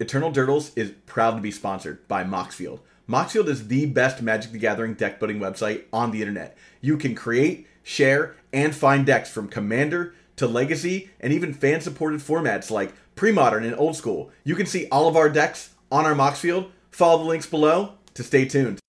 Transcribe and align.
Eternal 0.00 0.32
Durdles 0.32 0.72
is 0.76 0.92
proud 1.06 1.36
to 1.36 1.40
be 1.40 1.52
sponsored 1.52 2.06
by 2.08 2.24
Moxfield. 2.24 2.80
Moxfield 3.08 3.46
is 3.46 3.68
the 3.68 3.86
best 3.86 4.22
Magic 4.22 4.50
the 4.50 4.58
Gathering 4.58 4.94
deck 4.94 5.20
building 5.20 5.38
website 5.38 5.84
on 5.92 6.10
the 6.10 6.20
internet. 6.20 6.56
You 6.80 6.96
can 6.96 7.14
create, 7.14 7.68
share, 7.84 8.34
and 8.52 8.74
find 8.74 9.06
decks 9.06 9.30
from 9.30 9.46
Commander 9.46 10.14
to 10.36 10.48
Legacy 10.48 11.10
and 11.20 11.32
even 11.32 11.54
fan 11.54 11.80
supported 11.80 12.20
formats 12.20 12.70
like 12.70 12.92
Pre 13.14 13.30
Modern 13.30 13.64
and 13.64 13.78
Old 13.78 13.94
School. 13.94 14.32
You 14.42 14.56
can 14.56 14.66
see 14.66 14.88
all 14.88 15.06
of 15.06 15.16
our 15.16 15.28
decks 15.28 15.74
on 15.92 16.06
our 16.06 16.14
Moxfield. 16.14 16.70
Follow 16.90 17.18
the 17.18 17.28
links 17.28 17.46
below 17.46 17.92
to 18.14 18.24
stay 18.24 18.46
tuned. 18.46 18.83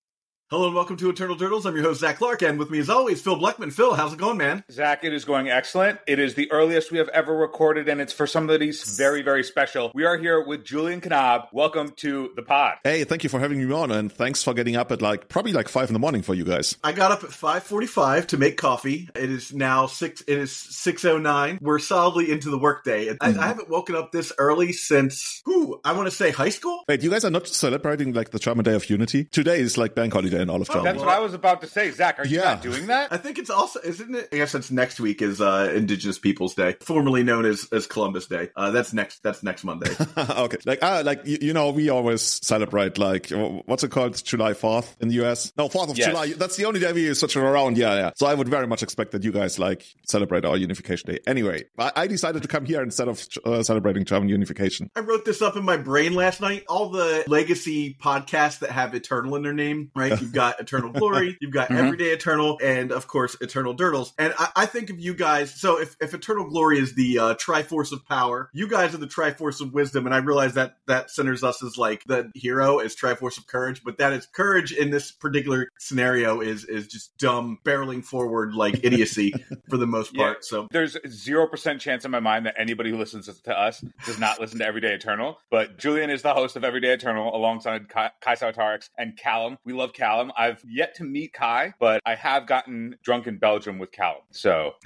Hello 0.48 0.66
and 0.66 0.76
welcome 0.76 0.96
to 0.98 1.10
Eternal 1.10 1.34
Durdles. 1.34 1.66
I'm 1.66 1.74
your 1.74 1.82
host, 1.82 1.98
Zach 1.98 2.18
Clark, 2.18 2.40
and 2.40 2.56
with 2.56 2.70
me 2.70 2.78
as 2.78 2.88
always, 2.88 3.20
Phil 3.20 3.34
Bleckman. 3.34 3.72
Phil, 3.72 3.94
how's 3.94 4.12
it 4.12 4.18
going, 4.20 4.36
man? 4.38 4.62
Zach, 4.70 5.02
it 5.02 5.12
is 5.12 5.24
going 5.24 5.48
excellent. 5.50 5.98
It 6.06 6.20
is 6.20 6.36
the 6.36 6.48
earliest 6.52 6.92
we 6.92 6.98
have 6.98 7.08
ever 7.08 7.36
recorded, 7.36 7.88
and 7.88 8.00
it's 8.00 8.12
for 8.12 8.28
somebody's 8.28 8.96
very, 8.96 9.22
very 9.22 9.42
special. 9.42 9.90
We 9.92 10.04
are 10.04 10.16
here 10.16 10.40
with 10.46 10.62
Julian 10.64 11.00
Knab. 11.00 11.48
Welcome 11.52 11.90
to 11.96 12.30
the 12.36 12.42
pod. 12.42 12.74
Hey, 12.84 13.02
thank 13.02 13.24
you 13.24 13.28
for 13.28 13.40
having 13.40 13.58
me 13.58 13.74
on, 13.74 13.90
and 13.90 14.12
thanks 14.12 14.44
for 14.44 14.54
getting 14.54 14.76
up 14.76 14.92
at 14.92 15.02
like 15.02 15.28
probably 15.28 15.52
like 15.52 15.66
five 15.68 15.88
in 15.88 15.94
the 15.94 15.98
morning 15.98 16.22
for 16.22 16.32
you 16.32 16.44
guys. 16.44 16.76
I 16.84 16.92
got 16.92 17.10
up 17.10 17.24
at 17.24 17.30
5:45 17.30 18.28
to 18.28 18.36
make 18.38 18.56
coffee. 18.56 19.08
It 19.16 19.28
is 19.28 19.52
now 19.52 19.86
six. 19.86 20.20
It 20.28 20.38
is 20.38 20.52
6:09. 20.52 21.58
We're 21.60 21.80
solidly 21.80 22.30
into 22.30 22.50
the 22.50 22.58
workday. 22.58 23.10
I, 23.10 23.14
Mm-hmm. 23.14 23.40
I 23.40 23.46
haven't 23.48 23.68
woken 23.68 23.96
up 23.96 24.12
this 24.12 24.32
early 24.38 24.72
since, 24.72 25.42
who 25.44 25.80
I 25.84 25.90
want 25.90 26.06
to 26.06 26.12
say, 26.14 26.30
high 26.30 26.50
school. 26.50 26.84
Wait, 26.86 27.02
you 27.02 27.10
guys 27.10 27.24
are 27.24 27.30
not 27.32 27.48
celebrating 27.48 28.12
like 28.12 28.30
the 28.30 28.38
German 28.38 28.64
Day 28.64 28.74
of 28.74 28.88
Unity? 28.88 29.24
Today 29.24 29.58
is 29.58 29.76
like 29.76 29.96
bank 29.96 30.12
holiday 30.12 30.35
in 30.36 30.50
all 30.50 30.60
of 30.60 30.68
Germany. 30.68 30.84
That's 30.84 30.98
what 31.00 31.08
I 31.08 31.18
was 31.20 31.34
about 31.34 31.60
to 31.62 31.66
say. 31.66 31.90
Zach, 31.90 32.18
are 32.18 32.26
you 32.26 32.38
Yeah. 32.38 32.44
not 32.44 32.62
doing 32.62 32.86
that? 32.86 33.12
I 33.12 33.16
think 33.16 33.38
it's 33.38 33.50
also, 33.50 33.80
isn't 33.82 34.14
it? 34.14 34.28
I 34.32 34.36
guess 34.36 34.54
it's 34.54 34.70
next 34.70 35.00
week 35.00 35.22
is 35.22 35.40
uh, 35.40 35.72
Indigenous 35.74 36.18
Peoples 36.18 36.54
Day, 36.54 36.76
formerly 36.80 37.22
known 37.22 37.44
as, 37.44 37.68
as 37.72 37.86
Columbus 37.86 38.26
Day. 38.26 38.50
Uh, 38.56 38.70
that's 38.70 38.92
next. 38.92 39.22
That's 39.22 39.42
next 39.42 39.64
Monday. 39.64 39.90
okay, 40.18 40.58
like 40.66 40.78
ah, 40.82 41.02
like 41.04 41.22
you, 41.26 41.38
you 41.40 41.52
know, 41.52 41.70
we 41.70 41.88
always 41.90 42.22
celebrate 42.22 42.98
like 42.98 43.30
what's 43.66 43.84
it 43.84 43.90
called, 43.90 44.22
July 44.24 44.54
Fourth 44.54 44.96
in 45.00 45.08
the 45.08 45.14
US? 45.24 45.52
No, 45.56 45.68
Fourth 45.68 45.90
of 45.90 45.98
Yes. 45.98 46.08
July. 46.08 46.32
That's 46.32 46.56
the 46.56 46.64
only 46.64 46.80
day 46.80 46.92
we 46.92 47.12
switch 47.14 47.36
around. 47.36 47.78
Yeah, 47.78 47.94
yeah. 47.94 48.10
So 48.16 48.26
I 48.26 48.34
would 48.34 48.48
very 48.48 48.66
much 48.66 48.82
expect 48.82 49.12
that 49.12 49.24
you 49.24 49.32
guys 49.32 49.58
like 49.58 49.84
celebrate 50.06 50.44
our 50.44 50.56
Unification 50.56 51.10
Day. 51.12 51.20
Anyway, 51.26 51.64
I, 51.78 51.92
I 51.96 52.06
decided 52.06 52.42
to 52.42 52.48
come 52.48 52.64
here 52.64 52.82
instead 52.82 53.08
of 53.08 53.26
uh, 53.44 53.62
celebrating 53.62 54.04
German 54.04 54.28
unification. 54.28 54.90
I 54.96 55.00
wrote 55.00 55.24
this 55.24 55.42
up 55.42 55.56
in 55.56 55.64
my 55.64 55.76
brain 55.76 56.14
last 56.14 56.40
night. 56.40 56.64
All 56.68 56.90
the 56.90 57.24
legacy 57.26 57.96
podcasts 58.02 58.60
that 58.60 58.70
have 58.70 58.94
Eternal 58.94 59.36
in 59.36 59.42
their 59.42 59.52
name, 59.54 59.90
right? 59.94 60.12
You've 60.26 60.34
got 60.34 60.58
Eternal 60.58 60.90
Glory, 60.90 61.38
you've 61.40 61.52
got 61.52 61.68
Mhm. 61.68 61.76
Everyday 61.78 62.10
Eternal, 62.10 62.58
and 62.60 62.90
of 62.90 63.06
course 63.06 63.36
Eternal 63.40 63.76
Durdles. 63.76 64.12
And 64.18 64.34
I, 64.36 64.48
I 64.56 64.66
think 64.66 64.90
of 64.90 64.98
you 64.98 65.14
guys. 65.14 65.54
So 65.54 65.78
if, 65.80 65.94
if 66.00 66.14
Eternal 66.14 66.48
Glory 66.48 66.80
is 66.80 66.96
the 66.96 67.18
uh, 67.20 67.34
Triforce 67.36 67.92
of 67.92 68.04
Power, 68.06 68.50
you 68.52 68.66
guys 68.66 68.92
are 68.92 68.98
the 68.98 69.06
Triforce 69.06 69.60
of 69.60 69.72
Wisdom. 69.72 70.04
And 70.04 70.12
I 70.12 70.18
realize 70.18 70.54
that 70.54 70.78
that 70.88 71.12
centers 71.12 71.44
us 71.44 71.62
as 71.62 71.78
like 71.78 72.02
the 72.06 72.28
hero 72.34 72.78
as 72.80 72.96
Triforce 72.96 73.38
of 73.38 73.46
Courage, 73.46 73.82
but 73.84 73.98
that 73.98 74.12
is 74.12 74.26
courage 74.26 74.72
in 74.72 74.90
this 74.90 75.12
particular 75.12 75.68
scenario 75.78 76.40
is 76.40 76.64
is 76.64 76.88
just 76.88 77.16
dumb 77.18 77.58
barreling 77.64 78.04
forward 78.04 78.52
like 78.52 78.80
idiocy 78.82 79.32
for 79.70 79.76
the 79.76 79.86
most 79.86 80.12
Yeah. 80.12 80.24
part. 80.24 80.44
So 80.44 80.66
There's 80.72 80.96
zero 81.08 81.46
percent 81.46 81.80
chance 81.80 82.04
in 82.04 82.10
my 82.10 82.18
mind 82.20 82.46
that 82.46 82.56
anybody 82.58 82.90
who 82.90 82.98
listens 82.98 83.26
to 83.42 83.56
us 83.58 83.84
does 84.04 84.18
not 84.18 84.40
listen 84.40 84.58
to 84.58 84.66
Everyday 84.66 84.92
Eternal. 84.94 85.38
But 85.52 85.78
Julian 85.78 86.10
is 86.10 86.22
the 86.22 86.34
host 86.34 86.56
of 86.56 86.64
Everyday 86.64 86.94
Eternal 86.94 87.34
alongside 87.36 87.88
Kai, 87.88 88.10
Kai 88.20 88.34
Sautarix 88.34 88.88
and 88.98 89.16
Callum. 89.16 89.58
We 89.64 89.72
love 89.72 89.92
Callum. 89.92 90.15
I've 90.36 90.62
yet 90.66 90.96
to 90.96 91.04
meet 91.04 91.32
Kai, 91.32 91.74
but 91.78 92.00
I 92.06 92.14
have 92.14 92.46
gotten 92.46 92.96
drunk 93.02 93.26
in 93.26 93.38
Belgium 93.38 93.78
with 93.78 93.92
Callum. 93.92 94.22
So 94.30 94.74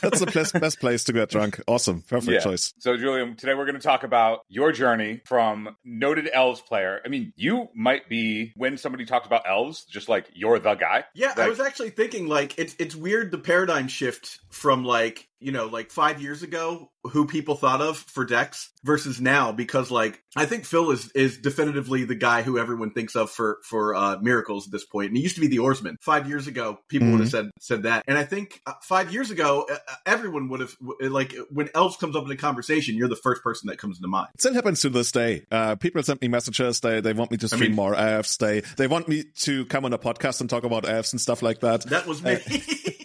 That's 0.00 0.20
the 0.20 0.30
best, 0.32 0.58
best 0.60 0.80
place 0.80 1.04
to 1.04 1.12
get 1.12 1.30
drunk. 1.30 1.60
Awesome, 1.66 2.02
perfect 2.02 2.30
Yeah. 2.32 2.40
choice. 2.40 2.74
So, 2.78 2.96
Julian, 2.96 3.36
today 3.36 3.54
we're 3.54 3.64
going 3.64 3.76
to 3.76 3.80
talk 3.80 4.02
about 4.04 4.40
your 4.48 4.72
journey 4.72 5.22
from 5.26 5.76
noted 5.84 6.28
elves 6.32 6.60
player. 6.60 7.00
I 7.04 7.08
mean, 7.08 7.32
you 7.36 7.68
might 7.74 8.08
be 8.08 8.52
when 8.56 8.76
somebody 8.76 9.06
talks 9.06 9.26
about 9.26 9.42
elves, 9.48 9.84
just 9.84 10.08
like 10.08 10.26
you're 10.34 10.58
the 10.58 10.74
guy. 10.74 11.04
Yeah, 11.14 11.32
I 11.36 11.48
was 11.48 11.60
actually 11.60 11.90
thinking 11.90 12.26
like 12.28 12.58
it's 12.58 12.74
it's 12.78 12.94
weird 12.94 13.30
the 13.30 13.38
paradigm 13.38 13.88
shift 13.88 14.40
from 14.50 14.84
like 14.84 15.28
you 15.44 15.52
know 15.52 15.66
like 15.66 15.90
five 15.90 16.20
years 16.22 16.42
ago 16.42 16.90
who 17.12 17.26
people 17.26 17.54
thought 17.54 17.82
of 17.82 17.98
for 17.98 18.24
decks 18.24 18.70
versus 18.82 19.20
now 19.20 19.52
because 19.52 19.90
like 19.90 20.22
I 20.34 20.46
think 20.46 20.64
Phil 20.64 20.90
is 20.90 21.10
is 21.14 21.36
definitively 21.38 22.04
the 22.04 22.14
guy 22.14 22.40
who 22.42 22.58
everyone 22.58 22.92
thinks 22.92 23.14
of 23.14 23.30
for 23.30 23.58
for 23.68 23.94
uh, 23.94 24.16
miracles 24.22 24.66
at 24.66 24.72
this 24.72 24.86
point. 24.86 25.08
and 25.08 25.16
he 25.18 25.22
used 25.22 25.34
to 25.34 25.42
be 25.42 25.48
the 25.48 25.58
oarsman 25.58 25.96
five 26.00 26.26
years 26.28 26.46
ago 26.46 26.78
people 26.88 27.10
would 27.10 27.20
have 27.20 27.28
said 27.28 27.50
said 27.60 27.82
that 27.82 28.04
and 28.08 28.16
I 28.16 28.24
think 28.24 28.60
uh, 28.66 28.72
five 28.82 29.12
years 29.12 29.30
ago 29.30 29.66
uh, 29.70 29.76
everyone 30.06 30.48
would 30.48 30.60
have 30.60 30.74
like 31.00 31.34
when 31.50 31.68
elves 31.74 31.96
comes 31.98 32.16
up 32.16 32.24
in 32.24 32.30
a 32.30 32.36
conversation 32.36 32.96
you're 32.96 33.08
the 33.08 33.16
first 33.16 33.42
person 33.42 33.68
that 33.68 33.76
comes 33.78 34.00
to 34.00 34.08
mind 34.08 34.28
It 34.34 34.40
still 34.40 34.54
happens 34.54 34.80
to 34.80 34.88
this 34.88 35.12
day. 35.12 35.44
Uh, 35.50 35.76
people 35.76 36.02
send 36.02 36.22
me 36.22 36.28
messages. 36.28 36.80
They 36.80 37.00
they 37.02 37.12
want 37.12 37.30
me 37.30 37.36
to 37.36 37.48
stream 37.48 37.60
mean- 37.60 37.76
more 37.76 37.94
AFs. 37.94 38.38
They 38.38 38.60
they 38.78 38.86
want 38.86 39.08
me 39.08 39.24
to 39.42 39.66
come 39.66 39.84
on 39.84 39.92
a 39.92 39.98
podcast 39.98 40.40
and 40.40 40.48
talk 40.48 40.64
about 40.64 40.84
AFs 40.84 41.12
and 41.12 41.20
stuff 41.20 41.42
like 41.42 41.60
that. 41.60 41.82
that 41.90 42.06
was 42.06 42.22
me 42.22 42.32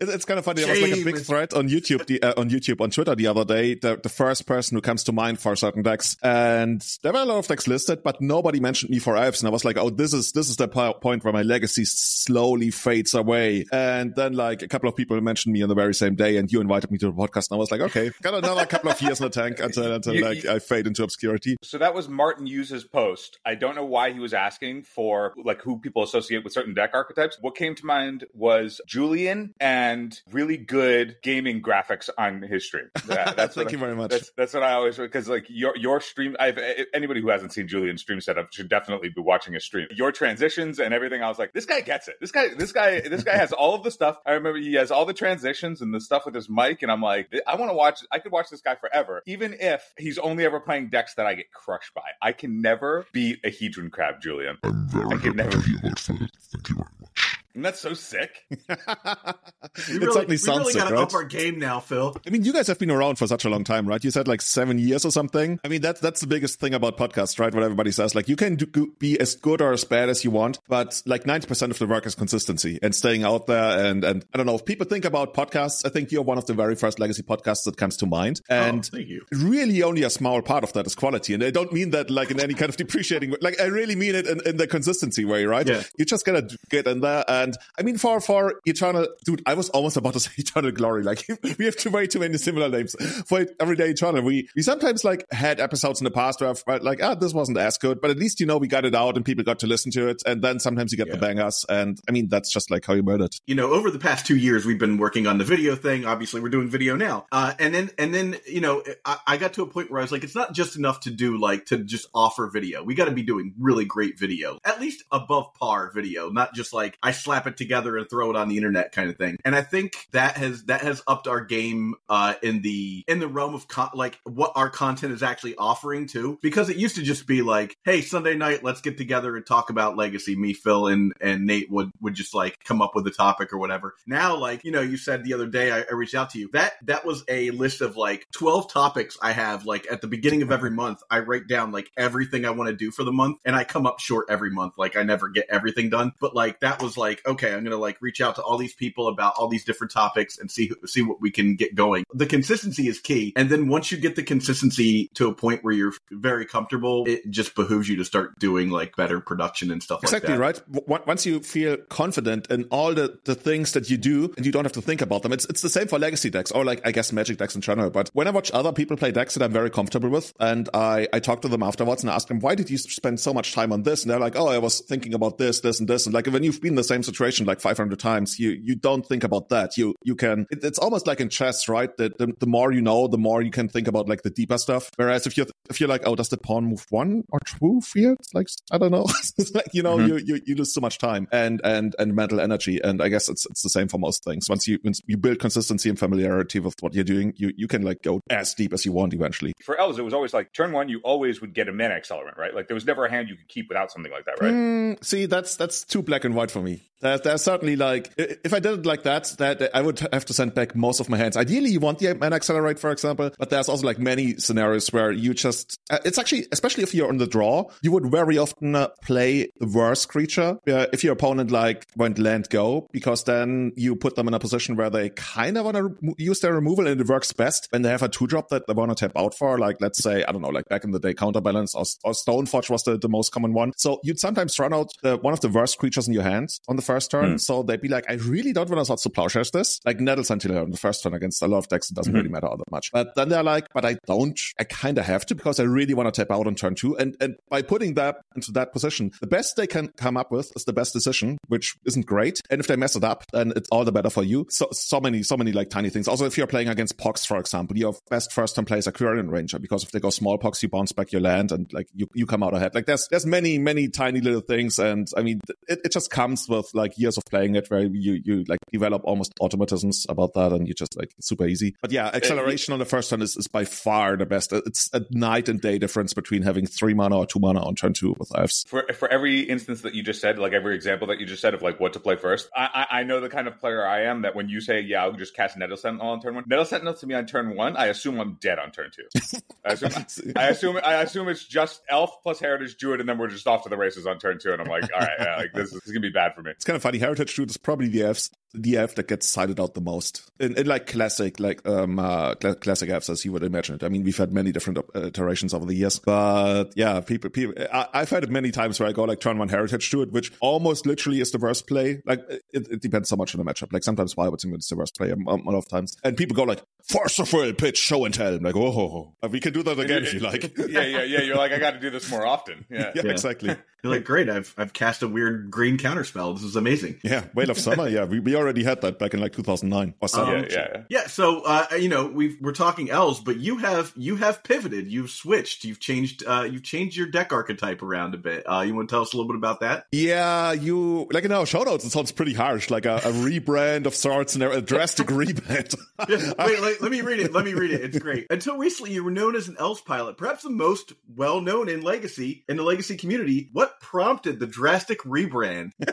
It- 0.00 0.08
it's 0.08 0.24
kind 0.24 0.38
of 0.38 0.44
funny. 0.44 0.62
There 0.62 0.70
was 0.70 0.82
like 0.82 0.99
a 1.02 1.04
big 1.04 1.18
thread 1.22 1.54
on 1.54 1.68
YouTube, 1.68 2.06
the, 2.06 2.22
uh, 2.22 2.34
on 2.40 2.50
YouTube, 2.50 2.80
on 2.80 2.90
Twitter 2.90 3.14
the 3.14 3.26
other 3.26 3.44
day. 3.44 3.74
The, 3.74 3.96
the 4.02 4.08
first 4.08 4.46
person 4.46 4.76
who 4.76 4.80
comes 4.82 5.04
to 5.04 5.12
mind 5.12 5.38
for 5.40 5.56
certain 5.56 5.82
decks, 5.82 6.16
and 6.22 6.80
there 7.02 7.12
were 7.12 7.20
a 7.20 7.24
lot 7.24 7.38
of 7.38 7.46
decks 7.46 7.66
listed, 7.68 8.02
but 8.02 8.20
nobody 8.20 8.60
mentioned 8.60 8.90
me 8.90 8.98
for 8.98 9.14
AFs. 9.14 9.40
And 9.40 9.48
I 9.48 9.50
was 9.50 9.64
like, 9.64 9.76
oh, 9.78 9.90
this 9.90 10.12
is 10.12 10.32
this 10.32 10.48
is 10.48 10.56
the 10.56 10.68
po- 10.68 10.94
point 10.94 11.24
where 11.24 11.32
my 11.32 11.42
legacy 11.42 11.84
slowly 11.84 12.70
fades 12.70 13.14
away. 13.14 13.66
And 13.72 14.14
then 14.14 14.34
like 14.34 14.62
a 14.62 14.68
couple 14.68 14.88
of 14.88 14.96
people 14.96 15.20
mentioned 15.20 15.52
me 15.52 15.62
on 15.62 15.68
the 15.68 15.74
very 15.74 15.94
same 15.94 16.14
day, 16.14 16.36
and 16.36 16.50
you 16.50 16.60
invited 16.60 16.90
me 16.90 16.98
to 16.98 17.06
the 17.06 17.12
podcast, 17.12 17.50
and 17.50 17.56
I 17.56 17.58
was 17.58 17.70
like, 17.70 17.80
okay, 17.80 18.10
got 18.22 18.34
another 18.34 18.66
couple 18.66 18.90
of 18.90 19.00
years 19.02 19.20
in 19.20 19.24
the 19.24 19.30
tank 19.30 19.60
until 19.60 19.92
until 19.94 20.14
You- 20.14 20.24
like 20.24 20.44
you- 20.44 20.50
I 20.50 20.58
fade 20.58 20.86
into 20.86 21.02
obscurity. 21.02 21.56
So 21.62 21.78
that 21.78 21.94
was 21.94 22.08
Martin 22.08 22.46
Hughes' 22.46 22.84
post. 22.84 23.38
I 23.44 23.54
don't 23.54 23.74
know 23.74 23.84
why 23.84 24.12
he 24.12 24.18
was 24.20 24.34
asking 24.34 24.82
for 24.84 25.34
like 25.44 25.60
who 25.62 25.78
people 25.78 26.02
associate 26.02 26.44
with 26.44 26.52
certain 26.52 26.74
deck 26.74 26.90
archetypes. 26.94 27.38
What 27.40 27.56
came 27.56 27.74
to 27.76 27.86
mind 27.86 28.24
was 28.34 28.80
Julian 28.86 29.54
and 29.60 30.18
really 30.30 30.56
good 30.56 30.79
gaming 31.22 31.62
graphics 31.62 32.08
on 32.18 32.42
his 32.42 32.64
stream. 32.66 32.90
That- 33.06 33.36
that's 33.36 33.54
Thank 33.54 33.72
you 33.72 33.78
I- 33.78 33.80
very 33.80 33.96
much. 33.96 34.10
That's, 34.10 34.30
that's 34.36 34.54
what 34.54 34.62
I 34.62 34.72
always 34.72 34.96
because 34.96 35.28
like 35.28 35.46
your 35.48 35.76
your 35.76 36.00
stream. 36.00 36.36
I've 36.38 36.58
anybody 36.94 37.20
who 37.20 37.28
hasn't 37.28 37.52
seen 37.52 37.68
Julian's 37.68 38.00
stream 38.02 38.20
setup 38.20 38.52
should 38.52 38.68
definitely 38.68 39.08
be 39.08 39.20
watching 39.20 39.54
his 39.54 39.64
stream. 39.64 39.88
Your 39.90 40.12
transitions 40.12 40.78
and 40.78 40.92
everything. 40.94 41.22
I 41.22 41.28
was 41.28 41.38
like, 41.38 41.52
this 41.52 41.66
guy 41.66 41.80
gets 41.80 42.08
it. 42.08 42.16
This 42.20 42.30
guy, 42.32 42.48
this 42.54 42.72
guy, 42.72 43.00
this 43.00 43.24
guy 43.24 43.36
has 43.36 43.52
all 43.52 43.74
of 43.74 43.82
the 43.82 43.90
stuff. 43.90 44.16
I 44.26 44.32
remember 44.32 44.58
he 44.58 44.74
has 44.74 44.90
all 44.90 45.04
the 45.06 45.12
transitions 45.14 45.80
and 45.80 45.92
the 45.94 46.00
stuff 46.00 46.24
with 46.26 46.34
his 46.34 46.48
mic, 46.48 46.82
and 46.82 46.90
I'm 46.92 47.02
like, 47.02 47.32
I 47.46 47.56
want 47.56 47.70
to 47.70 47.74
watch. 47.74 48.00
I 48.12 48.18
could 48.18 48.32
watch 48.32 48.48
this 48.50 48.60
guy 48.60 48.74
forever, 48.76 49.22
even 49.26 49.56
if 49.58 49.82
he's 49.98 50.18
only 50.18 50.44
ever 50.44 50.60
playing 50.60 50.88
decks 50.90 51.14
that 51.14 51.26
I 51.26 51.34
get 51.34 51.52
crushed 51.52 51.94
by. 51.94 52.02
I 52.22 52.32
can 52.32 52.60
never 52.60 53.06
beat 53.12 53.40
a 53.44 53.50
Hedron 53.50 53.90
Crab, 53.90 54.20
Julian. 54.20 54.56
I'm 54.62 54.88
very 54.88 55.06
I 55.06 55.08
could 55.18 55.22
happy 55.22 55.34
never- 55.36 55.50
to 55.50 55.60
hear 55.62 55.78
that, 55.82 55.98
Thank 55.98 56.68
you 56.68 56.74
very 56.76 56.86
much. 57.00 57.09
And 57.54 57.64
that's 57.64 57.80
so 57.80 57.94
sick. 57.94 58.44
we 58.50 58.56
it 58.58 60.00
really, 60.00 60.36
certainly 60.36 60.36
we 60.36 60.58
really 60.58 60.74
gotta 60.74 60.94
right? 60.94 61.02
up 61.02 61.14
our 61.14 61.24
game 61.24 61.58
now 61.58 61.80
Phil 61.80 62.16
I 62.26 62.30
mean, 62.30 62.44
you 62.44 62.52
guys 62.52 62.66
have 62.68 62.78
been 62.78 62.90
around 62.90 63.16
for 63.16 63.26
such 63.26 63.44
a 63.44 63.50
long 63.50 63.64
time, 63.64 63.86
right? 63.86 64.02
You 64.02 64.10
said 64.10 64.28
like 64.28 64.40
seven 64.40 64.78
years 64.78 65.04
or 65.04 65.10
something. 65.10 65.58
I 65.64 65.68
mean, 65.68 65.80
that's 65.80 66.00
that's 66.00 66.20
the 66.20 66.26
biggest 66.26 66.60
thing 66.60 66.74
about 66.74 66.96
podcasts, 66.96 67.38
right? 67.38 67.52
What 67.52 67.62
everybody 67.62 67.90
says, 67.90 68.14
like 68.14 68.28
you 68.28 68.36
can 68.36 68.56
do, 68.56 68.92
be 68.98 69.18
as 69.18 69.34
good 69.34 69.60
or 69.60 69.72
as 69.72 69.84
bad 69.84 70.08
as 70.08 70.24
you 70.24 70.30
want, 70.30 70.58
but 70.68 71.02
like 71.06 71.26
ninety 71.26 71.46
percent 71.46 71.72
of 71.72 71.78
the 71.78 71.86
work 71.86 72.06
is 72.06 72.14
consistency 72.14 72.78
and 72.82 72.94
staying 72.94 73.24
out 73.24 73.46
there. 73.46 73.86
And 73.86 74.04
and 74.04 74.24
I 74.32 74.36
don't 74.36 74.46
know 74.46 74.54
if 74.54 74.64
people 74.64 74.86
think 74.86 75.04
about 75.04 75.34
podcasts. 75.34 75.84
I 75.84 75.88
think 75.88 76.12
you're 76.12 76.22
one 76.22 76.38
of 76.38 76.46
the 76.46 76.54
very 76.54 76.76
first 76.76 76.98
legacy 76.98 77.22
podcasts 77.22 77.64
that 77.64 77.76
comes 77.76 77.96
to 77.98 78.06
mind. 78.06 78.40
Oh, 78.50 78.54
and 78.54 78.88
oh, 78.92 78.96
thank 78.96 79.08
you 79.08 79.24
really 79.50 79.82
only 79.82 80.02
a 80.02 80.10
small 80.10 80.42
part 80.42 80.64
of 80.64 80.72
that 80.74 80.86
is 80.86 80.94
quality. 80.94 81.34
And 81.34 81.42
I 81.42 81.50
don't 81.50 81.72
mean 81.72 81.90
that 81.90 82.10
like 82.10 82.30
in 82.30 82.40
any 82.40 82.54
kind 82.54 82.68
of 82.68 82.76
depreciating 82.84 83.30
way. 83.30 83.38
Like 83.40 83.60
I 83.60 83.66
really 83.66 83.96
mean 83.96 84.14
it 84.14 84.26
in, 84.26 84.40
in 84.46 84.56
the 84.56 84.66
consistency 84.66 85.24
way, 85.24 85.44
right? 85.44 85.66
Yeah. 85.66 85.82
You 85.98 86.04
just 86.04 86.24
gotta 86.24 86.48
get 86.68 86.86
in 86.86 87.00
there. 87.00 87.24
And 87.28 87.49
I 87.78 87.82
mean, 87.82 87.98
for, 87.98 88.20
for 88.20 88.60
Eternal, 88.64 89.06
dude, 89.24 89.42
I 89.46 89.54
was 89.54 89.68
almost 89.70 89.96
about 89.96 90.14
to 90.14 90.20
say 90.26 90.30
Eternal 90.38 90.70
Glory. 90.72 91.02
Like 91.02 91.24
we 91.58 91.64
have 91.64 91.76
too 91.76 91.90
way 91.90 92.06
too 92.06 92.20
many 92.20 92.36
similar 92.38 92.68
names 92.68 92.94
for 93.26 93.46
Everyday 93.58 93.90
Eternal. 93.90 94.22
We, 94.22 94.48
we 94.54 94.62
sometimes 94.62 95.04
like 95.04 95.24
had 95.32 95.60
episodes 95.60 96.00
in 96.00 96.04
the 96.04 96.10
past 96.10 96.40
where 96.40 96.50
I've 96.50 96.62
like, 96.82 97.02
ah, 97.02 97.14
this 97.14 97.32
wasn't 97.34 97.58
as 97.58 97.78
good, 97.78 98.00
but 98.00 98.10
at 98.10 98.18
least, 98.18 98.40
you 98.40 98.46
know, 98.46 98.58
we 98.58 98.68
got 98.68 98.84
it 98.84 98.94
out 98.94 99.16
and 99.16 99.24
people 99.24 99.44
got 99.44 99.58
to 99.60 99.66
listen 99.66 99.90
to 99.92 100.08
it. 100.08 100.22
And 100.26 100.42
then 100.42 100.58
sometimes 100.60 100.92
you 100.92 100.98
get 100.98 101.08
Yeah. 101.08 101.14
the 101.14 101.20
bangers. 101.20 101.64
And 101.68 101.98
I 102.08 102.12
mean, 102.12 102.28
that's 102.28 102.52
just 102.52 102.70
like 102.70 102.84
how 102.86 102.94
you 102.94 103.02
murder 103.02 103.24
it. 103.24 103.36
you 103.46 103.54
know, 103.54 103.70
over 103.72 103.90
the 103.90 103.98
past 103.98 104.26
two 104.26 104.36
years, 104.36 104.64
we've 104.64 104.78
been 104.78 104.98
working 104.98 105.26
on 105.26 105.38
the 105.38 105.44
video 105.44 105.74
thing. 105.76 106.04
Obviously, 106.04 106.40
we're 106.40 106.48
doing 106.50 106.68
video 106.68 106.96
now, 106.96 107.26
uh, 107.32 107.52
and 107.58 107.74
then 107.74 107.90
and 107.98 108.14
then 108.14 108.36
you 108.46 108.60
know, 108.60 108.82
I, 109.04 109.18
I 109.26 109.36
got 109.36 109.54
to 109.54 109.62
a 109.62 109.66
point 109.66 109.90
where 109.90 110.00
I 110.00 110.04
was 110.04 110.12
like, 110.12 110.24
it's 110.24 110.34
not 110.34 110.52
just 110.54 110.76
enough 110.76 111.00
to 111.00 111.10
do 111.10 111.38
like 111.38 111.66
to 111.66 111.78
just 111.78 112.06
offer 112.14 112.48
video. 112.48 112.82
We 112.82 112.94
got 112.94 113.06
to 113.06 113.10
be 113.12 113.22
doing 113.22 113.54
really 113.58 113.84
great 113.84 114.18
video, 114.18 114.58
at 114.64 114.80
least 114.80 115.02
above 115.10 115.54
par 115.54 115.90
video, 115.94 116.30
not 116.30 116.54
just 116.54 116.72
like 116.72 116.98
I 117.02 117.12
slap 117.30 117.46
it 117.46 117.56
together 117.56 117.96
and 117.96 118.10
throw 118.10 118.28
it 118.30 118.36
on 118.36 118.48
the 118.48 118.56
internet 118.56 118.90
kind 118.90 119.08
of 119.08 119.16
thing. 119.16 119.36
And 119.44 119.54
I 119.54 119.62
think 119.62 119.94
that 120.10 120.36
has 120.36 120.64
that 120.64 120.80
has 120.80 121.00
upped 121.06 121.28
our 121.28 121.44
game 121.44 121.94
uh, 122.08 122.34
in 122.42 122.60
the 122.60 123.04
in 123.06 123.20
the 123.20 123.28
realm 123.28 123.54
of 123.54 123.68
con- 123.68 123.90
like 123.94 124.18
what 124.24 124.52
our 124.56 124.68
content 124.68 125.12
is 125.12 125.22
actually 125.22 125.54
offering 125.54 126.08
too. 126.08 126.40
Because 126.42 126.70
it 126.70 126.76
used 126.76 126.96
to 126.96 127.02
just 127.02 127.28
be 127.28 127.42
like, 127.42 127.76
hey, 127.84 128.00
Sunday 128.00 128.34
night, 128.34 128.64
let's 128.64 128.80
get 128.80 128.98
together 128.98 129.36
and 129.36 129.46
talk 129.46 129.70
about 129.70 129.96
Legacy. 129.96 130.34
Me, 130.34 130.54
Phil, 130.54 130.88
and 130.88 131.12
and 131.20 131.46
Nate 131.46 131.70
would 131.70 131.92
would 132.00 132.14
just 132.14 132.34
like 132.34 132.56
come 132.64 132.82
up 132.82 132.96
with 132.96 133.06
a 133.06 133.12
topic 133.12 133.52
or 133.52 133.58
whatever. 133.58 133.94
Now, 134.08 134.36
like 134.36 134.64
you 134.64 134.72
know, 134.72 134.80
you 134.80 134.96
said 134.96 135.22
the 135.22 135.34
other 135.34 135.46
day, 135.46 135.70
I, 135.70 135.84
I 135.88 135.94
reached 135.94 136.16
out 136.16 136.30
to 136.30 136.40
you. 136.40 136.50
That 136.52 136.72
that 136.86 137.04
was 137.04 137.22
a 137.28 137.50
list 137.50 137.80
of 137.80 137.96
like 137.96 138.26
twelve 138.32 138.72
topics 138.72 139.16
I 139.22 139.30
have. 139.30 139.66
Like 139.66 139.86
at 139.90 140.00
the 140.00 140.08
beginning 140.08 140.42
of 140.42 140.50
every 140.50 140.70
month, 140.70 141.00
I 141.08 141.20
write 141.20 141.46
down 141.46 141.70
like 141.70 141.92
everything 141.96 142.44
I 142.44 142.50
want 142.50 142.70
to 142.70 142.76
do 142.76 142.90
for 142.90 143.04
the 143.04 143.12
month, 143.12 143.38
and 143.44 143.54
I 143.54 143.62
come 143.62 143.86
up 143.86 144.00
short 144.00 144.26
every 144.28 144.50
month. 144.50 144.74
Like 144.76 144.96
I 144.96 145.04
never 145.04 145.28
get 145.28 145.46
everything 145.48 145.90
done, 145.90 146.12
but 146.20 146.34
like 146.34 146.58
that 146.60 146.82
was 146.82 146.96
like 146.96 147.19
okay, 147.26 147.52
I'm 147.52 147.64
gonna 147.64 147.76
like 147.76 148.00
reach 148.00 148.20
out 148.20 148.36
to 148.36 148.42
all 148.42 148.58
these 148.58 148.74
people 148.74 149.08
about 149.08 149.34
all 149.36 149.48
these 149.48 149.64
different 149.64 149.92
topics 149.92 150.38
and 150.38 150.50
see 150.50 150.70
see 150.86 151.02
what 151.02 151.20
we 151.20 151.30
can 151.30 151.56
get 151.56 151.74
going. 151.74 152.04
The 152.14 152.26
consistency 152.26 152.88
is 152.88 153.00
key, 153.00 153.32
and 153.36 153.50
then 153.50 153.68
once 153.68 153.90
you 153.92 153.98
get 153.98 154.16
the 154.16 154.22
consistency 154.22 155.10
to 155.14 155.28
a 155.28 155.34
point 155.34 155.64
where 155.64 155.74
you're 155.74 155.92
very 156.10 156.46
comfortable, 156.46 157.04
it 157.06 157.28
just 157.30 157.54
behooves 157.54 157.88
you 157.88 157.96
to 157.96 158.04
start 158.04 158.38
doing 158.38 158.70
like 158.70 158.96
better 158.96 159.20
production 159.20 159.70
and 159.70 159.82
stuff 159.82 160.02
exactly 160.02 160.34
like 160.36 160.40
right? 160.40 160.72
W- 160.72 161.04
once 161.06 161.26
you 161.26 161.40
feel 161.40 161.76
confident 161.88 162.50
in 162.50 162.64
all 162.64 162.94
the, 162.94 163.18
the 163.24 163.34
things 163.34 163.72
that 163.72 163.90
you 163.90 163.96
do 163.96 164.32
and 164.36 164.46
you 164.46 164.52
don't 164.52 164.64
have 164.64 164.72
to 164.72 164.82
think 164.82 165.00
about 165.00 165.22
them 165.22 165.32
it's, 165.32 165.44
it's 165.46 165.62
the 165.62 165.68
same 165.68 165.86
for 165.86 165.98
legacy 165.98 166.30
decks 166.30 166.50
or 166.50 166.64
like 166.64 166.80
i 166.86 166.92
guess 166.92 167.12
magic 167.12 167.38
decks 167.38 167.54
in 167.54 167.60
general. 167.60 167.90
But 167.90 168.10
when 168.12 168.26
i 168.26 168.30
watch 168.30 168.50
other 168.52 168.72
people 168.72 168.96
play 168.96 169.12
decks 169.12 169.34
that 169.34 169.44
i'm 169.44 169.52
very 169.52 169.70
comfortable 169.70 170.08
with 170.08 170.32
and 170.40 170.68
i 170.74 171.08
i 171.12 171.20
talk 171.20 171.42
to 171.42 171.48
them 171.48 171.62
afterwards 171.62 172.02
and 172.02 172.10
ask 172.10 172.28
them 172.28 172.40
why 172.40 172.54
did 172.54 172.70
you 172.70 172.78
spend 172.78 173.20
so 173.20 173.32
much 173.32 173.52
time 173.52 173.72
on 173.72 173.82
this? 173.82 174.02
And 174.02 174.10
they're 174.10 174.20
like 174.20 174.36
oh 174.36 174.48
i 174.48 174.58
was 174.58 174.80
thinking 174.80 175.14
about 175.14 175.38
this 175.38 175.60
this 175.60 175.80
and 175.80 175.88
this. 175.88 176.06
And 176.06 176.14
like 176.14 176.26
when 176.26 176.42
you've 176.42 176.60
been 176.60 176.74
the 176.74 176.84
same 176.84 177.02
situation 177.10 177.46
like 177.46 177.60
500 177.60 177.98
times 177.98 178.38
you 178.38 178.50
you 178.62 178.74
don't 178.74 179.06
think 179.06 179.24
about 179.24 179.48
that. 179.50 179.76
You 179.76 179.94
you 180.04 180.14
can 180.14 180.46
it, 180.50 180.64
it's 180.64 180.78
almost 180.78 181.06
like 181.06 181.20
in 181.20 181.28
chess 181.28 181.68
right? 181.68 181.94
That 181.98 182.18
the, 182.18 182.32
the 182.38 182.46
more 182.46 182.72
you 182.72 182.80
know 182.80 183.08
the 183.08 183.18
more 183.18 183.42
you 183.42 183.50
can 183.50 183.68
think 183.68 183.88
about 183.88 184.08
like 184.08 184.22
the 184.22 184.30
deeper 184.30 184.58
stuff. 184.58 184.90
Whereas 184.96 185.26
if 185.26 185.36
you're 185.36 185.46
if 185.68 185.80
you're 185.80 185.88
like 185.88 186.02
oh 186.06 186.14
does 186.14 186.28
the 186.28 186.36
pawn 186.36 186.64
move 186.66 186.86
one 186.90 187.24
or 187.30 187.40
two 187.44 187.80
fields? 187.80 188.28
Like 188.34 188.48
i 188.70 188.78
don't 188.78 188.92
know. 188.92 189.06
Like 189.54 189.70
you 189.72 189.82
know 189.82 189.96
mm-hmm. 189.96 190.18
you, 190.18 190.36
you 190.36 190.42
you 190.46 190.54
lose 190.54 190.72
so 190.72 190.80
much 190.80 190.98
time 190.98 191.26
and 191.32 191.60
and 191.64 191.94
and 191.98 192.14
mental 192.14 192.40
energy. 192.40 192.80
And 192.82 193.02
i 193.02 193.08
guess 193.08 193.28
it's 193.28 193.46
it's 193.46 193.62
the 193.62 193.68
same 193.68 193.88
for 193.88 193.98
most 193.98 194.22
things. 194.24 194.48
Once 194.48 194.68
you 194.68 194.78
once 194.84 195.00
you 195.06 195.16
build 195.16 195.38
consistency 195.38 195.88
and 195.88 195.98
familiarity 195.98 196.60
with 196.60 196.74
what 196.80 196.94
you're 196.94 197.04
doing 197.04 197.32
you 197.36 197.52
you 197.56 197.66
can 197.66 197.82
like 197.82 198.02
go 198.02 198.20
as 198.30 198.54
deep 198.54 198.72
as 198.72 198.84
you 198.84 198.92
want 198.92 199.14
eventually. 199.14 199.52
For 199.64 199.78
elves 199.78 199.98
it 199.98 200.02
was 200.02 200.14
always 200.14 200.32
like 200.32 200.52
turn 200.52 200.72
one 200.72 200.88
you 200.88 201.00
always 201.02 201.40
would 201.40 201.54
get 201.54 201.68
a 201.68 201.72
mana 201.72 201.94
accelerant 201.94 202.36
right? 202.36 202.54
Like 202.54 202.68
there 202.68 202.74
was 202.74 202.84
never 202.84 203.04
a 203.06 203.10
hand 203.10 203.28
you 203.28 203.36
could 203.36 203.48
keep 203.48 203.68
without 203.68 203.90
something 203.90 204.12
like 204.12 204.26
that 204.26 204.40
right? 204.40 204.52
Mm, 204.52 205.04
see 205.04 205.26
that's 205.26 205.56
that's 205.56 205.84
too 205.84 206.02
black 206.02 206.24
and 206.24 206.34
white 206.34 206.50
for 206.50 206.60
me 206.60 206.82
there's, 207.00 207.20
there's 207.22 207.42
certainly 207.42 207.76
like 207.76 208.12
if 208.16 208.52
I 208.52 208.60
did 208.60 208.80
it 208.80 208.86
like 208.86 209.02
that, 209.04 209.24
that 209.38 209.70
I 209.74 209.80
would 209.80 210.00
have 210.12 210.24
to 210.26 210.32
send 210.32 210.54
back 210.54 210.74
most 210.74 211.00
of 211.00 211.08
my 211.08 211.16
hands. 211.16 211.36
Ideally, 211.36 211.70
you 211.70 211.80
want 211.80 211.98
the 211.98 212.14
man 212.14 212.32
accelerate, 212.32 212.78
for 212.78 212.90
example, 212.90 213.30
but 213.38 213.50
there's 213.50 213.68
also 213.68 213.86
like 213.86 213.98
many 213.98 214.36
scenarios 214.36 214.92
where 214.92 215.10
you 215.10 215.34
just 215.34 215.78
uh, 215.90 215.98
it's 216.04 216.18
actually 216.18 216.46
especially 216.52 216.82
if 216.82 216.94
you're 216.94 217.08
on 217.08 217.18
the 217.18 217.26
draw, 217.26 217.64
you 217.82 217.92
would 217.92 218.10
very 218.10 218.38
often 218.38 218.74
uh, 218.74 218.88
play 219.02 219.50
the 219.58 219.66
worst 219.66 220.08
creature 220.08 220.58
if 220.66 221.04
your 221.04 221.12
opponent 221.12 221.50
like 221.50 221.86
went 221.96 222.18
land 222.18 222.48
go 222.50 222.88
because 222.92 223.24
then 223.24 223.72
you 223.76 223.96
put 223.96 224.16
them 224.16 224.28
in 224.28 224.34
a 224.34 224.38
position 224.38 224.76
where 224.76 224.90
they 224.90 225.10
kind 225.10 225.56
of 225.56 225.64
want 225.64 225.76
to 225.76 226.14
use 226.18 226.40
their 226.40 226.54
removal 226.54 226.86
and 226.86 227.00
it 227.00 227.08
works 227.08 227.32
best 227.32 227.68
when 227.70 227.82
they 227.82 227.88
have 227.88 228.02
a 228.02 228.08
two 228.08 228.26
drop 228.26 228.48
that 228.48 228.66
they 228.66 228.72
want 228.72 228.90
to 228.90 228.94
tap 228.94 229.12
out 229.16 229.34
for. 229.34 229.58
Like 229.58 229.76
let's 229.80 230.02
say 230.02 230.24
I 230.24 230.32
don't 230.32 230.42
know, 230.42 230.48
like 230.48 230.68
back 230.68 230.84
in 230.84 230.90
the 230.90 231.00
day, 231.00 231.14
counterbalance 231.14 231.74
or, 231.74 231.84
or 232.04 232.12
Stoneforge 232.12 232.70
was 232.70 232.82
the, 232.82 232.98
the 232.98 233.08
most 233.08 233.32
common 233.32 233.52
one. 233.52 233.72
So 233.76 234.00
you'd 234.02 234.18
sometimes 234.18 234.58
run 234.58 234.74
out 234.74 234.90
the, 235.02 235.16
one 235.16 235.32
of 235.32 235.40
the 235.40 235.48
worst 235.48 235.78
creatures 235.78 236.08
in 236.08 236.14
your 236.14 236.22
hands 236.22 236.60
on 236.68 236.76
the 236.76 236.82
first 236.90 237.10
turn. 237.10 237.34
Mm. 237.34 237.40
So 237.40 237.62
they'd 237.62 237.80
be 237.80 237.88
like, 237.88 238.10
I 238.10 238.14
really 238.14 238.52
don't 238.52 238.68
want 238.68 238.80
to 238.80 238.84
start 238.84 239.00
to 239.00 239.10
plowshares 239.10 239.52
this. 239.52 239.80
Like 239.84 240.00
Nettle 240.00 240.24
Sentinel 240.24 240.58
on 240.58 240.70
the 240.70 240.76
first 240.76 241.02
turn 241.04 241.14
against 241.14 241.40
a 241.42 241.46
lot 241.46 241.58
of 241.58 241.68
decks, 241.68 241.90
it 241.90 241.94
doesn't 241.94 242.12
mm-hmm. 242.12 242.18
really 242.18 242.30
matter 242.30 242.48
all 242.48 242.56
that 242.56 242.70
much. 242.70 242.90
But 242.92 243.14
then 243.14 243.28
they're 243.28 243.44
like, 243.44 243.66
but 243.72 243.84
I 243.84 243.96
don't, 244.06 244.38
I 244.58 244.64
kind 244.64 244.98
of 244.98 245.04
have 245.04 245.24
to 245.26 245.36
because 245.36 245.60
I 245.60 245.64
really 245.64 245.94
want 245.94 246.12
to 246.12 246.20
tap 246.20 246.34
out 246.34 246.48
on 246.48 246.56
turn 246.56 246.74
two. 246.74 246.96
And, 246.96 247.16
and 247.20 247.36
by 247.48 247.62
putting 247.62 247.94
that 247.94 248.16
into 248.34 248.50
that 248.52 248.72
position, 248.72 249.12
the 249.20 249.28
best 249.28 249.56
they 249.56 249.68
can 249.68 249.88
come 249.88 250.16
up 250.16 250.32
with 250.32 250.50
is 250.56 250.64
the 250.64 250.72
best 250.72 250.92
decision, 250.92 251.38
which 251.46 251.76
isn't 251.84 252.06
great. 252.06 252.40
And 252.50 252.60
if 252.60 252.66
they 252.66 252.76
mess 252.76 252.96
it 252.96 253.04
up, 253.04 253.24
then 253.32 253.52
it's 253.54 253.68
all 253.70 253.84
the 253.84 253.92
better 253.92 254.10
for 254.10 254.24
you. 254.24 254.46
So, 254.50 254.66
so 254.72 255.00
many, 255.00 255.22
so 255.22 255.36
many 255.36 255.52
like 255.52 255.70
tiny 255.70 255.90
things. 255.90 256.08
Also, 256.08 256.26
if 256.26 256.36
you're 256.36 256.48
playing 256.48 256.68
against 256.68 256.98
Pox, 256.98 257.24
for 257.24 257.38
example, 257.38 257.78
your 257.78 257.94
best 258.08 258.32
first 258.32 258.56
turn 258.56 258.64
plays 258.64 258.88
Quirion 258.88 259.30
Ranger 259.30 259.60
because 259.60 259.84
if 259.84 259.92
they 259.92 260.00
go 260.00 260.10
Smallpox, 260.10 260.62
you 260.62 260.68
bounce 260.68 260.90
back 260.90 261.12
your 261.12 261.20
land 261.20 261.52
and 261.52 261.72
like 261.72 261.86
you, 261.94 262.08
you 262.14 262.26
come 262.26 262.42
out 262.42 262.54
ahead. 262.54 262.74
Like 262.74 262.86
there's, 262.86 263.06
there's 263.08 263.26
many, 263.26 263.58
many 263.58 263.88
tiny 263.88 264.20
little 264.20 264.40
things. 264.40 264.80
And 264.80 265.08
I 265.16 265.22
mean, 265.22 265.40
it, 265.68 265.80
it 265.84 265.92
just 265.92 266.10
comes 266.10 266.48
with 266.48 266.68
like 266.80 266.98
years 266.98 267.16
of 267.16 267.24
playing 267.26 267.54
it 267.54 267.70
where 267.70 267.80
you, 267.80 268.20
you 268.24 268.44
like 268.48 268.58
develop 268.72 269.02
almost 269.04 269.32
automatisms 269.40 270.06
about 270.08 270.34
that 270.34 270.52
and 270.52 270.66
you 270.66 270.74
just 270.74 270.96
like 270.96 271.14
super 271.20 271.46
easy. 271.46 271.74
But 271.80 271.92
yeah, 271.92 272.08
acceleration 272.08 272.72
on 272.72 272.78
the 272.78 272.84
first 272.84 273.10
turn 273.10 273.22
is, 273.22 273.36
is 273.36 273.48
by 273.48 273.64
far 273.64 274.16
the 274.16 274.26
best. 274.26 274.52
It's 274.52 274.90
a 274.92 275.02
night 275.10 275.48
and 275.48 275.60
day 275.60 275.78
difference 275.78 276.14
between 276.14 276.42
having 276.42 276.66
three 276.66 276.94
mana 276.94 277.18
or 277.18 277.26
two 277.26 277.38
mana 277.38 277.60
on 277.60 277.74
turn 277.74 277.92
two 277.92 278.14
with 278.18 278.30
elves. 278.36 278.64
For 278.68 278.84
for 278.94 279.08
every 279.08 279.40
instance 279.40 279.82
that 279.82 279.94
you 279.94 280.02
just 280.02 280.20
said, 280.20 280.38
like 280.38 280.52
every 280.52 280.74
example 280.74 281.08
that 281.08 281.20
you 281.20 281.26
just 281.26 281.42
said 281.42 281.54
of 281.54 281.62
like 281.62 281.80
what 281.80 281.92
to 281.94 282.00
play 282.00 282.16
first, 282.16 282.48
I 282.56 282.86
I, 282.90 283.00
I 283.00 283.02
know 283.04 283.20
the 283.20 283.28
kind 283.28 283.48
of 283.48 283.58
player 283.58 283.86
I 283.86 284.02
am 284.02 284.22
that 284.22 284.34
when 284.34 284.48
you 284.48 284.60
say 284.60 284.80
yeah, 284.80 285.02
I'll 285.02 285.12
just 285.12 285.34
cast 285.34 285.56
Nettle 285.56 285.76
Sentinel 285.76 286.08
on 286.08 286.20
turn 286.20 286.34
one, 286.34 286.44
Nettle 286.46 286.64
Sentinel 286.64 286.94
to 286.94 287.06
me 287.06 287.14
on 287.14 287.26
turn 287.26 287.54
one, 287.54 287.76
I 287.76 287.86
assume 287.86 288.20
I'm 288.20 288.34
dead 288.40 288.58
on 288.58 288.70
turn 288.70 288.90
two. 288.90 289.40
I 289.64 289.72
assume 289.72 290.32
I 290.36 290.48
assume 290.48 290.80
I 290.82 290.94
assume 291.02 291.28
it's 291.28 291.44
just 291.44 291.82
Elf 291.88 292.22
plus 292.22 292.40
Heritage 292.40 292.76
Druid, 292.76 293.00
and 293.00 293.08
then 293.08 293.18
we're 293.18 293.28
just 293.28 293.46
off 293.46 293.62
to 293.64 293.68
the 293.68 293.76
races 293.76 294.06
on 294.06 294.18
turn 294.18 294.38
two, 294.38 294.52
and 294.52 294.60
I'm 294.60 294.68
like, 294.68 294.84
all 294.94 295.00
right, 295.00 295.10
yeah, 295.18 295.36
like 295.36 295.52
this 295.52 295.68
is, 295.68 295.74
this 295.74 295.86
is 295.86 295.92
gonna 295.92 296.00
be 296.00 296.10
bad 296.10 296.34
for 296.34 296.42
me. 296.42 296.52
It's 296.52 296.64
kind 296.70 296.76
of 296.76 296.82
funny. 296.82 296.98
Heritage 296.98 297.34
Druid 297.34 297.50
is 297.50 297.56
probably 297.56 297.88
the 297.88 298.02
F's 298.04 298.30
the 298.52 298.76
elf 298.76 298.96
that 298.96 299.08
gets 299.08 299.28
cited 299.28 299.60
out 299.60 299.74
the 299.74 299.80
most. 299.80 300.30
In, 300.40 300.56
in 300.56 300.66
like 300.66 300.86
classic 300.86 301.38
like 301.38 301.66
um 301.68 301.98
uh, 301.98 302.34
cl- 302.40 302.56
classic 302.56 302.90
elves 302.90 303.08
as 303.08 303.24
you 303.24 303.32
would 303.32 303.42
imagine 303.42 303.76
it. 303.76 303.84
I 303.84 303.88
mean 303.88 304.02
we've 304.02 304.16
had 304.16 304.32
many 304.32 304.52
different 304.52 304.78
uh, 304.78 305.06
iterations 305.06 305.54
over 305.54 305.66
the 305.66 305.74
years 305.74 305.98
but 305.98 306.72
yeah 306.74 307.00
people 307.00 307.30
people 307.30 307.54
I, 307.72 307.86
have 308.00 308.10
had 308.10 308.24
it 308.24 308.30
many 308.30 308.50
times 308.50 308.80
where 308.80 308.88
i 308.88 308.92
go 308.92 309.04
like 309.04 309.20
turn 309.20 309.38
one 309.38 309.48
Heritage 309.48 309.90
Druid 309.90 310.12
which 310.12 310.32
almost 310.40 310.86
literally 310.86 311.20
is 311.20 311.30
the 311.30 311.38
worst 311.38 311.66
play. 311.68 312.02
Like 312.04 312.20
it, 312.28 312.42
it 312.52 312.80
depends 312.80 313.08
so 313.08 313.16
much 313.16 313.34
on 313.34 313.44
the 313.44 313.50
matchup. 313.50 313.72
Like 313.72 313.84
sometimes 313.84 314.16
why 314.16 314.28
would 314.28 314.40
it's 314.42 314.68
the 314.68 314.76
worst 314.76 314.96
play 314.96 315.10
a, 315.10 315.14
a 315.14 315.36
lot 315.36 315.54
of 315.54 315.68
times. 315.68 315.96
And 316.02 316.16
people 316.16 316.34
go 316.34 316.44
like 316.44 316.62
force 316.88 317.18
of 317.18 317.32
will 317.32 317.52
pitch 317.52 317.78
show 317.78 318.04
and 318.04 318.14
tell. 318.14 318.34
I'm 318.34 318.42
like 318.42 318.56
oh 318.56 319.14
we 319.30 319.40
can 319.40 319.52
do 319.52 319.62
that 319.62 319.78
again 319.78 320.04
if 320.04 320.14
you 320.14 320.20
like. 320.20 320.56
Yeah 320.70 320.82
yeah 320.82 321.02
yeah. 321.02 321.20
You're 321.20 321.36
like 321.36 321.52
i 321.52 321.58
got 321.58 321.72
to 321.72 321.80
do 321.80 321.90
this 321.90 322.10
more 322.10 322.26
often. 322.26 322.64
Yeah, 322.70 322.78
yeah, 322.94 323.02
yeah. 323.04 323.10
exactly. 323.10 323.56
You're 323.82 323.92
like 323.92 324.04
great. 324.04 324.28
I've 324.28 324.54
i've 324.56 324.72
cast 324.72 325.02
a 325.02 325.08
weird 325.08 325.50
green 325.50 325.78
counter 325.78 326.04
spell 326.04 326.34
this 326.34 326.42
is 326.42 326.56
amazing. 326.56 326.98
Yeah. 327.02 327.24
Veil 327.34 327.50
of 327.50 327.58
Summer. 327.58 327.88
Yeah. 327.88 328.04
We, 328.04 328.20
we 328.20 328.34
already 328.40 328.64
had 328.64 328.80
that 328.82 328.98
back 328.98 329.14
in 329.14 329.20
like 329.20 329.32
2009 329.32 329.94
or 330.00 330.08
something. 330.08 330.34
Um, 330.34 330.44
yeah, 330.50 330.68
yeah, 330.72 330.82
yeah. 330.88 331.06
So, 331.06 331.42
uh, 331.42 331.66
you 331.78 331.88
know, 331.88 332.06
we 332.06 332.36
we're 332.40 332.52
talking 332.52 332.90
elves, 332.90 333.20
but 333.20 333.38
you 333.38 333.58
have 333.58 333.92
you 333.96 334.16
have 334.16 334.42
pivoted, 334.42 334.90
you've 334.90 335.10
switched, 335.10 335.64
you've 335.64 335.80
changed, 335.80 336.24
uh, 336.26 336.48
you've 336.50 336.62
changed 336.62 336.96
your 336.96 337.06
deck 337.06 337.32
archetype 337.32 337.82
around 337.82 338.14
a 338.14 338.18
bit. 338.18 338.44
Uh, 338.50 338.60
you 338.60 338.74
want 338.74 338.88
to 338.88 338.92
tell 338.92 339.02
us 339.02 339.12
a 339.12 339.16
little 339.16 339.30
bit 339.30 339.36
about 339.36 339.60
that? 339.60 339.86
Yeah, 339.92 340.52
you 340.52 341.08
like 341.12 341.24
in 341.24 341.32
our 341.32 341.46
show 341.46 341.62
notes, 341.62 341.84
it 341.84 341.90
sounds 341.90 342.12
pretty 342.12 342.34
harsh, 342.34 342.70
like 342.70 342.86
a, 342.86 342.96
a 342.96 343.12
rebrand 343.12 343.86
of 343.86 343.94
sorts 343.94 344.34
and 344.34 344.42
a 344.42 344.60
drastic 344.60 345.06
rebrand. 345.08 345.76
yeah, 346.08 346.46
wait, 346.46 346.60
let, 346.60 346.80
let 346.80 346.90
me 346.90 347.02
read 347.02 347.20
it. 347.20 347.32
Let 347.32 347.44
me 347.44 347.54
read 347.54 347.70
it. 347.70 347.82
It's 347.82 347.98
great. 347.98 348.26
Until 348.30 348.56
recently, 348.56 348.92
you 348.92 349.04
were 349.04 349.10
known 349.10 349.36
as 349.36 349.48
an 349.48 349.56
elves 349.58 349.80
pilot, 349.80 350.16
perhaps 350.16 350.42
the 350.42 350.50
most 350.50 350.92
well 351.16 351.40
known 351.40 351.68
in 351.68 351.82
Legacy 351.82 352.44
in 352.48 352.56
the 352.56 352.62
Legacy 352.62 352.96
community. 352.96 353.50
What 353.52 353.80
prompted 353.80 354.38
the 354.38 354.46
drastic 354.46 355.00
rebrand? 355.00 355.72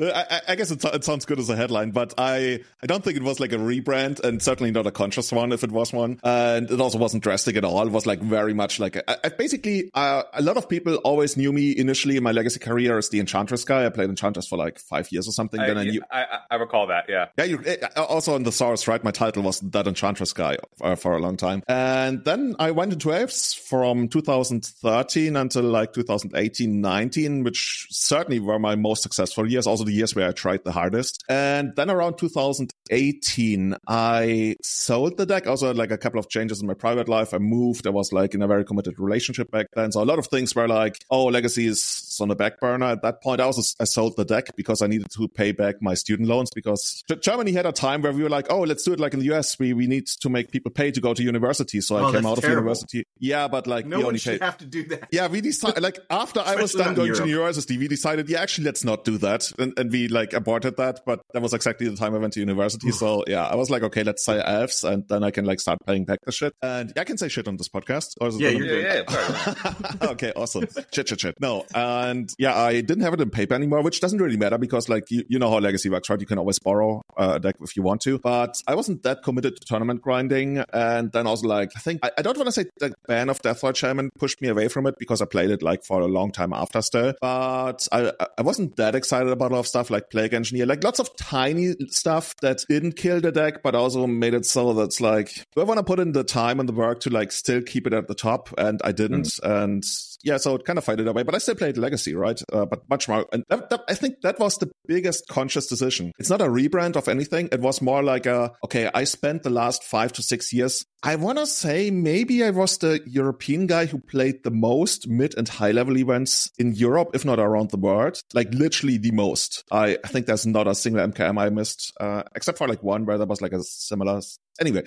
I, 0.00 0.40
I, 0.48 0.54
guess 0.56 0.70
it, 0.70 0.84
it 0.84 1.04
sounds 1.04 1.24
good 1.24 1.38
as 1.38 1.48
a 1.48 1.56
headline, 1.56 1.79
but 1.88 2.14
I 2.18 2.60
I 2.82 2.86
don't 2.86 3.02
think 3.02 3.16
it 3.16 3.22
was 3.22 3.40
like 3.40 3.52
a 3.52 3.56
rebrand, 3.56 4.20
and 4.20 4.42
certainly 4.42 4.70
not 4.70 4.86
a 4.86 4.90
conscious 4.90 5.32
one 5.32 5.52
if 5.52 5.64
it 5.64 5.70
was 5.70 5.92
one. 5.92 6.20
And 6.22 6.70
it 6.70 6.80
also 6.80 6.98
wasn't 6.98 7.22
drastic 7.22 7.56
at 7.56 7.64
all. 7.64 7.86
It 7.86 7.90
was 7.90 8.06
like 8.06 8.20
very 8.20 8.54
much 8.54 8.78
like 8.78 8.96
a, 8.96 9.26
I, 9.26 9.30
basically 9.30 9.90
uh, 9.94 10.22
a 10.32 10.42
lot 10.42 10.56
of 10.56 10.68
people 10.68 10.96
always 10.96 11.36
knew 11.36 11.52
me 11.52 11.76
initially 11.76 12.16
in 12.16 12.22
my 12.22 12.32
legacy 12.32 12.60
career 12.60 12.98
as 12.98 13.08
the 13.08 13.20
Enchantress 13.20 13.64
guy. 13.64 13.86
I 13.86 13.88
played 13.88 14.10
Enchantress 14.10 14.46
for 14.46 14.58
like 14.58 14.78
five 14.78 15.10
years 15.10 15.26
or 15.26 15.32
something. 15.32 15.60
I, 15.60 15.66
then 15.66 15.78
I, 15.78 15.84
knew, 15.84 16.02
I, 16.10 16.24
I 16.50 16.54
recall 16.56 16.86
that. 16.88 17.06
Yeah. 17.08 17.28
Yeah. 17.38 17.44
You, 17.44 17.62
eh, 17.64 17.76
also 17.96 18.34
on 18.34 18.42
the 18.42 18.52
source, 18.52 18.86
right? 18.86 19.02
My 19.02 19.10
title 19.10 19.42
was 19.42 19.60
that 19.60 19.86
Enchantress 19.86 20.32
guy 20.32 20.58
uh, 20.80 20.94
for 20.94 21.16
a 21.16 21.20
long 21.20 21.36
time, 21.36 21.62
and 21.68 22.24
then 22.24 22.56
I 22.58 22.70
went 22.72 22.92
into 22.92 23.12
Elves 23.12 23.54
from 23.54 24.08
2013 24.08 25.36
until 25.36 25.62
like 25.62 25.92
2018, 25.92 26.80
19, 26.80 27.44
which 27.44 27.86
certainly 27.90 28.40
were 28.40 28.58
my 28.58 28.76
most 28.76 29.02
successful 29.02 29.50
years. 29.50 29.66
Also 29.66 29.84
the 29.84 29.92
years 29.92 30.14
where 30.14 30.28
I 30.28 30.32
tried 30.32 30.64
the 30.64 30.72
hardest. 30.72 31.24
And 31.28 31.69
And 31.70 31.76
then 31.88 31.90
around 31.90 32.18
2018, 32.18 33.76
I 33.86 34.56
sold 34.62 35.16
the 35.16 35.26
deck. 35.26 35.46
Also, 35.46 35.72
like 35.74 35.90
a 35.90 35.98
couple 35.98 36.18
of 36.18 36.28
changes 36.28 36.60
in 36.60 36.66
my 36.66 36.74
private 36.74 37.08
life. 37.08 37.32
I 37.34 37.38
moved. 37.38 37.86
I 37.86 37.90
was 37.90 38.12
like 38.12 38.34
in 38.34 38.42
a 38.42 38.46
very 38.48 38.64
committed 38.64 38.98
relationship 38.98 39.50
back 39.50 39.66
then. 39.74 39.92
So 39.92 40.02
a 40.02 40.04
lot 40.04 40.18
of 40.18 40.26
things 40.26 40.54
were 40.54 40.68
like, 40.68 40.96
oh, 41.10 41.26
legacy 41.26 41.66
is 41.66 42.16
on 42.20 42.28
the 42.28 42.34
back 42.36 42.60
burner. 42.60 42.86
At 42.86 43.02
that 43.02 43.22
point, 43.22 43.40
I 43.40 43.44
also 43.44 43.62
I 43.80 43.84
sold 43.84 44.16
the 44.16 44.24
deck 44.24 44.48
because 44.56 44.82
I 44.82 44.86
needed 44.86 45.08
to 45.16 45.28
pay 45.28 45.52
back 45.52 45.76
my 45.80 45.94
student 45.94 46.28
loans 46.28 46.50
because 46.54 47.02
Germany 47.20 47.52
had 47.52 47.66
a 47.66 47.72
time 47.72 48.02
where 48.02 48.12
we 48.12 48.22
were 48.22 48.28
like, 48.28 48.46
oh, 48.50 48.60
let's 48.60 48.82
do 48.82 48.92
it 48.92 49.00
like 49.00 49.14
in 49.14 49.20
the 49.20 49.32
US. 49.34 49.58
We 49.58 49.72
we 49.72 49.86
need 49.86 50.06
to 50.06 50.28
make 50.28 50.50
people 50.50 50.70
pay 50.70 50.90
to 50.90 51.00
go 51.00 51.14
to 51.14 51.22
university. 51.22 51.80
So 51.80 51.98
Oh, 51.98 52.06
I 52.08 52.12
came 52.12 52.26
out 52.26 52.38
of 52.38 52.44
university. 52.44 53.04
Yeah, 53.18 53.48
but 53.48 53.66
like 53.66 53.86
No 53.86 53.98
we 53.98 54.02
one 54.02 54.08
only 54.08 54.18
should 54.18 54.40
paid. 54.40 54.44
have 54.44 54.58
to 54.58 54.64
do 54.66 54.84
that. 54.88 55.08
Yeah, 55.12 55.28
we 55.28 55.40
decided 55.40 55.82
like 55.88 55.98
after 56.10 56.40
I 56.40 56.56
was 56.56 56.72
done 56.72 56.94
going 56.94 57.12
to 57.12 57.16
Europe. 57.16 57.28
university, 57.28 57.78
we 57.78 57.88
decided, 57.88 58.28
yeah, 58.28 58.40
actually, 58.40 58.64
let's 58.64 58.84
not 58.84 59.04
do 59.04 59.18
that, 59.18 59.50
and, 59.58 59.72
and 59.78 59.90
we 59.92 60.08
like 60.08 60.32
aborted 60.32 60.76
that. 60.78 61.00
But 61.06 61.20
that 61.32 61.42
was 61.42 61.52
exactly 61.60 61.88
the 61.88 61.96
time 61.96 62.14
I 62.14 62.18
went 62.18 62.32
to 62.34 62.40
university. 62.40 62.90
so 62.90 63.22
yeah, 63.26 63.44
I 63.46 63.54
was 63.54 63.68
like, 63.70 63.82
okay, 63.82 64.02
let's 64.02 64.24
say 64.24 64.40
elves, 64.42 64.82
and 64.82 65.06
then 65.08 65.22
I 65.22 65.30
can 65.30 65.44
like 65.44 65.60
start 65.60 65.78
paying 65.86 66.04
back 66.06 66.20
the 66.24 66.32
shit. 66.32 66.54
And 66.62 66.90
yeah, 66.96 67.02
I 67.02 67.04
can 67.04 67.18
say 67.18 67.28
shit 67.28 67.46
on 67.48 67.56
this 67.58 67.68
podcast. 67.68 68.14
Or 68.20 68.28
is 68.28 68.36
it 68.36 68.40
Yeah, 68.42 68.58
be- 68.58 68.64
Yeah, 68.66 69.02
yeah, 69.06 69.74
okay, 70.12 70.32
awesome. 70.34 70.64
Shit, 70.94 71.08
shit, 71.08 71.20
shit. 71.20 71.34
No, 71.40 71.64
and 71.74 72.32
yeah, 72.38 72.56
I 72.56 72.80
didn't 72.80 73.02
have 73.02 73.12
it 73.14 73.20
in 73.20 73.30
paper 73.30 73.54
anymore, 73.54 73.82
which 73.82 74.00
doesn't 74.00 74.20
really 74.20 74.36
matter 74.38 74.56
because, 74.58 74.88
like, 74.88 75.10
you, 75.10 75.24
you 75.28 75.38
know 75.38 75.50
how 75.50 75.58
Legacy 75.58 75.90
works, 75.90 76.08
right? 76.08 76.20
You 76.20 76.26
can 76.26 76.38
always 76.38 76.58
borrow 76.58 77.02
uh, 77.18 77.32
a 77.34 77.40
deck 77.40 77.56
if 77.60 77.76
you 77.76 77.82
want 77.82 78.00
to. 78.02 78.18
But 78.18 78.54
I 78.66 78.74
wasn't 78.74 79.02
that 79.02 79.22
committed 79.22 79.56
to 79.56 79.66
tournament 79.66 80.00
grinding, 80.02 80.64
and 80.72 81.12
then 81.12 81.26
also 81.26 81.46
like, 81.46 81.70
I 81.76 81.80
think 81.80 82.00
I, 82.02 82.10
I 82.18 82.22
don't 82.22 82.36
want 82.38 82.46
to 82.48 82.52
say 82.52 82.64
the 82.78 82.94
ban 83.06 83.28
of 83.28 83.40
Deathrite 83.42 83.76
Shaman 83.76 84.10
pushed 84.18 84.40
me 84.40 84.48
away 84.48 84.68
from 84.68 84.86
it 84.86 84.94
because 84.98 85.20
I 85.20 85.26
played 85.26 85.50
it 85.50 85.62
like 85.62 85.84
for 85.84 86.00
a 86.00 86.06
long 86.06 86.32
time 86.32 86.52
after 86.52 86.80
still. 86.82 87.12
But 87.20 87.86
I 87.92 88.12
I 88.38 88.42
wasn't 88.42 88.76
that 88.76 88.94
excited 88.94 89.28
about 89.30 89.50
a 89.50 89.54
lot 89.54 89.60
of 89.60 89.66
stuff 89.66 89.90
like 89.90 90.10
Plague 90.10 90.32
Engineer, 90.34 90.66
like 90.66 90.82
lots 90.84 90.98
of 91.00 91.14
tiny 91.50 91.74
stuff 91.88 92.34
that 92.42 92.64
didn't 92.68 92.96
kill 92.96 93.20
the 93.20 93.32
deck, 93.32 93.62
but 93.62 93.74
also 93.74 94.06
made 94.06 94.34
it 94.34 94.46
so 94.46 94.72
that's 94.72 95.00
like, 95.00 95.32
do 95.54 95.60
I 95.60 95.64
want 95.64 95.78
to 95.78 95.84
put 95.84 96.00
in 96.00 96.12
the 96.12 96.24
time 96.24 96.60
and 96.60 96.68
the 96.68 96.72
work 96.72 97.00
to 97.00 97.10
like 97.10 97.32
still 97.32 97.62
keep 97.62 97.86
it 97.86 97.92
at 97.92 98.08
the 98.08 98.14
top? 98.14 98.48
And 98.58 98.80
I 98.84 98.92
didn't. 98.92 99.38
And 99.42 99.84
yeah, 100.22 100.36
so 100.36 100.54
it 100.54 100.64
kind 100.64 100.78
of 100.78 100.84
faded 100.84 101.08
away, 101.08 101.22
but 101.22 101.34
I 101.34 101.38
still 101.38 101.54
played 101.54 101.76
Legacy, 101.76 102.14
right? 102.14 102.40
Uh, 102.52 102.66
but 102.66 102.88
much 102.88 103.08
more. 103.08 103.26
And 103.32 103.44
that, 103.48 103.70
that, 103.70 103.82
I 103.88 103.94
think 103.94 104.20
that 104.22 104.38
was 104.38 104.58
the 104.58 104.70
biggest 104.86 105.26
conscious 105.28 105.66
decision. 105.66 106.12
It's 106.18 106.30
not 106.30 106.42
a 106.42 106.46
rebrand 106.46 106.96
of 106.96 107.08
anything. 107.08 107.48
It 107.52 107.60
was 107.60 107.80
more 107.80 108.02
like 108.02 108.26
a, 108.26 108.52
okay, 108.64 108.90
I 108.92 109.04
spent 109.04 109.42
the 109.42 109.50
last 109.50 109.82
five 109.84 110.12
to 110.14 110.22
six 110.22 110.52
years. 110.52 110.84
I 111.02 111.16
want 111.16 111.38
to 111.38 111.46
say 111.46 111.90
maybe 111.90 112.44
I 112.44 112.50
was 112.50 112.76
the 112.76 113.00
European 113.06 113.66
guy 113.66 113.86
who 113.86 113.98
played 113.98 114.42
the 114.44 114.50
most 114.50 115.08
mid 115.08 115.34
and 115.38 115.48
high 115.48 115.70
level 115.70 115.96
events 115.96 116.50
in 116.58 116.74
Europe, 116.74 117.10
if 117.14 117.24
not 117.24 117.38
around 117.38 117.70
the 117.70 117.78
world, 117.78 118.20
like 118.34 118.52
literally 118.52 118.98
the 118.98 119.12
most. 119.12 119.64
I, 119.72 119.96
I 120.04 120.08
think 120.08 120.26
there's 120.26 120.46
not 120.46 120.66
a 120.66 120.74
single 120.74 121.06
MKM 121.06 121.39
I 121.46 121.50
missed, 121.50 121.92
uh, 122.00 122.22
except 122.34 122.58
for 122.58 122.68
like 122.68 122.82
one 122.82 123.06
where 123.06 123.18
there 123.18 123.26
was 123.26 123.40
like 123.40 123.52
a 123.52 123.62
similar 123.62 124.20
anyway, 124.60 124.82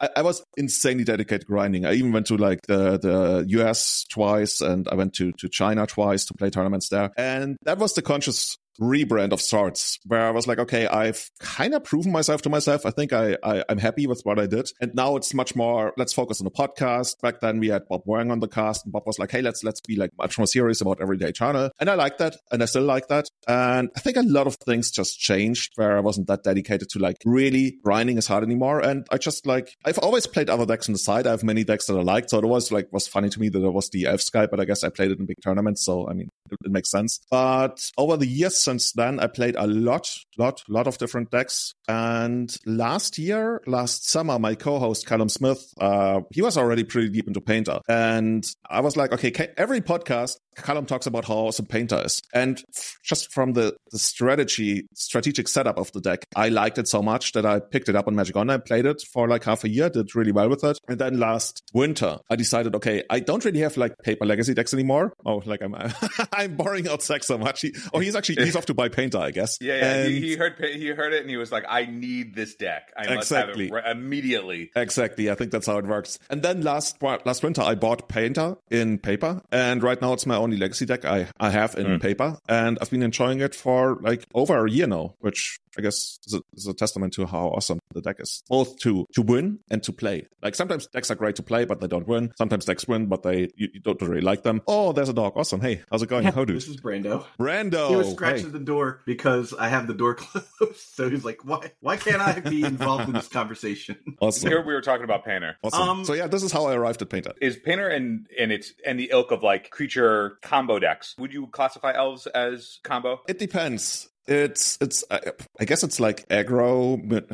I, 0.00 0.08
I, 0.16 0.22
was 0.22 0.44
insanely 0.56 1.04
dedicated 1.04 1.46
grinding. 1.46 1.86
I 1.86 1.94
even 1.94 2.12
went 2.12 2.26
to 2.26 2.36
like 2.36 2.60
the, 2.66 2.98
the 2.98 3.44
US 3.60 4.04
twice 4.10 4.60
and 4.60 4.88
I 4.88 4.94
went 4.94 5.14
to, 5.14 5.32
to 5.32 5.48
China 5.48 5.86
twice 5.86 6.24
to 6.26 6.34
play 6.34 6.50
tournaments 6.50 6.88
there. 6.88 7.10
And 7.16 7.56
that 7.64 7.78
was 7.78 7.94
the 7.94 8.02
conscious 8.02 8.56
rebrand 8.80 9.32
of 9.32 9.40
sorts 9.40 9.98
where 10.06 10.26
I 10.26 10.30
was 10.30 10.46
like, 10.46 10.58
okay, 10.58 10.86
I've 10.86 11.30
kind 11.40 11.74
of 11.74 11.84
proven 11.84 12.12
myself 12.12 12.42
to 12.42 12.50
myself. 12.50 12.86
I 12.86 12.90
think 12.90 13.12
I, 13.12 13.36
I, 13.42 13.64
am 13.68 13.78
happy 13.78 14.06
with 14.06 14.20
what 14.24 14.38
I 14.38 14.46
did. 14.46 14.70
And 14.80 14.94
now 14.94 15.16
it's 15.16 15.34
much 15.34 15.54
more, 15.54 15.92
let's 15.96 16.12
focus 16.12 16.40
on 16.40 16.44
the 16.44 16.50
podcast. 16.50 17.20
Back 17.20 17.40
then 17.40 17.58
we 17.58 17.68
had 17.68 17.88
Bob 17.88 18.02
Wang 18.04 18.30
on 18.30 18.40
the 18.40 18.48
cast 18.48 18.84
and 18.84 18.92
Bob 18.92 19.04
was 19.06 19.18
like, 19.18 19.30
hey, 19.30 19.42
let's, 19.42 19.62
let's 19.64 19.80
be 19.80 19.96
like 19.96 20.10
much 20.18 20.38
more 20.38 20.46
serious 20.46 20.80
about 20.80 21.00
everyday 21.00 21.28
Eternal. 21.28 21.70
And 21.80 21.88
I 21.88 21.94
like 21.94 22.18
that. 22.18 22.36
And 22.50 22.62
I 22.62 22.66
still 22.66 22.82
like 22.82 23.08
that. 23.08 23.28
And 23.46 23.90
I 23.96 24.00
think 24.00 24.16
a 24.16 24.22
lot 24.22 24.46
of 24.46 24.56
things 24.56 24.90
just 24.90 25.18
changed 25.18 25.72
where 25.76 25.96
I 25.96 26.00
wasn't 26.00 26.26
that 26.28 26.42
dedicated 26.42 26.88
to 26.90 26.98
like 26.98 27.16
really 27.24 27.78
grinding 27.82 28.18
as 28.18 28.26
hard 28.26 28.44
anymore. 28.44 28.80
And 28.80 29.06
I 29.10 29.18
just 29.18 29.46
like, 29.46 29.76
I've 29.84 29.98
always 29.98 30.26
played 30.26 30.50
other 30.50 30.66
decks 30.66 30.88
on 30.88 30.92
the 30.92 30.98
side. 30.98 31.26
I 31.26 31.30
have 31.30 31.44
many 31.44 31.64
decks 31.64 31.86
that 31.86 31.96
I 31.96 32.02
liked. 32.02 32.30
So 32.30 32.38
it 32.38 32.44
was 32.44 32.72
like, 32.72 32.92
was 32.92 33.06
funny 33.06 33.28
to 33.30 33.40
me 33.40 33.48
that 33.48 33.62
it 33.62 33.72
was 33.72 33.88
the 33.90 34.06
Elf 34.06 34.20
Sky, 34.20 34.46
but 34.46 34.60
I 34.60 34.64
guess 34.64 34.84
I 34.84 34.88
played 34.88 35.10
it 35.10 35.18
in 35.18 35.26
big 35.26 35.36
tournaments. 35.42 35.84
So, 35.84 36.08
I 36.08 36.14
mean, 36.14 36.28
it, 36.50 36.58
it 36.64 36.70
makes 36.70 36.90
sense. 36.90 37.20
But 37.30 37.80
over 37.96 38.16
the 38.16 38.26
years 38.26 38.61
since 38.62 38.92
then, 38.92 39.20
I 39.20 39.26
played 39.26 39.56
a 39.56 39.66
lot, 39.66 40.08
lot, 40.38 40.62
lot 40.68 40.86
of 40.86 40.98
different 40.98 41.30
decks. 41.30 41.74
And 41.88 42.54
last 42.66 43.18
year, 43.18 43.60
last 43.66 44.08
summer, 44.08 44.38
my 44.38 44.54
co-host 44.54 45.06
Callum 45.06 45.28
Smith, 45.28 45.72
uh, 45.80 46.20
he 46.30 46.42
was 46.42 46.56
already 46.56 46.84
pretty 46.84 47.10
deep 47.10 47.26
into 47.26 47.40
Painter, 47.40 47.80
and 47.88 48.46
I 48.68 48.80
was 48.80 48.96
like, 48.96 49.12
okay, 49.12 49.32
every 49.56 49.80
podcast 49.80 50.36
Callum 50.54 50.86
talks 50.86 51.06
about 51.06 51.24
how 51.24 51.34
awesome 51.34 51.66
Painter 51.66 52.02
is, 52.04 52.20
and 52.32 52.62
just 53.02 53.32
from 53.32 53.54
the 53.54 53.74
the 53.90 53.98
strategy, 53.98 54.86
strategic 54.94 55.48
setup 55.48 55.78
of 55.78 55.90
the 55.92 56.00
deck, 56.00 56.26
I 56.36 56.48
liked 56.50 56.78
it 56.78 56.88
so 56.88 57.02
much 57.02 57.32
that 57.32 57.46
I 57.46 57.60
picked 57.60 57.88
it 57.88 57.96
up 57.96 58.06
on 58.06 58.14
Magic 58.14 58.36
Online, 58.36 58.60
played 58.60 58.86
it 58.86 59.02
for 59.12 59.28
like 59.28 59.44
half 59.44 59.64
a 59.64 59.68
year, 59.68 59.88
did 59.90 60.14
really 60.14 60.32
well 60.32 60.48
with 60.48 60.64
it, 60.64 60.78
and 60.88 60.98
then 60.98 61.18
last 61.18 61.62
winter, 61.72 62.18
I 62.30 62.36
decided, 62.36 62.74
okay, 62.76 63.02
I 63.10 63.20
don't 63.20 63.44
really 63.44 63.60
have 63.60 63.76
like 63.76 63.94
paper 64.02 64.26
legacy 64.26 64.54
decks 64.54 64.74
anymore. 64.74 65.14
Oh, 65.24 65.42
like 65.46 65.62
I'm 65.62 65.74
I'm 66.32 66.56
borrowing 66.56 66.88
out 66.88 67.02
Zach 67.02 67.24
so 67.24 67.38
much. 67.38 67.62
He, 67.62 67.74
oh, 67.92 67.98
he's 67.98 68.16
actually 68.16 68.44
he's 68.52 68.56
off 68.56 68.66
to 68.66 68.74
buy 68.74 68.88
Painter, 68.88 69.18
I 69.18 69.30
guess. 69.30 69.58
Yeah, 69.60 69.76
yeah. 69.76 69.94
And- 69.94 70.12
He, 70.12 70.20
he 70.20 70.36
heard 70.36 70.58
he 70.58 70.88
heard 70.88 71.12
it 71.12 71.22
and 71.22 71.30
he 71.30 71.36
was 71.36 71.52
like, 71.52 71.64
"I 71.68 71.86
need 71.86 72.34
this 72.34 72.54
deck. 72.54 72.92
I 72.96 73.14
must 73.14 73.30
Exactly. 73.30 73.64
have 73.64 73.72
it 73.72 73.74
right 73.74 73.96
immediately." 73.96 74.70
Exactly. 74.76 75.30
I 75.30 75.34
think 75.34 75.50
that's 75.50 75.66
how 75.66 75.78
it 75.78 75.86
works. 75.86 76.18
And 76.30 76.42
then 76.42 76.62
last 76.62 77.02
last 77.02 77.42
winter, 77.42 77.62
I 77.62 77.74
bought 77.74 78.08
Painter 78.08 78.56
in 78.70 78.98
paper, 78.98 79.42
and 79.50 79.82
right 79.82 80.00
now 80.00 80.12
it's 80.12 80.26
my 80.26 80.36
only 80.36 80.56
legacy 80.56 80.86
deck 80.86 81.04
I 81.04 81.28
I 81.38 81.50
have 81.50 81.74
in 81.76 81.86
hmm. 81.86 81.96
paper, 81.98 82.38
and 82.48 82.78
I've 82.80 82.90
been 82.90 83.02
enjoying 83.02 83.40
it 83.40 83.54
for 83.54 83.98
like 84.00 84.26
over 84.34 84.66
a 84.66 84.70
year 84.70 84.86
now, 84.86 85.14
which 85.20 85.58
I 85.78 85.82
guess 85.82 86.18
is 86.26 86.34
a, 86.34 86.42
is 86.54 86.66
a 86.66 86.74
testament 86.74 87.14
to 87.14 87.26
how 87.26 87.48
awesome 87.48 87.78
the 87.94 88.00
deck 88.00 88.16
is, 88.20 88.42
both 88.48 88.78
to 88.80 89.06
to 89.14 89.22
win 89.22 89.60
and 89.70 89.82
to 89.84 89.92
play. 89.92 90.26
Like 90.42 90.54
sometimes 90.54 90.86
decks 90.86 91.10
are 91.10 91.14
great 91.14 91.36
to 91.36 91.42
play, 91.42 91.64
but 91.64 91.80
they 91.80 91.86
don't 91.86 92.06
win. 92.06 92.32
Sometimes 92.36 92.64
decks 92.64 92.86
win, 92.86 93.06
but 93.06 93.22
they 93.22 93.50
you, 93.56 93.68
you 93.74 93.80
don't 93.80 94.00
really 94.02 94.20
like 94.20 94.42
them. 94.42 94.62
Oh, 94.66 94.92
there's 94.92 95.08
a 95.08 95.14
dog. 95.14 95.32
Awesome. 95.36 95.60
Hey, 95.60 95.82
how's 95.90 96.02
it 96.02 96.08
going? 96.08 96.24
How 96.24 96.44
do 96.44 96.54
This 96.54 96.68
is 96.68 96.80
Brando. 96.80 97.24
Brando? 97.38 97.88
He 97.88 97.96
was 97.96 98.10
scratching 98.12 98.46
hey. 98.46 98.52
the 98.52 98.58
door 98.60 99.00
because 99.06 99.54
I 99.54 99.68
have 99.68 99.86
the 99.86 99.94
door 99.94 100.14
closed. 100.16 100.76
So 100.76 101.08
he's 101.08 101.24
like, 101.24 101.44
"Why? 101.44 101.72
Why 101.80 101.96
can't 101.96 102.20
I 102.20 102.40
be 102.40 102.64
involved 102.64 103.08
in 103.08 103.14
this 103.14 103.28
conversation?" 103.28 103.96
Awesome. 104.20 104.50
Here 104.50 104.64
we 104.64 104.72
were 104.72 104.82
talking 104.82 105.04
about 105.04 105.24
Painter. 105.24 105.56
Awesome. 105.64 105.88
Um, 105.88 106.04
so 106.04 106.12
yeah, 106.12 106.26
this 106.26 106.42
is 106.42 106.52
how 106.52 106.66
I 106.66 106.74
arrived 106.74 107.02
at 107.02 107.08
Painter. 107.08 107.32
Is 107.40 107.56
Painter 107.56 107.88
and 107.88 108.28
and 108.38 108.52
it's 108.52 108.72
and 108.86 108.98
the 108.98 109.08
ilk 109.10 109.32
of 109.32 109.42
like 109.42 109.70
creature 109.70 110.38
combo 110.42 110.78
decks? 110.78 111.16
Would 111.18 111.32
you 111.32 111.48
classify 111.48 111.92
elves 111.92 112.26
as 112.26 112.78
combo? 112.84 113.20
It 113.26 113.38
depends. 113.38 114.08
It's 114.28 114.78
it's. 114.80 115.02
I, 115.10 115.20
I 115.58 115.64
guess 115.64 115.82
it's 115.82 115.98
like 115.98 116.28
aggro. 116.28 117.00
But 117.08 117.26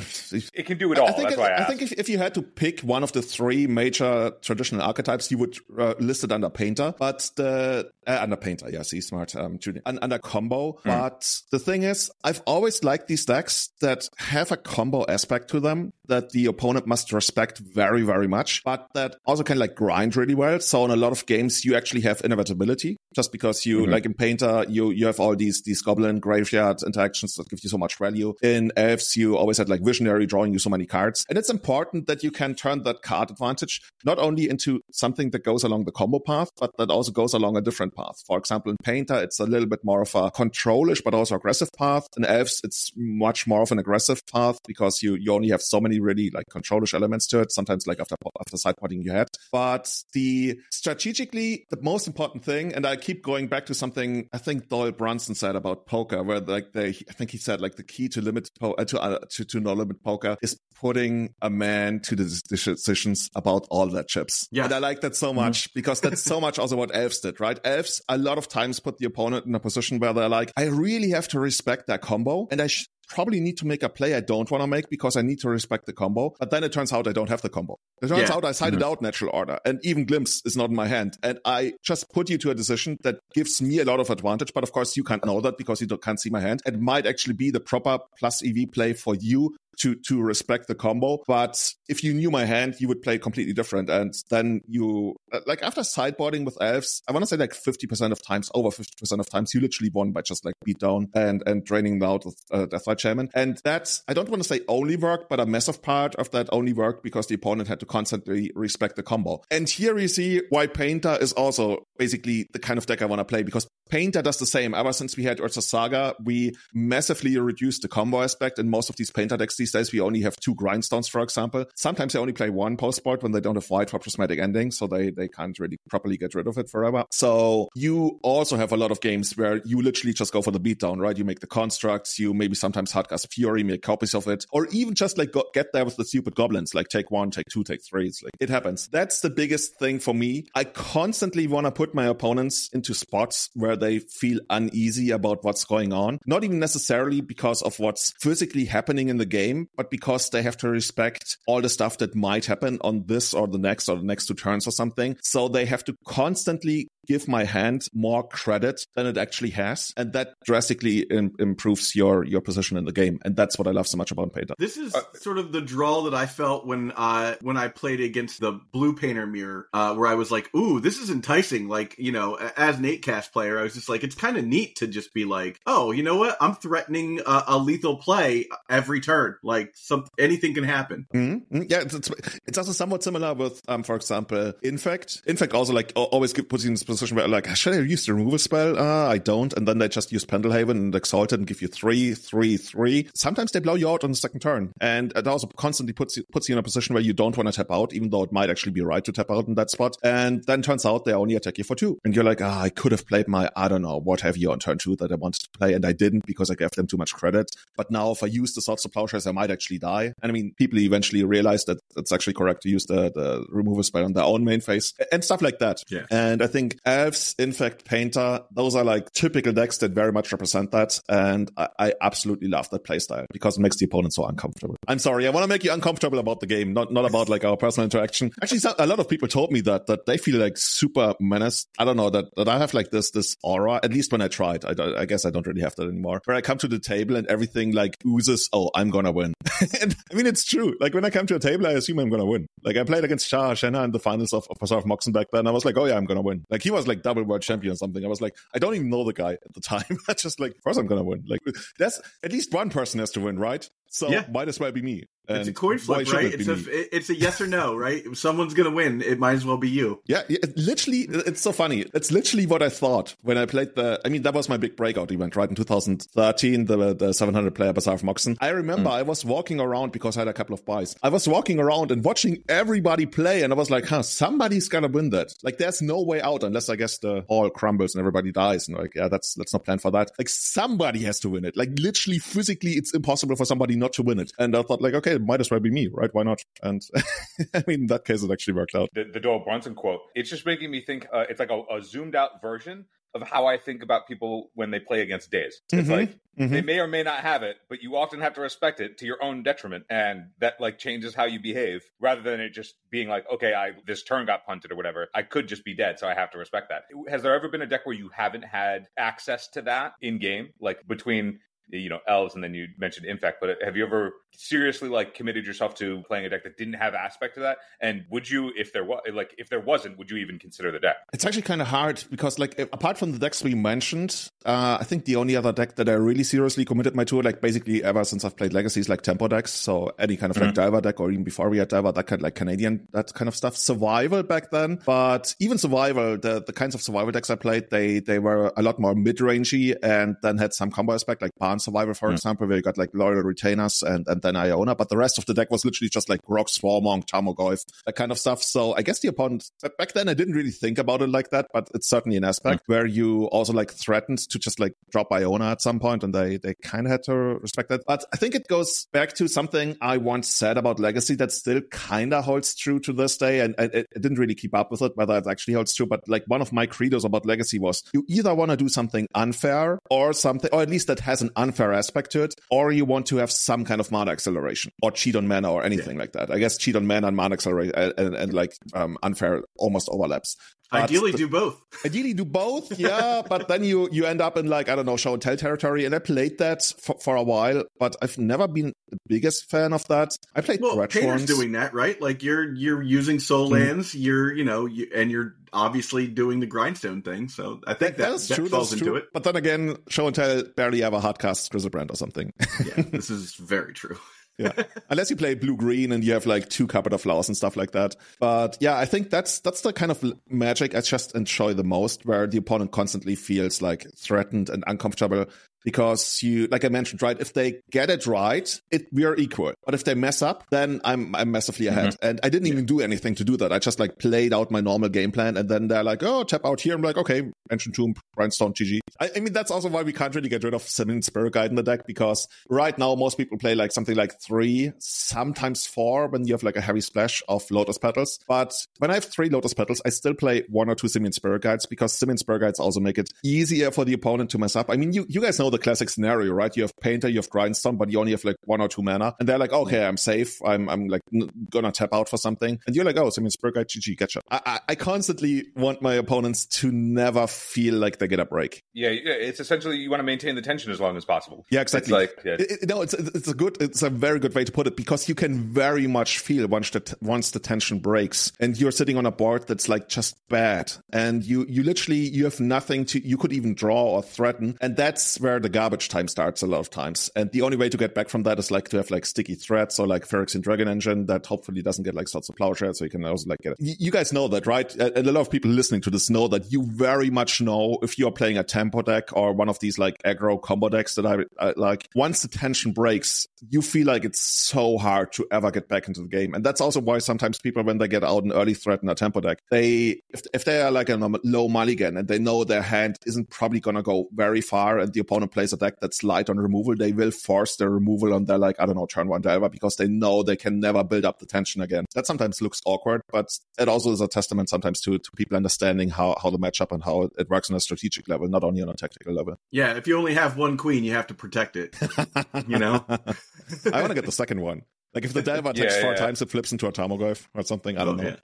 It 0.54 0.64
can 0.64 0.78
do 0.78 0.90
it 0.92 0.98
all. 0.98 1.08
I 1.08 1.12
think, 1.12 1.28
That's 1.28 1.34
it- 1.36 1.40
why 1.40 1.50
I, 1.50 1.62
I 1.62 1.64
think 1.64 1.82
if, 1.82 1.92
if 1.92 2.08
you 2.08 2.16
had 2.18 2.34
to 2.34 2.42
pick 2.42 2.80
one 2.80 3.02
of 3.02 3.12
the 3.12 3.20
three 3.20 3.66
major 3.66 4.32
traditional 4.40 4.80
archetypes, 4.82 5.30
you 5.30 5.38
would 5.38 5.58
uh, 5.78 5.94
list 5.98 6.24
it 6.24 6.32
under 6.32 6.48
Painter, 6.48 6.94
but 6.98 7.30
the 7.36 7.90
uh, 8.08 8.18
under 8.22 8.36
Painter, 8.36 8.68
Yes, 8.70 8.90
he's 8.90 9.06
smart, 9.06 9.36
um, 9.36 9.58
Julian, 9.58 9.82
Un- 9.86 9.98
under 10.02 10.18
combo. 10.18 10.72
Hmm. 10.82 10.88
But 10.88 11.42
the 11.52 11.58
thing 11.58 11.82
is, 11.82 12.10
I've 12.24 12.40
always 12.46 12.82
liked 12.82 13.06
these 13.06 13.24
decks 13.24 13.70
that 13.80 14.08
have 14.16 14.50
a 14.50 14.56
combo 14.56 15.04
aspect 15.08 15.50
to 15.50 15.60
them 15.60 15.92
that 16.06 16.30
the 16.30 16.46
opponent 16.46 16.86
must 16.86 17.12
respect 17.12 17.58
very, 17.58 18.00
very 18.02 18.26
much, 18.26 18.64
but 18.64 18.88
that 18.94 19.16
also 19.26 19.42
can 19.42 19.58
like 19.58 19.74
grind 19.74 20.16
really 20.16 20.34
well. 20.34 20.58
So 20.58 20.84
in 20.86 20.90
a 20.90 20.96
lot 20.96 21.12
of 21.12 21.26
games, 21.26 21.64
you 21.66 21.76
actually 21.76 22.00
have 22.02 22.22
inevitability 22.24 22.96
just 23.14 23.30
because 23.30 23.66
you 23.66 23.80
Mhm. 23.80 23.90
like 23.90 24.06
in 24.06 24.14
Painter, 24.14 24.64
you 24.68 24.90
you 24.90 25.04
have 25.06 25.20
all 25.20 25.36
these 25.36 25.62
these 25.62 25.82
goblin 25.82 26.18
graveyard 26.18 26.82
interactions 26.82 27.34
that 27.34 27.48
give 27.50 27.60
you 27.62 27.68
so 27.68 27.76
much 27.78 27.96
value. 27.98 28.32
In 28.42 28.72
Elves, 28.76 29.16
you 29.16 29.36
always 29.36 29.58
had 29.58 29.68
like 29.68 29.82
visionary 29.84 30.24
drawing 30.24 30.52
you 30.54 30.58
so 30.58 30.70
many 30.70 30.86
cards, 30.86 31.26
and 31.28 31.36
it's 31.36 31.50
important 31.50 32.06
that 32.06 32.22
you 32.22 32.30
can 32.30 32.54
turn 32.54 32.84
that 32.84 33.02
card 33.02 33.30
advantage 33.30 33.82
not 34.04 34.18
only 34.18 34.48
into 34.48 34.80
something 34.92 35.30
that 35.32 35.44
goes 35.44 35.62
along 35.62 35.84
the 35.84 35.92
combo 35.92 36.18
path, 36.18 36.50
but 36.58 36.70
that 36.78 36.90
also 36.90 37.12
goes 37.12 37.34
along 37.34 37.56
a 37.56 37.60
different 37.60 37.94
path. 37.98 38.22
For 38.26 38.38
example, 38.38 38.70
in 38.70 38.76
Painter, 38.82 39.16
it's 39.16 39.40
a 39.40 39.44
little 39.44 39.68
bit 39.68 39.84
more 39.84 40.02
of 40.02 40.14
a 40.14 40.30
controlish 40.30 41.02
but 41.04 41.14
also 41.14 41.34
aggressive 41.36 41.70
path. 41.76 42.06
In 42.16 42.24
Elves, 42.24 42.60
it's 42.64 42.92
much 42.96 43.46
more 43.46 43.62
of 43.62 43.72
an 43.72 43.78
aggressive 43.78 44.22
path 44.26 44.58
because 44.66 45.02
you 45.02 45.14
you 45.14 45.32
only 45.32 45.48
have 45.50 45.62
so 45.62 45.80
many 45.80 46.00
really 46.00 46.30
like 46.30 46.46
controlish 46.50 46.94
elements 46.94 47.26
to 47.28 47.40
it. 47.40 47.52
Sometimes 47.52 47.86
like 47.86 48.00
after 48.00 48.16
after 48.40 48.56
sideboarding 48.56 49.04
you 49.04 49.12
had, 49.12 49.28
but 49.52 49.90
the 50.12 50.58
strategically 50.70 51.66
the 51.70 51.80
most 51.82 52.06
important 52.06 52.44
thing, 52.44 52.74
and 52.74 52.86
I 52.86 52.96
keep 52.96 53.22
going 53.22 53.48
back 53.48 53.66
to 53.66 53.74
something 53.74 54.28
I 54.32 54.38
think 54.38 54.68
Doyle 54.68 54.92
Brunson 54.92 55.34
said 55.34 55.56
about 55.56 55.86
poker, 55.86 56.22
where 56.22 56.40
like 56.40 56.72
they 56.72 56.88
I 56.88 57.12
think 57.12 57.30
he 57.30 57.38
said 57.38 57.60
like 57.60 57.76
the 57.76 57.84
key 57.84 58.08
to 58.10 58.20
limit 58.20 58.50
po- 58.60 58.72
uh, 58.72 58.84
to, 58.84 59.00
uh, 59.00 59.18
to 59.30 59.44
to 59.44 59.60
no 59.60 59.72
limit 59.72 60.02
poker 60.02 60.36
is 60.42 60.58
putting 60.80 61.34
a 61.42 61.50
man 61.50 62.00
to 62.00 62.14
the 62.14 62.42
decisions 62.48 63.28
about 63.34 63.66
all 63.70 63.86
their 63.88 64.04
chips. 64.04 64.48
Yeah, 64.52 64.64
And 64.64 64.74
I 64.74 64.78
like 64.78 65.00
that 65.00 65.16
so 65.16 65.32
much 65.32 65.72
because 65.74 66.00
that's 66.00 66.22
so 66.22 66.40
much 66.40 66.58
also 66.58 66.76
what 66.76 66.94
elves 66.94 67.20
did, 67.20 67.40
right? 67.40 67.58
Elves 67.64 67.87
a 68.08 68.18
lot 68.18 68.38
of 68.38 68.48
times 68.48 68.80
put 68.80 68.98
the 68.98 69.06
opponent 69.06 69.46
in 69.46 69.54
a 69.54 69.60
position 69.60 69.98
where 69.98 70.12
they're 70.12 70.28
like, 70.28 70.52
I 70.56 70.64
really 70.64 71.10
have 71.10 71.28
to 71.28 71.40
respect 71.40 71.86
their 71.86 71.98
combo 71.98 72.48
and 72.50 72.60
I 72.60 72.66
sh- 72.68 72.86
probably 73.08 73.40
need 73.40 73.56
to 73.58 73.66
make 73.66 73.82
a 73.82 73.88
play 73.88 74.14
I 74.14 74.20
don't 74.20 74.50
want 74.50 74.62
to 74.62 74.66
make 74.66 74.88
because 74.90 75.16
I 75.16 75.22
need 75.22 75.40
to 75.40 75.48
respect 75.48 75.86
the 75.86 75.92
combo. 75.92 76.34
But 76.38 76.50
then 76.50 76.64
it 76.64 76.72
turns 76.72 76.92
out 76.92 77.06
I 77.08 77.12
don't 77.12 77.28
have 77.28 77.42
the 77.42 77.48
combo. 77.48 77.78
It 78.02 78.08
turns 78.08 78.28
Yeah. 78.28 78.34
out 78.34 78.44
I 78.44 78.52
sided 78.52 78.80
Mm-hmm. 78.80 78.88
out 78.90 79.02
natural 79.02 79.30
order 79.34 79.58
and 79.64 79.80
even 79.82 80.04
glimpse 80.04 80.42
is 80.44 80.56
not 80.56 80.70
in 80.70 80.76
my 80.76 80.86
hand. 80.86 81.16
And 81.22 81.38
I 81.44 81.72
just 81.82 82.10
put 82.12 82.28
you 82.30 82.38
to 82.38 82.50
a 82.50 82.54
decision 82.54 82.96
that 83.02 83.18
gives 83.34 83.60
me 83.62 83.78
a 83.80 83.84
lot 83.84 84.00
of 84.00 84.10
advantage. 84.10 84.52
But 84.54 84.62
of 84.64 84.72
course 84.72 84.96
you 84.96 85.04
can't 85.04 85.24
know 85.24 85.40
that 85.40 85.58
because 85.58 85.80
you 85.80 85.86
don't, 85.86 86.02
can't 86.02 86.20
see 86.20 86.30
my 86.30 86.40
hand. 86.40 86.60
It 86.66 86.80
might 86.80 87.06
actually 87.06 87.34
be 87.34 87.50
the 87.50 87.60
proper 87.60 87.98
plus 88.18 88.44
EV 88.44 88.70
play 88.72 88.92
for 88.92 89.14
you 89.14 89.56
to 89.80 89.94
to 90.08 90.20
respect 90.20 90.66
the 90.66 90.74
combo. 90.74 91.22
But 91.28 91.72
if 91.88 92.02
you 92.02 92.12
knew 92.12 92.32
my 92.32 92.44
hand, 92.44 92.74
you 92.80 92.88
would 92.88 93.00
play 93.00 93.16
completely 93.16 93.52
different. 93.52 93.88
And 93.88 94.12
then 94.28 94.60
you 94.66 95.14
uh, 95.32 95.38
like 95.46 95.62
after 95.62 95.82
sideboarding 95.82 96.44
with 96.44 96.58
elves, 96.60 97.00
I 97.08 97.12
want 97.12 97.22
to 97.22 97.28
say 97.28 97.36
like 97.36 97.54
fifty 97.54 97.86
percent 97.86 98.12
of 98.12 98.20
times, 98.20 98.50
over 98.54 98.72
fifty 98.72 98.94
percent 98.98 99.20
of 99.20 99.30
times, 99.30 99.54
you 99.54 99.60
literally 99.60 99.90
won 99.94 100.10
by 100.10 100.22
just 100.22 100.44
like 100.44 100.54
beat 100.64 100.80
down 100.80 101.08
and 101.14 101.44
and 101.46 101.64
draining 101.64 102.00
them 102.00 102.08
out 102.10 102.24
with 102.24 102.36
uh, 102.50 102.66
Deathrite 102.66 102.97
Shaman. 103.00 103.30
And 103.34 103.60
that's 103.64 104.02
I 104.08 104.14
don't 104.14 104.28
want 104.28 104.42
to 104.42 104.48
say 104.48 104.60
only 104.68 104.96
worked, 104.96 105.28
but 105.28 105.40
a 105.40 105.46
massive 105.46 105.82
part 105.82 106.14
of 106.16 106.30
that 106.32 106.48
only 106.52 106.72
worked 106.72 107.02
because 107.02 107.26
the 107.26 107.34
opponent 107.34 107.68
had 107.68 107.80
to 107.80 107.86
constantly 107.86 108.50
respect 108.54 108.96
the 108.96 109.02
combo. 109.02 109.42
And 109.50 109.68
here 109.68 109.98
you 109.98 110.08
see 110.08 110.42
why 110.50 110.66
Painter 110.66 111.16
is 111.20 111.32
also 111.32 111.86
basically 111.98 112.48
the 112.52 112.58
kind 112.58 112.78
of 112.78 112.86
deck 112.86 113.02
I 113.02 113.06
want 113.06 113.20
to 113.20 113.24
play 113.24 113.42
because 113.42 113.66
Painter 113.88 114.22
does 114.22 114.38
the 114.38 114.46
same. 114.46 114.74
Ever 114.74 114.92
since 114.92 115.16
we 115.16 115.24
had 115.24 115.38
Urza 115.38 115.62
Saga, 115.62 116.14
we 116.22 116.54
massively 116.72 117.36
reduced 117.38 117.82
the 117.82 117.88
combo 117.88 118.22
aspect. 118.22 118.58
In 118.58 118.68
most 118.68 118.90
of 118.90 118.96
these 118.96 119.10
Painter 119.10 119.36
decks 119.36 119.56
these 119.56 119.72
days, 119.72 119.92
we 119.92 120.00
only 120.00 120.20
have 120.22 120.36
two 120.36 120.54
grindstones, 120.54 121.08
for 121.08 121.20
example. 121.20 121.64
Sometimes 121.74 122.12
they 122.12 122.18
only 122.18 122.32
play 122.32 122.50
one 122.50 122.76
postboard 122.76 123.22
when 123.22 123.32
they 123.32 123.40
don't 123.40 123.54
have 123.54 123.68
white 123.70 123.90
for 123.90 123.98
prismatic 123.98 124.38
ending, 124.38 124.70
so 124.70 124.86
they, 124.86 125.10
they 125.10 125.28
can't 125.28 125.58
really 125.58 125.78
properly 125.88 126.16
get 126.16 126.34
rid 126.34 126.46
of 126.46 126.58
it 126.58 126.68
forever. 126.68 127.04
So 127.10 127.68
you 127.74 128.18
also 128.22 128.56
have 128.56 128.72
a 128.72 128.76
lot 128.76 128.90
of 128.90 129.00
games 129.00 129.36
where 129.36 129.60
you 129.64 129.80
literally 129.80 130.12
just 130.12 130.32
go 130.32 130.42
for 130.42 130.50
the 130.50 130.60
beatdown, 130.60 130.98
right? 130.98 131.16
You 131.16 131.24
make 131.24 131.40
the 131.40 131.46
constructs, 131.46 132.18
you 132.18 132.34
maybe 132.34 132.54
sometimes 132.54 132.92
hardcast 132.92 133.32
Fury, 133.32 133.62
make 133.62 133.82
copies 133.82 134.14
of 134.14 134.26
it, 134.28 134.44
or 134.52 134.66
even 134.68 134.94
just 134.94 135.18
like 135.18 135.32
go, 135.32 135.44
get 135.54 135.72
there 135.72 135.84
with 135.84 135.96
the 135.96 136.04
stupid 136.04 136.34
goblins, 136.34 136.74
like 136.74 136.88
take 136.88 137.10
one, 137.10 137.30
take 137.30 137.46
two, 137.50 137.64
take 137.64 137.84
three. 137.84 138.08
It's 138.08 138.22
like 138.22 138.32
it 138.40 138.50
happens. 138.50 138.88
That's 138.88 139.20
the 139.20 139.30
biggest 139.30 139.78
thing 139.78 139.98
for 139.98 140.14
me. 140.14 140.46
I 140.54 140.64
constantly 140.64 141.46
want 141.46 141.66
to 141.66 141.70
put 141.70 141.94
my 141.94 142.06
opponents 142.06 142.68
into 142.72 142.94
spots 142.94 143.50
where 143.54 143.76
they 143.78 143.98
feel 143.98 144.40
uneasy 144.50 145.10
about 145.10 145.44
what's 145.44 145.64
going 145.64 145.92
on. 145.92 146.18
Not 146.26 146.44
even 146.44 146.58
necessarily 146.58 147.20
because 147.20 147.62
of 147.62 147.78
what's 147.78 148.12
physically 148.20 148.64
happening 148.64 149.08
in 149.08 149.16
the 149.16 149.26
game, 149.26 149.68
but 149.76 149.90
because 149.90 150.30
they 150.30 150.42
have 150.42 150.56
to 150.58 150.68
respect 150.68 151.36
all 151.46 151.60
the 151.60 151.68
stuff 151.68 151.98
that 151.98 152.14
might 152.14 152.46
happen 152.46 152.78
on 152.82 153.04
this 153.06 153.34
or 153.34 153.46
the 153.46 153.58
next 153.58 153.88
or 153.88 153.96
the 153.96 154.04
next 154.04 154.26
two 154.26 154.34
turns 154.34 154.66
or 154.66 154.70
something. 154.70 155.16
So 155.22 155.48
they 155.48 155.66
have 155.66 155.84
to 155.84 155.94
constantly 156.06 156.88
give 157.08 157.26
my 157.28 157.44
hand 157.44 157.86
more 157.94 158.26
credit 158.26 158.86
than 158.94 159.06
it 159.06 159.16
actually 159.16 159.50
has. 159.50 159.92
And 159.96 160.12
that 160.12 160.34
drastically 160.44 161.00
Im- 161.10 161.34
improves 161.38 161.94
your, 161.94 162.24
your 162.24 162.40
position 162.40 162.76
in 162.76 162.84
the 162.84 162.92
game. 162.92 163.18
And 163.24 163.34
that's 163.34 163.58
what 163.58 163.66
I 163.66 163.70
love 163.70 163.86
so 163.86 163.96
much 163.96 164.10
about 164.10 164.32
Painter. 164.34 164.54
This 164.58 164.76
is 164.76 164.94
Uh, 164.94 165.00
sort 165.14 165.38
of 165.38 165.52
the 165.52 165.60
draw 165.60 166.02
that 166.02 166.14
I 166.14 166.26
felt 166.26 166.66
when 166.66 166.92
uh 166.96 167.34
when 167.40 167.56
I 167.56 167.68
played 167.68 168.00
against 168.00 168.40
the 168.40 168.60
blue 168.72 168.94
painter 168.94 169.26
mirror, 169.26 169.68
uh, 169.72 169.94
where 169.94 170.06
I 170.08 170.14
was 170.14 170.30
like, 170.30 170.54
"Ooh, 170.54 170.80
this 170.80 170.98
is 170.98 171.10
enticing." 171.10 171.68
Like, 171.68 171.94
you 171.98 172.12
know, 172.12 172.34
as 172.56 172.78
an 172.78 172.84
eight 172.84 173.02
cast 173.02 173.32
player, 173.32 173.58
I 173.58 173.62
was 173.62 173.74
just 173.74 173.88
like, 173.88 174.04
it's 174.04 174.14
kind 174.14 174.36
of 174.36 174.44
neat 174.44 174.76
to 174.76 174.86
just 174.86 175.14
be 175.14 175.24
like, 175.24 175.58
"Oh, 175.66 175.92
you 175.92 176.02
know 176.02 176.16
what? 176.16 176.36
I'm 176.40 176.54
threatening 176.56 177.20
a, 177.26 177.44
a 177.48 177.58
lethal 177.58 177.96
play 177.96 178.48
every 178.68 179.00
turn. 179.00 179.36
Like, 179.42 179.72
some 179.74 180.06
anything 180.18 180.54
can 180.54 180.64
happen." 180.64 181.06
Mm-hmm. 181.14 181.62
Yeah, 181.68 181.80
it's, 181.80 181.94
it's, 181.94 182.10
it's 182.46 182.58
also 182.58 182.72
somewhat 182.72 183.02
similar 183.02 183.32
with, 183.34 183.60
um, 183.68 183.82
for 183.82 183.96
example, 183.96 184.52
Infect. 184.62 185.22
Infect 185.26 185.54
also 185.54 185.72
like 185.72 185.92
always 185.94 186.32
get- 186.32 186.48
puts 186.48 186.64
you 186.64 186.68
in 186.68 186.74
this 186.74 186.82
position 186.82 186.97
where 187.02 187.28
like, 187.28 187.54
should 187.56 187.74
I 187.74 187.80
use 187.80 188.06
the 188.06 188.14
removal 188.14 188.38
spell? 188.38 188.78
Uh, 188.78 189.08
I 189.08 189.18
don't. 189.18 189.52
And 189.54 189.66
then 189.66 189.78
they 189.78 189.88
just 189.88 190.12
use 190.12 190.24
Pendelhaven 190.24 190.70
and 190.70 190.94
Exalted 190.94 191.38
and 191.38 191.46
give 191.46 191.62
you 191.62 191.68
three, 191.68 192.14
three, 192.14 192.56
three. 192.56 193.08
Sometimes 193.14 193.52
they 193.52 193.60
blow 193.60 193.74
you 193.74 193.88
out 193.88 194.04
on 194.04 194.10
the 194.10 194.16
second 194.16 194.40
turn. 194.40 194.72
And 194.80 195.12
it 195.16 195.26
also 195.26 195.46
constantly 195.46 195.92
puts 195.92 196.16
you, 196.16 196.24
puts 196.32 196.48
you 196.48 196.54
in 196.54 196.58
a 196.58 196.62
position 196.62 196.94
where 196.94 197.02
you 197.02 197.12
don't 197.12 197.36
want 197.36 197.48
to 197.48 197.52
tap 197.52 197.70
out, 197.70 197.92
even 197.92 198.10
though 198.10 198.22
it 198.22 198.32
might 198.32 198.50
actually 198.50 198.72
be 198.72 198.82
right 198.82 199.04
to 199.04 199.12
tap 199.12 199.30
out 199.30 199.46
in 199.46 199.54
that 199.54 199.70
spot. 199.70 199.96
And 200.02 200.44
then 200.44 200.62
turns 200.62 200.84
out 200.84 201.04
they 201.04 201.12
only 201.12 201.36
attack 201.36 201.58
you 201.58 201.64
for 201.64 201.74
two. 201.74 201.98
And 202.04 202.14
you're 202.14 202.24
like, 202.24 202.42
ah, 202.42 202.62
I 202.62 202.68
could 202.68 202.92
have 202.92 203.06
played 203.06 203.28
my, 203.28 203.50
I 203.56 203.68
don't 203.68 203.82
know, 203.82 203.98
what 203.98 204.20
have 204.20 204.36
you 204.36 204.50
on 204.50 204.58
turn 204.58 204.78
two 204.78 204.96
that 204.96 205.12
I 205.12 205.16
wanted 205.16 205.42
to 205.42 205.58
play. 205.58 205.72
And 205.72 205.84
I 205.84 205.92
didn't 205.92 206.26
because 206.26 206.50
I 206.50 206.54
gave 206.54 206.70
them 206.72 206.86
too 206.86 206.96
much 206.96 207.14
credit. 207.14 207.50
But 207.76 207.90
now 207.90 208.10
if 208.10 208.22
I 208.22 208.26
use 208.26 208.54
the 208.54 208.62
Swords 208.62 208.84
of 208.84 208.92
Plowshares, 208.92 209.26
I 209.26 209.32
might 209.32 209.50
actually 209.50 209.78
die. 209.78 210.12
And 210.22 210.30
I 210.30 210.32
mean, 210.32 210.54
people 210.56 210.78
eventually 210.78 211.24
realize 211.24 211.64
that 211.64 211.78
it's 211.96 212.12
actually 212.12 212.34
correct 212.34 212.62
to 212.62 212.68
use 212.68 212.86
the, 212.86 213.10
the 213.10 213.46
removal 213.48 213.82
spell 213.82 214.04
on 214.04 214.12
their 214.12 214.24
own 214.24 214.44
main 214.44 214.60
phase 214.60 214.94
and 215.12 215.24
stuff 215.24 215.42
like 215.42 215.58
that. 215.58 215.82
Yeah. 215.88 216.06
And 216.10 216.42
I 216.42 216.46
think 216.46 216.78
Elves, 216.88 217.34
Infect, 217.38 217.84
Painter, 217.84 218.40
those 218.50 218.74
are 218.74 218.82
like 218.82 219.12
typical 219.12 219.52
decks 219.52 219.78
that 219.78 219.92
very 219.92 220.10
much 220.10 220.32
represent 220.32 220.70
that. 220.70 220.98
And 221.08 221.50
I, 221.56 221.68
I 221.78 221.92
absolutely 222.00 222.48
love 222.48 222.70
that 222.70 222.84
playstyle 222.84 223.26
because 223.30 223.58
it 223.58 223.60
makes 223.60 223.76
the 223.76 223.84
opponent 223.84 224.14
so 224.14 224.24
uncomfortable. 224.24 224.76
I'm 224.88 224.98
sorry, 224.98 225.26
I 225.26 225.30
want 225.30 225.44
to 225.44 225.48
make 225.48 225.64
you 225.64 225.72
uncomfortable 225.72 226.18
about 226.18 226.40
the 226.40 226.46
game, 226.46 226.72
not 226.72 226.90
not 226.90 227.04
about 227.04 227.28
like 227.28 227.44
our 227.44 227.58
personal 227.58 227.84
interaction. 227.84 228.30
Actually, 228.42 228.60
a 228.78 228.86
lot 228.86 229.00
of 229.00 229.08
people 229.08 229.28
told 229.28 229.52
me 229.52 229.60
that 229.62 229.86
that 229.86 230.06
they 230.06 230.16
feel 230.16 230.40
like 230.40 230.56
super 230.56 231.14
menaced. 231.20 231.68
I 231.78 231.84
don't 231.84 231.98
know 231.98 232.08
that 232.08 232.24
that 232.36 232.48
I 232.48 232.58
have 232.58 232.72
like 232.72 232.90
this 232.90 233.10
this 233.10 233.36
aura. 233.42 233.80
At 233.82 233.92
least 233.92 234.10
when 234.10 234.22
I 234.22 234.28
tried, 234.28 234.64
I, 234.64 235.02
I 235.02 235.04
guess 235.04 235.26
I 235.26 235.30
don't 235.30 235.46
really 235.46 235.60
have 235.60 235.74
that 235.76 235.88
anymore. 235.88 236.22
Where 236.24 236.36
I 236.36 236.40
come 236.40 236.56
to 236.58 236.68
the 236.68 236.78
table 236.78 237.16
and 237.16 237.26
everything 237.26 237.72
like 237.72 237.96
oozes. 238.06 238.48
Oh, 238.54 238.70
I'm 238.74 238.88
gonna 238.88 239.12
win. 239.12 239.34
and 239.82 239.94
I 240.10 240.14
mean, 240.14 240.26
it's 240.26 240.44
true. 240.44 240.74
Like 240.80 240.94
when 240.94 241.04
I 241.04 241.10
come 241.10 241.26
to 241.26 241.36
a 241.36 241.38
table, 241.38 241.66
I 241.66 241.72
assume 241.72 241.98
I'm 241.98 242.08
gonna 242.08 242.24
win. 242.24 242.46
Like 242.64 242.78
I 242.78 242.84
played 242.84 243.04
against 243.04 243.28
Shahar 243.28 243.52
Shenhar 243.52 243.84
in 243.84 243.90
the 243.90 243.98
finals 243.98 244.32
of, 244.32 244.46
of 244.50 244.72
of 244.72 244.84
Moxen 244.84 245.12
back 245.12 245.26
then. 245.32 245.46
I 245.46 245.50
was 245.50 245.64
like, 245.64 245.76
oh 245.76 245.84
yeah, 245.84 245.96
I'm 245.96 246.06
gonna 246.06 246.22
win. 246.22 246.44
Like 246.48 246.62
he 246.68 246.70
was 246.70 246.86
like 246.86 247.02
double 247.02 247.22
world 247.22 247.40
champion 247.40 247.72
or 247.72 247.76
something. 247.76 248.04
I 248.04 248.08
was 248.08 248.20
like, 248.20 248.36
I 248.54 248.58
don't 248.58 248.74
even 248.74 248.90
know 248.90 249.02
the 249.02 249.14
guy 249.14 249.32
at 249.32 249.54
the 249.54 249.60
time. 249.62 249.96
I 250.08 250.12
just 250.12 250.38
like, 250.38 250.52
course 250.62 250.76
I'm 250.76 250.86
gonna 250.86 251.02
win. 251.02 251.24
Like 251.26 251.40
that's 251.78 251.98
at 252.22 252.30
least 252.30 252.52
one 252.52 252.68
person 252.68 253.00
has 253.00 253.10
to 253.12 253.20
win, 253.20 253.38
right? 253.38 253.66
So 253.88 254.10
Yeah. 254.10 254.24
might 254.30 254.48
as 254.48 254.60
well 254.60 254.72
be 254.72 254.82
me. 254.82 255.04
It's 255.28 255.48
a 255.48 255.52
coin 255.52 255.78
flip, 255.78 256.10
right? 256.12 256.26
it 256.26 256.40
It's 256.40 256.48
a 256.48 256.56
me? 256.56 256.62
it's 256.92 257.10
a 257.10 257.14
yes 257.14 257.40
or 257.40 257.46
no, 257.46 257.76
right? 257.76 258.02
If 258.04 258.18
someone's 258.18 258.54
gonna 258.54 258.70
win, 258.70 259.02
it 259.02 259.18
might 259.18 259.32
as 259.32 259.44
well 259.44 259.58
be 259.58 259.68
you. 259.68 260.00
Yeah, 260.06 260.22
yeah, 260.28 260.38
it 260.42 260.56
literally, 260.56 261.00
it's 261.10 261.42
so 261.42 261.52
funny. 261.52 261.84
It's 261.94 262.10
literally 262.10 262.46
what 262.46 262.62
I 262.62 262.68
thought 262.68 263.14
when 263.22 263.36
I 263.36 263.46
played 263.46 263.74
the. 263.74 264.00
I 264.04 264.08
mean, 264.08 264.22
that 264.22 264.34
was 264.34 264.48
my 264.48 264.56
big 264.56 264.76
breakout 264.76 265.12
event, 265.12 265.36
right? 265.36 265.48
In 265.48 265.54
2013, 265.54 266.64
the 266.64 266.94
the 266.94 267.12
700 267.12 267.54
player 267.54 267.72
Bazaar 267.72 267.94
of 267.94 268.02
Moxen. 268.04 268.36
I 268.40 268.48
remember 268.48 268.88
mm. 268.88 268.94
I 268.94 269.02
was 269.02 269.24
walking 269.24 269.60
around 269.60 269.92
because 269.92 270.16
I 270.16 270.20
had 270.20 270.28
a 270.28 270.32
couple 270.32 270.54
of 270.54 270.64
buys. 270.64 270.96
I 271.02 271.10
was 271.10 271.28
walking 271.28 271.60
around 271.60 271.90
and 271.90 272.04
watching 272.04 272.42
everybody 272.48 273.06
play, 273.06 273.42
and 273.42 273.52
I 273.52 273.56
was 273.56 273.70
like, 273.70 273.84
huh, 273.84 274.02
somebody's 274.02 274.68
gonna 274.68 274.88
win 274.88 275.10
that. 275.10 275.34
Like, 275.42 275.58
there's 275.58 275.82
no 275.82 276.02
way 276.02 276.22
out 276.22 276.42
unless 276.42 276.68
I 276.68 276.76
guess 276.76 276.98
the 276.98 277.24
all 277.28 277.50
crumbles 277.50 277.94
and 277.94 278.00
everybody 278.00 278.32
dies. 278.32 278.66
And 278.68 278.78
like, 278.78 278.94
yeah, 278.94 279.08
that's 279.08 279.36
let's 279.36 279.52
not 279.52 279.64
plan 279.64 279.78
for 279.78 279.90
that. 279.90 280.10
Like, 280.18 280.28
somebody 280.28 281.02
has 281.02 281.20
to 281.20 281.28
win 281.28 281.44
it. 281.44 281.56
Like, 281.56 281.70
literally, 281.78 282.18
physically, 282.18 282.72
it's 282.72 282.94
impossible 282.94 283.36
for 283.36 283.44
somebody 283.44 283.76
not 283.78 283.92
to 283.94 284.02
win 284.02 284.18
it. 284.18 284.32
And 284.38 284.56
I 284.56 284.62
thought, 284.62 284.82
like, 284.82 284.94
okay, 284.94 285.12
it 285.12 285.22
might 285.22 285.40
as 285.40 285.50
well 285.50 285.60
be 285.60 285.70
me, 285.70 285.88
right? 285.92 286.10
Why 286.12 286.22
not? 286.22 286.42
And 286.62 286.82
I 287.54 287.64
mean, 287.66 287.82
in 287.82 287.86
that 287.88 288.04
case, 288.04 288.22
it 288.22 288.30
actually 288.30 288.54
worked 288.54 288.74
out. 288.74 288.88
the, 288.94 289.04
the 289.04 289.20
Doyle 289.20 289.40
Brunson 289.44 289.74
quote. 289.74 290.00
It's 290.14 290.30
just 290.30 290.46
making 290.46 290.70
me 290.70 290.82
think. 290.84 291.06
Uh, 291.12 291.24
it's 291.28 291.40
like 291.40 291.50
a, 291.50 291.62
a 291.70 291.82
zoomed 291.82 292.14
out 292.16 292.40
version 292.42 292.86
of 293.14 293.22
how 293.22 293.46
I 293.46 293.56
think 293.56 293.82
about 293.82 294.06
people 294.06 294.50
when 294.54 294.70
they 294.70 294.78
play 294.80 295.00
against 295.00 295.30
Daze. 295.30 295.62
It's 295.72 295.88
Mhm. 295.88 295.90
like 295.90 296.18
Mhm. 296.38 296.50
they 296.50 296.60
may 296.60 296.78
or 296.78 296.86
may 296.86 297.02
not 297.02 297.20
have 297.20 297.42
it, 297.42 297.56
but 297.70 297.82
you 297.82 297.96
often 297.96 298.20
have 298.20 298.34
to 298.34 298.42
respect 298.42 298.80
it 298.80 298.98
to 298.98 299.06
your 299.06 299.20
own 299.24 299.42
detriment, 299.42 299.86
and 299.88 300.26
that 300.40 300.60
like 300.60 300.78
changes 300.78 301.14
how 301.14 301.24
you 301.24 301.40
behave 301.40 301.80
rather 302.00 302.20
than 302.20 302.38
it 302.38 302.50
just 302.50 302.74
being 302.90 303.08
like, 303.08 303.24
okay, 303.32 303.54
I 303.54 303.72
this 303.86 304.02
turn 304.04 304.26
got 304.26 304.44
punted 304.44 304.70
or 304.72 304.76
whatever. 304.76 305.08
I 305.14 305.22
could 305.22 305.48
just 305.48 305.64
be 305.64 305.74
dead, 305.74 305.98
so 305.98 306.06
I 306.06 306.12
have 306.14 306.30
to 306.32 306.38
respect 306.38 306.68
that. 306.68 306.84
Has 307.10 307.22
there 307.22 307.34
ever 307.34 307.48
been 307.48 307.62
a 307.62 307.66
deck 307.66 307.86
where 307.86 307.96
you 307.96 308.10
haven't 308.14 308.44
had 308.44 308.88
access 308.98 309.48
to 309.52 309.62
that 309.62 309.94
in 310.02 310.18
game, 310.18 310.50
like 310.60 310.86
between? 310.86 311.40
You 311.70 311.88
know, 311.88 312.00
elves, 312.06 312.34
and 312.34 312.42
then 312.42 312.54
you 312.54 312.68
mentioned 312.78 313.06
infect. 313.06 313.40
But 313.40 313.58
have 313.62 313.76
you 313.76 313.84
ever 313.84 314.12
seriously 314.32 314.88
like 314.88 315.14
committed 315.14 315.46
yourself 315.46 315.74
to 315.76 316.02
playing 316.06 316.24
a 316.24 316.28
deck 316.28 316.44
that 316.44 316.56
didn't 316.56 316.74
have 316.74 316.94
aspect 316.94 317.34
to 317.34 317.40
that? 317.40 317.58
And 317.80 318.04
would 318.10 318.30
you, 318.30 318.52
if 318.56 318.72
there 318.72 318.84
was, 318.84 319.00
like, 319.12 319.34
if 319.38 319.48
there 319.48 319.60
wasn't, 319.60 319.98
would 319.98 320.10
you 320.10 320.16
even 320.18 320.38
consider 320.38 320.70
the 320.70 320.78
deck? 320.78 320.96
It's 321.12 321.24
actually 321.24 321.42
kind 321.42 321.60
of 321.60 321.66
hard 321.66 322.04
because, 322.10 322.38
like, 322.38 322.58
apart 322.58 322.98
from 322.98 323.12
the 323.12 323.18
decks 323.18 323.42
we 323.42 323.54
mentioned, 323.54 324.30
uh, 324.44 324.78
I 324.80 324.84
think 324.84 325.04
the 325.04 325.16
only 325.16 325.36
other 325.36 325.52
deck 325.52 325.76
that 325.76 325.88
I 325.88 325.92
really 325.92 326.24
seriously 326.24 326.64
committed 326.64 326.94
my 326.94 327.04
to, 327.04 327.20
like, 327.20 327.40
basically 327.40 327.82
ever 327.82 328.04
since 328.04 328.24
I've 328.24 328.36
played 328.36 328.52
legacies 328.52 328.88
like 328.88 329.02
tempo 329.02 329.28
decks. 329.28 329.52
So 329.52 329.92
any 329.98 330.16
kind 330.16 330.30
of 330.30 330.40
like 330.40 330.54
Delver 330.54 330.80
deck, 330.80 331.00
or 331.00 331.10
even 331.10 331.24
before 331.24 331.48
we 331.48 331.58
had 331.58 331.68
Delver, 331.68 331.92
that 331.92 332.06
kind 332.06 332.20
of 332.20 332.24
like 332.24 332.34
Canadian, 332.34 332.88
that 332.92 333.12
kind 333.14 333.28
of 333.28 333.36
stuff. 333.36 333.56
Survival 333.56 334.22
back 334.22 334.50
then, 334.50 334.80
but 334.86 335.34
even 335.40 335.58
survival, 335.58 336.16
the 336.18 336.42
the 336.44 336.52
kinds 336.52 336.74
of 336.74 336.82
survival 336.82 337.10
decks 337.12 337.30
I 337.30 337.34
played, 337.34 337.70
they 337.70 338.00
they 338.00 338.18
were 338.18 338.52
a 338.56 338.62
lot 338.62 338.78
more 338.78 338.94
mid 338.94 339.18
rangey, 339.18 339.76
and 339.82 340.16
then 340.22 340.38
had 340.38 340.54
some 340.54 340.70
combo 340.70 340.94
aspect, 340.94 341.22
like 341.22 341.32
Barn 341.38 341.57
Survivor, 341.58 341.94
for 341.94 342.08
hmm. 342.08 342.14
example, 342.14 342.46
where 342.46 342.56
you 342.56 342.62
got 342.62 342.78
like 342.78 342.90
loyal 342.92 343.22
retainers 343.22 343.82
and 343.82 344.06
and 344.08 344.22
then 344.22 344.36
Iona. 344.36 344.74
But 344.74 344.88
the 344.88 344.96
rest 344.96 345.18
of 345.18 345.26
the 345.26 345.34
deck 345.34 345.50
was 345.50 345.64
literally 345.64 345.88
just 345.88 346.08
like 346.08 346.20
Rhox 346.28 346.62
War 346.62 346.82
Monk, 346.82 347.06
Tarmogoyf, 347.06 347.64
that 347.86 347.96
kind 347.96 348.12
of 348.12 348.18
stuff. 348.18 348.42
So 348.42 348.74
I 348.76 348.82
guess 348.82 349.00
the 349.00 349.08
opponent 349.08 349.50
back 349.78 349.92
then 349.92 350.08
I 350.08 350.14
didn't 350.14 350.34
really 350.34 350.50
think 350.50 350.78
about 350.78 351.02
it 351.02 351.08
like 351.08 351.30
that, 351.30 351.46
but 351.52 351.68
it's 351.74 351.88
certainly 351.88 352.16
an 352.16 352.24
aspect 352.24 352.62
hmm. 352.66 352.72
where 352.72 352.86
you 352.86 353.24
also 353.26 353.52
like 353.52 353.72
threatened 353.72 354.18
to 354.30 354.38
just 354.38 354.60
like 354.60 354.74
drop 354.90 355.12
Iona 355.12 355.50
at 355.50 355.62
some 355.62 355.80
point, 355.80 356.04
and 356.04 356.14
they 356.14 356.36
they 356.36 356.54
kind 356.62 356.86
of 356.86 356.92
had 356.92 357.02
to 357.04 357.14
respect 357.14 357.68
that. 357.70 357.82
But 357.86 358.04
I 358.12 358.16
think 358.16 358.34
it 358.34 358.46
goes 358.48 358.86
back 358.92 359.14
to 359.14 359.28
something 359.28 359.76
I 359.80 359.96
once 359.96 360.28
said 360.28 360.58
about 360.58 360.78
Legacy 360.78 361.14
that 361.16 361.32
still 361.32 361.60
kind 361.70 362.12
of 362.12 362.24
holds 362.24 362.54
true 362.54 362.80
to 362.80 362.92
this 362.92 363.16
day, 363.16 363.40
and, 363.40 363.54
and 363.58 363.72
it, 363.74 363.86
it 363.94 364.02
didn't 364.02 364.18
really 364.18 364.34
keep 364.34 364.54
up 364.54 364.70
with 364.70 364.82
it 364.82 364.92
whether 364.94 365.16
it 365.16 365.26
actually 365.26 365.54
holds 365.54 365.74
true. 365.74 365.86
But 365.86 366.08
like 366.08 366.24
one 366.26 366.42
of 366.42 366.52
my 366.52 366.66
credos 366.66 367.04
about 367.04 367.24
Legacy 367.24 367.58
was 367.58 367.82
you 367.92 368.04
either 368.08 368.34
want 368.34 368.50
to 368.50 368.56
do 368.56 368.68
something 368.68 369.06
unfair 369.14 369.78
or 369.90 370.12
something, 370.12 370.50
or 370.52 370.62
at 370.62 370.68
least 370.68 370.88
that 370.88 371.00
has 371.00 371.22
an 371.22 371.30
unfair 371.36 371.47
aspect 371.72 372.12
to 372.12 372.22
it, 372.22 372.34
or 372.50 372.72
you 372.72 372.84
want 372.84 373.06
to 373.06 373.16
have 373.16 373.30
some 373.30 373.64
kind 373.64 373.80
of 373.80 373.90
mana 373.90 374.10
acceleration 374.10 374.72
or 374.82 374.90
cheat 374.90 375.16
on 375.16 375.28
mana 375.28 375.52
or 375.52 375.64
anything 375.64 375.96
yeah. 375.96 376.00
like 376.00 376.12
that. 376.12 376.30
I 376.30 376.38
guess 376.38 376.58
cheat 376.58 376.76
on 376.76 376.86
mana 376.86 377.08
and 377.08 377.16
mana 377.16 377.34
acceleration 377.34 377.74
and, 377.74 377.94
and, 377.96 378.14
and 378.14 378.32
like 378.32 378.52
um, 378.74 378.98
unfair 379.02 379.42
almost 379.56 379.88
overlaps. 379.90 380.36
But 380.70 380.82
ideally, 380.82 381.12
do 381.12 381.28
both. 381.28 381.62
Ideally, 381.86 382.12
do 382.12 382.26
both. 382.26 382.78
Yeah, 382.78 383.22
but 383.26 383.48
then 383.48 383.64
you 383.64 383.88
you 383.90 384.04
end 384.04 384.20
up 384.20 384.36
in 384.36 384.48
like 384.48 384.68
I 384.68 384.76
don't 384.76 384.84
know 384.84 384.98
show 384.98 385.14
and 385.14 385.22
tell 385.22 385.36
territory. 385.36 385.86
And 385.86 385.94
I 385.94 385.98
played 385.98 386.38
that 386.38 386.62
for, 386.78 386.98
for 386.98 387.16
a 387.16 387.22
while, 387.22 387.64
but 387.78 387.96
I've 388.02 388.18
never 388.18 388.46
been 388.46 388.74
the 388.90 388.98
biggest 389.06 389.48
fan 389.48 389.72
of 389.72 389.86
that. 389.88 390.14
I 390.34 390.42
played 390.42 390.60
well, 390.60 390.86
Painter's 390.86 391.24
doing 391.24 391.52
that, 391.52 391.72
right? 391.72 391.98
Like 392.02 392.22
you're 392.22 392.52
you're 392.52 392.82
using 392.82 393.18
soul 393.18 393.46
mm-hmm. 393.46 393.54
lands. 393.54 393.94
Mm. 393.94 394.02
You're 394.04 394.32
you 394.34 394.44
know 394.44 394.66
you, 394.66 394.88
and 394.94 395.10
you're 395.10 395.36
obviously 395.54 396.06
doing 396.06 396.40
the 396.40 396.46
grindstone 396.46 397.00
thing. 397.00 397.28
So 397.28 397.60
I 397.66 397.72
think 397.72 397.96
that, 397.96 398.10
that, 398.10 398.18
that, 398.18 398.28
that 398.28 398.34
true, 398.34 398.48
falls 398.48 398.72
into 398.74 398.84
true. 398.84 398.96
it. 398.96 399.06
But 399.14 399.24
then 399.24 399.36
again, 399.36 399.76
show 399.88 400.06
and 400.06 400.14
tell 400.14 400.42
barely 400.54 400.82
ever 400.82 400.98
hardcasts 400.98 401.48
Griselbrand 401.48 401.90
or 401.90 401.96
something. 401.96 402.32
yeah, 402.66 402.82
this 402.82 403.08
is 403.08 403.34
very 403.36 403.72
true 403.72 403.98
yeah. 404.38 404.52
Unless 404.90 405.10
you 405.10 405.16
play 405.16 405.34
blue 405.34 405.56
green 405.56 405.92
and 405.92 406.04
you 406.04 406.12
have 406.12 406.26
like 406.26 406.48
two 406.48 406.66
carpet 406.66 406.92
of 406.92 407.02
flowers 407.02 407.28
and 407.28 407.36
stuff 407.36 407.56
like 407.56 407.72
that. 407.72 407.96
But 408.20 408.56
yeah, 408.60 408.78
I 408.78 408.84
think 408.84 409.10
that's 409.10 409.40
that's 409.40 409.62
the 409.62 409.72
kind 409.72 409.90
of 409.90 410.02
magic 410.28 410.74
I 410.74 410.80
just 410.80 411.14
enjoy 411.14 411.54
the 411.54 411.64
most, 411.64 412.06
where 412.06 412.26
the 412.26 412.38
opponent 412.38 412.70
constantly 412.70 413.16
feels 413.16 413.60
like 413.60 413.86
threatened 413.96 414.48
and 414.48 414.64
uncomfortable 414.66 415.26
because 415.64 416.22
you, 416.22 416.46
like 416.48 416.64
I 416.64 416.68
mentioned, 416.68 417.02
right? 417.02 417.18
If 417.20 417.32
they 417.32 417.60
get 417.70 417.90
it 417.90 418.06
right, 418.06 418.60
it 418.70 418.86
we 418.92 419.04
are 419.04 419.16
equal. 419.16 419.54
But 419.64 419.74
if 419.74 419.84
they 419.84 419.94
mess 419.94 420.22
up, 420.22 420.44
then 420.50 420.80
I'm 420.84 421.14
I'm 421.14 421.30
massively 421.30 421.66
ahead. 421.66 421.94
Mm-hmm. 421.94 422.06
And 422.06 422.20
I 422.22 422.28
didn't 422.28 422.48
even 422.48 422.66
do 422.66 422.80
anything 422.80 423.14
to 423.16 423.24
do 423.24 423.36
that. 423.38 423.52
I 423.52 423.58
just 423.58 423.78
like 423.80 423.98
played 423.98 424.32
out 424.32 424.50
my 424.50 424.60
normal 424.60 424.88
game 424.88 425.12
plan, 425.12 425.36
and 425.36 425.48
then 425.48 425.68
they're 425.68 425.84
like, 425.84 426.02
"Oh, 426.02 426.24
tap 426.24 426.44
out 426.44 426.60
here." 426.60 426.74
I'm 426.74 426.82
like, 426.82 426.96
"Okay, 426.96 427.30
Ancient 427.50 427.74
Tomb, 427.74 427.94
Grindstone, 428.16 428.52
GG." 428.52 428.80
I, 429.00 429.10
I 429.16 429.20
mean, 429.20 429.32
that's 429.32 429.50
also 429.50 429.68
why 429.68 429.82
we 429.82 429.92
can't 429.92 430.14
really 430.14 430.28
get 430.28 430.44
rid 430.44 430.54
of 430.54 430.62
Simian 430.62 431.02
Spirit 431.02 431.32
Guide 431.32 431.50
in 431.50 431.56
the 431.56 431.62
deck 431.62 431.86
because 431.86 432.26
right 432.48 432.76
now 432.76 432.94
most 432.94 433.16
people 433.16 433.38
play 433.38 433.54
like 433.54 433.72
something 433.72 433.96
like 433.96 434.20
three, 434.20 434.72
sometimes 434.78 435.66
four 435.66 436.08
when 436.08 436.26
you 436.26 436.34
have 436.34 436.42
like 436.42 436.56
a 436.56 436.60
heavy 436.60 436.80
splash 436.80 437.22
of 437.28 437.48
Lotus 437.50 437.78
Petals. 437.78 438.18
But 438.26 438.54
when 438.78 438.90
I 438.90 438.94
have 438.94 439.04
three 439.04 439.28
Lotus 439.28 439.54
Petals, 439.54 439.80
I 439.84 439.90
still 439.90 440.14
play 440.14 440.44
one 440.48 440.68
or 440.68 440.74
two 440.74 440.88
Simian 440.88 441.12
Spirit 441.12 441.42
Guides 441.42 441.66
because 441.66 441.92
Simian 441.92 442.18
Spirit 442.18 442.40
Guides 442.40 442.60
also 442.60 442.80
make 442.80 442.98
it 442.98 443.10
easier 443.24 443.70
for 443.70 443.84
the 443.84 443.92
opponent 443.92 444.30
to 444.30 444.38
mess 444.38 444.56
up. 444.56 444.70
I 444.70 444.76
mean, 444.76 444.92
you 444.92 445.06
you 445.08 445.20
guys 445.20 445.38
know 445.38 445.47
the 445.50 445.58
classic 445.58 445.90
scenario, 445.90 446.32
right? 446.32 446.54
You 446.56 446.62
have 446.62 446.72
Painter, 446.80 447.08
you 447.08 447.16
have 447.16 447.30
Grindstone, 447.30 447.76
but 447.76 447.90
you 447.90 447.98
only 448.00 448.12
have 448.12 448.24
like 448.24 448.36
one 448.44 448.60
or 448.60 448.68
two 448.68 448.82
mana, 448.82 449.14
and 449.18 449.28
they're 449.28 449.38
like, 449.38 449.52
okay, 449.52 449.84
I'm 449.84 449.96
safe. 449.96 450.40
I'm 450.44 450.68
I'm 450.68 450.88
like 450.88 451.02
n- 451.12 451.30
gonna 451.50 451.72
tap 451.72 451.90
out 451.92 452.08
for 452.08 452.16
something, 452.16 452.58
and 452.66 452.76
you're 452.76 452.84
like, 452.84 452.96
oh, 452.96 453.10
Simian 453.10 453.30
Spirit 453.30 453.54
Guide, 453.56 453.68
GG, 453.68 453.96
getcha. 453.96 454.20
I, 454.30 454.40
I 454.44 454.60
I 454.70 454.74
constantly 454.74 455.46
want 455.56 455.82
my 455.82 455.94
opponents 455.94 456.46
to 456.46 456.70
never 456.70 457.26
feel 457.26 457.74
like 457.74 457.98
they 457.98 458.08
get 458.08 458.20
a 458.20 458.24
break. 458.24 458.62
Yeah, 458.74 458.90
it's 458.90 459.40
essentially 459.40 459.76
you 459.76 459.90
want 459.90 460.00
to 460.00 460.04
maintain 460.04 460.34
the 460.34 460.42
tension 460.42 460.70
as 460.70 460.80
long 460.80 460.96
as 460.96 461.04
possible. 461.04 461.46
Yeah, 461.50 461.60
exactly. 461.60 462.04
It's 462.04 462.16
like 462.16 462.24
yeah. 462.24 462.34
it, 462.34 462.62
it, 462.62 462.68
no, 462.68 462.82
it's 462.82 462.94
it's 462.94 463.28
a 463.28 463.34
good, 463.34 463.56
it's 463.60 463.82
a 463.82 463.90
very 463.90 464.18
good 464.18 464.34
way 464.34 464.44
to 464.44 464.52
put 464.52 464.66
it 464.66 464.76
because 464.76 465.08
you 465.08 465.14
can 465.14 465.52
very 465.52 465.86
much 465.86 466.18
feel 466.18 466.46
once 466.46 466.70
the 466.70 466.96
once 467.00 467.30
the 467.30 467.38
tension 467.38 467.78
breaks 467.78 468.32
and 468.40 468.58
you're 468.58 468.72
sitting 468.72 468.96
on 468.96 469.06
a 469.06 469.10
board 469.10 469.46
that's 469.46 469.68
like 469.68 469.88
just 469.88 470.16
bad, 470.28 470.72
and 470.92 471.24
you 471.24 471.46
you 471.48 471.62
literally 471.62 472.08
you 472.08 472.24
have 472.24 472.40
nothing 472.40 472.84
to 472.86 473.06
you 473.06 473.16
could 473.16 473.32
even 473.32 473.54
draw 473.54 473.84
or 473.84 474.02
threaten, 474.02 474.56
and 474.60 474.76
that's 474.76 475.18
where 475.20 475.37
the 475.40 475.48
garbage 475.48 475.88
time 475.88 476.08
starts 476.08 476.42
a 476.42 476.46
lot 476.46 476.60
of 476.60 476.70
times. 476.70 477.10
And 477.16 477.30
the 477.32 477.42
only 477.42 477.56
way 477.56 477.68
to 477.68 477.76
get 477.76 477.94
back 477.94 478.08
from 478.08 478.22
that 478.24 478.38
is 478.38 478.50
like 478.50 478.68
to 478.70 478.76
have 478.78 478.90
like 478.90 479.06
sticky 479.06 479.34
threats 479.34 479.78
or 479.78 479.86
like 479.86 480.06
Phyrexian 480.06 480.42
Dragon 480.42 480.68
Engine 480.68 481.06
that 481.06 481.26
hopefully 481.26 481.62
doesn't 481.62 481.84
get 481.84 481.94
like 481.94 482.08
Swords 482.08 482.28
of 482.28 482.36
plowshare, 482.36 482.72
so 482.74 482.84
you 482.84 482.90
can 482.90 483.04
also 483.04 483.28
like 483.28 483.40
get 483.40 483.54
it. 483.58 483.58
You 483.60 483.90
guys 483.90 484.12
know 484.12 484.28
that, 484.28 484.46
right? 484.46 484.74
And 484.76 485.06
a 485.06 485.12
lot 485.12 485.20
of 485.20 485.30
people 485.30 485.50
listening 485.50 485.80
to 485.82 485.90
this 485.90 486.10
know 486.10 486.28
that 486.28 486.50
you 486.50 486.64
very 486.64 487.10
much 487.10 487.40
know 487.40 487.78
if 487.82 487.98
you're 487.98 488.12
playing 488.12 488.38
a 488.38 488.44
tempo 488.44 488.82
deck 488.82 489.12
or 489.12 489.32
one 489.32 489.48
of 489.48 489.58
these 489.60 489.78
like 489.78 490.02
aggro 490.04 490.40
combo 490.40 490.68
decks 490.68 490.94
that 490.94 491.06
I, 491.06 491.24
I 491.38 491.52
like. 491.56 491.88
Once 491.94 492.22
the 492.22 492.28
tension 492.28 492.72
breaks, 492.72 493.26
you 493.50 493.62
feel 493.62 493.86
like 493.86 494.04
it's 494.04 494.20
so 494.20 494.78
hard 494.78 495.12
to 495.12 495.26
ever 495.30 495.50
get 495.50 495.68
back 495.68 495.88
into 495.88 496.00
the 496.00 496.08
game, 496.08 496.34
and 496.34 496.44
that's 496.44 496.60
also 496.60 496.80
why 496.80 496.98
sometimes 496.98 497.38
people 497.38 497.62
when 497.62 497.78
they 497.78 497.88
get 497.88 498.04
out 498.04 498.24
an 498.24 498.32
early 498.32 498.54
threat 498.54 498.82
in 498.82 498.88
a 498.88 498.94
tempo 498.94 499.20
deck, 499.20 499.38
they 499.50 500.00
if 500.10 500.22
if 500.34 500.44
they 500.44 500.60
are 500.60 500.70
like 500.70 500.88
a 500.88 500.96
low 501.24 501.48
mulligan 501.48 501.96
and 501.96 502.08
they 502.08 502.18
know 502.18 502.44
their 502.44 502.62
hand 502.62 502.98
isn't 503.06 503.30
probably 503.30 503.60
gonna 503.60 503.82
go 503.82 504.08
very 504.12 504.40
far, 504.40 504.78
and 504.78 504.92
the 504.92 505.00
opponent 505.00 505.27
plays 505.28 505.52
a 505.52 505.56
deck 505.56 505.74
that's 505.80 506.02
light 506.02 506.30
on 506.30 506.38
removal, 506.38 506.74
they 506.76 506.92
will 506.92 507.10
force 507.10 507.56
their 507.56 507.70
removal 507.70 508.14
on 508.14 508.24
their 508.24 508.38
like 508.38 508.56
I 508.58 508.66
don't 508.66 508.76
know 508.76 508.86
turn 508.86 509.08
one 509.08 509.20
Delver 509.20 509.48
because 509.48 509.76
they 509.76 509.88
know 509.88 510.22
they 510.22 510.36
can 510.36 510.60
never 510.60 510.84
build 510.84 511.04
up 511.04 511.18
the 511.18 511.26
tension 511.26 511.62
again. 511.62 511.84
That 511.94 512.06
sometimes 512.06 512.42
looks 512.42 512.60
awkward, 512.64 513.02
but 513.10 513.28
it 513.58 513.68
also 513.68 513.92
is 513.92 514.00
a 514.00 514.08
testament 514.08 514.48
sometimes 514.48 514.80
to 514.82 514.98
to 514.98 515.10
people 515.12 515.36
understanding 515.36 515.90
how 515.90 516.16
how 516.22 516.30
the 516.30 516.38
matchup 516.38 516.72
and 516.72 516.82
how 516.82 517.10
it 517.18 517.28
works 517.28 517.50
on 517.50 517.56
a 517.56 517.60
strategic 517.60 518.08
level, 518.08 518.28
not 518.28 518.44
only 518.44 518.62
on 518.62 518.68
a 518.68 518.74
tactical 518.74 519.14
level. 519.14 519.36
Yeah, 519.50 519.74
if 519.74 519.86
you 519.86 519.96
only 519.96 520.14
have 520.14 520.36
one 520.36 520.56
queen, 520.56 520.84
you 520.84 520.92
have 520.92 521.06
to 521.08 521.14
protect 521.14 521.56
it. 521.56 521.76
you 522.46 522.58
know, 522.58 522.84
I 522.88 523.80
want 523.80 523.88
to 523.88 523.94
get 523.94 524.06
the 524.06 524.12
second 524.12 524.40
one. 524.40 524.62
Like 524.94 525.04
if 525.04 525.12
the 525.12 525.22
Delver 525.22 525.50
attacks 525.50 525.76
yeah, 525.76 525.82
four 525.82 525.92
yeah. 525.92 525.98
times, 525.98 526.22
it 526.22 526.30
flips 526.30 526.52
into 526.52 526.66
a 526.66 526.72
Tarmogoyf 526.72 527.26
or 527.34 527.42
something. 527.42 527.76
I 527.76 527.84
don't 527.84 528.00
oh, 528.00 528.04
know. 528.04 528.16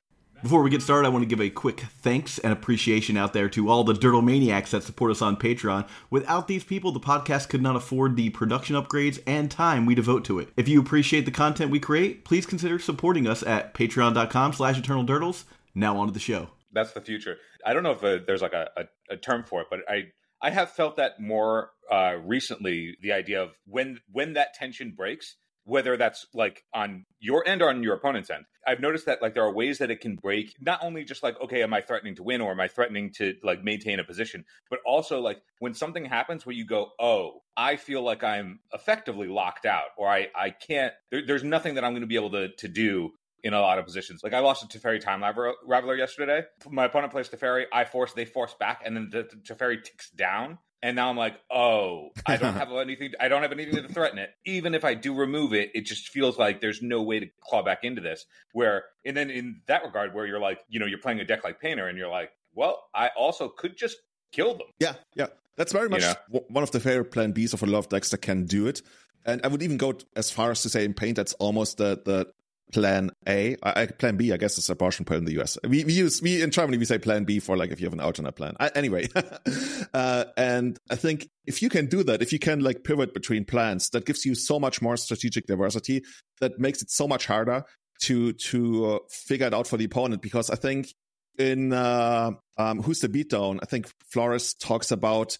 Before 0.44 0.62
we 0.62 0.68
get 0.68 0.82
started, 0.82 1.06
I 1.06 1.10
want 1.10 1.22
to 1.22 1.26
give 1.26 1.40
a 1.40 1.48
quick 1.48 1.80
thanks 2.02 2.38
and 2.38 2.52
appreciation 2.52 3.16
out 3.16 3.32
there 3.32 3.48
to 3.48 3.70
all 3.70 3.82
the 3.82 3.94
Durdle 3.94 4.22
Maniacs 4.22 4.72
that 4.72 4.82
support 4.82 5.10
us 5.10 5.22
on 5.22 5.38
Patreon. 5.38 5.88
Without 6.10 6.48
these 6.48 6.62
people, 6.62 6.92
the 6.92 7.00
podcast 7.00 7.48
could 7.48 7.62
not 7.62 7.76
afford 7.76 8.14
the 8.14 8.28
production 8.28 8.76
upgrades 8.76 9.18
and 9.26 9.50
time 9.50 9.86
we 9.86 9.94
devote 9.94 10.22
to 10.26 10.38
it. 10.38 10.50
If 10.54 10.68
you 10.68 10.82
appreciate 10.82 11.24
the 11.24 11.30
content 11.30 11.70
we 11.70 11.80
create, 11.80 12.26
please 12.26 12.44
consider 12.44 12.78
supporting 12.78 13.26
us 13.26 13.42
at 13.42 13.72
patreon.com 13.72 14.52
slash 14.52 14.76
eternal 14.76 15.34
Now 15.74 15.96
on 15.96 16.08
to 16.08 16.12
the 16.12 16.20
show. 16.20 16.50
That's 16.74 16.92
the 16.92 17.00
future. 17.00 17.38
I 17.64 17.72
don't 17.72 17.82
know 17.82 17.92
if 17.92 18.04
uh, 18.04 18.18
there's 18.26 18.42
like 18.42 18.52
a, 18.52 18.68
a, 18.76 19.14
a 19.14 19.16
term 19.16 19.44
for 19.44 19.62
it, 19.62 19.68
but 19.70 19.80
I 19.88 20.08
I 20.42 20.50
have 20.50 20.72
felt 20.72 20.96
that 20.96 21.18
more 21.18 21.70
uh, 21.90 22.16
recently. 22.22 22.98
The 23.00 23.12
idea 23.12 23.42
of 23.42 23.52
when 23.66 24.00
when 24.12 24.34
that 24.34 24.52
tension 24.52 24.92
breaks, 24.94 25.36
whether 25.64 25.96
that's 25.96 26.26
like 26.34 26.64
on 26.74 27.06
your 27.20 27.46
end 27.46 27.62
or 27.62 27.68
on 27.68 27.82
your 27.82 27.94
opponent's 27.94 28.30
end. 28.30 28.44
I've 28.66 28.80
noticed 28.80 29.06
that 29.06 29.20
like 29.22 29.34
there 29.34 29.44
are 29.44 29.52
ways 29.52 29.78
that 29.78 29.90
it 29.90 30.00
can 30.00 30.16
break 30.16 30.54
not 30.60 30.80
only 30.82 31.04
just 31.04 31.22
like 31.22 31.40
okay 31.40 31.62
am 31.62 31.74
I 31.74 31.80
threatening 31.80 32.14
to 32.16 32.22
win 32.22 32.40
or 32.40 32.50
am 32.50 32.60
I 32.60 32.68
threatening 32.68 33.12
to 33.16 33.34
like 33.42 33.62
maintain 33.62 33.98
a 33.98 34.04
position 34.04 34.44
but 34.70 34.78
also 34.86 35.20
like 35.20 35.38
when 35.58 35.74
something 35.74 36.04
happens 36.04 36.46
where 36.46 36.54
you 36.54 36.66
go 36.66 36.90
oh 37.00 37.42
I 37.56 37.76
feel 37.76 38.02
like 38.02 38.24
I'm 38.24 38.60
effectively 38.72 39.28
locked 39.28 39.66
out 39.66 39.88
or 39.98 40.08
I 40.08 40.28
I 40.34 40.50
can't 40.50 40.92
there, 41.10 41.22
there's 41.26 41.44
nothing 41.44 41.74
that 41.74 41.84
I'm 41.84 41.92
going 41.92 42.02
to 42.02 42.06
be 42.06 42.16
able 42.16 42.30
to 42.30 42.48
to 42.48 42.68
do 42.68 43.10
in 43.42 43.52
a 43.52 43.60
lot 43.60 43.78
of 43.78 43.84
positions. 43.84 44.22
Like 44.24 44.32
I 44.32 44.38
lost 44.38 44.68
to 44.68 44.78
Teferi 44.78 44.98
Time 44.98 45.20
Raveler 45.20 45.98
yesterday. 45.98 46.44
My 46.70 46.86
opponent 46.86 47.12
plays 47.12 47.28
Teferi, 47.28 47.64
I 47.70 47.84
force, 47.84 48.14
they 48.14 48.24
force 48.24 48.54
back, 48.58 48.80
and 48.84 48.96
then 48.96 49.10
the, 49.12 49.28
the 49.30 49.54
Teferi 49.54 49.84
ticks 49.84 50.08
down 50.08 50.58
and 50.84 50.96
now 50.96 51.08
I'm 51.08 51.16
like, 51.16 51.40
oh, 51.50 52.10
I 52.26 52.36
don't 52.36 52.52
have 52.58 52.70
anything. 52.70 53.12
I 53.18 53.28
don't 53.28 53.40
have 53.40 53.52
anything 53.52 53.82
to 53.82 53.88
threaten 53.88 54.18
it. 54.18 54.34
Even 54.44 54.74
if 54.74 54.84
I 54.84 54.92
do 54.92 55.14
remove 55.14 55.54
it, 55.54 55.70
it 55.74 55.86
just 55.86 56.08
feels 56.08 56.38
like 56.38 56.60
there's 56.60 56.82
no 56.82 57.00
way 57.00 57.20
to 57.20 57.26
claw 57.40 57.62
back 57.62 57.84
into 57.84 58.02
this. 58.02 58.26
Where 58.52 58.84
and 59.02 59.16
then 59.16 59.30
in 59.30 59.62
that 59.66 59.82
regard, 59.82 60.12
where 60.12 60.26
you're 60.26 60.38
like, 60.38 60.58
you 60.68 60.78
know, 60.78 60.84
you're 60.84 60.98
playing 60.98 61.20
a 61.20 61.24
deck 61.24 61.42
like 61.42 61.58
Painter, 61.58 61.88
and 61.88 61.96
you're 61.96 62.10
like, 62.10 62.32
well, 62.54 62.84
I 62.94 63.08
also 63.16 63.48
could 63.48 63.78
just 63.78 63.96
kill 64.30 64.58
them. 64.58 64.66
Yeah, 64.78 64.92
yeah, 65.14 65.28
that's 65.56 65.72
very 65.72 65.88
much 65.88 66.02
you 66.02 66.08
know? 66.32 66.44
one 66.48 66.62
of 66.62 66.70
the 66.70 66.80
favorite 66.80 67.10
Plan 67.10 67.32
Bs 67.32 67.54
of 67.54 67.62
a 67.62 67.66
lot 67.66 67.78
of 67.78 67.88
decks 67.88 68.10
that 68.10 68.18
can 68.18 68.44
do 68.44 68.66
it. 68.66 68.82
And 69.24 69.40
I 69.42 69.48
would 69.48 69.62
even 69.62 69.78
go 69.78 69.94
as 70.14 70.30
far 70.30 70.50
as 70.50 70.60
to 70.64 70.68
say 70.68 70.84
in 70.84 70.92
Paint, 70.92 71.16
that's 71.16 71.32
almost 71.34 71.78
the 71.78 71.98
the 72.04 72.30
plan 72.72 73.10
A. 73.28 73.56
I, 73.62 73.86
plan 73.86 74.16
B, 74.16 74.32
I 74.32 74.36
guess, 74.36 74.58
is 74.58 74.68
a 74.70 74.76
portion 74.76 75.04
put 75.04 75.16
in 75.16 75.24
the 75.24 75.40
US. 75.40 75.58
We, 75.64 75.84
we 75.84 75.92
use, 75.92 76.20
we 76.20 76.42
in 76.42 76.50
Germany, 76.50 76.78
we 76.78 76.84
say 76.84 76.98
plan 76.98 77.24
B 77.24 77.38
for 77.40 77.56
like 77.56 77.70
if 77.70 77.80
you 77.80 77.86
have 77.86 77.92
an 77.92 78.00
alternate 78.00 78.32
plan. 78.32 78.56
I, 78.58 78.68
anyway, 78.74 79.08
uh, 79.94 80.24
and 80.36 80.78
I 80.90 80.96
think 80.96 81.28
if 81.46 81.62
you 81.62 81.68
can 81.68 81.86
do 81.86 82.02
that, 82.04 82.22
if 82.22 82.32
you 82.32 82.38
can 82.38 82.60
like 82.60 82.84
pivot 82.84 83.14
between 83.14 83.44
plans, 83.44 83.90
that 83.90 84.06
gives 84.06 84.24
you 84.24 84.34
so 84.34 84.58
much 84.58 84.82
more 84.82 84.96
strategic 84.96 85.46
diversity 85.46 86.02
that 86.40 86.58
makes 86.58 86.82
it 86.82 86.90
so 86.90 87.06
much 87.06 87.26
harder 87.26 87.64
to, 88.02 88.32
to 88.32 88.86
uh, 88.86 88.98
figure 89.08 89.46
it 89.46 89.54
out 89.54 89.66
for 89.66 89.76
the 89.76 89.84
opponent. 89.84 90.22
Because 90.22 90.50
I 90.50 90.56
think 90.56 90.92
in, 91.38 91.72
uh, 91.72 92.32
um, 92.56 92.82
Who's 92.82 93.00
the 93.00 93.08
Beatdown, 93.08 93.58
I 93.62 93.66
think 93.66 93.90
Flores 94.10 94.54
talks 94.54 94.90
about 94.90 95.38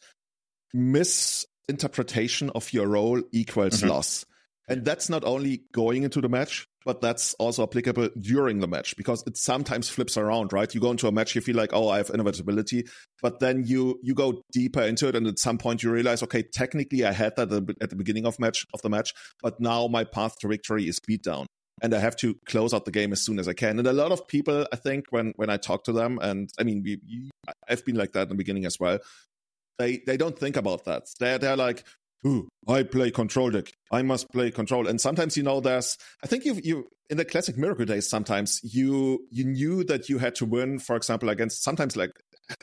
misinterpretation 0.72 2.50
of 2.50 2.72
your 2.72 2.88
role 2.88 3.22
equals 3.32 3.78
mm-hmm. 3.78 3.88
loss. 3.88 4.24
And 4.66 4.85
that's 4.85 5.11
not 5.11 5.24
only 5.24 5.64
going 5.72 6.05
into 6.05 6.22
the 6.22 6.29
match, 6.29 6.66
but 6.87 7.00
that's 7.00 7.35
also 7.35 7.62
applicable 7.62 8.09
during 8.18 8.61
the 8.61 8.66
match 8.66 8.96
because 8.96 9.22
it 9.27 9.37
sometimes 9.37 9.88
flips 9.88 10.16
around, 10.16 10.53
right? 10.53 10.74
You 10.74 10.81
go 10.81 10.90
into 10.90 11.07
a 11.07 11.12
match, 11.12 11.35
you 11.35 11.40
feel 11.40 11.57
like, 11.57 11.70
oh, 11.72 11.88
I 11.88 11.98
have 11.98 12.11
inevitability, 12.11 12.87
but 13.22 13.40
then 13.40 13.64
you 13.66 13.98
you 14.03 14.14
go 14.14 14.42
deeper 14.53 14.83
into 14.83 15.09
it, 15.09 15.16
and 15.16 15.27
at 15.27 15.38
some 15.38 15.59
point 15.59 15.83
you 15.83 15.90
realize, 15.90 16.22
okay, 16.22 16.42
technically 16.42 17.05
I 17.05 17.12
had 17.12 17.37
that 17.37 17.53
at 17.81 17.90
the 17.90 17.96
beginning 17.96 18.27
of 18.27 18.38
match 18.38 18.66
of 18.72 18.81
the 18.83 18.90
match, 18.90 19.12
but 19.42 19.61
now 19.61 19.87
my 19.87 20.05
path 20.05 20.38
to 20.40 20.48
victory 20.48 20.88
is 20.88 20.98
beat 21.07 21.22
down, 21.22 21.46
And 21.83 21.92
I 21.92 21.98
have 21.98 22.16
to 22.16 22.37
close 22.46 22.72
out 22.72 22.85
the 22.85 22.90
game 22.90 23.12
as 23.12 23.22
soon 23.22 23.38
as 23.38 23.48
I 23.48 23.53
can. 23.53 23.79
And 23.79 23.88
a 23.88 23.92
lot 23.92 24.12
of 24.12 24.27
people, 24.29 24.66
I 24.72 24.77
think, 24.77 25.07
when 25.11 25.33
when 25.37 25.50
I 25.50 25.57
talk 25.57 25.85
to 25.85 25.92
them, 25.92 26.18
and 26.22 26.50
I 26.59 26.62
mean, 26.62 26.83
we, 26.83 27.31
I've 27.68 27.85
been 27.85 27.96
like 27.96 28.12
that 28.12 28.22
in 28.22 28.29
the 28.29 28.35
beginning 28.35 28.64
as 28.64 28.79
well. 28.79 28.98
They 29.79 30.03
they 30.07 30.16
don't 30.16 30.38
think 30.38 30.57
about 30.57 30.85
that. 30.85 31.05
They're 31.18 31.38
they're 31.38 31.57
like, 31.57 31.85
I 32.66 32.82
play 32.82 33.10
control 33.10 33.50
deck. 33.50 33.72
I 33.92 34.02
must 34.02 34.32
play 34.32 34.50
control. 34.50 34.87
And 34.88 35.00
sometimes, 35.00 35.37
you 35.37 35.42
know, 35.42 35.60
there's, 35.60 35.98
I 36.22 36.26
think 36.26 36.44
you, 36.44 36.58
you, 36.62 36.88
in 37.10 37.18
the 37.18 37.24
classic 37.24 37.58
Miracle 37.58 37.84
days, 37.84 38.08
sometimes 38.08 38.60
you, 38.62 39.26
you 39.30 39.44
knew 39.44 39.84
that 39.84 40.08
you 40.08 40.18
had 40.18 40.34
to 40.37 40.46
win, 40.46 40.78
for 40.78 40.96
example, 40.96 41.28
against 41.28 41.62
sometimes 41.62 41.96
like, 41.96 42.10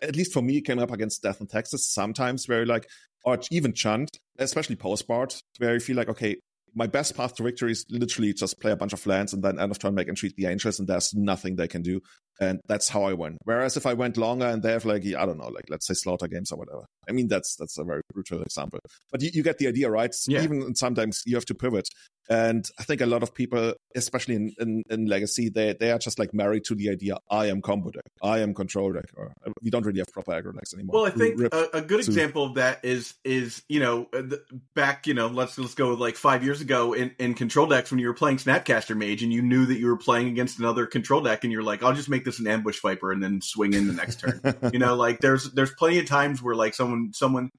at 0.02 0.15
least 0.15 0.34
for 0.34 0.41
me, 0.41 0.62
came 0.62 0.80
up 0.80 0.91
against 0.91 1.21
Death 1.21 1.39
and 1.39 1.50
Taxes. 1.50 1.86
Sometimes 1.86 2.47
where 2.47 2.65
like, 2.65 2.88
or 3.24 3.39
even 3.52 3.74
Chunt, 3.74 4.17
especially 4.39 4.76
post 4.76 5.08
board, 5.08 5.36
where 5.60 5.76
you 5.76 5.80
feel 5.80 5.95
like, 5.95 6.10
okay, 6.10 6.38
my 6.73 6.88
best 6.88 7.15
path 7.15 7.36
to 7.36 7.43
victory 7.43 7.71
is 7.71 7.86
literally 7.89 8.34
just 8.34 8.60
play 8.60 8.71
a 8.71 8.75
bunch 8.75 8.93
of 8.93 9.05
lands 9.05 9.34
and 9.34 9.43
then 9.43 9.60
end 9.60 9.71
of 9.71 9.79
turn 9.79 9.93
make 9.93 10.07
Entreat 10.07 10.36
the 10.36 10.45
Angels, 10.45 10.79
and 10.79 10.88
there's 10.88 11.13
nothing 11.13 11.55
they 11.55 11.67
can 11.67 11.81
do. 11.81 12.01
And 12.39 12.60
that's 12.67 12.89
how 12.89 13.03
I 13.03 13.13
win. 13.13 13.38
Whereas 13.43 13.77
if 13.77 13.86
I 13.86 13.93
went 13.93 14.17
longer 14.17 14.47
and 14.47 14.63
they 14.63 14.71
have 14.71 14.86
like, 14.86 15.05
I 15.05 15.25
don't 15.25 15.38
know, 15.38 15.49
like 15.49 15.65
let's 15.69 15.86
say 15.86 15.93
slaughter 15.93 16.27
games 16.27 16.51
or 16.51 16.57
whatever. 16.57 16.86
I 17.07 17.12
mean, 17.12 17.27
that's 17.27 17.55
that's 17.55 17.77
a 17.77 17.84
very 17.84 18.01
brutal 18.13 18.41
example. 18.41 18.79
But 19.12 19.21
you, 19.21 19.31
you 19.34 19.43
get 19.43 19.57
the 19.57 19.67
idea, 19.67 19.89
right? 19.89 20.15
Yeah. 20.27 20.41
Even 20.41 20.73
sometimes 20.75 21.21
you 21.25 21.36
have 21.36 21.45
to 21.45 21.55
pivot. 21.55 21.88
And 22.32 22.65
I 22.80 22.84
think 22.84 23.02
a 23.02 23.06
lot 23.06 23.24
of 23.24 23.34
people, 23.34 23.74
especially 23.94 24.36
in, 24.36 24.54
in, 24.58 24.84
in 24.89 25.06
Legacy, 25.06 25.50
they, 25.50 25.76
they 25.78 25.91
are 25.91 26.00
just 26.00 26.17
like 26.17 26.34
married 26.34 26.63
to 26.65 26.76
the 26.76 26.89
idea 26.89 27.17
I 27.30 27.48
am 27.48 27.62
combo 27.62 27.91
deck, 27.91 28.06
I 28.24 28.39
am 28.39 28.54
control 28.54 28.94
deck, 28.94 29.10
or 29.17 29.34
we 29.62 29.70
don't 29.70 29.86
really 29.86 30.00
have 30.00 30.08
proper 30.13 30.32
aggro 30.32 30.54
decks 30.56 30.74
anymore. 30.74 30.94
Well, 30.94 31.06
I 31.06 31.10
think 31.10 31.41
a, 31.41 31.67
a 31.74 31.82
good 31.82 32.02
to- 32.02 32.10
example 32.10 32.46
of 32.46 32.54
that 32.54 32.86
is 32.86 33.15
is 33.26 33.63
you 33.67 33.82
know 33.82 34.08
uh, 34.13 34.22
the, 34.22 34.41
back 34.74 35.08
you 35.08 35.13
know 35.13 35.28
let's 35.28 35.58
let's 35.58 35.76
go 35.76 35.89
like 35.89 36.15
five 36.15 36.41
years 36.41 36.62
ago 36.62 36.94
in, 36.94 37.12
in 37.20 37.34
control 37.34 37.67
decks 37.67 37.91
when 37.91 38.00
you 38.00 38.08
were 38.08 38.13
playing 38.13 38.38
Snapcaster 38.38 38.96
Mage 38.96 39.24
and 39.24 39.34
you 39.34 39.41
knew 39.41 39.65
that 39.65 39.78
you 39.78 39.88
were 39.88 39.98
playing 39.98 40.30
against 40.30 40.58
another 40.58 40.86
control 40.86 41.20
deck 41.20 41.44
and 41.44 41.52
you're 41.52 41.63
like 41.63 41.84
I'll 41.84 41.94
just 41.94 42.08
make 42.08 42.24
this 42.24 42.39
an 42.39 42.48
ambush 42.48 42.80
viper 42.80 43.12
and 43.12 43.22
then 43.22 43.41
swing 43.41 43.74
in 43.74 43.88
the 43.88 43.94
next 43.94 44.22
turn. 44.22 44.39
you 44.72 44.80
know, 44.80 44.96
like 44.96 45.20
there's 45.20 45.52
there's 45.52 45.74
plenty 45.74 46.00
of 46.00 46.06
times 46.06 46.41
where 46.41 46.56
like 46.56 46.76
someone 46.76 47.12
someone 47.13 47.50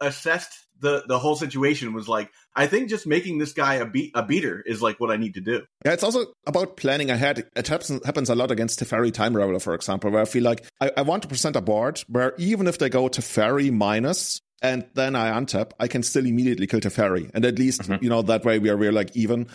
assessed 0.00 0.54
the 0.82 1.02
the 1.08 1.18
whole 1.18 1.36
situation 1.36 1.94
was 1.94 2.08
like 2.08 2.30
I 2.54 2.66
think 2.66 2.90
just 2.90 3.06
making 3.06 3.38
this 3.38 3.52
guy 3.54 3.74
a 3.76 3.86
beat 3.86 4.10
a 4.14 4.22
beater 4.22 4.62
is 4.66 4.82
like 4.82 5.00
what 5.00 5.10
I 5.10 5.16
need 5.16 5.34
to 5.34 5.40
do. 5.40 5.62
Yeah, 5.84 5.92
it's 5.94 6.02
also 6.02 6.26
about 6.46 6.76
planning 6.76 7.10
ahead. 7.10 7.46
It 7.56 7.68
happens, 7.68 8.04
happens 8.04 8.28
a 8.28 8.34
lot 8.34 8.50
against 8.50 8.78
Teferi 8.80 9.12
Time 9.12 9.32
Raveler, 9.34 9.62
for 9.62 9.74
example, 9.74 10.10
where 10.10 10.20
I 10.20 10.26
feel 10.26 10.42
like 10.44 10.64
I, 10.80 10.90
I 10.98 11.02
want 11.02 11.22
to 11.22 11.28
present 11.28 11.56
a 11.56 11.60
board 11.62 12.00
where 12.08 12.34
even 12.36 12.66
if 12.66 12.76
they 12.78 12.90
go 12.90 13.08
Teferi 13.08 13.72
minus 13.72 14.40
and 14.60 14.86
then 14.94 15.16
I 15.16 15.30
untap, 15.32 15.72
I 15.80 15.88
can 15.88 16.04
still 16.04 16.24
immediately 16.24 16.68
kill 16.68 16.78
Teferi. 16.80 17.28
And 17.34 17.44
at 17.44 17.58
least, 17.58 17.82
Mhm. 17.82 18.00
you 18.02 18.08
know, 18.08 18.22
that 18.22 18.44
way 18.44 18.60
we 18.60 18.68
are, 18.70 18.76
we're 18.76 18.92
like 18.92 19.16
even. 19.16 19.48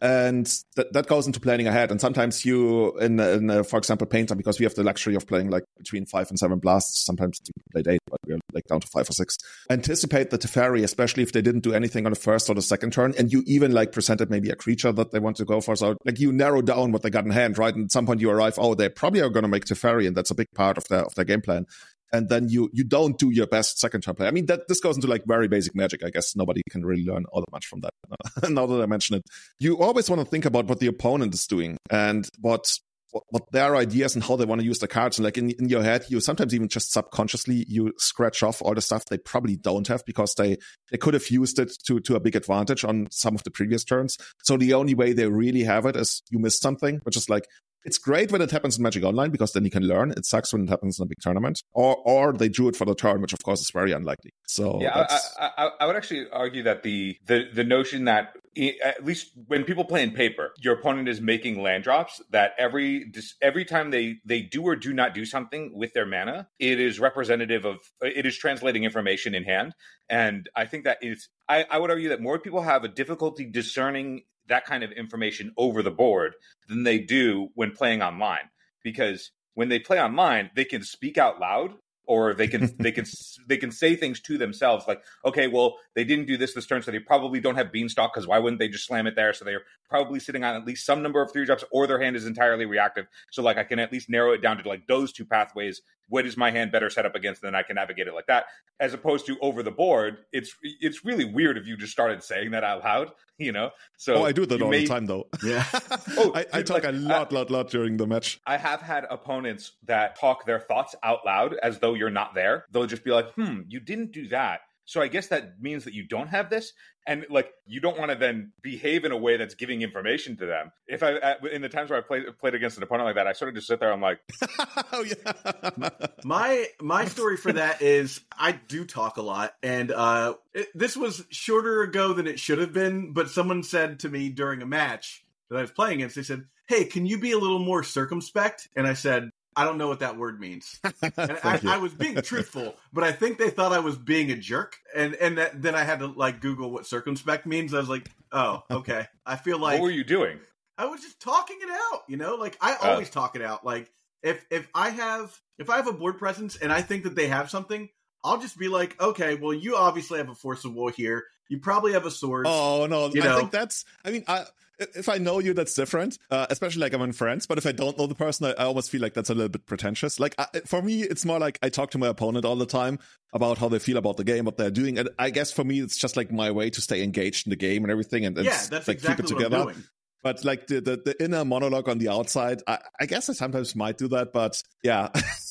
And 0.00 0.46
that, 0.76 0.92
that 0.92 1.06
goes 1.06 1.26
into 1.26 1.40
planning 1.40 1.66
ahead. 1.66 1.90
And 1.90 2.00
sometimes 2.00 2.44
you, 2.44 2.96
in, 2.98 3.20
in 3.20 3.50
uh, 3.50 3.62
for 3.62 3.78
example, 3.78 4.06
Painter, 4.06 4.34
because 4.34 4.58
we 4.58 4.64
have 4.64 4.74
the 4.74 4.82
luxury 4.84 5.14
of 5.14 5.26
playing 5.26 5.50
like 5.50 5.64
between 5.76 6.06
five 6.06 6.28
and 6.30 6.38
seven 6.38 6.58
blasts, 6.58 7.04
sometimes 7.04 7.40
we 7.44 7.62
played 7.72 7.94
eight, 7.94 7.97
but 7.97 7.97
we're 8.28 8.38
like 8.52 8.64
down 8.64 8.80
to 8.80 8.86
five 8.86 9.08
or 9.08 9.12
six. 9.12 9.36
Anticipate 9.70 10.30
the 10.30 10.38
Teferi, 10.38 10.82
especially 10.82 11.22
if 11.22 11.32
they 11.32 11.42
didn't 11.42 11.62
do 11.62 11.74
anything 11.74 12.06
on 12.06 12.12
the 12.12 12.18
first 12.18 12.48
or 12.48 12.54
the 12.54 12.62
second 12.62 12.92
turn. 12.92 13.14
And 13.18 13.32
you 13.32 13.42
even 13.46 13.72
like 13.72 13.92
presented 13.92 14.30
maybe 14.30 14.50
a 14.50 14.56
creature 14.56 14.92
that 14.92 15.10
they 15.10 15.18
want 15.18 15.36
to 15.36 15.44
go 15.44 15.60
for. 15.60 15.76
So 15.76 15.96
like 16.04 16.18
you 16.18 16.32
narrow 16.32 16.62
down 16.62 16.92
what 16.92 17.02
they 17.02 17.10
got 17.10 17.24
in 17.24 17.30
hand, 17.30 17.58
right? 17.58 17.74
And 17.74 17.86
at 17.86 17.92
some 17.92 18.06
point 18.06 18.20
you 18.20 18.30
arrive, 18.30 18.54
oh, 18.58 18.74
they 18.74 18.88
probably 18.88 19.20
are 19.20 19.30
going 19.30 19.42
to 19.42 19.48
make 19.48 19.64
Teferi. 19.64 20.06
And 20.06 20.16
that's 20.16 20.30
a 20.30 20.34
big 20.34 20.48
part 20.54 20.78
of 20.78 20.84
their, 20.88 21.04
of 21.04 21.14
their 21.14 21.24
game 21.24 21.40
plan 21.40 21.66
and 22.12 22.28
then 22.28 22.48
you 22.48 22.70
you 22.72 22.84
don't 22.84 23.18
do 23.18 23.30
your 23.30 23.46
best 23.46 23.78
second 23.78 24.02
turn 24.02 24.14
play. 24.14 24.26
I 24.26 24.30
mean 24.30 24.46
that 24.46 24.68
this 24.68 24.80
goes 24.80 24.96
into 24.96 25.08
like 25.08 25.24
very 25.26 25.48
basic 25.48 25.74
magic. 25.74 26.04
I 26.04 26.10
guess 26.10 26.34
nobody 26.36 26.62
can 26.70 26.84
really 26.84 27.04
learn 27.04 27.24
all 27.30 27.40
that 27.40 27.52
much 27.52 27.66
from 27.66 27.80
that. 27.80 27.90
now 28.50 28.66
that 28.66 28.82
I 28.82 28.86
mention 28.86 29.16
it, 29.16 29.22
you 29.58 29.78
always 29.78 30.08
want 30.08 30.20
to 30.20 30.26
think 30.26 30.44
about 30.44 30.66
what 30.66 30.80
the 30.80 30.86
opponent 30.86 31.34
is 31.34 31.46
doing 31.46 31.76
and 31.90 32.28
what 32.40 32.78
what, 33.10 33.24
what 33.30 33.52
their 33.52 33.76
ideas 33.76 34.14
and 34.14 34.24
how 34.24 34.36
they 34.36 34.44
want 34.44 34.60
to 34.60 34.66
use 34.66 34.78
the 34.78 34.88
cards. 34.88 35.18
And 35.18 35.24
like 35.24 35.38
in, 35.38 35.50
in 35.52 35.68
your 35.68 35.82
head, 35.82 36.04
you 36.08 36.20
sometimes 36.20 36.54
even 36.54 36.68
just 36.68 36.92
subconsciously 36.92 37.64
you 37.68 37.92
scratch 37.98 38.42
off 38.42 38.62
all 38.62 38.74
the 38.74 38.80
stuff 38.80 39.04
they 39.06 39.18
probably 39.18 39.56
don't 39.56 39.88
have 39.88 40.04
because 40.04 40.34
they 40.34 40.56
they 40.90 40.98
could 40.98 41.14
have 41.14 41.28
used 41.30 41.58
it 41.58 41.72
to 41.86 42.00
to 42.00 42.16
a 42.16 42.20
big 42.20 42.36
advantage 42.36 42.84
on 42.84 43.08
some 43.10 43.34
of 43.34 43.44
the 43.44 43.50
previous 43.50 43.84
turns. 43.84 44.16
So 44.44 44.56
the 44.56 44.74
only 44.74 44.94
way 44.94 45.12
they 45.12 45.28
really 45.28 45.64
have 45.64 45.86
it 45.86 45.96
is 45.96 46.22
you 46.30 46.38
missed 46.38 46.62
something, 46.62 47.00
which 47.04 47.16
is 47.16 47.28
like 47.28 47.46
it's 47.84 47.98
great 47.98 48.32
when 48.32 48.42
it 48.42 48.50
happens 48.50 48.76
in 48.76 48.82
Magic 48.82 49.04
Online 49.04 49.30
because 49.30 49.52
then 49.52 49.64
you 49.64 49.70
can 49.70 49.84
learn. 49.84 50.10
It 50.10 50.26
sucks 50.26 50.52
when 50.52 50.64
it 50.64 50.68
happens 50.68 50.98
in 50.98 51.04
a 51.04 51.06
big 51.06 51.18
tournament, 51.20 51.62
or 51.72 51.96
or 52.04 52.32
they 52.32 52.48
drew 52.48 52.68
it 52.68 52.76
for 52.76 52.84
the 52.84 52.94
turn, 52.94 53.20
which 53.20 53.32
of 53.32 53.38
course 53.44 53.60
is 53.60 53.70
very 53.72 53.92
unlikely. 53.92 54.30
So 54.46 54.78
yeah, 54.80 55.06
I, 55.38 55.50
I, 55.56 55.70
I 55.80 55.86
would 55.86 55.96
actually 55.96 56.26
argue 56.32 56.62
that 56.64 56.82
the 56.82 57.16
the 57.26 57.48
the 57.52 57.64
notion 57.64 58.04
that 58.04 58.34
at 58.82 59.04
least 59.04 59.30
when 59.46 59.64
people 59.64 59.84
play 59.84 60.02
in 60.02 60.10
paper, 60.10 60.52
your 60.58 60.74
opponent 60.74 61.08
is 61.08 61.20
making 61.20 61.62
land 61.62 61.84
drops. 61.84 62.20
That 62.30 62.52
every 62.58 63.12
every 63.40 63.64
time 63.64 63.90
they 63.90 64.16
they 64.24 64.42
do 64.42 64.62
or 64.62 64.76
do 64.76 64.92
not 64.92 65.14
do 65.14 65.24
something 65.24 65.72
with 65.74 65.92
their 65.92 66.06
mana, 66.06 66.48
it 66.58 66.80
is 66.80 66.98
representative 66.98 67.64
of 67.64 67.78
it 68.00 68.26
is 68.26 68.36
translating 68.36 68.84
information 68.84 69.34
in 69.34 69.44
hand. 69.44 69.74
And 70.08 70.48
I 70.56 70.64
think 70.64 70.84
that 70.84 70.98
is 71.02 71.28
I, 71.48 71.66
I 71.70 71.78
would 71.78 71.90
argue 71.90 72.08
that 72.08 72.20
more 72.20 72.38
people 72.38 72.62
have 72.62 72.84
a 72.84 72.88
difficulty 72.88 73.44
discerning 73.44 74.22
that 74.48 74.64
kind 74.64 74.82
of 74.82 74.92
information 74.92 75.52
over 75.56 75.82
the 75.82 75.90
board 75.90 76.34
than 76.68 76.82
they 76.82 76.98
do 76.98 77.48
when 77.54 77.72
playing 77.72 78.02
online. 78.02 78.50
Because 78.82 79.30
when 79.58 79.68
they 79.68 79.80
play 79.80 80.00
online 80.00 80.50
they 80.54 80.64
can 80.64 80.84
speak 80.84 81.18
out 81.18 81.40
loud 81.40 81.72
or 82.06 82.32
they 82.32 82.46
can 82.46 82.72
they 82.78 82.92
can 82.92 83.04
they 83.48 83.56
can 83.56 83.72
say 83.72 83.96
things 83.96 84.20
to 84.20 84.38
themselves 84.38 84.86
like 84.86 85.02
okay 85.24 85.48
well 85.48 85.74
they 85.96 86.04
didn't 86.04 86.26
do 86.26 86.36
this 86.36 86.54
this 86.54 86.64
turn 86.64 86.80
so 86.80 86.92
they 86.92 87.00
probably 87.00 87.40
don't 87.40 87.56
have 87.56 87.72
beanstalk 87.72 88.14
because 88.14 88.24
why 88.24 88.38
wouldn't 88.38 88.60
they 88.60 88.68
just 88.68 88.86
slam 88.86 89.08
it 89.08 89.16
there? 89.16 89.32
So 89.32 89.44
they're 89.44 89.64
probably 89.90 90.20
sitting 90.20 90.44
on 90.44 90.54
at 90.54 90.64
least 90.64 90.86
some 90.86 91.02
number 91.02 91.20
of 91.20 91.32
three 91.32 91.44
drops 91.44 91.64
or 91.72 91.88
their 91.88 92.00
hand 92.00 92.14
is 92.14 92.24
entirely 92.24 92.66
reactive. 92.66 93.06
So 93.32 93.42
like 93.42 93.58
i 93.58 93.64
can 93.64 93.80
at 93.80 93.92
least 93.92 94.08
narrow 94.08 94.32
it 94.32 94.42
down 94.42 94.62
to 94.62 94.68
like 94.68 94.86
those 94.86 95.12
two 95.12 95.24
pathways 95.24 95.82
what 96.08 96.26
is 96.26 96.36
my 96.36 96.50
hand 96.50 96.72
better 96.72 96.90
set 96.90 97.06
up 97.06 97.14
against 97.14 97.42
and 97.42 97.48
then 97.52 97.58
i 97.58 97.62
can 97.62 97.76
navigate 97.76 98.06
it 98.06 98.14
like 98.14 98.26
that 98.26 98.46
as 98.80 98.94
opposed 98.94 99.26
to 99.26 99.38
over 99.40 99.62
the 99.62 99.70
board 99.70 100.18
it's 100.32 100.54
it's 100.62 101.04
really 101.04 101.24
weird 101.24 101.56
if 101.56 101.66
you 101.66 101.76
just 101.76 101.92
started 101.92 102.22
saying 102.22 102.50
that 102.50 102.64
out 102.64 102.82
loud 102.84 103.10
you 103.38 103.52
know 103.52 103.70
so 103.96 104.14
oh, 104.14 104.24
I 104.24 104.32
do 104.32 104.46
that 104.46 104.62
all 104.62 104.70
may- 104.70 104.82
the 104.82 104.86
time 104.86 105.06
though. 105.06 105.26
Yeah. 105.44 105.64
Oh, 106.16 106.32
I, 106.34 106.46
I 106.52 106.62
talk 106.62 106.84
like, 106.84 106.84
a 106.84 106.96
lot, 106.96 107.32
lot, 107.32 107.50
lot 107.50 107.68
during 107.70 107.96
the 107.96 108.06
match. 108.06 108.40
I 108.46 108.56
have 108.56 108.80
had 108.80 109.06
opponents 109.10 109.72
that 109.84 110.18
talk 110.18 110.46
their 110.46 110.58
thoughts 110.58 110.94
out 111.02 111.20
loud 111.24 111.54
as 111.62 111.78
though 111.78 111.94
you're 111.94 112.10
not 112.10 112.34
there. 112.34 112.64
They'll 112.72 112.86
just 112.86 113.04
be 113.04 113.10
like, 113.10 113.32
hmm, 113.34 113.60
you 113.68 113.78
didn't 113.78 114.12
do 114.12 114.28
that. 114.28 114.60
So 114.88 115.02
I 115.02 115.08
guess 115.08 115.26
that 115.26 115.60
means 115.60 115.84
that 115.84 115.92
you 115.92 116.02
don't 116.02 116.28
have 116.28 116.48
this. 116.48 116.72
And 117.06 117.26
like, 117.28 117.52
you 117.66 117.78
don't 117.78 117.98
want 117.98 118.10
to 118.10 118.16
then 118.16 118.52
behave 118.62 119.04
in 119.04 119.12
a 119.12 119.18
way 119.18 119.36
that's 119.36 119.54
giving 119.54 119.82
information 119.82 120.38
to 120.38 120.46
them. 120.46 120.72
If 120.86 121.02
I, 121.02 121.16
at- 121.16 121.44
in 121.44 121.60
the 121.60 121.68
times 121.68 121.90
where 121.90 121.98
I 121.98 122.02
played, 122.02 122.24
played 122.38 122.54
against 122.54 122.78
an 122.78 122.82
opponent 122.82 123.04
like 123.04 123.16
that, 123.16 123.26
I 123.26 123.34
sort 123.34 123.50
of 123.50 123.54
just 123.54 123.66
sit 123.66 123.80
there. 123.80 123.92
I'm 123.92 124.00
like, 124.00 124.20
oh 124.92 125.04
yeah. 125.04 125.90
my 126.24 126.68
my 126.80 127.04
story 127.04 127.36
for 127.36 127.52
that 127.52 127.82
is 127.82 128.22
I 128.32 128.52
do 128.52 128.86
talk 128.86 129.18
a 129.18 129.22
lot, 129.22 129.54
and 129.62 129.92
uh, 129.92 130.36
it, 130.54 130.68
this 130.74 130.96
was 130.96 131.22
shorter 131.28 131.82
ago 131.82 132.14
than 132.14 132.26
it 132.26 132.40
should 132.40 132.58
have 132.58 132.72
been. 132.72 133.12
But 133.12 133.28
someone 133.28 133.64
said 133.64 134.00
to 134.00 134.08
me 134.08 134.30
during 134.30 134.62
a 134.62 134.66
match 134.66 135.22
that 135.50 135.58
I 135.58 135.60
was 135.60 135.70
playing 135.70 135.96
against, 135.96 136.16
they 136.16 136.22
said, 136.22 136.44
"Hey, 136.66 136.86
can 136.86 137.04
you 137.04 137.18
be 137.18 137.32
a 137.32 137.38
little 137.38 137.58
more 137.58 137.82
circumspect?" 137.82 138.68
And 138.74 138.86
I 138.86 138.94
said, 138.94 139.28
"I 139.60 139.64
don't 139.64 139.76
know 139.78 139.88
what 139.88 140.00
that 140.00 140.16
word 140.16 140.40
means." 140.40 140.78
And 141.18 141.38
I, 141.42 141.60
I 141.66 141.78
was 141.78 141.92
being 141.94 142.14
truthful, 142.22 142.74
but 142.92 143.02
I 143.04 143.12
think 143.12 143.38
they 143.38 143.50
thought 143.50 143.72
I 143.72 143.80
was 143.80 143.96
being 143.96 144.30
a 144.30 144.36
jerk, 144.36 144.76
and 144.94 145.14
and 145.16 145.38
that, 145.38 145.60
then 145.60 145.74
I 145.74 145.82
had 145.84 145.98
to 146.00 146.06
like 146.06 146.40
Google 146.40 146.70
what 146.70 146.86
circumspect 146.86 147.44
means. 147.46 147.74
I 147.74 147.78
was 147.80 147.88
like, 147.88 148.08
"Oh, 148.32 148.62
okay." 148.70 149.06
I 149.26 149.36
feel 149.36 149.58
like 149.58 149.74
what 149.80 149.84
were 149.86 149.90
you 149.90 150.04
doing? 150.04 150.38
I 150.78 150.86
was 150.86 151.00
just 151.00 151.20
talking 151.20 151.58
it 151.60 151.68
out, 151.70 152.02
you 152.08 152.16
know. 152.16 152.36
Like 152.36 152.56
I 152.60 152.74
Uh. 152.74 152.90
always 152.92 153.10
talk 153.10 153.34
it 153.36 153.42
out. 153.42 153.64
Like 153.64 153.90
if 154.22 154.44
if 154.50 154.68
I 154.74 154.90
have 154.90 155.36
if 155.58 155.68
I 155.70 155.76
have 155.76 155.88
a 155.88 155.92
board 155.92 156.18
presence 156.18 156.56
and 156.56 156.72
I 156.72 156.82
think 156.82 157.02
that 157.04 157.14
they 157.16 157.26
have 157.28 157.50
something, 157.50 157.88
I'll 158.24 158.40
just 158.40 158.58
be 158.58 158.68
like, 158.68 159.00
okay, 159.00 159.34
well, 159.34 159.52
you 159.54 159.76
obviously 159.76 160.18
have 160.18 160.28
a 160.28 160.34
force 160.34 160.64
of 160.64 160.74
will 160.74 160.88
here. 160.88 161.24
You 161.48 161.58
probably 161.58 161.92
have 161.94 162.06
a 162.06 162.10
sword. 162.10 162.46
Oh 162.48 162.86
no, 162.88 163.08
You 163.08 163.22
I 163.22 163.26
know. 163.26 163.36
think 163.38 163.50
that's. 163.50 163.84
I 164.04 164.10
mean, 164.12 164.24
I, 164.28 164.44
if 164.78 165.08
I 165.08 165.18
know 165.18 165.38
you, 165.38 165.54
that's 165.54 165.74
different. 165.74 166.18
Uh, 166.30 166.46
especially 166.50 166.80
like 166.80 166.92
I'm 166.92 167.02
in 167.02 167.12
friends. 167.12 167.46
But 167.46 167.58
if 167.58 167.66
I 167.66 167.72
don't 167.72 167.98
know 167.98 168.06
the 168.06 168.14
person, 168.14 168.46
I, 168.46 168.62
I 168.62 168.64
almost 168.66 168.90
feel 168.90 169.00
like 169.00 169.14
that's 169.14 169.30
a 169.30 169.34
little 169.34 169.48
bit 169.48 169.66
pretentious. 169.66 170.20
Like 170.20 170.34
I, 170.38 170.46
for 170.66 170.82
me, 170.82 171.02
it's 171.02 171.24
more 171.24 171.38
like 171.38 171.58
I 171.62 171.68
talk 171.68 171.90
to 171.92 171.98
my 171.98 172.08
opponent 172.08 172.44
all 172.44 172.56
the 172.56 172.66
time 172.66 172.98
about 173.32 173.58
how 173.58 173.68
they 173.68 173.78
feel 173.78 173.96
about 173.96 174.16
the 174.16 174.24
game, 174.24 174.44
what 174.44 174.56
they're 174.56 174.70
doing, 174.70 174.98
and 174.98 175.08
I 175.18 175.30
guess 175.30 175.52
for 175.52 175.64
me, 175.64 175.80
it's 175.80 175.96
just 175.96 176.16
like 176.16 176.32
my 176.32 176.50
way 176.50 176.70
to 176.70 176.80
stay 176.80 177.02
engaged 177.02 177.46
in 177.46 177.50
the 177.50 177.56
game 177.56 177.84
and 177.84 177.90
everything, 177.90 178.24
and, 178.24 178.36
and 178.36 178.46
yeah, 178.46 178.58
that's 178.70 178.88
like 178.88 178.96
exactly 178.96 179.24
keep 179.26 179.32
it 179.32 179.34
together. 179.34 179.74
But 180.22 180.44
like 180.44 180.66
the, 180.66 180.80
the 180.80 181.00
the 181.04 181.22
inner 181.22 181.44
monologue 181.44 181.88
on 181.88 181.98
the 181.98 182.08
outside, 182.08 182.62
I, 182.66 182.78
I 183.00 183.06
guess 183.06 183.30
I 183.30 183.34
sometimes 183.34 183.76
might 183.76 183.98
do 183.98 184.08
that. 184.08 184.32
But 184.32 184.62
yeah, 184.82 185.10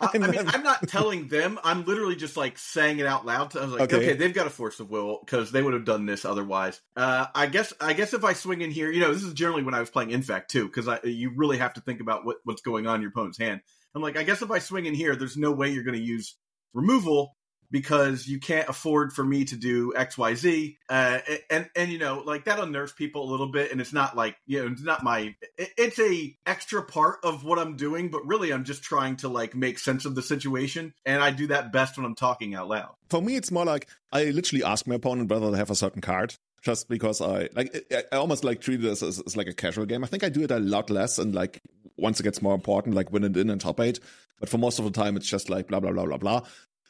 I, 0.00 0.10
I 0.14 0.18
mean, 0.18 0.48
I'm 0.48 0.62
not 0.62 0.88
telling 0.88 1.28
them. 1.28 1.58
I'm 1.62 1.84
literally 1.84 2.16
just 2.16 2.36
like 2.36 2.58
saying 2.58 2.98
it 2.98 3.06
out 3.06 3.24
loud. 3.26 3.56
I 3.56 3.64
was 3.64 3.72
like, 3.72 3.80
Okay. 3.82 3.96
okay, 3.96 4.12
they've 4.14 4.34
got 4.34 4.46
a 4.46 4.50
force 4.50 4.80
of 4.80 4.90
will 4.90 5.20
because 5.24 5.52
they 5.52 5.62
would 5.62 5.74
have 5.74 5.84
done 5.84 6.06
this 6.06 6.24
otherwise. 6.24 6.80
Uh, 6.96 7.26
I 7.34 7.46
guess, 7.46 7.72
I 7.80 7.92
guess 7.92 8.14
if 8.14 8.24
I 8.24 8.32
swing 8.32 8.60
in 8.60 8.70
here, 8.70 8.90
you 8.90 9.00
know, 9.00 9.12
this 9.12 9.22
is 9.22 9.34
generally 9.34 9.62
when 9.62 9.74
I 9.74 9.80
was 9.80 9.90
playing 9.90 10.10
Infect 10.10 10.50
too, 10.50 10.66
because 10.66 10.88
you 11.04 11.32
really 11.34 11.58
have 11.58 11.74
to 11.74 11.80
think 11.80 12.00
about 12.00 12.24
what, 12.24 12.36
what's 12.44 12.62
going 12.62 12.86
on 12.86 12.96
in 12.96 13.02
your 13.02 13.10
opponent's 13.10 13.38
hand. 13.38 13.60
I'm 13.94 14.02
like, 14.02 14.16
I 14.16 14.22
guess 14.22 14.42
if 14.42 14.50
I 14.50 14.58
swing 14.58 14.86
in 14.86 14.94
here, 14.94 15.14
there's 15.16 15.36
no 15.36 15.52
way 15.52 15.70
you're 15.70 15.84
going 15.84 15.98
to 15.98 16.04
use 16.04 16.36
removal 16.72 17.36
because 17.72 18.28
you 18.28 18.38
can't 18.38 18.68
afford 18.68 19.12
for 19.12 19.24
me 19.24 19.46
to 19.46 19.56
do 19.56 19.92
X, 19.96 20.16
Y, 20.16 20.34
Z. 20.34 20.78
Uh, 20.88 21.18
and 21.50 21.68
and 21.74 21.90
you 21.90 21.98
know, 21.98 22.22
like 22.24 22.44
that'll 22.44 22.66
unnerves 22.66 22.92
people 22.92 23.28
a 23.28 23.30
little 23.30 23.48
bit, 23.48 23.72
and 23.72 23.80
it's 23.80 23.92
not 23.92 24.16
like 24.16 24.36
you 24.46 24.62
know, 24.62 24.70
it's 24.70 24.82
not 24.82 25.02
my. 25.02 25.34
It's 25.56 25.98
a 25.98 26.36
extra 26.46 26.82
part 26.82 27.18
of 27.24 27.44
what 27.44 27.58
I'm 27.58 27.76
doing, 27.76 28.10
but 28.10 28.24
really, 28.26 28.52
I'm 28.52 28.64
just 28.64 28.82
trying 28.82 29.16
to 29.16 29.28
like 29.28 29.56
make 29.56 29.78
sense 29.78 30.04
of 30.04 30.14
the 30.14 30.22
situation, 30.22 30.94
and 31.04 31.22
I 31.22 31.30
do 31.32 31.48
that 31.48 31.72
best 31.72 31.96
when 31.96 32.06
I'm 32.06 32.14
talking 32.14 32.54
out 32.54 32.68
loud. 32.68 32.94
for 33.08 33.22
me, 33.22 33.36
it's 33.36 33.50
more 33.50 33.64
like 33.64 33.88
I 34.12 34.24
literally 34.24 34.62
ask 34.62 34.86
my 34.86 34.96
opponent 34.96 35.30
whether 35.30 35.50
they 35.50 35.58
have 35.58 35.70
a 35.70 35.74
certain 35.74 36.02
card. 36.02 36.34
Just 36.62 36.88
because 36.88 37.20
I 37.20 37.48
like, 37.56 37.92
I 38.12 38.16
almost 38.16 38.44
like 38.44 38.60
treat 38.60 38.84
it 38.84 38.88
as, 38.88 39.02
as, 39.02 39.20
as 39.26 39.36
like 39.36 39.48
a 39.48 39.52
casual 39.52 39.84
game. 39.84 40.04
I 40.04 40.06
think 40.06 40.22
I 40.22 40.28
do 40.28 40.42
it 40.42 40.52
a 40.52 40.60
lot 40.60 40.90
less, 40.90 41.18
and 41.18 41.34
like 41.34 41.60
once 41.96 42.20
it 42.20 42.22
gets 42.22 42.40
more 42.40 42.54
important, 42.54 42.94
like 42.94 43.10
win 43.10 43.24
it 43.24 43.36
in 43.36 43.50
and 43.50 43.60
top 43.60 43.80
eight. 43.80 43.98
But 44.38 44.48
for 44.48 44.58
most 44.58 44.78
of 44.78 44.84
the 44.84 44.92
time, 44.92 45.16
it's 45.16 45.26
just 45.26 45.50
like 45.50 45.66
blah 45.68 45.80
blah 45.80 45.90
blah 45.90 46.04
blah 46.04 46.18
blah. 46.18 46.42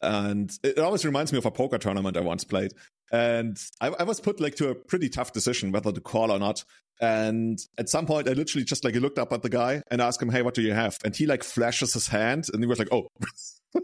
And 0.03 0.51
it 0.63 0.77
always 0.79 1.05
reminds 1.05 1.31
me 1.31 1.37
of 1.39 1.45
a 1.45 1.51
poker 1.51 1.77
tournament 1.77 2.17
I 2.17 2.21
once 2.21 2.43
played. 2.43 2.73
And 3.11 3.57
I, 3.79 3.87
I 3.87 4.03
was 4.03 4.19
put 4.19 4.39
like 4.39 4.55
to 4.55 4.69
a 4.69 4.75
pretty 4.75 5.07
tough 5.09 5.31
decision 5.33 5.71
whether 5.71 5.91
to 5.91 6.01
call 6.01 6.31
or 6.31 6.39
not. 6.39 6.63
And 7.01 7.57
at 7.77 7.89
some 7.89 8.05
point, 8.05 8.27
I 8.29 8.33
literally 8.33 8.63
just 8.65 8.83
like 8.83 8.95
looked 8.95 9.17
up 9.19 9.33
at 9.33 9.41
the 9.41 9.49
guy 9.49 9.81
and 9.89 10.01
asked 10.01 10.21
him, 10.21 10.29
"Hey, 10.29 10.41
what 10.41 10.53
do 10.53 10.61
you 10.61 10.73
have?" 10.73 10.97
And 11.03 11.15
he 11.15 11.25
like 11.25 11.43
flashes 11.43 11.93
his 11.93 12.07
hand, 12.07 12.45
and 12.53 12.61
he 12.63 12.67
was 12.67 12.79
like, 12.79 12.89
"Oh." 12.91 13.07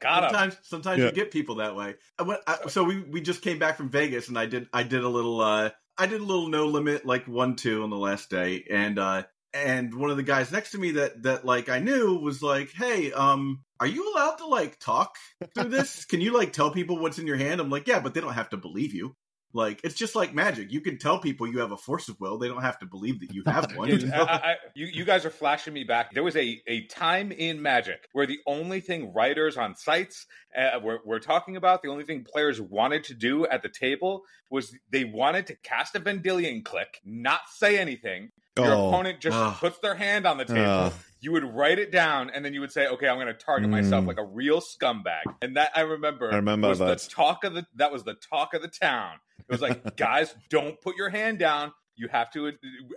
Got 0.00 0.24
him. 0.24 0.30
sometimes 0.30 0.58
sometimes 0.62 0.98
Yeah. 1.00 1.06
you 1.06 1.12
get 1.12 1.30
people 1.30 1.56
that 1.56 1.74
way. 1.76 1.94
I 2.18 2.22
went, 2.24 2.40
I, 2.46 2.68
so 2.68 2.84
we 2.84 3.00
we 3.00 3.20
just 3.20 3.42
came 3.42 3.58
back 3.58 3.76
from 3.76 3.88
Vegas 3.90 4.28
and 4.28 4.38
I 4.38 4.46
did 4.46 4.68
I 4.72 4.82
did 4.82 5.02
a 5.02 5.08
little 5.08 5.40
uh 5.40 5.70
I 5.96 6.06
did 6.06 6.20
a 6.20 6.24
little 6.24 6.48
no 6.48 6.66
limit 6.66 7.06
like 7.06 7.26
one 7.26 7.56
two 7.56 7.82
on 7.82 7.90
the 7.90 7.96
last 7.96 8.28
day 8.30 8.64
and 8.70 8.98
uh 8.98 9.22
and 9.54 9.94
one 9.94 10.10
of 10.10 10.16
the 10.16 10.22
guys 10.22 10.52
next 10.52 10.72
to 10.72 10.78
me 10.78 10.92
that 10.92 11.22
that 11.22 11.44
like 11.44 11.68
I 11.68 11.78
knew 11.78 12.18
was 12.18 12.42
like, 12.42 12.72
"Hey, 12.72 13.12
um 13.12 13.62
are 13.80 13.86
you 13.86 14.12
allowed 14.12 14.36
to 14.36 14.46
like 14.46 14.78
talk 14.78 15.16
through 15.54 15.70
this? 15.70 16.04
Can 16.10 16.20
you 16.20 16.32
like 16.32 16.52
tell 16.52 16.70
people 16.70 16.98
what's 16.98 17.18
in 17.18 17.26
your 17.26 17.36
hand?" 17.36 17.60
I'm 17.60 17.70
like, 17.70 17.86
"Yeah, 17.86 18.00
but 18.00 18.14
they 18.14 18.20
don't 18.20 18.34
have 18.34 18.50
to 18.50 18.56
believe 18.56 18.94
you." 18.94 19.14
Like 19.54 19.80
it's 19.84 19.94
just 19.94 20.16
like 20.16 20.34
magic. 20.34 20.72
You 20.72 20.80
can 20.80 20.98
tell 20.98 21.20
people 21.20 21.46
you 21.46 21.60
have 21.60 21.70
a 21.70 21.76
force 21.76 22.08
of 22.08 22.18
will. 22.18 22.38
They 22.38 22.48
don't 22.48 22.62
have 22.62 22.78
to 22.80 22.86
believe 22.86 23.20
that 23.20 23.32
you 23.32 23.44
have 23.46 23.74
one. 23.76 23.88
You 23.88 24.10
I. 24.12 24.18
I, 24.18 24.54
you, 24.74 24.86
you 24.86 25.04
guys 25.04 25.24
are 25.24 25.30
flashing 25.30 25.72
me 25.72 25.84
back. 25.84 26.12
There 26.12 26.24
was 26.24 26.36
a, 26.36 26.60
a 26.66 26.86
time 26.86 27.30
in 27.30 27.62
Magic 27.62 28.08
where 28.12 28.26
the 28.26 28.40
only 28.48 28.80
thing 28.80 29.12
writers 29.14 29.56
on 29.56 29.76
sites 29.76 30.26
uh, 30.58 30.80
were, 30.82 30.98
were 31.04 31.20
talking 31.20 31.56
about, 31.56 31.82
the 31.82 31.88
only 31.88 32.04
thing 32.04 32.24
players 32.24 32.60
wanted 32.60 33.04
to 33.04 33.14
do 33.14 33.46
at 33.46 33.62
the 33.62 33.68
table 33.68 34.22
was 34.50 34.76
they 34.90 35.04
wanted 35.04 35.46
to 35.46 35.56
cast 35.62 35.94
a 35.94 36.00
Vendilion 36.00 36.64
Clique, 36.64 37.00
not 37.04 37.42
say 37.48 37.78
anything. 37.78 38.30
Your 38.56 38.66
Oh. 38.72 38.88
opponent 38.88 39.20
just 39.20 39.36
Ugh. 39.36 39.56
puts 39.58 39.78
their 39.78 39.94
hand 39.94 40.26
on 40.26 40.38
the 40.38 40.44
table. 40.44 40.60
Uh. 40.60 40.90
you 41.20 41.32
would 41.32 41.44
write 41.54 41.78
it 41.78 41.90
down, 41.90 42.28
and 42.30 42.44
then 42.44 42.52
you 42.52 42.60
would 42.60 42.70
say, 42.70 42.86
"Okay, 42.86 43.08
I'm 43.08 43.16
going 43.16 43.26
to 43.28 43.32
target 43.32 43.70
myself 43.70 44.04
Mm. 44.04 44.08
like 44.08 44.18
a 44.18 44.24
real 44.24 44.60
scumbag." 44.60 45.22
And 45.40 45.56
that 45.56 45.70
I 45.74 45.80
remember, 45.80 46.30
I 46.30 46.36
remember 46.36 46.68
was 46.68 46.78
that. 46.80 46.98
the 46.98 47.08
talk 47.10 47.44
of 47.44 47.54
the 47.54 47.66
that 47.76 47.90
was 47.90 48.04
the 48.04 48.12
talk 48.14 48.52
of 48.54 48.60
the 48.62 48.68
town. 48.68 49.14
It 49.38 49.50
was 49.50 49.62
like, 49.62 49.96
guys, 49.96 50.34
don't 50.50 50.78
put 50.82 50.96
your 50.96 51.08
hand 51.08 51.38
down. 51.38 51.72
You 51.96 52.08
have 52.08 52.30
to 52.32 52.48
uh, 52.48 52.50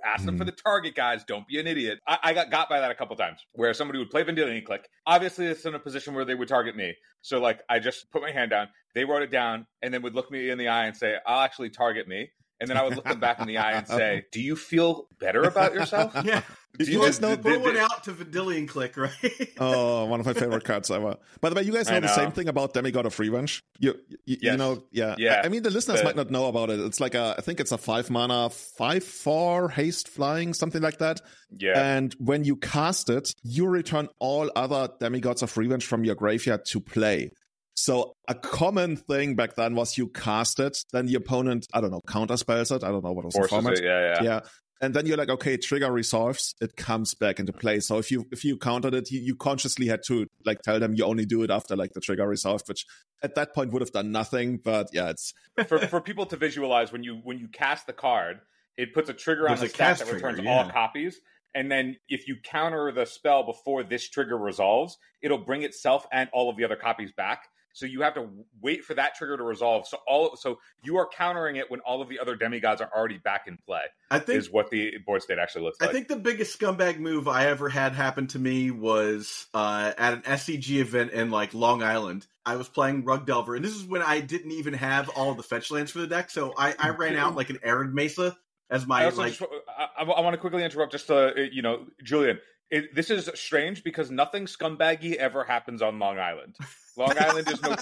ask 0.04 0.26
them 0.26 0.38
for 0.38 0.43
Mm. 0.43 0.48
the 0.48 0.52
target, 0.62 0.93
guys. 0.96 1.24
Don't 1.24 1.48
be 1.48 1.58
an 1.60 1.67
idiot. 1.67 2.00
I, 2.06 2.17
I 2.22 2.34
got 2.34 2.52
got 2.52 2.67
by 2.70 2.82
that 2.82 2.91
a 2.91 2.96
couple 2.96 3.15
times 3.15 3.39
where 3.54 3.74
somebody 3.74 3.98
would 4.00 4.10
play 4.10 4.24
Vendilion 4.24 4.63
Clique. 4.65 4.88
Obviously, 5.06 5.46
it's 5.46 5.65
in 5.65 5.74
a 5.76 5.80
position 5.80 6.13
where 6.13 6.26
they 6.26 6.36
would 6.36 6.48
target 6.50 6.76
me. 6.76 6.96
So, 7.22 7.39
like, 7.39 7.62
I 7.70 7.80
just 7.80 8.12
put 8.12 8.22
my 8.22 8.32
hand 8.32 8.52
down. 8.52 8.67
They 8.93 9.06
wrote 9.06 9.22
it 9.24 9.32
down 9.32 9.67
and 9.82 9.93
then 9.93 10.02
would 10.02 10.15
look 10.15 10.30
me 10.32 10.50
in 10.50 10.58
the 10.58 10.67
eye 10.67 10.86
and 10.88 10.98
say, 10.98 11.15
"I'll 11.26 11.41
actually 11.41 11.70
target 11.70 12.08
me." 12.10 12.30
And 12.60 12.67
then 12.70 12.76
I 12.78 12.84
would 12.84 12.96
look 12.96 13.06
them 13.06 13.20
back 13.20 13.39
in 13.39 13.48
the 13.48 13.58
eye 13.60 13.74
and 13.74 13.88
say, 13.88 14.26
"Do 14.32 14.41
you 14.41 14.56
feel 14.56 15.08
better 15.20 15.43
about 15.43 15.74
yourself?" 15.74 16.12
yeah. 16.24 16.41
You 16.80 16.86
Do 16.86 16.91
you- 16.91 17.02
guys 17.02 17.20
know- 17.22 17.30
did- 17.36 17.41
Put 17.43 17.54
did- 17.54 17.62
one 17.63 17.78
out 17.78 18.04
to 18.04 18.12
Vendilion 18.13 18.67
Clique, 18.67 18.98
right? 18.98 19.12
Oh, 19.60 20.06
one 20.06 20.20
of 20.20 20.26
my 20.28 20.34
favorite 20.34 20.63
cards 20.63 20.91
ever. 20.91 21.17
By 21.41 21.50
the 21.50 21.56
way, 21.56 21.63
you 21.63 21.72
guys 21.74 21.88
I 21.89 21.93
know, 21.96 22.02
the 22.02 22.08
same 22.13 22.32
thing 22.32 22.48
about 22.48 22.74
Demigod 22.74 23.06
of 23.08 23.20
Revenge. 23.20 23.63
You, 23.80 23.96
you, 24.26 24.38
you 24.41 24.58
know, 24.58 24.84
yeah, 24.91 25.15
Yeah. 25.17 25.41
I, 25.43 25.48
I 25.48 25.50
mean, 25.50 25.63
the 25.63 25.72
listeners 25.72 26.00
The- 26.00 26.04
might 26.06 26.15
not 26.15 26.30
know 26.30 26.48
about 26.48 26.70
it. 26.70 26.80
It's 26.80 27.00
like 27.00 27.15
a, 27.15 27.34
I 27.38 27.41
think 27.41 27.60
it's 27.60 27.72
a 27.72 27.78
five 27.80 28.10
mana, 28.12 28.50
five 28.52 29.04
four 29.04 29.70
haste 29.70 30.08
flying, 30.08 30.54
something 30.54 30.82
like 30.82 31.00
that. 31.00 31.22
Yeah. 31.58 31.80
And 31.96 32.13
when 32.20 32.43
you 32.43 32.56
cast 32.58 33.10
it, 33.10 33.34
you 33.43 33.67
return 33.67 34.10
all 34.20 34.52
other 34.56 34.89
Demigods 35.00 35.41
of 35.41 35.56
Revenge 35.58 35.86
from 35.86 36.04
your 36.04 36.15
graveyard 36.15 36.65
to 36.65 36.80
play. 36.80 37.32
So 37.80 38.13
a 38.28 38.36
common 38.36 38.98
thing 38.98 39.36
back 39.36 39.56
then 39.56 39.76
was 39.76 39.98
you 39.98 40.08
cast 40.08 40.60
it, 40.60 40.84
then 40.92 41.06
the 41.06 41.16
opponent, 41.16 41.68
I 41.74 41.82
don't 41.82 41.92
know, 41.92 42.02
counterspells 42.08 42.76
it. 42.76 42.84
I 42.84 42.90
don't 42.90 43.04
know 43.04 43.12
what 43.12 43.26
was 43.26 43.36
the 43.36 43.48
format 43.48 43.74
it. 43.74 43.84
Yeah, 43.84 44.16
yeah. 44.16 44.24
yeah 44.24 44.40
and 44.80 44.94
then 44.94 45.08
you're 45.08 45.18
like 45.18 45.30
okay 45.30 45.58
trigger 45.58 45.92
resolves 45.92 46.54
it 46.62 46.76
comes 46.76 47.16
back 47.16 47.40
into 47.40 47.52
play 47.52 47.80
so 47.80 47.98
if 47.98 48.12
you 48.12 48.28
if 48.32 48.46
you 48.46 48.56
countered 48.56 48.94
it 48.94 49.10
you, 49.10 49.20
you 49.20 49.36
consciously 49.36 49.88
had 49.88 50.04
to 50.06 50.28
like 50.46 50.62
tell 50.62 50.80
them 50.80 50.94
you 50.94 51.04
only 51.04 51.26
do 51.26 51.42
it 51.42 51.50
after 51.50 51.76
like 51.76 51.94
the 51.94 52.00
trigger 52.00 52.28
resolved 52.28 52.70
which 52.70 52.86
at 53.24 53.34
that 53.34 53.56
point 53.56 53.74
would 53.74 53.82
have 53.82 53.92
done 53.92 54.12
nothing 54.12 54.60
but 54.63 54.88
yeah 54.94 55.10
it's 55.10 55.34
for 55.66 55.80
for 55.80 56.02
people 56.02 56.26
to 56.28 56.38
visualize 56.38 56.92
when 56.92 57.04
you 57.04 57.20
when 57.24 57.40
you 57.40 57.48
cast 57.48 57.88
the 57.88 57.94
card, 57.94 58.40
it 58.78 58.94
puts 58.94 59.10
a 59.10 59.13
trigger 59.13 59.50
on 59.50 59.58
the 59.58 59.66
a 59.66 59.70
stat 59.70 59.78
cast 59.78 60.06
that 60.06 60.13
returns 60.13 60.36
trigger, 60.36 60.50
all 60.50 60.70
copies. 60.70 61.20
And 61.56 61.72
then 61.72 61.98
if 62.08 62.28
you 62.28 62.36
counter 62.44 62.92
the 62.92 63.06
spell 63.06 63.44
before 63.44 63.84
this 63.84 64.08
trigger 64.08 64.38
resolves, 64.38 64.98
it'll 65.24 65.40
bring 65.40 65.63
itself 65.63 66.06
and 66.12 66.30
all 66.32 66.50
of 66.50 66.58
the 66.58 66.63
other 66.63 66.76
copies 66.76 67.12
back. 67.12 67.46
So 67.78 67.86
you 67.86 68.02
have 68.02 68.16
to 68.16 68.28
wait 68.60 68.84
for 68.84 68.96
that 68.96 69.13
trigger 69.13 69.38
to 69.38 69.44
resolve. 69.44 69.88
So 69.88 70.00
all 70.08 70.36
so 70.36 70.58
you 70.84 70.98
are 70.98 71.08
countering 71.08 71.58
it 71.58 71.70
when 71.70 71.80
all 71.82 72.02
of 72.02 72.10
the 72.10 72.18
other 72.18 72.36
demigods 72.36 72.82
are 72.82 72.90
already 72.92 73.20
back 73.20 73.44
in 73.46 73.56
play. 73.56 73.84
I 74.10 74.18
think 74.18 74.40
Is 74.40 74.50
what 74.50 74.72
the 74.72 74.98
board 75.06 75.22
state 75.22 75.38
actually 75.38 75.66
looks 75.66 75.78
I 75.80 75.86
like. 75.86 75.90
I 75.92 75.94
think 75.94 76.08
the 76.08 76.16
biggest 76.16 76.60
scumbag 76.60 76.98
move 76.98 77.28
I 77.28 77.46
ever 77.46 77.70
had 77.70 77.94
happen 77.94 78.26
to 78.28 78.40
me 78.40 78.72
was 78.72 79.46
uh, 79.54 79.94
at 79.96 80.13
an 80.13 80.22
SCG 80.22 80.78
event 80.78 81.12
in 81.12 81.30
like 81.30 81.54
Long 81.54 81.84
Island. 81.84 82.26
I 82.44 82.56
was 82.56 82.68
playing 82.68 83.04
Rug 83.04 83.28
Delver, 83.28 83.56
and 83.56 83.63
this 83.63 83.76
is 83.76 83.84
when 83.84 84.02
I 84.02 84.22
didn't 84.22 84.54
even 84.54 84.74
have 84.74 85.10
all 85.10 85.30
of 85.30 85.38
the 85.38 85.44
fetch 85.44 85.70
lands 85.70 85.92
for 85.92 86.00
the 86.00 86.08
deck, 86.08 86.32
so 86.32 86.54
I, 86.58 86.74
I 86.80 86.90
ran 86.90 87.16
out 87.16 87.36
like 87.36 87.52
an 87.52 87.60
Arid 87.62 87.94
Mesa 87.94 88.36
as 88.72 88.88
my 88.88 89.06
also 89.06 89.22
like. 89.22 89.34
just, 89.34 89.52
I, 89.78 90.04
I 90.04 90.22
want 90.22 90.34
to 90.34 90.38
quickly 90.40 90.63
interrupt 90.63 90.94
just 90.94 91.08
to, 91.08 91.48
you 91.52 91.62
know, 91.62 91.86
Julian. 92.04 92.40
It, 92.72 92.96
this 92.96 93.12
is 93.12 93.30
strange 93.36 93.84
because 93.84 94.10
nothing 94.10 94.46
scumbaggy 94.46 95.16
ever 95.16 95.44
happens 95.44 95.82
on 95.84 96.00
Long 96.00 96.18
Island. 96.18 96.56
Long 96.98 97.14
Island 97.18 97.48
is 97.50 97.62
no 97.62 97.76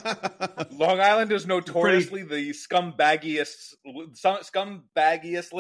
Long 0.72 1.00
Island 1.00 1.32
is 1.32 1.48
notoriously 1.48 2.24
the 2.24 2.52
scumbaggiest, 2.52 3.74
scumbaggiest 3.86 5.52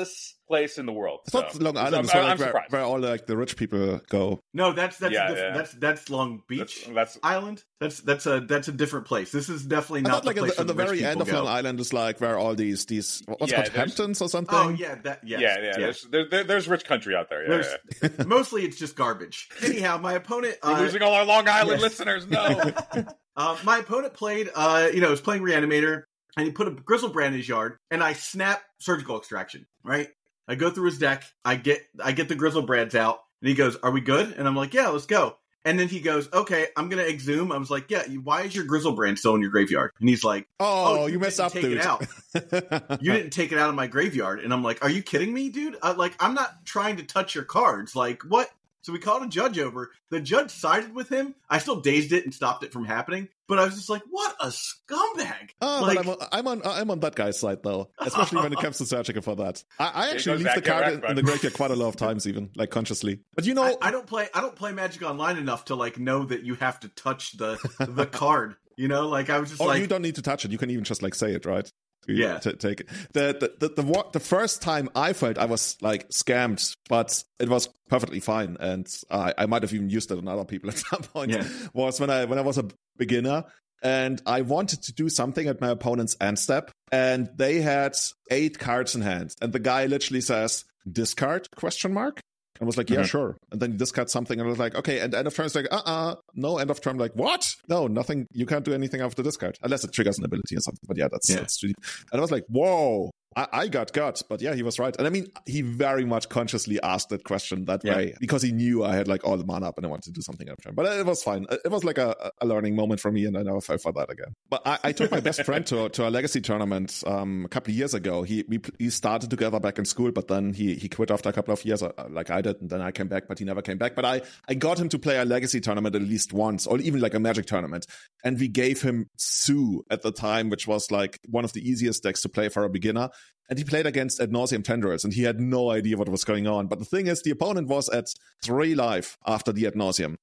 place 0.47 0.77
in 0.77 0.85
the 0.85 0.91
world. 0.93 1.19
I 1.27 1.31
thought 1.31 1.53
So, 1.53 1.59
Long 1.59 1.75
so 1.75 1.81
Island 1.81 1.95
I'm, 1.95 2.05
is 2.05 2.13
where, 2.13 2.23
I'm 2.23 2.37
like, 2.37 2.53
where, 2.53 2.65
where 2.69 2.81
all 2.83 2.99
like 2.99 3.25
the 3.25 3.37
rich 3.37 3.57
people 3.57 3.99
go. 4.09 4.39
No, 4.53 4.73
that's 4.73 4.97
that's 4.97 5.13
Yeah, 5.13 5.31
a 5.31 5.35
yeah. 5.35 5.53
that's 5.53 5.71
that's 5.73 6.09
Long 6.09 6.41
Beach 6.47 6.85
That's, 6.85 6.95
that's 6.95 7.17
Island. 7.23 7.63
That's 7.79 7.99
that's 8.01 8.25
a 8.25 8.41
that's 8.41 8.67
a 8.67 8.71
different 8.71 9.05
place. 9.07 9.31
This 9.31 9.49
is 9.49 9.65
definitely 9.65 10.01
not 10.01 10.21
the 10.23 10.27
like 10.27 10.37
at 10.37 10.43
place 10.43 10.55
the, 10.55 10.61
at 10.61 10.67
the 10.67 10.73
where 10.73 10.85
rich 10.87 10.99
very 10.99 11.11
end 11.11 11.21
of 11.21 11.27
people 11.27 11.43
Long. 11.43 11.53
Island 11.53 11.79
is 11.79 11.93
like 11.93 12.19
where 12.21 12.37
all 12.37 12.55
these 12.55 12.85
these 12.85 13.23
what's 13.27 13.51
Yeah, 13.51 13.63
called 13.63 13.75
Hamptons 13.75 14.21
or 14.21 14.29
something. 14.29 14.57
Oh 14.57 14.69
yeah, 14.69 14.95
that 15.03 15.21
yes, 15.23 15.41
yeah, 15.41 15.57
yeah. 15.63 15.77
There's, 15.77 16.03
there, 16.03 16.29
there- 16.29 16.43
there's 16.43 16.67
rich 16.67 16.85
country 16.85 17.15
out 17.15 17.29
there. 17.29 17.49
Yeah, 17.49 17.77
yeah. 18.03 18.09
Mostly 18.27 18.63
it's 18.63 18.77
just 18.77 18.95
garbage. 18.95 19.49
Anyhow, 19.63 19.97
my 19.97 20.13
opponent 20.13 20.57
We're 20.63 20.73
uh, 20.73 20.79
losing 20.81 21.01
all 21.01 21.13
our 21.13 21.25
Long 21.25 21.47
Island 21.47 21.79
yes. 21.79 21.81
listeners. 21.81 22.27
No. 22.27 22.71
Uh, 23.37 23.57
my 23.63 23.79
opponent 23.79 24.13
played, 24.13 24.49
uh, 24.55 24.89
you 24.93 25.01
know, 25.01 25.07
he 25.07 25.11
was 25.11 25.21
playing 25.21 25.41
Reanimator, 25.43 26.03
and 26.37 26.45
he 26.45 26.51
put 26.51 26.67
a 26.67 26.71
Griselbrand 26.71 27.27
in 27.27 27.33
his 27.33 27.47
yard, 27.47 27.77
and 27.91 28.03
I 28.03 28.13
snap 28.13 28.61
Surgical 28.79 29.17
Extraction, 29.17 29.65
right? 29.83 30.09
I 30.47 30.55
go 30.55 30.69
through 30.69 30.85
his 30.85 30.97
deck, 30.99 31.23
I 31.43 31.55
get, 31.55 31.81
I 32.03 32.11
get 32.11 32.29
the 32.29 32.35
Griselbrands 32.35 32.95
out, 32.95 33.19
and 33.41 33.49
he 33.49 33.55
goes, 33.55 33.75
"Are 33.83 33.91
we 33.91 33.99
good?" 34.01 34.31
And 34.37 34.47
I'm 34.47 34.55
like, 34.55 34.73
"Yeah, 34.73 34.89
let's 34.89 35.05
go." 35.05 35.37
And 35.65 35.79
then 35.79 35.87
he 35.87 35.99
goes, 35.99 36.31
"Okay, 36.31 36.67
I'm 36.77 36.89
gonna 36.89 37.01
exhume." 37.01 37.51
I 37.51 37.57
was 37.57 37.71
like, 37.71 37.89
"Yeah, 37.89 38.03
why 38.23 38.43
is 38.43 38.55
your 38.55 38.65
Griselbrand 38.65 39.17
still 39.17 39.33
in 39.35 39.41
your 39.41 39.49
graveyard?" 39.49 39.91
And 39.99 40.07
he's 40.07 40.23
like, 40.23 40.47
oh, 40.59 40.99
Oh, 40.99 41.05
you 41.07 41.13
you 41.13 41.19
messed 41.19 41.39
up, 41.39 41.51
take 41.51 41.63
dude. 41.63 41.79
it 41.79 41.85
out. 41.85 42.05
"You 43.01 43.11
didn't 43.11 43.31
take 43.31 43.51
it 43.51 43.57
out 43.57 43.69
of 43.69 43.75
my 43.75 43.87
graveyard," 43.87 44.39
and 44.41 44.53
I'm 44.53 44.61
like, 44.63 44.83
"Are 44.83 44.89
you 44.89 45.01
kidding 45.01 45.33
me, 45.33 45.49
dude? 45.49 45.75
Uh, 45.81 45.95
like, 45.97 46.13
I'm 46.19 46.35
not 46.35 46.65
trying 46.65 46.97
to 46.97 47.03
touch 47.03 47.33
your 47.33 47.43
cards. 47.43 47.95
Like, 47.95 48.21
what?" 48.23 48.49
So 48.85 48.93
we 48.93 48.99
called 48.99 49.23
a 49.23 49.27
judge 49.27 49.57
over. 49.57 49.89
The 50.11 50.19
judge 50.19 50.51
sided 50.51 50.93
with 50.93 51.09
him. 51.09 51.33
I 51.49 51.57
still 51.57 51.81
dazed 51.81 52.11
it 52.11 52.23
and 52.23 52.31
stopped 52.31 52.63
it 52.63 52.71
from 52.71 52.85
happening. 52.85 53.29
But 53.47 53.57
I 53.57 53.65
was 53.65 53.73
just 53.73 53.89
like, 53.89 54.03
"What 54.11 54.35
a 54.39 54.49
scumbag!" 54.49 55.49
Oh, 55.59 55.81
Like- 55.81 56.05
but 56.05 56.27
I'm, 56.31 56.47
on- 56.47 56.61
I'm 56.61 56.65
on 56.65 56.71
I'm 56.79 56.91
on 56.91 56.99
that 56.99 57.15
guy's 57.15 57.39
side 57.39 57.63
though, 57.63 57.89
especially 57.97 58.43
when 58.43 58.53
it 58.53 58.59
comes 58.59 58.77
to 58.77 58.85
searching 58.85 59.19
for 59.21 59.35
that. 59.37 59.63
I, 59.79 59.91
I 59.95 60.11
actually 60.11 60.43
leave 60.43 60.53
the 60.53 60.61
card 60.61 60.93
in, 60.93 61.03
in 61.03 61.15
the 61.15 61.23
graveyard 61.23 61.55
quite 61.55 61.71
a 61.71 61.75
lot 61.75 61.87
of 61.87 61.95
times, 61.95 62.27
even 62.27 62.51
like 62.55 62.69
consciously. 62.69 63.21
But 63.33 63.47
you 63.47 63.55
know, 63.55 63.63
I, 63.81 63.87
I 63.87 63.89
don't 63.89 64.05
play. 64.05 64.27
I 64.35 64.41
don't 64.41 64.55
play 64.55 64.71
Magic 64.71 65.01
Online 65.01 65.37
enough 65.37 65.65
to 65.65 65.75
like 65.75 65.97
know 65.97 66.23
that 66.23 66.43
you 66.43 66.53
have 66.53 66.79
to 66.81 66.87
touch 66.89 67.37
the 67.37 67.57
the 67.79 68.05
card. 68.11 68.55
You 68.77 68.87
know, 68.87 69.07
like 69.07 69.31
I 69.31 69.39
was 69.39 69.49
just 69.49 69.61
or 69.61 69.67
like, 69.67 69.77
Oh, 69.77 69.81
you 69.81 69.87
don't 69.87 70.03
need 70.03 70.15
to 70.15 70.21
touch 70.21 70.45
it. 70.45 70.51
You 70.51 70.59
can 70.59 70.69
even 70.69 70.83
just 70.83 71.01
like 71.01 71.15
say 71.15 71.33
it, 71.33 71.47
right? 71.47 71.67
Yeah. 72.07 72.39
t- 72.39 72.53
take 72.53 72.81
it. 72.81 72.87
The 73.13 73.35
the 73.59 73.67
the 73.67 73.81
the, 73.83 74.05
the 74.13 74.19
first 74.19 74.61
time 74.61 74.89
I 74.95 75.13
felt 75.13 75.37
I 75.37 75.45
was 75.45 75.77
like 75.81 76.09
scammed, 76.09 76.75
but 76.89 77.23
it 77.39 77.49
was 77.49 77.69
perfectly 77.89 78.19
fine, 78.19 78.57
and 78.59 78.87
I 79.09 79.33
I 79.37 79.45
might 79.45 79.63
have 79.63 79.73
even 79.73 79.89
used 79.89 80.11
it 80.11 80.17
on 80.17 80.27
other 80.27 80.45
people 80.45 80.69
at 80.73 80.77
some 80.77 81.01
point. 81.01 81.31
Yeah. 81.31 81.47
Was 81.73 81.99
when 81.99 82.09
I 82.09 82.25
when 82.25 82.39
I 82.39 82.41
was 82.41 82.57
a 82.57 82.65
beginner. 82.97 83.43
And 83.83 84.19
I 84.25 84.41
wanted 84.41 84.81
to 84.83 84.93
do 84.93 85.09
something 85.09 85.47
at 85.47 85.61
my 85.61 85.69
opponent's 85.69 86.15
end 86.19 86.39
step, 86.39 86.71
and 86.91 87.29
they 87.35 87.61
had 87.61 87.95
eight 88.31 88.57
cards 88.57 88.95
in 88.95 89.01
hand. 89.01 89.35
And 89.41 89.53
the 89.53 89.59
guy 89.59 89.85
literally 89.85 90.21
says, 90.21 90.65
"Discard?" 90.91 91.49
Question 91.55 91.93
mark. 91.93 92.19
I 92.61 92.65
was 92.65 92.77
like, 92.77 92.89
yeah, 92.89 93.01
Mhm. 93.01 93.05
sure. 93.09 93.37
And 93.51 93.59
then 93.61 93.71
he 93.73 93.77
discards 93.77 94.11
something, 94.13 94.39
and 94.39 94.47
I 94.47 94.49
was 94.49 94.59
like, 94.59 94.75
okay. 94.75 94.99
And 94.99 95.13
end 95.13 95.27
of 95.27 95.35
turn 95.35 95.45
is 95.45 95.55
like, 95.55 95.67
uh, 95.71 95.81
uh 95.85 96.15
no. 96.35 96.57
End 96.57 96.69
of 96.71 96.79
turn, 96.81 96.97
like, 96.97 97.11
what? 97.13 97.45
No, 97.67 97.87
nothing. 97.87 98.27
You 98.31 98.45
can't 98.45 98.63
do 98.63 98.73
anything 98.73 99.01
after 99.01 99.21
discard 99.21 99.57
unless 99.61 99.83
it 99.83 99.91
triggers 99.91 100.17
an 100.17 100.25
ability 100.25 100.55
or 100.55 100.61
something. 100.61 100.79
But 100.87 100.97
yeah, 100.97 101.07
that's 101.11 101.29
Yeah. 101.29 101.37
that's. 101.37 101.61
And 101.63 101.75
I 102.13 102.19
was 102.19 102.31
like, 102.31 102.43
whoa, 102.47 103.11
I, 103.35 103.47
I 103.51 103.67
got 103.67 103.91
gut, 103.91 104.21
but 104.29 104.41
yeah, 104.41 104.53
he 104.53 104.63
was 104.63 104.79
right. 104.79 104.95
And 104.97 105.05
I 105.05 105.09
mean, 105.09 105.27
he 105.45 105.61
very 105.61 106.05
much 106.05 106.29
consciously 106.29 106.79
asked 106.81 107.09
that 107.09 107.23
question 107.23 107.65
that 107.65 107.81
Yeah. 107.83 107.95
way 107.97 108.15
because 108.19 108.41
he 108.41 108.51
knew 108.51 108.83
I 108.83 108.95
had 108.95 109.07
like 109.07 109.25
all 109.25 109.37
the 109.37 109.45
mana 109.45 109.67
up 109.67 109.77
and 109.77 109.85
I 109.85 109.89
wanted 109.89 110.05
to 110.05 110.11
do 110.11 110.21
something 110.21 110.47
after 110.49 110.69
him. 110.69 110.75
But 110.75 110.85
it 110.97 111.05
was 111.05 111.21
fine. 111.21 111.45
It 111.51 111.69
was 111.69 111.83
like 111.83 111.97
a, 111.97 112.15
a 112.41 112.45
learning 112.45 112.75
moment 112.75 112.99
for 113.01 113.11
me, 113.11 113.25
and 113.25 113.37
I 113.37 113.43
never 113.43 113.59
fell 113.61 113.77
for 113.77 113.91
that 113.93 114.09
again. 114.09 114.35
But 114.49 114.61
I, 114.65 114.79
I 114.85 114.91
took 114.93 115.11
my 115.11 115.19
best 115.19 115.43
friend 115.43 115.65
to 115.67 115.89
to 115.89 116.07
a 116.07 116.09
legacy 116.09 116.39
tournament 116.41 117.03
um, 117.05 117.45
a 117.45 117.49
couple 117.49 117.71
of 117.71 117.77
years 117.77 117.93
ago. 117.93 118.23
He 118.23 118.45
we 118.47 118.59
he 118.79 118.89
started 118.89 119.29
together 119.29 119.59
back 119.59 119.77
in 119.79 119.85
school, 119.85 120.11
but 120.11 120.27
then 120.27 120.53
he 120.53 120.75
he 120.75 120.87
quit 120.87 121.11
after 121.11 121.29
a 121.29 121.33
couple 121.33 121.53
of 121.53 121.63
years, 121.65 121.83
uh, 121.83 121.91
like 122.09 122.29
I 122.29 122.41
did, 122.41 122.61
and 122.61 122.69
then 122.69 122.81
I 122.81 122.91
came 122.91 123.07
back, 123.07 123.27
but 123.27 123.39
he 123.39 123.45
never 123.45 123.61
came 123.61 123.77
back. 123.77 123.95
But 123.95 124.05
I 124.05 124.21
I 124.47 124.53
got 124.53 124.79
him 124.79 124.89
to 124.89 124.99
play 124.99 125.17
a 125.17 125.25
legacy 125.25 125.59
tournament 125.59 125.95
at 125.95 126.01
least 126.01 126.31
once, 126.33 126.65
or 126.67 126.79
even 126.79 127.01
like 127.01 127.13
a 127.13 127.19
magic 127.19 127.45
tournament, 127.47 127.85
and 128.23 128.39
we 128.39 128.47
gave 128.47 128.81
him 128.81 129.09
Sue 129.17 129.83
at 129.89 130.03
the 130.03 130.11
time, 130.11 130.49
which 130.49 130.67
was 130.67 130.89
like 130.89 131.19
one 131.27 131.43
of 131.43 131.51
the 131.53 131.67
easiest 131.69 132.03
decks 132.03 132.21
to 132.21 132.29
play 132.29 132.47
for 132.49 132.63
a 132.63 132.69
beginner. 132.69 133.09
And 133.49 133.59
he 133.59 133.65
played 133.65 133.85
against 133.85 134.19
Ad 134.19 134.31
Nauseam 134.31 134.63
Tendrils, 134.63 135.03
and 135.03 135.13
he 135.13 135.23
had 135.23 135.39
no 135.39 135.69
idea 135.69 135.97
what 135.97 136.09
was 136.09 136.23
going 136.23 136.47
on. 136.47 136.67
But 136.67 136.79
the 136.79 136.85
thing 136.85 137.07
is, 137.07 137.21
the 137.21 137.31
opponent 137.31 137.67
was 137.67 137.89
at 137.89 138.07
three 138.43 138.73
life 138.73 139.17
after 139.25 139.51
the 139.51 139.67
Ad 139.67 139.75
Nauseam. 139.75 140.17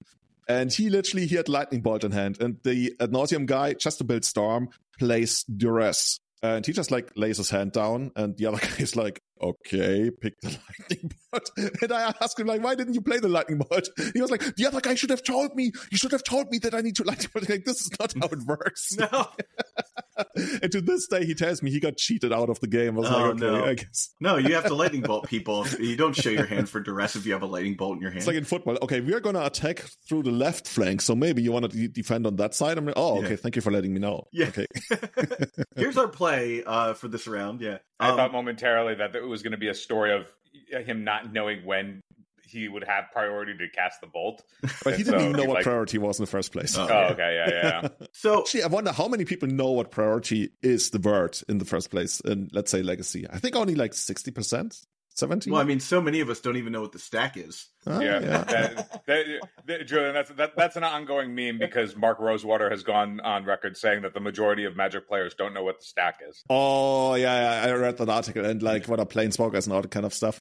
And 0.48 0.72
he 0.72 0.90
literally, 0.90 1.26
he 1.26 1.36
had 1.36 1.48
Lightning 1.48 1.82
Bolt 1.82 2.02
in 2.02 2.10
hand. 2.10 2.40
And 2.40 2.58
the 2.64 2.94
Ad 2.98 3.12
Nauseam 3.12 3.46
guy, 3.46 3.74
just 3.74 3.98
to 3.98 4.04
build 4.04 4.24
Storm, 4.24 4.70
plays 4.98 5.44
Duress. 5.44 6.18
And 6.42 6.66
he 6.66 6.72
just 6.72 6.90
like 6.90 7.12
lays 7.14 7.36
his 7.36 7.50
hand 7.50 7.70
down, 7.70 8.10
and 8.16 8.36
the 8.36 8.46
other 8.46 8.58
guy 8.60 8.74
is 8.78 8.96
like, 8.96 9.22
okay, 9.42 10.10
pick 10.10 10.40
the 10.40 10.48
lightning 10.80 11.12
bolt. 11.32 11.50
And 11.82 11.92
I 11.92 12.12
asked 12.20 12.38
him, 12.38 12.46
like, 12.46 12.62
why 12.62 12.74
didn't 12.74 12.94
you 12.94 13.00
play 13.00 13.18
the 13.18 13.28
lightning 13.28 13.58
bolt? 13.58 13.88
He 14.14 14.20
was 14.20 14.30
like, 14.30 14.56
the 14.56 14.66
other 14.66 14.80
guy 14.80 14.94
should 14.94 15.10
have 15.10 15.22
told 15.22 15.54
me. 15.54 15.72
You 15.90 15.98
should 15.98 16.12
have 16.12 16.24
told 16.24 16.50
me 16.50 16.58
that 16.58 16.74
I 16.74 16.80
need 16.80 16.96
to 16.96 17.04
lightning 17.06 17.28
bolt. 17.34 17.48
Like, 17.48 17.64
this 17.64 17.80
is 17.80 17.90
not 17.98 18.14
how 18.20 18.26
it 18.28 18.42
works. 18.46 18.96
No, 18.96 19.28
and 20.62 20.70
to 20.72 20.80
this 20.80 21.06
day, 21.08 21.24
he 21.24 21.34
tells 21.34 21.62
me 21.62 21.70
he 21.70 21.80
got 21.80 21.96
cheated 21.96 22.32
out 22.32 22.48
of 22.50 22.60
the 22.60 22.66
game. 22.66 22.96
I 22.96 23.00
was 23.00 23.10
Oh, 23.10 23.16
like, 23.16 23.24
okay, 23.36 23.40
no. 23.40 23.64
I 23.64 23.74
guess. 23.74 24.14
no, 24.20 24.36
you 24.36 24.54
have 24.54 24.66
to 24.66 24.74
lightning 24.74 25.00
bolt 25.02 25.26
people. 25.26 25.66
You 25.80 25.96
don't 25.96 26.14
show 26.14 26.30
your 26.30 26.44
hand 26.46 26.68
for 26.68 26.80
duress 26.80 27.16
if 27.16 27.26
you 27.26 27.32
have 27.32 27.42
a 27.42 27.46
lightning 27.46 27.74
bolt 27.74 27.96
in 27.96 28.02
your 28.02 28.10
hand. 28.10 28.18
It's 28.18 28.26
like 28.26 28.36
in 28.36 28.44
football. 28.44 28.78
Okay, 28.82 29.00
we 29.00 29.14
are 29.14 29.20
going 29.20 29.34
to 29.34 29.44
attack 29.44 29.80
through 30.08 30.22
the 30.24 30.30
left 30.30 30.68
flank. 30.68 31.00
So 31.00 31.14
maybe 31.14 31.42
you 31.42 31.50
want 31.52 31.70
to 31.70 31.76
de- 31.76 31.88
defend 31.88 32.26
on 32.26 32.36
that 32.36 32.54
side. 32.54 32.78
I'm 32.78 32.86
like, 32.86 32.94
oh, 32.96 33.18
okay. 33.18 33.30
Yeah. 33.30 33.36
Thank 33.36 33.56
you 33.56 33.62
for 33.62 33.70
letting 33.72 33.92
me 33.94 34.00
know. 34.00 34.26
Yeah. 34.32 34.48
Okay. 34.48 34.66
Here's 35.76 35.96
our 35.96 36.08
play 36.08 36.62
uh, 36.64 36.94
for 36.94 37.08
this 37.08 37.26
round. 37.26 37.60
Yeah, 37.60 37.78
I 38.02 38.10
Um, 38.10 38.16
thought 38.16 38.32
momentarily 38.32 38.94
that 38.96 39.14
it 39.14 39.22
was 39.26 39.42
going 39.42 39.52
to 39.52 39.58
be 39.58 39.68
a 39.68 39.74
story 39.74 40.12
of 40.14 40.26
him 40.86 41.04
not 41.04 41.32
knowing 41.32 41.64
when 41.64 42.00
he 42.44 42.68
would 42.68 42.84
have 42.84 43.04
priority 43.12 43.56
to 43.56 43.68
cast 43.70 44.00
the 44.02 44.06
bolt. 44.06 44.42
But 44.84 44.96
he 44.98 45.04
didn't 45.04 45.20
so 45.20 45.24
even 45.28 45.36
know 45.36 45.44
what 45.44 45.54
like- 45.56 45.64
priority 45.64 45.96
was 45.98 46.18
in 46.18 46.24
the 46.24 46.30
first 46.30 46.52
place. 46.52 46.76
Oh. 46.76 46.86
Oh, 46.90 47.12
okay, 47.12 47.34
yeah, 47.34 47.48
yeah. 47.50 47.80
yeah. 47.82 48.06
so 48.12 48.40
Actually, 48.40 48.64
I 48.64 48.66
wonder 48.66 48.92
how 48.92 49.08
many 49.08 49.24
people 49.24 49.48
know 49.48 49.70
what 49.70 49.90
priority 49.90 50.50
is 50.62 50.90
the 50.90 50.98
word 50.98 51.38
in 51.48 51.58
the 51.58 51.64
first 51.64 51.90
place 51.90 52.20
in, 52.20 52.50
let's 52.52 52.70
say, 52.70 52.82
Legacy. 52.82 53.26
I 53.30 53.38
think 53.38 53.56
only 53.56 53.74
like 53.74 53.92
60%, 53.92 54.84
70 55.14 55.50
well, 55.50 55.60
I 55.60 55.64
mean, 55.64 55.80
so 55.80 56.00
many 56.00 56.20
of 56.20 56.30
us 56.30 56.40
don't 56.40 56.56
even 56.56 56.72
know 56.72 56.80
what 56.80 56.92
the 56.92 56.98
stack 56.98 57.36
is. 57.36 57.68
Ah, 57.86 58.00
yeah, 58.00 58.20
yeah. 58.20 58.28
That, 58.44 58.48
that, 59.06 59.26
that- 59.66 59.86
Julian, 59.86 60.14
that's 60.14 60.30
that, 60.30 60.52
that's 60.56 60.76
an 60.76 60.84
ongoing 60.84 61.34
meme 61.34 61.58
because 61.58 61.96
Mark 61.96 62.18
Rosewater 62.20 62.70
has 62.70 62.82
gone 62.82 63.20
on 63.20 63.44
record 63.44 63.76
saying 63.76 64.02
that 64.02 64.14
the 64.14 64.20
majority 64.20 64.64
of 64.64 64.76
Magic 64.76 65.08
players 65.08 65.34
don't 65.34 65.52
know 65.54 65.62
what 65.64 65.78
the 65.80 65.84
stack 65.84 66.20
is. 66.28 66.42
Oh, 66.48 67.14
yeah, 67.14 67.62
yeah, 67.64 67.70
I 67.70 67.74
read 67.76 67.98
that 67.98 68.08
article 68.08 68.44
and 68.44 68.62
like 68.62 68.86
what 68.86 69.00
are 69.00 69.06
planeswalkers 69.06 69.64
and 69.64 69.72
all 69.74 69.82
that 69.82 69.90
kind 69.90 70.06
of 70.06 70.14
stuff. 70.14 70.40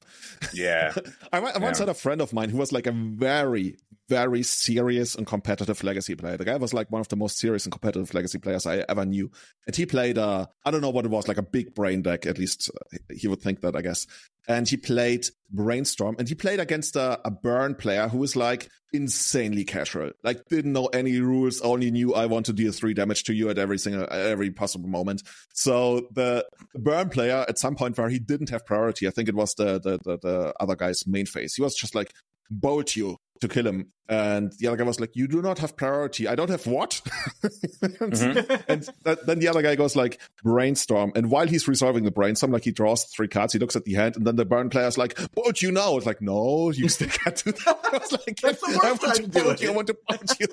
Yeah, 0.54 0.92
I, 1.32 1.38
I 1.38 1.58
once 1.58 1.78
Yeah. 1.78 1.82
had 1.86 1.88
a 1.88 1.94
friend 1.94 2.20
of 2.20 2.32
mine 2.32 2.48
who 2.50 2.58
was 2.58 2.72
like 2.72 2.86
a 2.86 2.92
very, 2.92 3.76
very 4.08 4.42
serious 4.42 5.14
and 5.14 5.26
competitive 5.26 5.82
legacy 5.82 6.14
player. 6.14 6.36
The 6.36 6.44
guy 6.44 6.56
was 6.56 6.72
like 6.74 6.90
one 6.90 7.00
of 7.00 7.08
the 7.08 7.16
most 7.16 7.38
serious 7.38 7.64
and 7.64 7.72
competitive 7.72 8.12
legacy 8.14 8.38
players 8.38 8.66
I 8.66 8.84
ever 8.88 9.04
knew. 9.04 9.30
And 9.66 9.74
he 9.74 9.86
played, 9.86 10.18
uh, 10.18 10.46
I 10.64 10.70
don't 10.70 10.80
know 10.80 10.90
what 10.90 11.04
it 11.06 11.10
was, 11.10 11.28
like 11.28 11.38
a 11.38 11.42
big 11.42 11.74
brain 11.74 12.02
deck, 12.02 12.26
at 12.26 12.38
least 12.38 12.70
uh, 12.74 12.98
he 13.16 13.26
would 13.28 13.40
think 13.42 13.60
that, 13.62 13.74
I 13.76 13.80
guess. 13.82 14.06
And 14.48 14.68
he 14.68 14.76
played 14.76 15.26
Brainstorm 15.50 16.16
and 16.18 16.28
he 16.28 16.34
played 16.34 16.58
against 16.58 16.96
a, 16.96 17.20
a 17.24 17.30
burn 17.30 17.74
player 17.74 18.08
who 18.08 18.18
was 18.18 18.34
like 18.34 18.68
insanely 18.92 19.64
casual, 19.64 20.10
like 20.24 20.44
didn't 20.48 20.72
know 20.72 20.86
any 20.86 21.20
rules, 21.20 21.60
only 21.60 21.90
knew 21.90 22.14
I 22.14 22.26
want 22.26 22.46
to 22.46 22.52
deal 22.52 22.72
three 22.72 22.94
damage 22.94 23.24
to 23.24 23.34
you 23.34 23.50
at 23.50 23.58
every 23.58 23.78
single, 23.78 24.06
every 24.10 24.50
possible 24.50 24.88
moment. 24.88 25.22
So 25.54 26.08
the 26.12 26.44
burn 26.74 27.08
player 27.08 27.44
at 27.48 27.58
some 27.58 27.76
point 27.76 27.96
where 27.96 28.08
he 28.08 28.18
didn't 28.18 28.50
have 28.50 28.66
priority, 28.66 29.06
I 29.06 29.10
think 29.10 29.28
it 29.28 29.34
was 29.34 29.54
the, 29.54 29.80
the, 29.80 29.98
the, 30.04 30.18
the 30.18 30.54
other 30.58 30.76
guy's 30.76 31.06
main 31.06 31.26
phase. 31.26 31.54
He 31.54 31.62
was 31.62 31.74
just 31.74 31.94
like, 31.94 32.12
bolt 32.50 32.96
you 32.96 33.16
to 33.42 33.48
kill 33.48 33.66
him. 33.66 33.92
And 34.08 34.52
the 34.58 34.68
other 34.68 34.76
guy 34.76 34.84
was 34.84 35.00
like, 35.00 35.14
you 35.14 35.28
do 35.28 35.42
not 35.42 35.58
have 35.58 35.76
priority. 35.76 36.26
I 36.26 36.34
don't 36.34 36.50
have 36.50 36.66
what? 36.66 37.00
and 37.42 37.52
mm-hmm. 37.52 38.62
and 38.68 38.88
that, 39.04 39.26
then 39.26 39.38
the 39.38 39.48
other 39.48 39.62
guy 39.62 39.74
goes 39.74 39.94
like, 39.94 40.20
brainstorm. 40.42 41.12
And 41.14 41.30
while 41.30 41.46
he's 41.46 41.68
resolving 41.68 42.04
the 42.04 42.10
brainstorm, 42.10 42.52
like 42.52 42.64
he 42.64 42.72
draws 42.72 43.04
three 43.04 43.28
cards, 43.28 43.52
he 43.52 43.58
looks 43.58 43.76
at 43.76 43.84
the 43.84 43.94
hand, 43.94 44.16
and 44.16 44.26
then 44.26 44.36
the 44.36 44.44
burn 44.44 44.70
player's 44.70 44.96
like, 44.96 45.18
bolt 45.34 45.60
you 45.60 45.72
now. 45.72 45.96
It's 45.96 46.06
like, 46.06 46.22
no, 46.22 46.70
you 46.70 46.88
still 46.88 47.08
can't 47.24 47.36
do 47.44 47.52
that. 47.52 47.78
I 47.92 47.98
was 47.98 48.12
like, 48.12 48.40
That's 48.40 48.60
the 48.60 48.68
worst 48.68 48.84
I 48.84 48.90
want 48.90 49.00
time 49.00 49.14
to 49.14 49.28
bolt 49.28 49.54
it. 49.54 49.62
you. 49.62 49.70
I 49.70 49.74
want 49.74 49.86
to 49.88 49.96
bolt 50.08 50.40
you. 50.40 50.46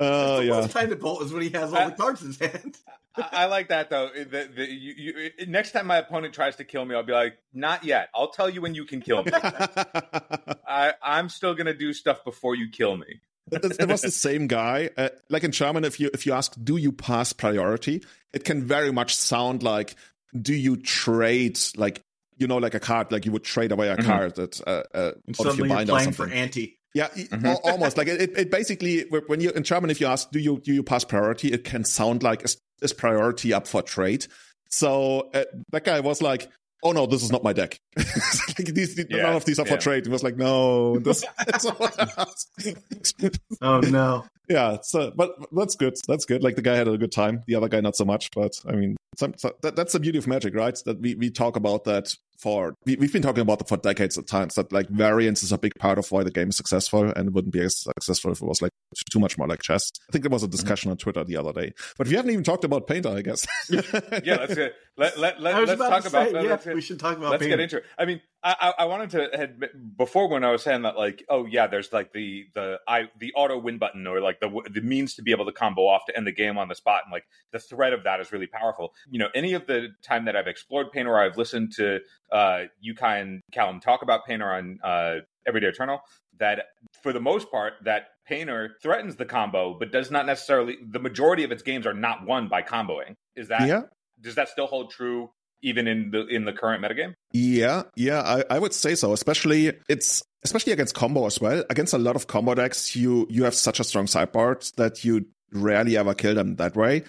Oh, 0.00 0.36
the 0.38 0.44
yeah. 0.44 0.50
worst 0.52 0.70
time 0.70 0.90
to 0.90 0.96
bolt 0.96 1.22
is 1.22 1.32
when 1.32 1.42
he 1.42 1.50
has 1.50 1.72
all 1.72 1.90
the 1.90 1.96
cards 1.96 2.22
in 2.22 2.28
his 2.28 2.38
hand. 2.38 2.78
I, 3.16 3.28
I 3.32 3.44
like 3.46 3.68
that 3.68 3.90
though. 3.90 4.10
The, 4.14 4.48
the, 4.54 4.70
you, 4.70 5.30
you, 5.38 5.46
next 5.46 5.72
time 5.72 5.86
my 5.86 5.98
opponent 5.98 6.34
tries 6.34 6.56
to 6.56 6.64
kill 6.64 6.84
me, 6.84 6.94
I'll 6.94 7.02
be 7.02 7.12
like, 7.12 7.38
"Not 7.52 7.84
yet. 7.84 8.08
I'll 8.14 8.30
tell 8.30 8.48
you 8.48 8.60
when 8.60 8.74
you 8.74 8.84
can 8.84 9.00
kill 9.00 9.24
me. 9.24 9.32
I, 10.66 10.94
I'm 11.02 11.28
still 11.28 11.54
gonna 11.54 11.74
do 11.74 11.92
stuff 11.92 12.24
before 12.24 12.54
you 12.54 12.68
kill 12.70 12.96
me." 12.96 13.20
it, 13.50 13.80
it 13.80 13.88
was 13.88 14.02
the 14.02 14.10
same 14.10 14.46
guy. 14.46 14.90
Uh, 14.96 15.08
like 15.28 15.44
in 15.44 15.52
German, 15.52 15.84
if 15.84 16.00
you 16.00 16.10
if 16.14 16.26
you 16.26 16.32
ask, 16.32 16.54
"Do 16.62 16.76
you 16.76 16.92
pass 16.92 17.32
priority?" 17.32 18.02
It 18.32 18.44
can 18.44 18.64
very 18.64 18.92
much 18.92 19.14
sound 19.14 19.62
like, 19.62 19.96
"Do 20.40 20.54
you 20.54 20.76
trade?" 20.76 21.58
Like 21.76 22.02
you 22.38 22.46
know, 22.46 22.56
like 22.56 22.74
a 22.74 22.80
card, 22.80 23.12
like 23.12 23.26
you 23.26 23.32
would 23.32 23.44
trade 23.44 23.72
away 23.72 23.88
a 23.88 23.96
Mhm. 23.96 24.04
card 24.04 24.34
that 24.36 24.60
uh, 24.66 24.82
uh, 24.94 25.12
of 25.28 25.36
suddenly 25.36 25.68
your 25.68 25.78
you're 25.78 25.82
or 25.82 25.98
playing 25.98 26.12
for 26.12 26.28
anti. 26.28 26.78
Yeah, 26.94 27.08
Mhm. 27.08 27.58
almost 27.64 27.96
like 27.96 28.06
it, 28.08 28.20
it. 28.20 28.38
It 28.38 28.50
basically 28.50 29.04
when 29.26 29.40
you 29.40 29.50
in 29.50 29.62
German, 29.62 29.90
if 29.90 30.00
you 30.00 30.06
ask, 30.06 30.30
"Do 30.30 30.38
you 30.38 30.60
do 30.60 30.72
you 30.72 30.82
pass 30.82 31.04
priority?" 31.04 31.52
It 31.52 31.64
can 31.64 31.84
sound 31.84 32.22
like 32.22 32.44
is, 32.82 32.92
priority 32.92 33.52
up 33.52 33.66
for 33.66 33.82
trade. 33.82 34.26
So 34.68 35.30
uh, 35.34 35.44
that 35.70 35.84
guy 35.84 36.00
was 36.00 36.22
like. 36.22 36.50
Oh 36.84 36.90
no, 36.90 37.06
this 37.06 37.22
is 37.22 37.30
not 37.30 37.44
my 37.44 37.52
deck. 37.52 37.78
like 37.96 38.74
these, 38.74 38.98
Yeah, 39.08 39.22
none 39.22 39.36
of 39.36 39.44
these 39.44 39.60
are 39.60 39.64
for 39.64 39.76
trade. 39.76 40.04
He 40.04 40.10
was 40.10 40.24
like, 40.24 40.36
no, 40.36 40.98
this, 40.98 41.24
that's 41.46 41.64
what 41.64 41.94
I 41.96 42.08
asked. 42.18 43.38
Oh 43.62 43.78
no. 43.78 44.24
Yeah, 44.48 44.78
so 44.82 45.12
but 45.14 45.30
that's 45.52 45.76
good. 45.76 45.94
That's 46.08 46.24
good. 46.24 46.42
Like 46.42 46.56
the 46.56 46.62
guy 46.62 46.74
had 46.74 46.88
a 46.88 46.98
good 46.98 47.12
time. 47.12 47.42
The 47.46 47.54
other 47.54 47.68
guy 47.68 47.80
not 47.80 47.94
so 47.94 48.04
much. 48.04 48.30
But 48.32 48.60
I 48.66 48.72
mean, 48.72 48.96
some, 49.16 49.34
so 49.36 49.52
that, 49.62 49.76
that's 49.76 49.92
the 49.92 50.00
beauty 50.00 50.18
of 50.18 50.26
Magic, 50.26 50.54
right? 50.54 50.76
That 50.84 51.00
we, 51.00 51.14
we 51.14 51.30
talk 51.30 51.54
about 51.54 51.84
that 51.84 52.12
for 52.42 52.74
we, 52.84 52.96
we've 52.96 53.12
been 53.12 53.22
talking 53.22 53.42
about 53.42 53.58
that 53.60 53.68
for 53.68 53.76
decades 53.76 54.18
at 54.18 54.26
times. 54.26 54.54
That 54.56 54.72
like 54.72 54.88
variance 54.88 55.42
is 55.42 55.52
a 55.52 55.58
big 55.58 55.74
part 55.78 55.98
of 55.98 56.10
why 56.10 56.24
the 56.24 56.30
game 56.30 56.48
is 56.48 56.56
successful, 56.56 57.04
and 57.10 57.28
it 57.28 57.32
wouldn't 57.32 57.52
be 57.52 57.60
as 57.60 57.78
successful 57.78 58.32
if 58.32 58.42
it 58.42 58.46
was 58.46 58.60
like 58.60 58.72
too 59.10 59.20
much 59.20 59.38
more 59.38 59.46
like 59.46 59.62
chess. 59.62 59.90
I 60.08 60.12
think 60.12 60.24
there 60.24 60.30
was 60.30 60.42
a 60.42 60.48
discussion 60.48 60.90
on 60.90 60.96
Twitter 60.96 61.22
the 61.24 61.36
other 61.36 61.52
day, 61.52 61.72
but 61.96 62.08
we 62.08 62.16
haven't 62.16 62.32
even 62.32 62.44
talked 62.44 62.64
about 62.64 62.86
Painter. 62.86 63.10
I 63.10 63.22
guess. 63.22 63.46
Yeah, 64.24 64.36
let's 64.36 64.56
let 64.96 65.18
let 65.18 65.40
let 65.40 65.78
talk 65.78 66.06
about 66.06 66.28
say, 66.28 66.32
let- 66.32 66.44
yeah, 66.44 66.50
let's, 66.50 66.66
we 66.66 66.80
should 66.80 67.00
talk 67.00 67.16
about 67.16 67.30
let's 67.30 67.40
Bane. 67.40 67.50
get 67.50 67.60
into 67.60 67.78
it. 67.78 67.84
I 67.98 68.04
mean, 68.04 68.20
I, 68.42 68.56
I 68.60 68.82
I 68.82 68.84
wanted 68.86 69.10
to 69.10 69.36
had 69.36 69.60
before 69.96 70.28
when 70.28 70.44
I 70.44 70.50
was 70.50 70.62
saying 70.62 70.82
that 70.82 70.96
like 70.96 71.24
oh 71.28 71.46
yeah, 71.46 71.66
there's 71.66 71.92
like 71.92 72.12
the 72.12 72.46
the 72.54 72.78
I 72.86 73.08
the 73.18 73.32
auto 73.34 73.58
win 73.58 73.78
button 73.78 74.06
or 74.06 74.20
like 74.20 74.40
the 74.40 74.50
the 74.70 74.80
means 74.82 75.14
to 75.14 75.22
be 75.22 75.30
able 75.30 75.46
to 75.46 75.52
combo 75.52 75.86
off 75.86 76.04
to 76.06 76.16
end 76.16 76.26
the 76.26 76.32
game 76.32 76.58
on 76.58 76.68
the 76.68 76.74
spot 76.74 77.02
and 77.04 77.12
like 77.12 77.24
the 77.52 77.58
threat 77.58 77.92
of 77.92 78.04
that 78.04 78.20
is 78.20 78.32
really 78.32 78.46
powerful. 78.46 78.92
You 79.10 79.18
know, 79.20 79.28
any 79.34 79.54
of 79.54 79.66
the 79.66 79.88
time 80.02 80.26
that 80.26 80.36
I've 80.36 80.46
explored 80.48 80.92
Painter, 80.92 81.18
I've 81.18 81.36
listened 81.38 81.72
to 81.76 82.00
uh 82.32 82.64
Yukai 82.84 83.20
and 83.20 83.40
Callum 83.52 83.80
talk 83.80 84.02
about 84.02 84.26
Painter 84.26 84.50
on 84.52 84.78
uh 84.82 85.16
Everyday 85.46 85.68
Eternal, 85.68 86.00
that 86.38 86.66
for 87.02 87.12
the 87.12 87.20
most 87.20 87.50
part 87.50 87.74
that 87.84 88.08
Painter 88.26 88.76
threatens 88.82 89.16
the 89.16 89.24
combo, 89.24 89.76
but 89.78 89.92
does 89.92 90.10
not 90.10 90.26
necessarily. 90.26 90.76
The 90.90 91.00
majority 91.00 91.44
of 91.44 91.52
its 91.52 91.62
games 91.62 91.86
are 91.86 91.94
not 91.94 92.24
won 92.24 92.48
by 92.48 92.62
comboing. 92.62 93.14
Is 93.36 93.48
that 93.48 93.66
yeah, 93.66 93.82
does 94.20 94.36
that 94.36 94.48
still 94.48 94.66
hold 94.66 94.90
true 94.90 95.30
even 95.62 95.86
in 95.86 96.10
the 96.10 96.26
in 96.26 96.44
the 96.44 96.52
current 96.52 96.82
metagame? 96.84 97.14
Yeah, 97.32 97.82
yeah, 97.96 98.20
I, 98.20 98.44
I 98.48 98.58
would 98.58 98.72
say 98.72 98.94
so. 98.94 99.12
Especially 99.12 99.72
it's 99.88 100.22
especially 100.44 100.72
against 100.72 100.94
combo 100.94 101.26
as 101.26 101.40
well. 101.40 101.64
Against 101.68 101.94
a 101.94 101.98
lot 101.98 102.16
of 102.16 102.26
combo 102.26 102.54
decks, 102.54 102.94
you 102.94 103.26
you 103.28 103.44
have 103.44 103.54
such 103.54 103.80
a 103.80 103.84
strong 103.84 104.06
sideboard 104.06 104.64
that 104.76 105.04
you 105.04 105.26
rarely 105.52 105.96
ever 105.96 106.14
kill 106.14 106.34
them 106.34 106.56
that 106.56 106.76
way. 106.76 107.02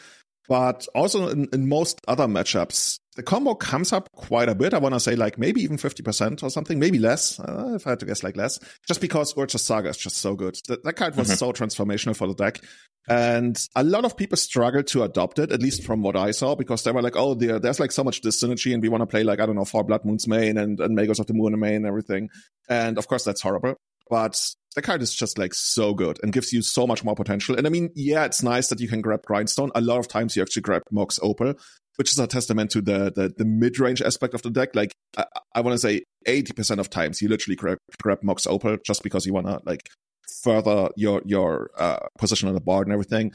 But 0.50 0.88
also 0.94 1.30
in, 1.30 1.48
in 1.54 1.70
most 1.70 2.02
other 2.08 2.26
matchups, 2.28 3.00
the 3.16 3.24
combo 3.24 3.54
comes 3.56 3.94
up 3.94 4.12
quite 4.14 4.50
a 4.50 4.56
bit. 4.56 4.74
I 4.74 4.80
want 4.80 4.94
to 4.96 5.00
say 5.00 5.16
like 5.16 5.38
maybe 5.38 5.62
even 5.62 5.78
50% 5.78 6.42
or 6.44 6.50
something, 6.50 6.80
maybe 6.80 6.98
less. 7.00 7.40
Uh, 7.40 7.74
if 7.76 7.86
I 7.86 7.92
had 7.92 8.00
to 8.00 8.06
guess 8.06 8.24
like 8.24 8.36
less, 8.38 8.60
just 8.88 9.02
because 9.02 9.34
Urza's 9.36 9.64
Saga 9.64 9.90
is 9.90 9.98
just 9.98 10.18
so 10.18 10.36
good. 10.36 10.58
That, 10.68 10.84
that 10.84 10.94
card 10.94 11.16
was 11.16 11.30
Mhm. 11.30 11.38
so 11.38 11.52
transformational 11.52 12.16
for 12.16 12.28
the 12.28 12.34
deck. 12.34 12.60
And 13.08 13.58
a 13.76 13.84
lot 13.84 14.06
of 14.06 14.16
people 14.16 14.38
struggled 14.38 14.88
to 14.88 15.04
adopt 15.04 15.38
it, 15.38 15.52
at 15.52 15.62
least 15.62 15.84
from 15.84 16.02
what 16.02 16.16
I 16.16 16.32
saw, 16.32 16.56
because 16.56 16.84
they 16.84 16.92
were 16.92 17.02
like, 17.02 17.18
oh, 17.18 17.34
there, 17.34 17.60
there's 17.60 17.80
like 17.80 17.92
so 17.92 18.04
much 18.04 18.22
dyssynergy 18.22 18.74
and 18.74 18.82
we 18.82 18.90
want 18.90 19.02
to 19.02 19.08
play 19.08 19.24
like, 19.24 19.40
I 19.42 19.46
don't 19.46 19.56
know, 19.56 19.66
four 19.66 19.84
Blood 19.84 20.06
Moons 20.06 20.28
main 20.28 20.58
and, 20.58 20.80
and 20.80 20.96
Magus 20.96 21.20
of 21.20 21.28
the 21.28 21.34
Moon 21.34 21.60
main 21.60 21.76
and 21.76 21.86
everything. 21.86 22.30
And 22.70 22.98
of 22.98 23.08
course, 23.08 23.26
that's 23.26 23.42
horrible. 23.42 23.76
But 24.10 24.40
the 24.76 24.82
card 24.82 25.02
is 25.02 25.14
just 25.14 25.38
like 25.38 25.54
so 25.54 25.94
good 25.94 26.20
and 26.24 26.32
gives 26.34 26.52
you 26.54 26.62
so 26.62 26.88
much 26.88 27.04
more 27.04 27.16
potential. 27.16 27.56
And 27.58 27.68
I 27.68 27.70
mean, 27.70 27.90
yeah, 27.96 28.26
it's 28.26 28.42
nice 28.44 28.68
that 28.70 28.80
you 28.80 28.88
can 28.88 29.02
grab 29.02 29.22
Grindstone. 29.26 29.72
A 29.76 29.82
lot 29.82 30.00
of 30.00 30.08
times 30.08 30.36
you 30.36 30.42
actually 30.42 30.62
grab 30.62 30.84
Mox 30.92 31.20
Opal. 31.22 31.56
Which 31.98 32.12
is 32.12 32.20
a 32.20 32.28
testament 32.28 32.72
to 32.72 32.82
the 32.82 33.12
the, 33.16 33.34
the 33.38 33.46
mid 33.46 33.80
range 33.80 34.02
aspect 34.02 34.34
of 34.34 34.42
the 34.42 34.50
deck. 34.50 34.76
Like 34.76 34.94
I, 35.18 35.26
I 35.56 35.62
want 35.62 35.74
to 35.74 35.80
say, 35.80 36.04
eighty 36.26 36.54
percent 36.54 36.80
of 36.80 36.90
times 36.90 37.22
you 37.22 37.30
literally 37.30 37.56
grab 37.56 37.78
grab 38.02 38.20
Mox 38.24 38.48
Opal 38.48 38.78
just 38.86 39.04
because 39.04 39.26
you 39.26 39.34
want 39.34 39.48
to 39.48 39.60
like 39.66 39.90
further 40.42 40.90
your 40.96 41.22
your 41.26 41.72
uh, 41.78 42.08
position 42.18 42.48
on 42.48 42.56
the 42.56 42.62
board 42.62 42.88
and 42.88 42.94
everything. 42.94 43.32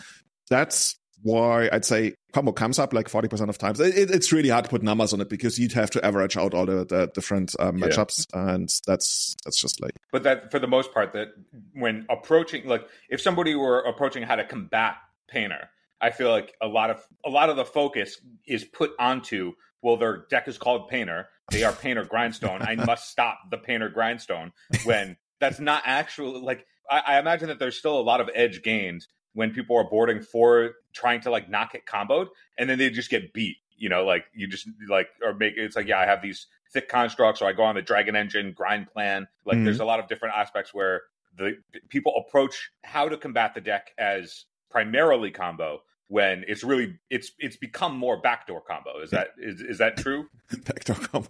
That's 0.51 0.97
why 1.23 1.69
I'd 1.73 1.85
say 1.85 2.15
combo 2.33 2.53
comes 2.53 2.79
up 2.79 2.93
like 2.93 3.09
40% 3.09 3.49
of 3.49 3.59
times. 3.59 3.81
It, 3.81 3.97
it, 3.97 4.11
it's 4.11 4.33
really 4.33 4.51
hard 4.51 4.65
to 4.65 4.71
put 4.71 4.83
numbers 4.83 5.13
on 5.13 5.21
it 5.21 5.29
because 5.29 5.59
you'd 5.59 5.73
have 5.73 5.91
to 5.91 6.05
average 6.05 6.37
out 6.37 6.55
all 6.55 6.67
the, 6.67 6.85
the 6.85 7.11
different 7.15 7.55
um, 7.59 7.79
matchups. 7.79 8.27
Yeah. 8.33 8.55
And 8.55 8.69
that's, 8.87 9.35
that's 9.45 9.61
just 9.61 9.81
like. 9.81 9.93
But 10.13 10.23
that 10.25 10.51
for 10.51 10.59
the 10.59 10.67
most 10.67 10.93
part, 10.93 11.13
that 11.15 11.29
when 11.75 12.07
approaching, 12.09 12.67
like 12.67 12.87
if 13.09 13.21
somebody 13.21 13.55
were 13.55 13.81
approaching 13.81 14.23
how 14.23 14.37
to 14.37 14.45
combat 14.45 14.97
Painter, 15.29 15.69
I 16.01 16.11
feel 16.11 16.31
like 16.31 16.55
a 16.61 16.67
lot 16.67 16.91
of, 16.91 17.05
a 17.25 17.31
lot 17.31 17.51
of 17.51 17.57
the 17.57 17.65
focus 17.65 18.21
is 18.47 18.65
put 18.65 18.93
onto, 18.99 19.53
well, 19.83 19.97
their 19.97 20.27
deck 20.31 20.49
is 20.49 20.59
called 20.59 20.89
Painter. 20.89 21.29
They 21.51 21.65
are 21.65 21.73
Painter 21.73 22.05
Grindstone. 22.05 22.63
I 22.63 22.77
must 22.77 23.11
stop 23.11 23.39
the 23.51 23.59
Painter 23.59 23.89
Grindstone 23.89 24.53
when 24.85 25.17
that's 25.41 25.61
not 25.61 25.83
actually 25.87 26.41
like, 26.41 26.67
I, 26.91 27.03
I 27.07 27.19
imagine 27.19 27.49
that 27.49 27.59
there's 27.59 27.77
still 27.77 27.99
a 27.99 28.03
lot 28.03 28.21
of 28.21 28.31
edge 28.35 28.63
gained 28.63 29.07
when 29.35 29.53
people 29.53 29.77
are 29.77 29.89
boarding 29.89 30.21
for 30.21 30.73
trying 30.93 31.21
to 31.21 31.31
like 31.31 31.49
not 31.49 31.73
get 31.73 31.87
comboed 31.87 32.27
and 32.59 32.69
then 32.69 32.79
they 32.79 32.91
just 32.91 33.09
get 33.11 33.33
beat 33.33 33.57
you 33.77 33.89
know 33.89 34.05
like 34.05 34.25
you 34.35 34.49
just 34.49 34.69
like 34.89 35.09
or 35.23 35.33
make 35.33 35.55
it's 35.57 35.77
like 35.77 35.87
yeah 35.87 35.99
i 35.99 36.05
have 36.05 36.21
these 36.21 36.47
thick 36.73 36.89
constructs 36.89 37.41
or 37.41 37.47
i 37.47 37.53
go 37.53 37.63
on 37.63 37.75
the 37.75 37.83
dragon 37.83 38.17
engine 38.17 38.53
grind 38.53 38.89
plan 38.89 39.29
like 39.45 39.57
mm-hmm. 39.57 39.65
there's 39.65 39.81
a 39.81 39.85
lot 39.85 40.01
of 40.01 40.09
different 40.09 40.35
aspects 40.35 40.75
where 40.75 41.03
the 41.37 41.57
people 41.89 42.13
approach 42.17 42.71
how 42.83 43.09
to 43.09 43.17
combat 43.17 43.55
the 43.55 43.61
deck 43.61 43.93
as 43.97 44.47
primarily 44.71 45.31
combo 45.31 45.81
when 46.09 46.45
it's 46.49 46.65
really 46.65 46.99
it's 47.11 47.33
it's 47.39 47.57
become 47.57 47.97
more 47.97 48.17
backdoor 48.17 48.63
combo. 48.63 49.01
Is 49.03 49.11
that 49.11 49.29
is 49.39 49.61
is 49.61 49.79
that 49.79 49.99
true? 49.99 50.27
backdoor 50.65 50.97
combo. 50.97 51.29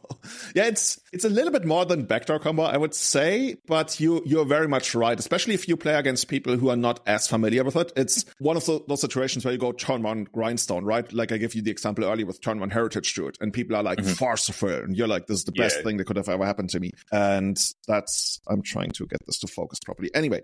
Yeah, 0.54 0.66
it's 0.66 1.00
it's 1.12 1.24
a 1.24 1.28
little 1.28 1.52
bit 1.52 1.64
more 1.64 1.84
than 1.84 2.04
backdoor 2.04 2.38
combo, 2.38 2.62
I 2.62 2.76
would 2.76 2.94
say, 2.94 3.56
but 3.66 3.98
you 3.98 4.22
you're 4.24 4.44
very 4.44 4.68
much 4.68 4.94
right, 4.94 5.18
especially 5.18 5.54
if 5.54 5.68
you 5.68 5.76
play 5.76 5.94
against 5.94 6.28
people 6.28 6.56
who 6.56 6.70
are 6.70 6.76
not 6.76 7.00
as 7.06 7.26
familiar 7.26 7.64
with 7.64 7.76
it. 7.76 7.92
It's 7.96 8.24
one 8.38 8.56
of 8.56 8.64
the, 8.66 8.80
those 8.86 9.00
situations 9.00 9.44
where 9.44 9.52
you 9.52 9.58
go 9.58 9.72
turn 9.72 10.02
one 10.02 10.24
grindstone, 10.32 10.84
right? 10.84 11.12
Like 11.12 11.32
I 11.32 11.38
gave 11.38 11.54
you 11.54 11.62
the 11.62 11.72
example 11.72 12.04
earlier 12.04 12.26
with 12.26 12.40
turn 12.40 12.60
one 12.60 12.70
heritage 12.70 13.12
druid, 13.14 13.36
and 13.40 13.52
people 13.52 13.74
are 13.74 13.82
like 13.82 13.98
mm-hmm. 13.98 14.84
and 14.84 14.96
you're 14.96 15.08
like, 15.08 15.26
this 15.26 15.38
is 15.38 15.44
the 15.44 15.52
best 15.52 15.78
yeah. 15.78 15.82
thing 15.82 15.96
that 15.96 16.06
could 16.06 16.16
have 16.16 16.28
ever 16.28 16.46
happened 16.46 16.70
to 16.70 16.80
me. 16.80 16.92
And 17.10 17.60
that's 17.88 18.40
I'm 18.46 18.62
trying 18.62 18.90
to 18.92 19.06
get 19.06 19.26
this 19.26 19.40
to 19.40 19.48
focus 19.48 19.80
properly. 19.80 20.10
Anyway, 20.14 20.42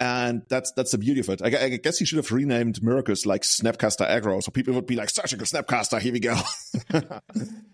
and 0.00 0.42
that's 0.48 0.72
that's 0.72 0.90
the 0.92 0.98
beauty 0.98 1.20
of 1.20 1.28
it. 1.28 1.42
I, 1.42 1.64
I, 1.64 1.68
guess 1.76 2.00
you 2.00 2.06
should 2.06 2.16
have 2.16 2.30
renamed 2.32 2.82
miracles 2.82 3.26
like 3.26 3.42
Snapcaster 3.42 4.08
Aggro, 4.08 4.42
so 4.42 4.50
people 4.50 4.74
would 4.74 4.86
be 4.86 4.96
like, 4.96 5.10
"Surgical 5.10 5.46
Snapcaster, 5.46 6.00
here 6.00 6.12
we 6.12 6.20
go." 6.20 6.36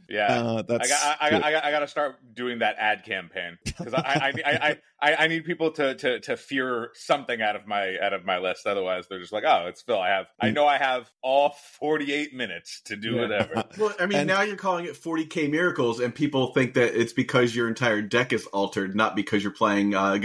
yeah, 0.08 0.26
uh, 0.26 0.62
that's 0.62 0.90
I 0.90 0.94
got, 0.94 1.18
I, 1.20 1.26
I, 1.26 1.52
got, 1.52 1.64
I 1.64 1.70
got 1.70 1.80
to 1.80 1.88
start 1.88 2.16
doing 2.34 2.58
that 2.58 2.76
ad 2.78 3.04
campaign 3.04 3.58
because 3.64 3.94
I, 3.94 4.32
I, 4.44 4.76
I, 5.02 5.14
I, 5.24 5.26
need 5.28 5.44
people 5.44 5.70
to, 5.72 5.94
to 5.94 6.20
to 6.20 6.36
fear 6.36 6.90
something 6.94 7.40
out 7.40 7.56
of 7.56 7.66
my 7.66 7.96
out 8.02 8.12
of 8.12 8.26
my 8.26 8.38
list. 8.38 8.66
Otherwise, 8.66 9.06
they're 9.08 9.20
just 9.20 9.32
like, 9.32 9.44
"Oh, 9.46 9.66
it's 9.68 9.80
Phil. 9.80 9.98
I 9.98 10.08
have 10.08 10.26
I 10.38 10.48
mm. 10.48 10.54
know 10.54 10.66
I 10.66 10.76
have 10.76 11.10
all 11.22 11.50
forty 11.78 12.12
eight 12.12 12.34
minutes 12.34 12.82
to 12.86 12.96
do 12.96 13.14
yeah. 13.14 13.20
whatever." 13.20 13.64
Well, 13.78 13.94
I 13.98 14.06
mean, 14.06 14.18
and, 14.18 14.28
now 14.28 14.42
you're 14.42 14.56
calling 14.56 14.84
it 14.84 14.96
forty 14.96 15.24
k 15.24 15.46
miracles, 15.46 16.00
and 16.00 16.14
people 16.14 16.52
think 16.52 16.74
that 16.74 17.00
it's 17.00 17.12
because 17.12 17.54
your 17.54 17.68
entire 17.68 18.02
deck 18.02 18.32
is 18.32 18.46
altered, 18.46 18.94
not 18.94 19.16
because 19.16 19.42
you're 19.42 19.52
playing. 19.52 19.94
Uh, 19.94 20.18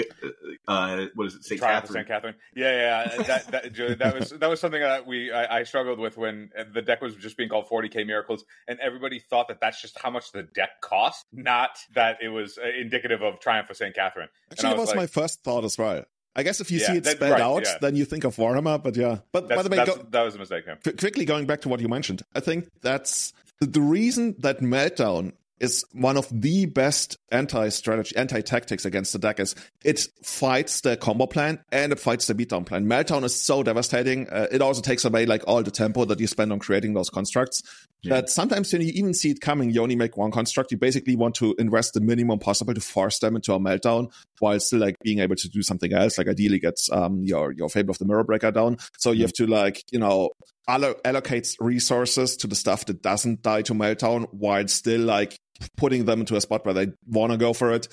uh, 0.68 1.06
what 1.16 1.28
is 1.28 1.36
it? 1.36 1.46
St. 1.46 1.62
Katherine. 1.88 2.06
St. 2.06 2.08
Katherine. 2.08 2.36
Yeah, 2.56 3.06
yeah. 3.16 3.24
that, 3.24 3.48
that, 3.52 4.00
that 4.00 4.20
was 4.20 4.30
that 4.32 4.50
was 4.50 4.60
something 4.60 4.82
that 4.82 5.06
we 5.06 5.32
I, 5.32 5.60
I, 5.60 5.64
struggled 5.64 6.00
with 6.00 6.18
when 6.18 6.50
the 6.74 6.82
deck 6.82 7.02
was 7.02 7.16
just 7.16 7.38
being 7.38 7.50
called 7.50 7.68
40k 7.68 8.06
Miracles, 8.06 8.46
and 8.68 8.80
everybody 8.80 9.20
thought 9.20 9.48
that 9.48 9.60
that's 9.60 9.82
just 9.82 10.00
how 10.00 10.10
much 10.10 10.32
the 10.32 10.44
deck 10.44 10.82
cost, 10.82 11.26
not 11.32 11.78
that 11.94 12.18
it 12.22 12.30
was 12.30 12.58
uh, 12.58 12.68
indicative 12.80 13.22
of 13.22 13.40
Triumph 13.40 13.70
of 13.70 13.78
St. 13.78 13.96
Katherine. 13.96 14.30
Actually, 14.52 14.70
that 14.70 14.78
was, 14.78 14.88
was 14.88 14.90
like, 14.90 14.98
my 14.98 15.08
first 15.08 15.44
thought 15.44 15.64
as 15.64 15.78
well. 15.78 16.04
I 16.36 16.44
guess 16.44 16.60
if 16.60 16.70
you 16.70 16.80
yeah, 16.80 16.88
see 16.88 16.98
it 16.98 17.06
spelled 17.06 17.32
right, 17.32 17.42
out, 17.42 17.64
yeah. 17.64 17.78
then 17.80 17.96
you 17.96 18.04
think 18.04 18.26
of 18.26 18.36
Warhammer. 18.36 18.82
But 18.82 18.98
yeah, 18.98 19.20
but 19.32 19.48
that's, 19.48 19.64
by 19.64 19.64
the 19.64 19.70
way, 19.70 19.86
go, 19.86 20.06
that 20.10 20.24
was 20.24 20.36
a 20.36 20.40
mistake. 20.40 20.66
Yeah. 20.68 20.92
quickly 20.92 21.26
going 21.26 21.46
back 21.46 21.62
to 21.62 21.70
what 21.70 21.80
you 21.80 21.88
mentioned, 21.88 22.24
I 22.34 22.42
think 22.42 22.68
that's 22.82 23.34
the 23.62 23.82
reason 23.82 24.36
that 24.40 24.60
Meltdown 24.60 25.34
is 25.60 25.86
one 25.94 26.18
of 26.18 26.28
the 26.32 26.66
best 26.66 27.18
anti-strategy, 27.32 28.16
anti-tactics 28.16 28.86
against 28.86 29.14
the 29.14 29.20
deck 29.20 29.40
is 29.40 29.56
it 29.84 30.08
fights 30.24 30.82
the 30.82 30.98
combo 30.98 31.26
plan 31.26 31.64
and 31.72 31.92
it 31.92 32.00
fights 32.00 32.28
the 32.28 32.36
beatdown 32.36 32.66
plan. 32.66 32.86
Meltdown 32.86 33.24
is 33.24 33.36
so 33.36 33.64
devastating. 33.64 34.30
Uh, 34.30 34.48
it 34.52 34.62
also 34.62 34.82
takes 34.82 35.06
away 35.06 35.26
like 35.26 35.44
all 35.48 35.64
the 35.64 35.72
tempo 35.72 36.06
that 36.06 36.20
you 36.20 36.28
spend 36.28 36.52
on 36.52 36.60
creating 36.60 36.94
those 36.94 37.10
constructs. 37.10 37.64
Yeah. 38.06 38.22
That 38.22 38.30
sometimes 38.30 38.72
when 38.72 38.84
you 38.84 38.92
even 38.94 39.14
see 39.14 39.32
it 39.32 39.42
coming, 39.42 39.72
you 39.72 39.82
only 39.82 39.96
make 39.96 40.16
one 40.16 40.32
construct. 40.32 40.72
You 40.72 40.78
basically 40.78 41.16
want 41.16 41.36
to 41.36 41.56
invest 41.58 41.94
the 41.94 42.02
minimum 42.02 42.40
possible 42.40 42.74
to 42.74 42.82
force 42.82 43.20
them 43.20 43.36
into 43.36 43.54
a 43.54 43.60
meltdown 43.60 44.12
while 44.40 44.60
still 44.60 44.80
like 44.80 44.96
being 45.04 45.20
able 45.20 45.36
to 45.36 45.50
do 45.50 45.64
something 45.64 45.92
else. 45.92 46.18
Like 46.18 46.28
ideally 46.28 46.60
gets 46.60 46.92
um 46.92 47.24
your 47.24 47.52
your 47.52 47.70
Fable 47.70 47.92
of 47.92 47.98
the 47.98 48.06
Mirror 48.06 48.26
Breaker 48.26 48.52
down. 48.52 48.78
So 48.98 49.12
you 49.12 49.24
have 49.24 49.34
to 49.34 49.48
like 49.48 49.84
you 49.92 50.00
know 50.00 50.30
allo- 50.68 50.96
allocates 51.04 51.56
resources 51.60 52.38
to 52.38 52.48
the 52.48 52.56
stuff 52.56 52.86
that 52.86 53.02
doesn't 53.02 53.42
die 53.42 53.64
to 53.64 53.74
meltdown 53.74 54.28
while 54.32 54.68
still 54.68 55.02
like 55.02 55.40
putting 55.78 56.06
them 56.06 56.20
into 56.20 56.36
a 56.36 56.42
spot 56.42 56.66
where 56.66 56.74
they 56.74 56.88
want 57.08 57.32
to 57.32 57.38
go 57.38 57.54
for 57.54 57.74
it. 57.74 57.88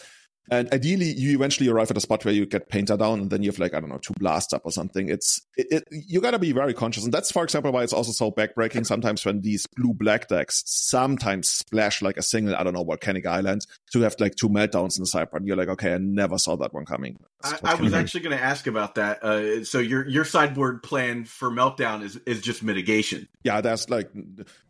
And 0.51 0.73
ideally, 0.73 1.13
you 1.13 1.37
eventually 1.37 1.69
arrive 1.69 1.91
at 1.91 1.97
a 1.97 2.01
spot 2.01 2.25
where 2.25 2.35
you 2.35 2.47
get 2.47 2.69
painter 2.69 2.97
down, 2.97 3.21
and 3.21 3.31
then 3.31 3.43
you 3.43 3.51
have 3.51 3.59
like 3.59 3.75
I 3.75 3.81
don't 3.81 3.89
know 3.89 3.99
two 3.99 4.15
blasts 4.19 4.53
up 4.53 4.63
or 4.65 4.73
something. 4.73 5.09
It's 5.09 5.41
it, 5.57 5.67
it 5.71 5.85
you 5.91 6.21
got 6.21 6.33
to 6.33 6.39
be 6.39 6.53
very 6.53 6.75
conscious, 6.75 7.05
and 7.05 7.13
that's 7.13 7.31
for 7.31 7.45
example 7.45 7.71
why 7.71 7.85
it's 7.85 7.93
also 7.93 8.13
so 8.13 8.31
backbreaking. 8.31 8.85
Sometimes 8.85 9.25
when 9.25 9.41
these 9.41 9.67
blue 9.77 9.95
black 9.95 10.29
decks 10.29 10.63
sometimes 10.67 11.49
splash 11.49 12.03
like 12.03 12.17
a 12.17 12.23
single 12.23 12.57
I 12.57 12.65
don't 12.65 12.75
know 12.75 12.83
volcanic 12.83 13.25
island 13.25 13.67
to 13.93 14.01
have 14.01 14.17
like 14.19 14.35
two 14.35 14.49
meltdowns 14.49 14.99
in 14.99 15.03
the 15.03 15.07
sideboard, 15.07 15.43
and 15.43 15.49
you're 15.49 15.57
like, 15.57 15.69
okay, 15.69 15.95
I 15.95 15.99
never 15.99 16.39
saw 16.39 16.57
that 16.57 16.75
one 16.75 16.87
coming. 16.87 17.19
I, 17.45 17.59
I 17.65 17.75
was 17.77 17.95
actually 17.95 18.21
going 18.21 18.37
to 18.37 18.43
ask 18.43 18.67
about 18.67 18.97
that. 18.97 19.23
Uh, 19.23 19.65
so 19.65 19.79
your 19.79 20.09
your 20.09 20.25
sideboard 20.25 20.83
plan 20.83 21.25
for 21.25 21.51
meltdown 21.51 22.03
is 22.03 22.17
is 22.27 22.41
just 22.41 22.63
mitigation. 22.65 23.29
Yeah, 23.45 23.61
that's 23.61 23.89
like 23.89 24.11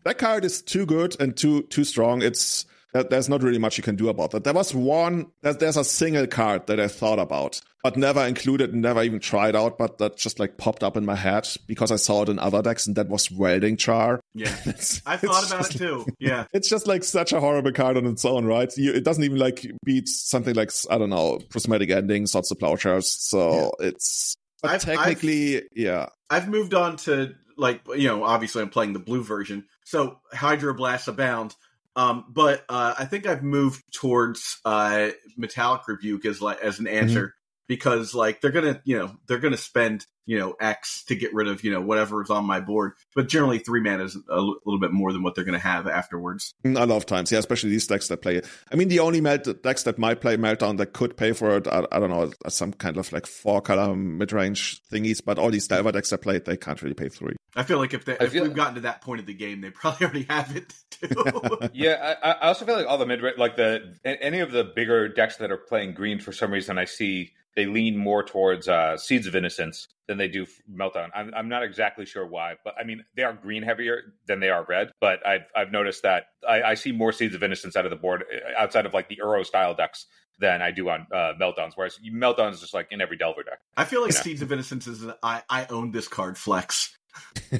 that 0.05 0.19
card 0.19 0.45
is 0.45 0.61
too 0.61 0.85
good 0.85 1.19
and 1.19 1.37
too 1.37 1.63
too 1.63 1.85
strong. 1.85 2.21
It's 2.21 2.67
there's 2.93 3.29
not 3.29 3.43
really 3.43 3.59
much 3.59 3.79
you 3.79 3.83
can 3.83 3.97
do 3.97 4.09
about 4.09 4.33
that. 4.33 4.45
There 4.45 4.53
was 4.53 4.75
one, 4.75 5.31
there's 5.41 5.77
a 5.77 5.85
single 5.85 6.27
card 6.27 6.67
that 6.67 6.79
I 6.79 6.89
thought 6.89 7.19
about, 7.19 7.61
but 7.83 7.97
never 7.97 8.21
included, 8.21 8.75
never 8.75 9.03
even 9.03 9.19
tried 9.19 9.57
out, 9.57 9.79
but 9.79 9.99
that 9.99 10.17
just 10.17 10.39
like 10.39 10.59
popped 10.59 10.85
up 10.85 10.97
in 10.97 11.07
my 11.07 11.15
head 11.15 11.49
because 11.67 11.91
I 11.91 11.97
saw 11.97 12.23
it 12.23 12.29
in 12.29 12.39
other 12.39 12.61
decks, 12.61 12.87
and 12.87 12.97
that 12.97 13.09
was 13.09 13.31
Welding 13.31 13.79
Jar. 13.79 14.21
Yeah, 14.35 14.55
I 15.07 15.17
thought 15.17 15.47
about 15.47 15.75
it 15.75 15.79
too. 15.79 16.07
Yeah, 16.19 16.45
it's 16.53 16.69
just 16.69 16.87
like 16.87 17.03
such 17.03 17.33
a 17.33 17.41
horrible 17.41 17.73
card 17.73 17.97
on 17.97 18.07
its 18.07 18.25
own, 18.25 18.45
right? 18.45 18.71
You, 18.77 18.93
it 18.93 19.05
doesn't 19.05 19.25
even 19.25 19.39
like 19.39 19.67
beat 19.85 20.09
something 20.09 20.55
like 20.55 20.71
I 20.91 20.99
don't 20.99 21.11
know, 21.11 21.41
Prismatic 21.49 21.91
Ending, 21.91 22.27
Swords 22.27 22.51
to 22.51 22.55
Plowshares. 22.55 23.11
So 23.11 23.73
yeah. 23.81 23.89
it's 23.89 24.37
but 24.61 24.73
I've, 24.73 24.83
technically, 24.83 25.57
I've, 25.57 25.69
yeah. 25.75 26.07
I've 26.31 26.49
moved 26.49 26.75
on 26.75 26.97
to 26.99 27.35
like 27.57 27.81
you 27.97 28.09
know, 28.09 28.23
obviously 28.23 28.63
I'm 28.63 28.71
playing 28.71 28.93
the 28.93 28.99
blue 28.99 29.25
version, 29.25 29.65
so 29.85 30.21
Hydroblast 30.35 31.09
abound 31.09 31.57
um, 31.97 32.25
but 32.29 32.65
uh, 32.69 32.95
I 32.99 33.05
think 33.05 33.27
I've 33.27 33.43
moved 33.43 33.83
towards 33.93 34.59
uh, 34.65 35.11
Metallic 35.37 35.87
Rebuke 35.89 36.25
as 36.25 36.41
like 36.41 36.61
as 36.61 36.79
an 36.79 36.87
answer 36.87 37.29
mm-hmm. 37.29 37.42
Because 37.73 38.15
like 38.15 38.43
they're 38.43 38.51
gonna 38.51 38.83
you 38.85 38.99
know 38.99 39.11
they're 39.27 39.39
gonna 39.39 39.57
spend 39.57 40.05
you 40.27 40.39
know 40.39 40.55
X 40.61 41.05
to 41.05 41.17
get 41.17 41.33
rid 41.33 41.49
of 41.49 41.65
you 41.65 41.73
know 41.73 41.81
whatever 41.81 42.23
is 42.23 42.29
on 42.29 42.45
my 42.45 42.61
board, 42.61 42.93
but 43.15 43.29
generally 43.29 43.61
three 43.61 43.81
mana 43.81 44.05
is 44.05 44.15
a 44.15 44.35
l- 44.35 44.57
little 44.67 44.79
bit 44.79 44.93
more 44.93 45.11
than 45.11 45.23
what 45.23 45.35
they're 45.35 45.45
gonna 45.47 45.59
have 45.59 45.89
afterwards. 45.89 46.53
A 46.67 46.69
lot 46.69 46.91
of 46.91 47.07
times, 47.07 47.33
yeah, 47.33 47.39
especially 47.39 47.71
these 47.71 47.87
decks 47.87 48.09
that 48.09 48.21
play. 48.21 48.43
I 48.71 48.77
mean, 48.77 48.89
the 48.89 48.99
only 48.99 49.23
melt- 49.23 49.63
decks 49.63 49.85
that 49.85 49.97
might 49.99 50.21
play 50.21 50.37
Meltdown 50.37 50.77
that 50.77 50.93
could 50.93 51.17
pay 51.17 51.33
for 51.33 51.57
it, 51.57 51.67
I, 51.67 51.87
I 51.91 51.99
don't 51.99 52.11
know, 52.11 52.31
some 52.49 52.75
kind 52.75 52.99
of 52.99 53.11
like 53.11 53.27
four 53.27 53.63
color 53.63 53.97
mid 53.97 54.33
range 54.33 54.83
thingies, 54.93 55.25
but 55.25 55.39
all 55.39 55.51
these 55.51 55.67
Delver 55.67 55.93
decks 55.93 56.11
that 56.11 56.19
play 56.19 56.37
it, 56.37 56.45
they 56.45 56.59
can't 56.59 56.83
really 56.83 56.95
pay 56.95 57.09
three. 57.09 57.37
I 57.57 57.63
feel 57.63 57.79
like 57.79 57.95
if, 57.95 58.05
they, 58.05 58.17
if 58.19 58.35
we've 58.35 58.55
gotten 58.55 58.75
to 58.75 58.81
that 58.83 59.01
point 59.01 59.21
of 59.21 59.27
the 59.27 59.35
game, 59.35 59.63
they 59.63 59.71
probably 59.71 60.07
already 60.07 60.27
have 60.29 60.55
it 60.55 60.75
too. 60.91 61.69
yeah, 61.73 62.17
I, 62.23 62.33
I, 62.33 62.49
also 62.49 62.67
feel 62.67 62.77
like 62.77 62.87
all 62.87 62.99
the 62.99 63.07
mid 63.07 63.23
like 63.39 63.57
the 63.57 63.95
any 64.05 64.41
of 64.41 64.53
the 64.53 64.65
bigger 64.65 65.09
decks 65.09 65.37
that 65.37 65.51
are 65.51 65.57
playing 65.57 65.95
green 65.95 66.19
for 66.19 66.33
some 66.33 66.51
reason, 66.51 66.77
I 66.77 66.85
see 66.85 67.33
they 67.57 67.67
lean 67.67 67.97
more 67.97 68.23
towards 68.23 68.69
uh, 68.69 68.97
Seeds 68.97 69.27
of 69.27 69.37
Innocence 69.37 69.89
than 70.09 70.19
they 70.19 70.29
do 70.29 70.47
Meltdown. 70.71 71.11
I'm, 71.15 71.33
I'm 71.35 71.49
not 71.49 71.63
exactly 71.63 72.07
sure 72.07 72.27
why, 72.27 72.55
but 72.65 72.75
I 72.81 72.85
mean 72.85 73.05
they 73.17 73.23
are 73.23 73.33
green 73.33 73.63
heavier 73.63 74.15
than 74.27 74.41
they 74.41 74.51
are 74.51 74.65
red. 74.69 74.93
But 75.01 75.27
I've 75.27 75.47
I've 75.55 75.73
noticed 75.73 76.03
that 76.03 76.27
I, 76.49 76.63
I 76.63 76.75
see 76.75 76.93
more 76.93 77.13
Seeds 77.13 77.35
of 77.35 77.43
Innocence 77.43 77.77
out 77.77 77.85
of 77.85 77.91
the 77.91 77.97
board 77.97 78.25
uh, 78.33 78.61
outside 78.61 78.87
of 78.87 78.95
like 78.95 79.09
the 79.09 79.17
Uro 79.17 79.45
style 79.45 79.75
decks 79.75 80.07
than 80.39 80.63
I 80.63 80.71
do 80.71 80.89
on 80.89 81.07
uh, 81.13 81.33
meltdowns. 81.41 81.73
Whereas 81.75 81.99
meltdowns 82.13 82.55
is 82.55 82.61
just 82.61 82.75
like 82.75 82.89
in 82.91 83.01
every 83.01 83.17
Delver 83.17 83.43
deck. 83.43 83.61
I 83.77 83.85
feel 83.85 84.01
like 84.01 84.13
you 84.13 84.19
know? 84.19 84.23
Seeds 84.23 84.43
of 84.43 84.53
Innocence 84.53 84.87
is 84.87 85.03
an 85.03 85.15
I 85.23 85.43
I 85.49 85.67
own 85.67 85.91
this 85.91 86.09
card 86.09 86.37
flex. 86.39 86.97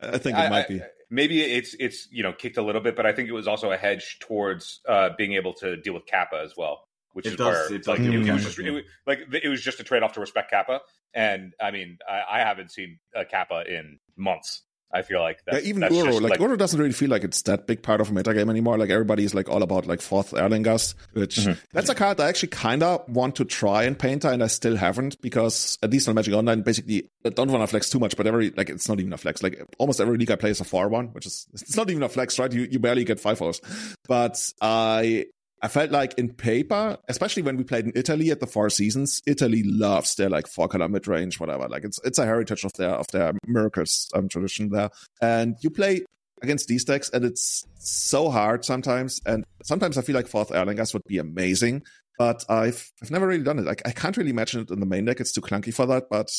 I 0.00 0.18
think 0.18 0.36
it 0.38 0.42
I, 0.42 0.48
might 0.48 0.68
be. 0.68 0.80
maybe 1.10 1.42
it's 1.42 1.74
it's 1.78 2.08
you 2.10 2.22
know 2.22 2.32
kicked 2.32 2.56
a 2.56 2.62
little 2.62 2.80
bit, 2.80 2.96
but 2.96 3.06
I 3.06 3.12
think 3.12 3.28
it 3.28 3.32
was 3.32 3.48
also 3.48 3.70
a 3.72 3.76
hedge 3.76 4.18
towards 4.20 4.80
uh, 4.88 5.10
being 5.16 5.32
able 5.34 5.52
to 5.54 5.76
deal 5.76 5.94
with 5.94 6.06
Kappa 6.06 6.40
as 6.44 6.54
well, 6.56 6.87
which 7.18 7.26
it 7.26 7.32
is 7.32 7.36
does, 7.36 7.70
where 7.70 7.80
like, 7.96 8.00
it 8.00 8.32
was 8.32 8.44
just, 8.44 8.58
it 8.58 8.84
like 9.06 9.18
it 9.42 9.48
was 9.48 9.60
just 9.60 9.80
a 9.80 9.84
trade 9.84 10.02
off 10.02 10.12
to 10.14 10.20
respect 10.20 10.50
Kappa. 10.50 10.80
And 11.12 11.52
I 11.60 11.70
mean, 11.72 11.98
I, 12.08 12.38
I 12.38 12.38
haven't 12.40 12.70
seen 12.70 12.98
a 13.14 13.24
Kappa 13.24 13.64
in 13.68 13.98
months. 14.16 14.62
I 14.90 15.02
feel 15.02 15.20
like 15.20 15.40
yeah, 15.46 15.58
even 15.58 15.80
that's 15.80 15.94
Uro, 15.94 16.06
just, 16.06 16.22
like, 16.22 16.40
Uro 16.40 16.56
doesn't 16.56 16.80
really 16.80 16.94
feel 16.94 17.10
like 17.10 17.22
it's 17.22 17.42
that 17.42 17.66
big 17.66 17.82
part 17.82 18.00
of 18.00 18.08
a 18.08 18.12
metagame 18.14 18.48
anymore. 18.48 18.78
Like 18.78 18.88
everybody's 18.88 19.34
like 19.34 19.46
all 19.46 19.62
about 19.62 19.84
like 19.86 20.00
fourth 20.00 20.30
Erlingas, 20.30 20.94
which 21.12 21.36
Mhm. 21.36 21.58
that's 21.74 21.90
a 21.90 21.94
card 21.94 22.18
I 22.20 22.28
actually 22.30 22.48
kind 22.48 22.82
of 22.82 23.06
want 23.06 23.36
to 23.36 23.44
try 23.44 23.82
in 23.82 23.96
Painter, 23.96 24.28
and 24.28 24.42
I 24.42 24.46
still 24.46 24.76
haven't 24.76 25.20
because 25.20 25.76
at 25.82 25.90
least 25.90 26.08
on 26.08 26.14
Magic 26.14 26.32
Online, 26.32 26.62
basically, 26.62 27.10
I 27.22 27.28
don't 27.28 27.50
want 27.50 27.62
to 27.64 27.66
flex 27.66 27.90
too 27.90 27.98
much, 27.98 28.16
but 28.16 28.26
every 28.26 28.48
like 28.56 28.70
it's 28.70 28.88
not 28.88 28.98
even 28.98 29.12
a 29.12 29.18
flex. 29.18 29.42
Like 29.42 29.62
almost 29.76 30.00
every 30.00 30.16
league 30.16 30.30
I 30.30 30.36
play 30.36 30.52
is 30.52 30.60
a 30.62 30.64
four 30.64 30.88
one, 30.88 31.08
which 31.08 31.26
is 31.26 31.46
it's 31.52 31.76
not 31.76 31.90
even 31.90 32.02
a 32.02 32.08
flex, 32.08 32.38
right? 32.38 32.50
You 32.50 32.62
you 32.70 32.78
barely 32.78 33.04
get 33.04 33.20
five 33.20 33.42
O's, 33.42 33.60
but 34.08 34.38
I. 34.62 35.26
I 35.60 35.68
felt 35.68 35.90
like 35.90 36.14
in 36.18 36.32
paper, 36.32 36.98
especially 37.08 37.42
when 37.42 37.56
we 37.56 37.64
played 37.64 37.86
in 37.86 37.92
Italy 37.96 38.30
at 38.30 38.40
the 38.40 38.46
Four 38.46 38.70
Seasons, 38.70 39.20
Italy 39.26 39.62
loves 39.64 40.14
their 40.14 40.28
like 40.28 40.46
four 40.46 40.68
color 40.68 40.88
mid 40.88 41.08
range, 41.08 41.40
whatever. 41.40 41.68
Like 41.68 41.84
it's 41.84 41.98
it's 42.04 42.18
a 42.18 42.26
heritage 42.26 42.64
of 42.64 42.72
their 42.74 42.90
of 42.90 43.06
their 43.08 43.32
miracles 43.46 44.08
um, 44.14 44.28
tradition 44.28 44.70
there. 44.70 44.90
And 45.20 45.56
you 45.60 45.70
play 45.70 46.04
against 46.42 46.68
these 46.68 46.84
decks, 46.84 47.10
and 47.10 47.24
it's 47.24 47.66
so 47.78 48.30
hard 48.30 48.64
sometimes. 48.64 49.20
And 49.26 49.44
sometimes 49.64 49.98
I 49.98 50.02
feel 50.02 50.14
like 50.14 50.28
fourth 50.28 50.50
Erlingas 50.50 50.92
would 50.92 51.04
be 51.08 51.18
amazing, 51.18 51.82
but 52.18 52.44
I've 52.48 52.92
I've 53.02 53.10
never 53.10 53.26
really 53.26 53.44
done 53.44 53.58
it. 53.58 53.64
Like 53.64 53.82
I 53.84 53.90
can't 53.90 54.16
really 54.16 54.30
imagine 54.30 54.62
it 54.62 54.70
in 54.70 54.78
the 54.78 54.86
main 54.86 55.06
deck. 55.06 55.20
It's 55.20 55.32
too 55.32 55.40
clunky 55.40 55.74
for 55.74 55.86
that, 55.86 56.04
but 56.08 56.30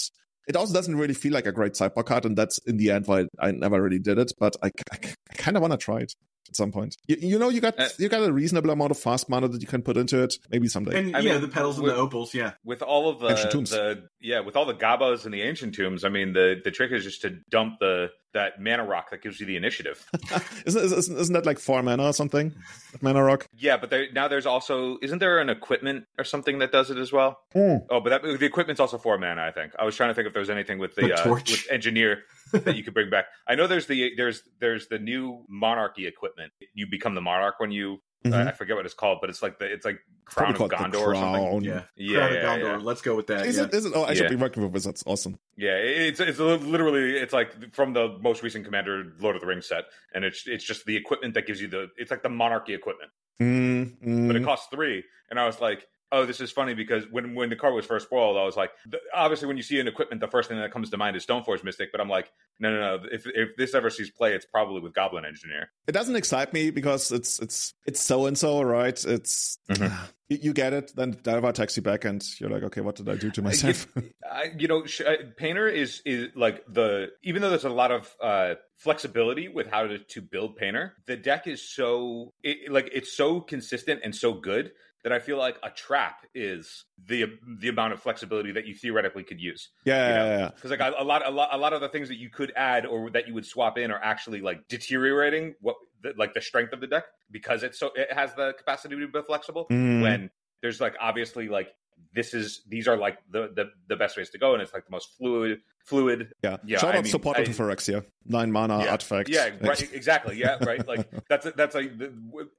it 0.47 0.55
also 0.55 0.73
doesn't 0.73 0.95
really 0.95 1.13
feel 1.13 1.33
like 1.33 1.45
a 1.45 1.51
great 1.51 1.75
sideboard 1.75 2.05
card, 2.05 2.23
and 2.25 2.37
that's 2.37 2.57
in 2.59 2.77
the 2.77 2.91
end 2.91 3.07
why 3.07 3.25
I 3.37 3.51
never 3.51 3.81
really 3.81 3.99
did 3.99 4.17
it. 4.17 4.31
But 4.39 4.55
I, 4.63 4.71
I, 4.93 4.97
I 5.31 5.35
kind 5.35 5.57
of 5.57 5.61
want 5.61 5.71
to 5.71 5.77
try 5.77 5.99
it 5.99 6.13
at 6.49 6.55
some 6.55 6.71
point. 6.71 6.97
You, 7.07 7.17
you 7.19 7.39
know, 7.39 7.49
you 7.49 7.61
got 7.61 7.79
Uh, 7.79 7.87
you 7.97 8.09
got 8.09 8.27
a 8.27 8.33
reasonable 8.33 8.71
amount 8.71 8.91
of 8.91 8.97
fast 8.97 9.29
mana 9.29 9.47
that 9.47 9.61
you 9.61 9.67
can 9.67 9.81
put 9.81 9.95
into 9.97 10.21
it. 10.23 10.33
Maybe 10.49 10.67
someday. 10.67 10.99
And 10.99 11.15
I 11.15 11.19
yeah, 11.19 11.33
mean, 11.33 11.41
the 11.41 11.47
petals 11.47 11.77
and 11.79 11.87
the 11.87 11.95
opals, 11.95 12.33
yeah. 12.33 12.53
with 12.63 12.81
all 12.81 13.09
of 13.09 13.19
the, 13.19 13.29
Ancient 13.29 13.51
tombs. 13.51 13.69
the 13.69 14.03
yeah 14.19 14.41
with 14.41 14.55
all 14.55 14.65
the 14.65 14.73
gabas 14.73 15.25
and 15.25 15.33
the 15.33 15.41
ancient 15.41 15.75
tombs 15.75 16.03
i 16.03 16.09
mean 16.09 16.33
the 16.33 16.55
the 16.63 16.71
trick 16.71 16.91
is 16.91 17.03
just 17.05 17.21
to 17.21 17.29
dump 17.49 17.79
the 17.79 18.09
that 18.33 18.61
mana 18.61 18.83
rock 18.83 19.09
that 19.11 19.21
gives 19.21 19.39
you 19.39 19.45
the 19.45 19.55
initiative. 19.55 20.05
Isn't, 20.65 20.83
isn't 20.83 21.17
isn't 21.17 21.33
that 21.33 21.45
like 21.45 21.59
four 21.59 21.81
mana 21.81 22.03
or 22.05 22.13
something? 22.13 22.53
Mana 23.01 23.23
rock. 23.23 23.47
yeah 23.57 23.77
but 23.77 23.89
there, 23.89 24.11
now 24.13 24.27
there's 24.27 24.45
also 24.45 24.97
isn't 25.01 25.19
there 25.19 25.39
an 25.39 25.49
equipment 25.49 26.05
or 26.17 26.23
something 26.23 26.59
that 26.59 26.71
does 26.71 26.89
it 26.89 26.97
as 26.97 27.11
well? 27.11 27.39
Oh 27.55 27.81
but 27.89 28.09
that 28.09 28.21
the 28.21 28.45
equipment's 28.45 28.79
also 28.79 28.97
four 28.97 29.17
mana 29.17 29.41
i 29.41 29.51
think. 29.51 29.73
I 29.79 29.85
was 29.85 29.95
trying 29.95 30.09
to 30.09 30.13
think 30.13 30.27
if 30.27 30.33
there 30.33 30.41
was 30.41 30.49
anything 30.49 30.77
with 30.79 30.95
the 30.95 31.07
The 31.07 31.29
uh, 31.29 31.33
with 31.33 31.67
engineer 31.71 32.23
that 32.51 32.75
you 32.75 32.83
could 32.83 32.93
bring 32.93 33.09
back. 33.09 33.25
I 33.47 33.55
know 33.55 33.67
there's 33.67 33.87
the 33.87 34.11
there's 34.15 34.43
there's 34.59 34.87
the 34.87 34.99
new 34.99 35.45
monarchy 35.49 36.07
equipment. 36.07 36.51
You 36.73 36.87
become 36.89 37.15
the 37.15 37.21
monarch 37.21 37.55
when 37.59 37.71
you 37.71 38.01
Mhm. 38.25 38.33
I, 38.33 38.49
I 38.49 38.51
forget 38.51 38.75
what 38.75 38.85
it's 38.85 38.93
called 38.93 39.19
but 39.21 39.29
it's 39.29 39.41
like 39.41 39.59
the 39.59 39.65
it's 39.65 39.85
like 39.85 39.99
crown 40.25 40.53
Probably 40.53 40.65
of 40.65 40.71
called 40.81 40.93
the 40.93 40.97
gondor 40.97 41.01
or 41.07 41.15
something. 41.15 41.61
Yeah. 41.63 41.83
Yeah, 41.95 42.17
Crown 42.17 42.29
of 42.29 42.35
yeah, 42.35 42.43
Gondor. 42.43 42.79
yeah. 42.79 42.85
Let's 42.85 43.01
go 43.01 43.15
with 43.15 43.27
that. 43.27 43.45
Is 43.45 43.57
yeah. 43.57 43.63
it? 43.63 43.73
Is 43.73 43.85
it? 43.85 43.93
Oh, 43.95 44.03
I 44.03 44.13
should 44.13 44.23
Yeah. 44.23 44.29
be 44.29 44.35
working 44.35 44.69
with 44.69 44.83
that's 44.83 45.03
Awesome. 45.07 45.39
Yeah, 45.55 45.75
it's 45.77 46.19
it's 46.19 46.37
literally 46.39 47.17
it's 47.17 47.31
like 47.33 47.73
from 47.73 47.93
the 47.93 48.17
most 48.21 48.43
recent 48.43 48.65
Commander 48.65 49.13
Lord 49.19 49.35
of 49.35 49.41
the 49.41 49.47
Rings 49.47 49.67
set, 49.67 49.85
and 50.13 50.25
it's 50.25 50.45
it's 50.47 50.63
just 50.65 50.85
the 50.85 50.97
equipment 50.97 51.33
that 51.35 51.47
gives 51.47 51.61
you 51.61 51.67
the 51.69 51.87
it's 51.97 52.11
like 52.11 52.23
the 52.23 52.29
monarchy 52.29 52.73
equipment, 52.73 53.11
Mm, 53.41 53.97
mm. 54.05 54.27
but 54.27 54.35
it 54.35 54.43
costs 54.43 54.67
three. 54.69 55.03
And 55.29 55.39
I 55.39 55.45
was 55.45 55.61
like, 55.61 55.87
oh, 56.11 56.25
this 56.25 56.41
is 56.41 56.51
funny 56.51 56.73
because 56.73 57.03
when 57.11 57.35
when 57.35 57.49
the 57.49 57.55
card 57.55 57.73
was 57.73 57.85
first 57.85 58.05
spoiled, 58.07 58.37
I 58.37 58.43
was 58.43 58.55
like, 58.57 58.71
obviously 59.13 59.47
when 59.47 59.57
you 59.57 59.63
see 59.63 59.79
an 59.79 59.87
equipment, 59.87 60.21
the 60.21 60.27
first 60.27 60.49
thing 60.49 60.59
that 60.59 60.71
comes 60.71 60.89
to 60.89 60.97
mind 60.97 61.15
is 61.15 61.25
Stoneforge 61.25 61.63
Mystic, 61.63 61.91
but 61.91 62.01
I'm 62.01 62.09
like, 62.09 62.31
no, 62.59 62.71
no, 62.73 62.97
no. 62.97 63.03
If 63.11 63.25
if 63.27 63.49
this 63.57 63.73
ever 63.75 63.89
sees 63.89 64.09
play, 64.09 64.33
it's 64.33 64.45
probably 64.45 64.81
with 64.81 64.93
Goblin 64.93 65.25
Engineer. 65.25 65.71
it 65.87 65.91
doesn't 65.91 66.15
excite 66.15 66.53
me 66.53 66.71
because 66.71 67.11
it's 67.11 67.39
it's 67.39 67.73
it's 67.85 68.01
so 68.01 68.25
and 68.25 68.37
so, 68.37 68.61
right? 68.61 69.03
It's 69.05 69.57
Mhm. 69.69 69.91
you, 70.29 70.53
get 70.53 70.73
it, 70.73 70.91
then 70.95 71.17
Delver 71.23 71.51
takes 71.51 71.75
you 71.75 71.81
back, 71.81 72.05
and 72.05 72.23
you're 72.39 72.51
like, 72.51 72.61
okay, 72.63 72.81
what 72.81 72.95
did 72.95 73.09
I 73.09 73.15
do 73.15 73.31
to 73.31 73.41
myself? 73.49 73.87
I, 74.31 74.51
you 74.57 74.67
know, 74.67 74.85
sh- 74.85 75.01
Painter 75.37 75.67
is 75.67 76.01
is 76.05 76.27
like 76.35 76.63
the 76.67 77.07
even 77.23 77.41
though 77.41 77.49
there's 77.49 77.65
a 77.65 77.69
lot 77.69 77.91
of 77.91 78.15
uh, 78.21 78.55
flexibility 78.77 79.47
with 79.47 79.67
how 79.67 79.87
to, 79.87 79.97
to 79.99 80.21
build 80.21 80.55
Painter, 80.55 80.93
the 81.07 81.17
deck 81.17 81.47
is 81.47 81.67
so 81.67 82.33
it, 82.43 82.71
like 82.71 82.89
it's 82.93 83.15
so 83.15 83.41
consistent 83.41 84.01
and 84.03 84.15
so 84.15 84.33
good 84.33 84.71
that 85.03 85.13
I 85.13 85.19
feel 85.19 85.37
like 85.37 85.57
a 85.63 85.69
trap 85.69 86.25
is 86.35 86.85
the 87.05 87.25
the 87.59 87.69
amount 87.69 87.93
of 87.93 88.01
flexibility 88.01 88.51
that 88.51 88.65
you 88.67 88.75
theoretically 88.75 89.23
could 89.23 89.39
use. 89.39 89.69
yeah, 89.85 90.07
You 90.09 90.13
know? 90.15 90.25
yeah, 90.25 90.37
yeah. 90.39 90.49
Because 90.55 90.71
like 90.71 90.79
a, 90.81 90.93
a 90.99 91.03
lot, 91.03 91.25
a 91.25 91.31
lot, 91.31 91.49
a 91.53 91.57
lot 91.57 91.73
of 91.73 91.81
the 91.81 91.89
things 91.89 92.07
that 92.09 92.17
you 92.17 92.29
could 92.29 92.51
add 92.55 92.85
or 92.85 93.09
that 93.11 93.27
you 93.27 93.33
would 93.33 93.45
swap 93.45 93.77
in 93.77 93.91
are 93.91 94.01
actually 94.03 94.41
like 94.41 94.67
deteriorating 94.67 95.55
what 95.61 95.75
the, 96.01 96.13
like 96.17 96.33
the 96.33 96.41
strength 96.41 96.73
of 96.73 96.81
the 96.81 96.87
deck 96.87 97.05
because 97.31 97.63
it's 97.63 97.79
so 97.79 97.91
it 97.95 98.11
has 98.11 98.33
the 98.35 98.53
capacity 98.57 98.95
to 98.97 99.07
be 99.07 99.21
flexible 99.25 99.67
Mm. 99.71 100.01
when 100.01 100.29
there's 100.61 100.81
like 100.81 100.95
obviously 100.99 101.47
like 101.47 101.69
this 102.13 102.33
is 102.33 102.61
these 102.67 102.87
are 102.87 102.97
like 102.97 103.17
the 103.31 103.51
the, 103.55 103.65
the 103.87 103.95
best 103.95 104.15
ways 104.17 104.29
to 104.31 104.37
go 104.37 104.53
and 104.53 104.61
it's 104.61 104.73
like 104.73 104.85
the 104.85 104.91
most 104.91 105.09
fluid 105.17 105.59
fluid 105.85 106.31
Yeah. 106.43 106.57
Yeah, 106.65 106.77
Shout 106.79 106.95
I 106.95 106.97
out 106.99 107.03
mean, 107.03 107.11
support 107.11 107.37
I- 107.37 107.43
to 107.43 107.51
Phyrexia. 107.51 108.05
Nine 108.25 108.51
mana 108.51 108.83
yeah, 108.83 108.91
artifact. 108.91 109.29
yeah 109.29 109.49
right 109.61 109.81
exactly 109.93 110.37
yeah 110.37 110.57
right 110.63 110.85
like 110.87 111.07
that's 111.29 111.45
a, 111.45 111.51
that's 111.51 111.75
a 111.75 111.89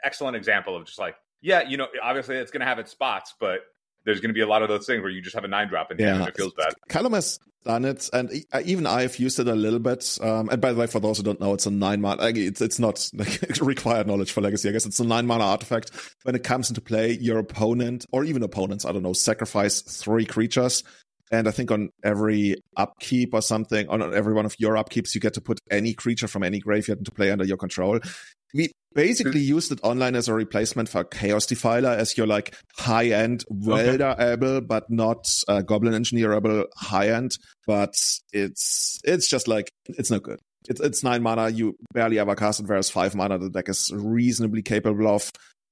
excellent 0.05 0.37
example 0.37 0.77
of 0.77 0.85
just 0.87 0.99
like 0.99 1.17
yeah 1.43 1.63
you 1.69 1.77
know 1.77 1.87
obviously 2.03 2.37
it's 2.37 2.51
gonna 2.51 2.65
have 2.65 2.79
its 2.79 2.91
spots 2.91 3.35
but 3.41 3.61
there's 4.05 4.21
gonna 4.21 4.35
be 4.35 4.41
a 4.41 4.47
lot 4.47 4.63
of 4.63 4.69
those 4.69 4.87
things 4.87 5.03
where 5.03 5.11
you 5.11 5.21
just 5.21 5.35
have 5.35 5.45
a 5.45 5.49
nine 5.49 5.69
drop 5.69 5.91
in 5.91 5.99
hand 5.99 6.09
Yeah. 6.17 6.21
and 6.21 6.29
it 6.29 6.37
feels 6.37 6.53
bad 6.55 6.73
Callum 6.89 7.13
has 7.13 7.39
done 7.63 7.85
it, 7.85 8.09
and 8.15 8.33
e- 8.33 8.45
even 8.65 8.87
I've 8.87 9.19
used 9.19 9.39
it 9.39 9.47
a 9.47 9.55
little 9.55 9.79
bit. 9.81 10.17
Um, 10.23 10.49
and 10.49 10.63
by 10.63 10.73
the 10.73 10.81
way, 10.81 10.87
for 10.87 10.99
those 10.99 11.19
who 11.19 11.23
don't 11.23 11.39
know, 11.43 11.53
it's 11.53 11.67
a 11.67 11.71
nine 11.71 12.01
mana. 12.01 12.23
It's 12.35 12.63
it's 12.63 12.79
not 12.79 13.07
like 13.15 13.39
required 13.61 14.07
knowledge 14.07 14.33
for 14.33 14.41
Legacy. 14.41 14.71
I 14.71 14.73
guess 14.73 14.87
it's 14.87 14.99
a 14.99 15.05
nine 15.05 15.27
mana 15.27 15.45
artifact. 15.45 15.91
When 16.23 16.35
it 16.35 16.43
comes 16.43 16.71
into 16.71 16.81
play, 16.81 17.19
your 17.21 17.39
opponent 17.39 18.07
or 18.13 18.25
even 18.25 18.43
opponents, 18.43 18.87
I 18.87 18.93
don't 18.93 19.03
know, 19.03 19.13
sacrifice 19.13 19.83
three 19.83 20.25
creatures. 20.25 20.83
And 21.31 21.47
I 21.47 21.51
think 21.51 21.71
on 21.71 21.91
every 22.03 22.57
upkeep 22.79 23.35
or 23.35 23.43
something, 23.43 23.87
on 23.91 24.03
every 24.15 24.33
one 24.33 24.47
of 24.47 24.57
your 24.59 24.77
upkeeps, 24.77 25.15
you 25.15 25.21
get 25.21 25.35
to 25.35 25.43
put 25.43 25.61
any 25.71 25.93
creature 25.93 26.29
from 26.29 26.43
any 26.43 26.61
graveyard 26.61 27.01
into 27.01 27.11
play 27.13 27.31
under 27.31 27.45
your 27.45 27.59
control. 27.59 28.01
We 28.55 28.73
basically 28.95 29.41
used 29.41 29.71
it 29.73 29.81
online 29.83 30.17
as 30.17 30.29
a 30.29 30.35
replacement 30.35 30.89
for 30.89 31.05
Chaos 31.05 31.47
Defiler 31.47 31.91
as 31.91 32.17
your 32.17 32.27
like 32.27 32.55
high 32.77 33.09
end 33.09 33.45
welderable, 33.51 34.67
but 34.67 34.91
not 34.91 35.27
uh, 35.49 35.63
Goblin 35.63 35.95
Engineerable 35.95 36.67
high 36.77 37.11
end. 37.11 37.37
But 37.67 37.95
it's 38.33 39.01
it's 39.05 39.29
just 39.29 39.49
like 39.49 39.71
it's 39.85 40.11
no 40.11 40.19
good. 40.19 40.41
It's 40.69 40.81
it's 40.81 41.03
nine 41.03 41.23
mana. 41.23 41.49
You 41.49 41.77
barely 41.93 42.19
ever 42.19 42.35
cast 42.35 42.61
it. 42.61 42.67
Whereas 42.67 42.91
five 42.91 43.15
mana, 43.15 43.39
the 43.39 43.51
deck 43.51 43.69
is 43.69 43.91
reasonably 43.95 44.63
capable 44.63 45.09
of. 45.09 45.31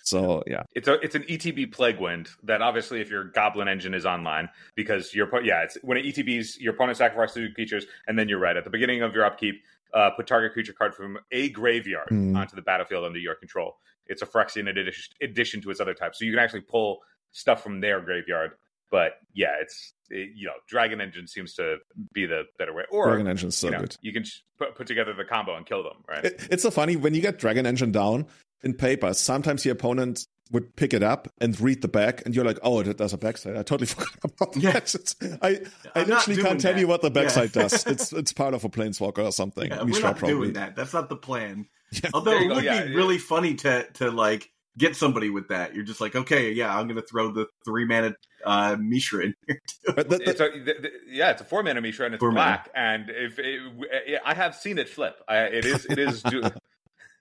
So 0.09 0.43
yeah, 0.47 0.63
It's 0.75 0.89
a 0.89 0.95
it's 1.01 1.15
an 1.15 1.25
ETB 1.25 1.71
plague 1.71 2.01
wind 2.01 2.31
that 2.45 2.63
obviously 2.63 3.03
if 3.03 3.11
your 3.11 3.25
goblin 3.25 3.69
engine 3.69 3.93
is 3.93 4.07
online 4.07 4.49
because 4.75 5.15
your 5.15 5.29
yeah 5.43 5.65
it's 5.65 5.77
when 5.83 5.99
it 5.99 6.07
ETBs 6.07 6.59
your 6.59 6.73
opponent 6.73 6.97
sacrifices 6.97 7.35
two 7.35 7.53
creatures 7.53 7.85
and 8.07 8.19
then 8.19 8.27
you're 8.27 8.39
right 8.39 8.57
at 8.57 8.65
the 8.65 8.71
beginning 8.71 9.03
of 9.03 9.15
your 9.15 9.27
upkeep 9.27 9.63
uh, 9.95 10.11
put 10.11 10.27
target 10.27 10.53
creature 10.53 10.73
card 10.73 10.95
from 10.95 11.19
a 11.33 11.49
graveyard 11.51 12.09
Hmm. 12.09 12.37
onto 12.37 12.55
the 12.57 12.63
battlefield 12.63 13.05
under 13.05 13.19
your 13.19 13.35
control. 13.35 13.77
It's 14.07 14.23
a 14.23 14.27
Phyrexian 14.27 14.69
addition, 14.71 15.15
addition 15.21 15.61
to 15.63 15.71
its 15.71 15.81
other 15.81 15.95
types, 15.95 16.19
so 16.19 16.25
you 16.25 16.33
can 16.33 16.39
actually 16.41 16.63
pull 16.63 17.01
stuff 17.33 17.63
from 17.63 17.81
their 17.81 18.01
graveyard. 18.01 18.53
But 18.91 19.13
yeah, 19.35 19.57
it's 19.61 19.93
it, 20.09 20.31
you 20.35 20.47
know 20.47 20.55
Dragon 20.67 21.01
Engine 21.01 21.27
seems 21.27 21.53
to 21.55 21.77
be 22.15 22.25
the 22.25 22.45
better 22.59 22.73
way, 22.73 22.85
or 22.91 23.09
Dragon 23.09 23.27
Engine's 23.29 23.57
so 23.57 23.67
you 23.67 23.73
know 23.73 23.81
good. 23.81 23.97
you 24.01 24.13
can 24.15 24.25
put, 24.59 24.75
put 24.75 24.87
together 24.87 25.13
the 25.13 25.25
combo 25.27 25.57
and 25.57 25.67
kill 25.67 25.83
them, 25.83 25.97
right? 26.09 26.25
It, 26.25 26.49
it's 26.51 26.63
so 26.63 26.71
funny 26.71 26.97
when 26.97 27.13
you 27.15 27.21
get 27.21 27.39
Dragon 27.39 27.67
Engine 27.67 27.93
down 27.93 28.27
in 28.63 28.73
paper. 28.73 29.13
Sometimes 29.13 29.65
your 29.67 29.75
opponent 29.75 30.27
would 30.51 30.75
pick 30.77 30.95
it 30.95 31.03
up 31.03 31.29
and 31.41 31.59
read 31.61 31.83
the 31.83 31.89
back, 31.89 32.23
and 32.25 32.35
you're 32.35 32.45
like, 32.45 32.59
"Oh, 32.63 32.83
that 32.83 32.97
does 32.97 33.13
a 33.13 33.19
backside." 33.19 33.57
I 33.57 33.63
totally 33.63 33.87
forgot 33.87 34.09
about 34.25 34.57
Yeah. 34.57 34.73
that. 34.73 34.95
It's- 34.95 35.15
I 35.43 35.49
I 35.95 36.01
I'm 36.03 36.09
literally 36.09 36.43
can't 36.43 36.61
tell 36.61 36.73
that. 36.75 36.81
you 36.81 36.87
what 36.89 37.03
the 37.03 37.09
Yeah. 37.09 37.23
backside 37.23 37.53
does. 37.53 37.87
It's 37.87 38.13
it's 38.13 38.33
part 38.33 38.55
of 38.55 38.65
a 38.65 38.69
planeswalker 38.69 39.25
or 39.25 39.33
something. 39.33 39.71
Yeah, 39.71 39.83
We 39.83 39.93
we're 39.93 40.01
not 40.01 40.17
probably. 40.19 40.35
doing 40.35 40.53
that. 40.55 40.77
That's 40.77 40.93
not 40.95 41.09
the 41.09 41.17
plan. 41.17 41.67
Yeah. 41.91 42.11
Although 42.13 42.33
it 42.39 42.49
would 42.55 42.65
yeah, 42.65 42.85
be 42.85 42.91
yeah. 42.91 42.97
really 42.97 43.17
funny 43.19 43.55
to 43.57 43.87
to 43.95 44.11
like 44.11 44.51
get 44.77 44.95
somebody 44.95 45.31
with 45.31 45.49
that. 45.49 45.75
You're 45.75 45.85
just 45.85 46.01
like, 46.03 46.15
okay, 46.15 46.53
yeah, 46.53 46.77
I'm 46.79 46.87
gonna 46.87 47.01
throw 47.03 47.33
the 47.33 47.47
three 47.65 47.85
mana 47.87 48.15
uh, 48.45 48.77
Mishra 48.79 49.25
in 49.25 49.35
here. 49.47 49.61
But 49.97 50.09
the- 50.11 50.19
the- 50.19 50.29
it's 50.31 50.39
a, 50.41 50.51
th- 50.51 50.65
th- 50.83 50.93
yeah, 51.09 51.31
it's 51.31 51.41
a 51.41 51.45
four 51.45 51.63
mana 51.63 51.81
Mishra 51.81 52.05
and 52.07 52.15
it's 52.15 52.21
Four 52.21 52.31
mana. 52.33 52.63
black. 52.63 52.71
And 52.75 53.09
if 53.11 53.39
it, 53.39 53.59
w- 53.65 53.89
I 54.25 54.35
have 54.35 54.55
seen 54.55 54.79
it 54.79 54.89
flip, 54.91 55.17
I, 55.27 55.39
it 55.45 55.65
is 55.65 55.87
it 55.87 55.99
is 55.99 56.23
do, 56.23 56.43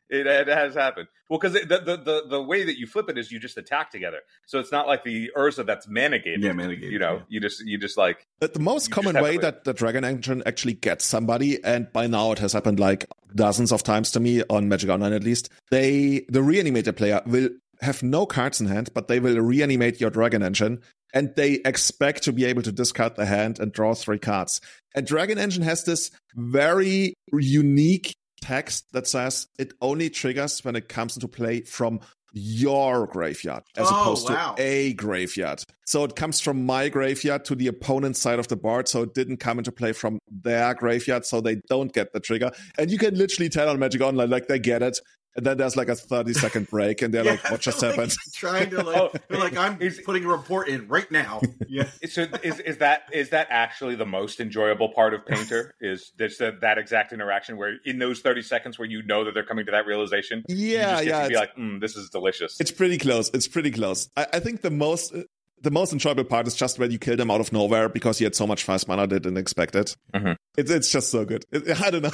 it, 0.09 0.27
it 0.27 0.47
has 0.47 0.75
happened. 0.75 1.07
Well, 1.29 1.39
because 1.39 1.53
the, 1.53 1.65
the 1.65 1.97
the 1.97 2.23
the 2.29 2.41
way 2.41 2.63
that 2.63 2.77
you 2.77 2.87
flip 2.87 3.09
it 3.09 3.17
is 3.17 3.31
you 3.31 3.39
just 3.39 3.57
attack 3.57 3.91
together, 3.91 4.19
so 4.45 4.59
it's 4.59 4.71
not 4.71 4.87
like 4.87 5.03
the 5.03 5.29
Urza 5.35 5.65
that's 5.65 5.87
mana 5.87 6.19
gated. 6.19 6.43
yeah, 6.43 6.53
mana 6.53 6.75
gated, 6.75 6.91
you 6.91 6.99
know, 6.99 7.15
yeah. 7.15 7.23
you 7.27 7.39
just 7.41 7.65
you 7.65 7.77
just 7.77 7.97
like 7.97 8.25
The, 8.39 8.47
the 8.47 8.59
most 8.59 8.91
common 8.91 9.21
way 9.21 9.35
to- 9.35 9.41
that 9.41 9.63
the 9.65 9.73
Dragon 9.73 10.03
Engine 10.05 10.41
actually 10.45 10.73
gets 10.73 11.03
somebody, 11.05 11.63
and 11.63 11.91
by 11.91 12.07
now 12.07 12.31
it 12.31 12.39
has 12.39 12.53
happened 12.53 12.79
like 12.79 13.05
dozens 13.35 13.71
of 13.71 13.83
times 13.83 14.11
to 14.11 14.19
me 14.19 14.43
on 14.49 14.69
Magic 14.69 14.89
Online 14.89 15.13
at 15.13 15.23
least, 15.23 15.49
they, 15.69 16.25
the 16.29 16.41
reanimated 16.41 16.95
player 16.95 17.21
will 17.25 17.49
have 17.81 18.01
no 18.01 18.25
cards 18.25 18.59
in 18.61 18.67
hand, 18.67 18.89
but 18.93 19.07
they 19.07 19.19
will 19.19 19.39
reanimate 19.39 19.99
your 19.99 20.09
Dragon 20.09 20.41
Engine, 20.41 20.81
and 21.13 21.35
they 21.35 21.55
expect 21.65 22.23
to 22.23 22.31
be 22.31 22.45
able 22.45 22.61
to 22.61 22.71
discard 22.71 23.15
the 23.15 23.25
hand 23.25 23.59
and 23.59 23.71
draw 23.73 23.93
three 23.93 24.17
cards. 24.17 24.61
And 24.95 25.05
Dragon 25.05 25.37
Engine 25.37 25.63
has 25.63 25.83
this 25.83 26.09
very 26.35 27.13
unique 27.33 28.15
text 28.41 28.91
that 28.93 29.07
says 29.07 29.47
it 29.57 29.73
only 29.81 30.09
triggers 30.09 30.63
when 30.63 30.75
it 30.75 30.89
comes 30.89 31.15
into 31.15 31.27
play 31.27 31.61
from 31.61 31.99
your 32.33 33.07
graveyard 33.07 33.63
as 33.77 33.87
Oh, 33.89 34.01
opposed 34.01 34.29
wow. 34.29 34.53
to 34.55 34.61
a 34.61 34.93
graveyard. 34.93 35.63
So 35.85 36.03
it 36.03 36.15
comes 36.15 36.39
from 36.39 36.65
my 36.65 36.89
graveyard 36.89 37.45
to 37.45 37.55
the 37.55 37.67
opponent's 37.67 38.19
side 38.19 38.37
of 38.37 38.47
the 38.47 38.55
board. 38.57 38.87
So 38.87 39.01
it 39.03 39.13
didn't 39.13 39.37
come 39.37 39.57
into 39.57 39.71
play 39.71 39.91
from 39.93 40.19
their 40.29 40.73
graveyard. 40.75 41.25
So 41.25 41.41
they 41.41 41.55
don't 41.69 41.91
get 41.93 42.13
the 42.13 42.19
trigger. 42.19 42.51
And 42.77 42.91
you 42.91 42.97
can 42.97 43.15
literally 43.15 43.49
tell 43.49 43.69
on 43.69 43.79
Magic 43.79 44.01
Online, 44.01 44.29
like 44.29 44.47
they 44.47 44.59
get 44.59 44.83
it. 44.83 44.99
And 45.37 45.45
then 45.45 45.57
there's 45.57 45.75
like 45.77 45.87
a 45.87 45.95
30 45.95 46.33
second 46.33 46.67
break 46.69 47.03
and 47.03 47.13
they're 47.13 47.23
like, 47.23 47.49
what 47.51 47.61
just 47.61 47.79
like, 47.81 47.91
happened? 47.91 48.13
Trying 48.33 48.71
to 48.71 48.81
like, 48.83 48.97
Oh, 48.97 49.11
they're 49.29 49.39
like 49.39 49.55
I'm 49.55 49.79
is- 49.81 50.01
putting 50.03 50.25
a 50.25 50.27
report 50.27 50.67
in 50.67 50.87
right 50.87 51.09
now. 51.11 51.41
Yeah. 51.69 51.89
So 52.09 52.23
is 52.43 52.59
is 52.61 52.77
that 52.77 53.03
is 53.11 53.29
that 53.31 53.47
actually 53.51 53.95
the 53.95 54.05
most 54.05 54.39
enjoyable 54.39 54.89
part 54.93 55.13
of 55.13 55.25
Painter? 55.25 55.75
Is 55.81 56.11
this 56.17 56.37
that, 56.37 56.61
that 56.61 56.77
exact 56.77 57.11
interaction 57.13 57.57
where 57.57 57.75
in 57.85 57.99
those 57.99 58.21
thirty 58.21 58.41
seconds 58.41 58.79
where 58.79 58.87
you 58.87 59.03
know 59.03 59.25
that 59.25 59.33
they're 59.33 59.45
coming 59.45 59.65
to 59.65 59.71
that 59.73 59.85
realization? 59.85 60.43
you 60.47 60.55
Yeah, 60.77 60.91
just 60.93 61.03
get 61.03 61.09
yeah. 61.09 61.23
to 61.23 61.29
be 61.29 61.35
like, 61.35 61.55
mm, 61.55 61.81
this 61.81 61.95
is 61.97 62.09
delicious. 62.09 62.59
It's 62.61 62.71
pretty 62.71 62.97
close. 62.97 63.29
It's 63.33 63.47
pretty 63.49 63.69
close. 63.71 64.09
I, 64.15 64.27
I 64.33 64.39
think 64.39 64.61
the 64.61 64.71
most 64.71 65.13
the 65.61 65.71
most 65.71 65.91
enjoyable 65.91 66.23
part 66.23 66.47
is 66.47 66.55
just 66.55 66.79
when 66.79 66.89
you 66.89 66.97
kill 66.99 67.17
them 67.17 67.29
out 67.29 67.41
of 67.41 67.51
nowhere 67.51 67.89
because 67.89 68.19
you 68.21 68.25
had 68.25 68.35
so 68.35 68.47
much 68.47 68.63
fast 68.63 68.87
mana 68.87 69.05
they 69.07 69.19
didn't 69.19 69.37
expect 69.37 69.75
it. 69.75 69.95
Mhm. 70.15 70.37
It's 70.57 70.71
it's 70.71 70.89
just 70.89 71.11
so 71.11 71.25
good. 71.25 71.43
It- 71.51 71.79
I 71.81 71.89
don't 71.91 72.03
know. 72.03 72.11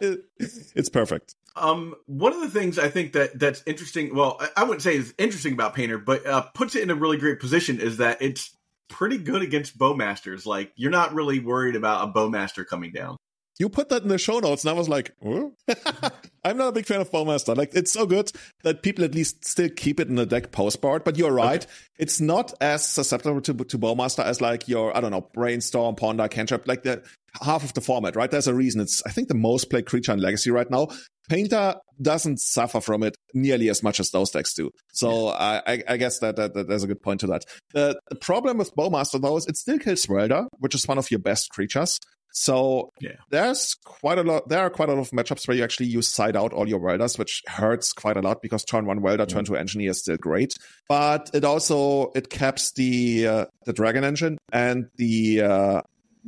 It- 0.00 0.24
it's 0.38 0.88
perfect. 0.88 1.34
Um, 1.56 1.94
one 2.06 2.32
of 2.32 2.40
the 2.40 2.50
things 2.50 2.78
I 2.78 2.88
think 2.88 3.12
that 3.12 3.38
that's 3.38 3.62
interesting. 3.66 4.14
Well, 4.14 4.36
I- 4.40 4.50
I 4.58 4.64
wouldn't 4.64 4.82
say 4.82 4.96
is 4.96 5.14
interesting 5.18 5.52
about 5.52 5.74
Painter, 5.74 5.98
but 5.98 6.26
uh, 6.26 6.42
puts 6.54 6.74
it 6.74 6.82
in 6.82 6.90
a 6.90 6.94
really 6.94 7.16
great 7.16 7.38
position 7.40 7.80
is 7.80 7.98
that 7.98 8.20
it's 8.20 8.56
pretty 8.88 9.18
good 9.18 9.42
against 9.42 9.78
bowmasters. 9.78 10.46
Like 10.46 10.72
you're 10.76 10.90
not 10.90 11.14
really 11.14 11.38
worried 11.40 11.76
about 11.76 12.08
a 12.08 12.12
bowmaster 12.12 12.66
coming 12.66 12.92
down. 12.92 13.16
You 13.60 13.68
put 13.68 13.88
that 13.90 14.02
in 14.02 14.08
the 14.08 14.18
show 14.18 14.40
notes, 14.40 14.64
and 14.64 14.70
I 14.70 14.72
was 14.72 14.88
like, 14.88 15.12
oh? 15.24 15.52
I'm 16.44 16.56
not 16.56 16.68
a 16.68 16.72
big 16.72 16.86
fan 16.86 17.00
of 17.00 17.12
Bowmaster. 17.12 17.56
Like, 17.56 17.72
it's 17.72 17.92
so 17.92 18.04
good 18.04 18.32
that 18.64 18.82
people 18.82 19.04
at 19.04 19.14
least 19.14 19.44
still 19.44 19.68
keep 19.68 20.00
it 20.00 20.08
in 20.08 20.16
the 20.16 20.26
deck 20.26 20.50
postboard. 20.50 21.04
But 21.04 21.16
you're 21.16 21.30
right. 21.32 21.64
It's 21.96 22.20
not 22.20 22.52
as 22.60 22.84
susceptible 22.84 23.40
to, 23.42 23.54
to 23.54 23.78
Bowmaster 23.78 24.24
as 24.24 24.40
like 24.40 24.66
your, 24.66 24.94
I 24.96 25.00
don't 25.00 25.12
know, 25.12 25.28
Brainstorm, 25.32 25.94
Ponder, 25.94 26.26
Cantrip, 26.26 26.66
like 26.66 26.82
the 26.82 27.04
half 27.42 27.64
of 27.64 27.74
the 27.74 27.80
format, 27.80 28.16
right? 28.16 28.30
There's 28.30 28.46
a 28.46 28.54
reason. 28.54 28.80
It's, 28.80 29.02
I 29.06 29.10
think, 29.10 29.28
the 29.28 29.34
most 29.34 29.70
played 29.70 29.86
creature 29.86 30.12
in 30.12 30.20
Legacy 30.20 30.50
right 30.50 30.70
now. 30.70 30.88
Painter 31.28 31.76
doesn't 32.00 32.38
suffer 32.40 32.80
from 32.80 33.02
it 33.02 33.16
nearly 33.32 33.68
as 33.70 33.82
much 33.82 33.98
as 33.98 34.10
those 34.10 34.30
decks 34.30 34.52
do. 34.54 34.70
So 34.92 35.28
I, 35.28 35.62
I, 35.66 35.82
I 35.88 35.96
guess 35.96 36.18
that, 36.18 36.36
that, 36.36 36.54
that 36.54 36.68
there's 36.68 36.84
a 36.84 36.86
good 36.86 37.02
point 37.02 37.20
to 37.20 37.26
that. 37.28 37.44
The, 37.72 37.98
the 38.10 38.16
problem 38.16 38.58
with 38.58 38.74
Bowmaster, 38.74 39.20
though, 39.20 39.36
is 39.36 39.46
it 39.46 39.56
still 39.56 39.78
kills 39.78 40.06
Welder, 40.08 40.46
which 40.58 40.74
is 40.74 40.86
one 40.86 40.98
of 40.98 41.10
your 41.10 41.20
best 41.20 41.50
creatures. 41.50 41.98
So 42.36 42.90
Yeah. 43.00 43.12
there's 43.30 43.74
quite 43.84 44.18
a 44.18 44.24
lot. 44.24 44.48
There 44.48 44.58
are 44.60 44.68
quite 44.68 44.88
a 44.88 44.92
lot 44.92 45.00
of 45.02 45.10
matchups 45.10 45.46
where 45.46 45.56
you 45.56 45.62
actually 45.62 45.86
use 45.86 46.08
side 46.08 46.34
out 46.36 46.52
all 46.52 46.68
your 46.68 46.80
welders, 46.80 47.16
which 47.16 47.42
hurts 47.46 47.92
quite 47.92 48.16
a 48.16 48.22
lot 48.22 48.42
because 48.42 48.64
turn 48.64 48.86
one 48.86 49.02
welder, 49.02 49.24
turn 49.24 49.44
two 49.44 49.54
engineer 49.54 49.92
is 49.92 50.00
still 50.00 50.16
great. 50.16 50.52
But 50.88 51.30
it 51.32 51.44
also 51.44 52.10
it 52.16 52.30
caps 52.30 52.72
the 52.72 53.26
uh, 53.28 53.44
the 53.66 53.72
dragon 53.72 54.02
engine 54.02 54.38
and 54.52 54.86
the 54.96 55.42
uh, 55.42 55.80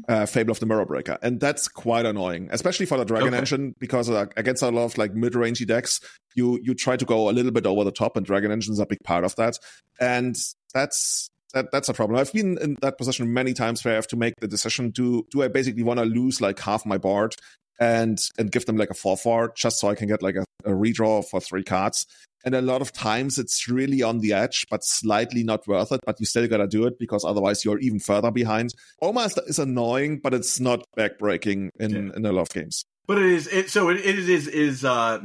uh, 0.09 0.27
Fable 0.27 0.51
of 0.53 0.61
the 0.61 0.67
Mirror 0.67 0.87
Breaker, 0.87 1.19
and 1.23 1.41
that's 1.41 1.69
quite 1.69 2.07
annoying, 2.07 2.49
especially 2.53 2.87
for 2.87 2.99
the 2.99 3.05
dragon 3.05 3.29
Okay. 3.29 3.39
engine 3.39 3.75
because 3.79 4.11
uh, 4.11 4.27
against 4.37 4.63
a 4.63 4.71
lot 4.71 4.85
of 4.85 4.99
like 4.99 5.15
mid 5.15 5.33
rangey 5.33 5.67
decks, 5.67 6.01
you 6.35 6.59
you 6.63 6.75
try 6.75 6.97
to 6.97 7.05
go 7.05 7.29
a 7.29 7.33
little 7.33 7.53
bit 7.53 7.67
over 7.67 7.85
the 7.85 7.93
top, 7.93 8.17
and 8.17 8.27
dragon 8.27 8.51
engine 8.51 8.73
is 8.73 8.79
a 8.79 8.87
big 8.87 8.99
part 9.05 9.25
of 9.25 9.35
that, 9.37 9.59
and 10.01 10.37
that's 10.75 11.31
that, 11.55 11.67
that's 11.73 11.89
a 11.89 11.95
problem. 11.95 12.19
I've 12.19 12.33
been 12.33 12.59
in 12.59 12.77
that 12.83 12.99
position 12.99 13.33
many 13.33 13.55
times 13.55 13.85
where 13.85 13.93
I 13.93 13.97
have 13.97 14.09
to 14.09 14.17
make 14.17 14.35
the 14.41 14.49
decision: 14.49 14.91
do 14.91 15.27
do 15.31 15.43
I 15.43 15.49
basically 15.49 15.83
want 15.83 15.99
to 15.99 16.05
lose 16.05 16.41
like 16.41 16.59
half 16.61 16.85
my 16.85 16.99
board 16.99 17.35
and 17.79 18.19
and 18.39 18.51
give 18.51 18.67
them 18.67 18.77
like 18.77 18.91
a 18.91 18.95
four 18.95 19.17
four 19.17 19.53
just 19.57 19.79
so 19.81 19.89
I 19.89 19.95
can 19.95 20.09
get 20.09 20.23
like 20.23 20.37
a, 20.37 20.45
a 20.65 20.71
redraw 20.71 21.25
for 21.25 21.41
three 21.41 21.65
cards? 21.65 22.07
And 22.45 22.55
a 22.55 22.63
lot 22.63 22.81
of 22.81 22.93
times 22.93 23.39
it's 23.39 23.69
really 23.69 24.03
on 24.03 24.21
the 24.21 24.33
edge, 24.33 24.67
but 24.71 24.85
slightly 24.85 25.43
not 25.43 25.67
worth 25.67 25.91
it. 25.91 26.01
But 26.07 26.21
you 26.21 26.27
still 26.27 26.47
gotta 26.47 26.69
do 26.69 26.87
it 26.87 26.99
because 26.99 27.25
otherwise 27.25 27.65
you're 27.65 27.81
even 27.81 27.99
further 27.99 28.31
behind. 28.31 28.73
Almost 29.01 29.41
is 29.49 29.59
annoying, 29.59 30.21
but 30.23 30.33
it's 30.33 30.61
not 30.61 30.85
backbreaking 30.97 31.71
in 31.81 31.91
Yeah. 31.91 32.13
in 32.17 32.25
a 32.25 32.33
lot 32.33 32.43
of 32.43 32.51
games. 32.51 32.85
But 33.09 33.19
it 33.19 33.27
is 33.27 33.47
it, 33.49 33.71
so 33.71 33.89
it, 33.89 33.99
it 33.99 34.19
is 34.19 34.47
is 34.49 34.85
uh 34.85 35.19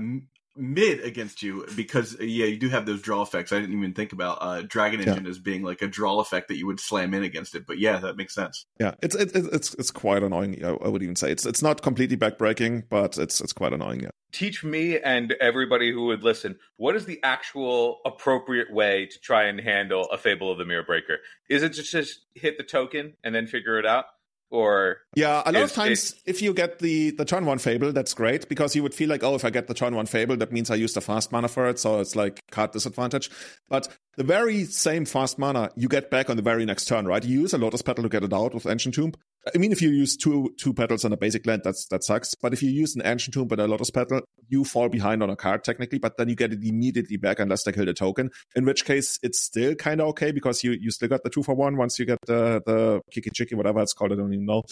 mid 0.62 1.04
against 1.04 1.42
you 1.42 1.66
because 1.76 2.16
uh, 2.20 2.24
yeah 2.24 2.46
you 2.46 2.58
do 2.58 2.70
have 2.70 2.86
those 2.86 3.02
draw 3.02 3.22
effects. 3.22 3.52
I 3.52 3.60
didn't 3.60 3.78
even 3.78 3.94
think 3.94 4.14
about 4.14 4.38
uh 4.42 4.62
Dragon 4.62 5.02
Yeah. 5.02 5.10
Engine 5.10 5.28
as 5.28 5.40
being 5.40 5.64
like 5.64 5.82
a 5.82 5.88
draw 5.88 6.20
effect 6.20 6.48
that 6.50 6.58
you 6.58 6.68
would 6.68 6.80
slam 6.80 7.14
in 7.14 7.24
against 7.24 7.56
it. 7.56 7.66
But 7.66 7.80
yeah, 7.80 7.98
that 7.98 8.16
makes 8.16 8.36
sense. 8.36 8.66
Yeah, 8.80 8.94
it's 9.02 9.16
it, 9.16 9.36
it, 9.36 9.46
it's 9.52 9.74
it's 9.76 9.92
quite 9.92 10.24
annoying. 10.24 10.64
I, 10.64 10.70
I 10.70 10.88
would 10.88 11.04
even 11.04 11.16
say 11.16 11.32
it's 11.32 11.46
it's 11.46 11.62
not 11.62 11.82
completely 11.82 12.18
backbreaking, 12.18 12.84
but 12.90 13.18
it's 13.18 13.42
it's 13.42 13.54
quite 13.54 13.74
annoying. 13.74 14.02
Yeah. 14.02 14.10
Teach 14.32 14.64
me 14.64 14.98
and 14.98 15.34
everybody 15.42 15.92
who 15.92 16.06
would 16.06 16.24
listen 16.24 16.58
what 16.78 16.96
is 16.96 17.06
the 17.06 17.20
actual 17.24 18.00
appropriate 18.06 18.72
way 18.72 19.06
to 19.06 19.20
try 19.20 19.44
and 19.46 19.60
handle 19.60 20.06
a 20.12 20.18
Fable 20.18 20.52
of 20.52 20.58
the 20.58 20.66
Mirror 20.66 20.84
Breaker? 20.84 21.18
Is 21.50 21.64
it 21.64 21.70
just 21.74 21.92
just 21.92 22.22
hit 22.36 22.58
the 22.58 22.64
token 22.64 23.14
and 23.24 23.34
then 23.36 23.48
figure 23.48 23.78
it 23.80 23.86
out, 23.86 24.06
or 24.52 24.98
Yeah, 25.16 25.42
a 25.46 25.52
lot 25.52 25.64
of 25.64 25.74
times 25.74 26.16
if 26.26 26.42
you 26.42 26.54
get 26.54 26.80
the 26.80 27.12
the 27.12 27.26
turn 27.26 27.46
one 27.46 27.58
fable, 27.58 27.92
that's 27.92 28.14
great 28.14 28.48
because 28.50 28.76
you 28.76 28.84
would 28.84 28.94
feel 28.94 29.10
like, 29.10 29.24
oh, 29.24 29.34
if 29.36 29.46
I 29.46 29.50
get 29.50 29.68
the 29.68 29.74
turn 29.74 29.96
one 29.96 30.06
fable, 30.06 30.38
that 30.38 30.52
means 30.52 30.70
I 30.70 30.76
used 30.76 30.96
a 30.98 31.02
fast 31.02 31.32
mana 31.32 31.48
for 31.48 31.68
it, 31.68 31.80
so 31.80 32.00
it's 32.00 32.16
like 32.16 32.42
card 32.52 32.72
disadvantage. 32.72 33.32
But 33.70 33.88
the 34.18 34.24
very 34.24 34.66
same 34.66 35.06
fast 35.06 35.40
mana 35.40 35.72
you 35.76 35.88
get 35.88 36.12
back 36.12 36.30
on 36.30 36.36
the 36.36 36.44
very 36.44 36.66
next 36.66 36.86
turn, 36.86 37.06
right? 37.08 37.24
You 37.24 37.42
use 37.42 37.54
a 37.54 37.58
Lotus 37.58 37.82
Petal 37.82 38.04
to 38.04 38.10
get 38.10 38.24
it 38.24 38.34
out 38.34 38.54
with 38.54 38.68
Ancient 38.68 38.96
Tomb. 38.96 39.14
I 39.54 39.58
mean, 39.58 39.72
if 39.72 39.82
you 39.82 39.90
use 39.90 40.16
two 40.16 40.54
two 40.58 40.74
petals 40.74 41.04
on 41.04 41.14
a 41.14 41.18
basic 41.18 41.46
land, 41.48 41.62
that's 41.64 41.88
that 41.88 42.04
sucks. 42.04 42.36
But 42.36 42.54
if 42.54 42.62
you 42.62 42.70
use 42.70 42.96
an 42.96 43.02
Ancient 43.04 43.34
Tomb 43.34 43.48
and 43.52 43.62
a 43.62 43.68
Lotus 43.68 43.90
Petal, 43.90 44.22
you 44.50 44.64
fall 44.64 44.88
behind 44.88 45.24
on 45.24 45.30
a 45.30 45.36
card 45.36 45.64
technically, 45.64 45.98
but 45.98 46.18
then 46.18 46.30
you 46.30 46.36
get 46.36 46.54
it 46.54 46.64
immediately 46.64 47.18
back 47.18 47.40
unless 47.40 47.64
they 47.64 47.72
kill 47.72 47.86
the 47.86 47.94
token. 47.94 48.30
In 48.56 48.66
which 48.66 48.86
case, 48.86 49.18
it's 49.24 49.42
still 49.42 49.74
kind 49.74 50.00
of 50.00 50.08
okay 50.10 50.32
because 50.32 50.64
you 50.64 50.74
you 50.74 50.92
still 50.92 51.10
got 51.10 51.24
the 51.24 51.30
two 51.30 51.42
for 51.42 51.56
one 51.56 51.76
once 51.76 51.98
you 51.98 52.06
get 52.06 52.20
the 52.28 52.62
the 52.66 53.02
Kiki-Jiki, 53.12 53.56
whatever 53.56 53.82
it's 53.82 53.94
called. 53.94 54.12
I 54.12 54.16
don't 54.16 54.34
even 54.34 54.46
know 54.46 54.64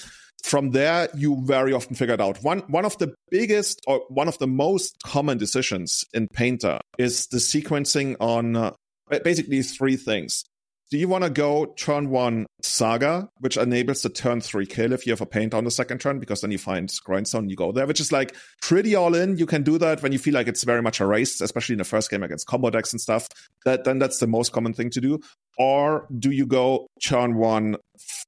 from 0.43 0.71
there 0.71 1.09
you 1.15 1.41
very 1.43 1.73
often 1.73 1.95
figure 1.95 2.13
it 2.13 2.21
out 2.21 2.41
one 2.43 2.59
one 2.67 2.85
of 2.85 2.97
the 2.99 3.13
biggest 3.29 3.81
or 3.87 4.01
one 4.07 4.27
of 4.27 4.37
the 4.37 4.47
most 4.47 4.95
common 5.03 5.37
decisions 5.37 6.05
in 6.13 6.27
painter 6.29 6.79
is 6.97 7.27
the 7.27 7.37
sequencing 7.37 8.15
on 8.19 8.55
uh, 8.55 8.71
basically 9.23 9.61
three 9.61 9.97
things 9.97 10.45
do 10.89 10.97
you 10.97 11.07
want 11.07 11.23
to 11.23 11.29
go 11.29 11.65
turn 11.77 12.09
one 12.09 12.45
saga 12.61 13.29
which 13.39 13.57
enables 13.57 14.01
the 14.01 14.09
turn 14.09 14.41
three 14.41 14.65
kill 14.65 14.93
if 14.93 15.05
you 15.05 15.11
have 15.11 15.21
a 15.21 15.25
paint 15.25 15.53
on 15.53 15.63
the 15.63 15.71
second 15.71 15.99
turn 15.99 16.19
because 16.19 16.41
then 16.41 16.51
you 16.51 16.57
find 16.57 16.91
grindstone 17.03 17.49
you 17.49 17.55
go 17.55 17.71
there 17.71 17.87
which 17.87 17.99
is 17.99 18.11
like 18.11 18.35
pretty 18.61 18.95
all 18.95 19.15
in. 19.15 19.37
You 19.37 19.45
can 19.45 19.63
do 19.63 19.77
that 19.79 20.01
when 20.03 20.11
you 20.11 20.19
feel 20.19 20.35
like 20.35 20.47
it's 20.47 20.63
very 20.63 20.81
much 20.81 20.99
a 20.99 21.05
race, 21.05 21.41
especially 21.41 21.73
in 21.73 21.79
the 21.79 21.83
first 21.83 22.09
game 22.09 22.23
against 22.23 22.47
combo 22.47 22.69
decks 22.69 22.93
and 22.93 23.01
stuff. 23.01 23.27
That 23.65 23.83
then 23.83 23.99
that's 23.99 24.19
the 24.19 24.27
most 24.27 24.51
common 24.51 24.73
thing 24.73 24.89
to 24.91 25.01
do. 25.01 25.19
Or 25.57 26.07
do 26.17 26.31
you 26.31 26.45
go 26.45 26.87
turn 27.03 27.35
one 27.35 27.77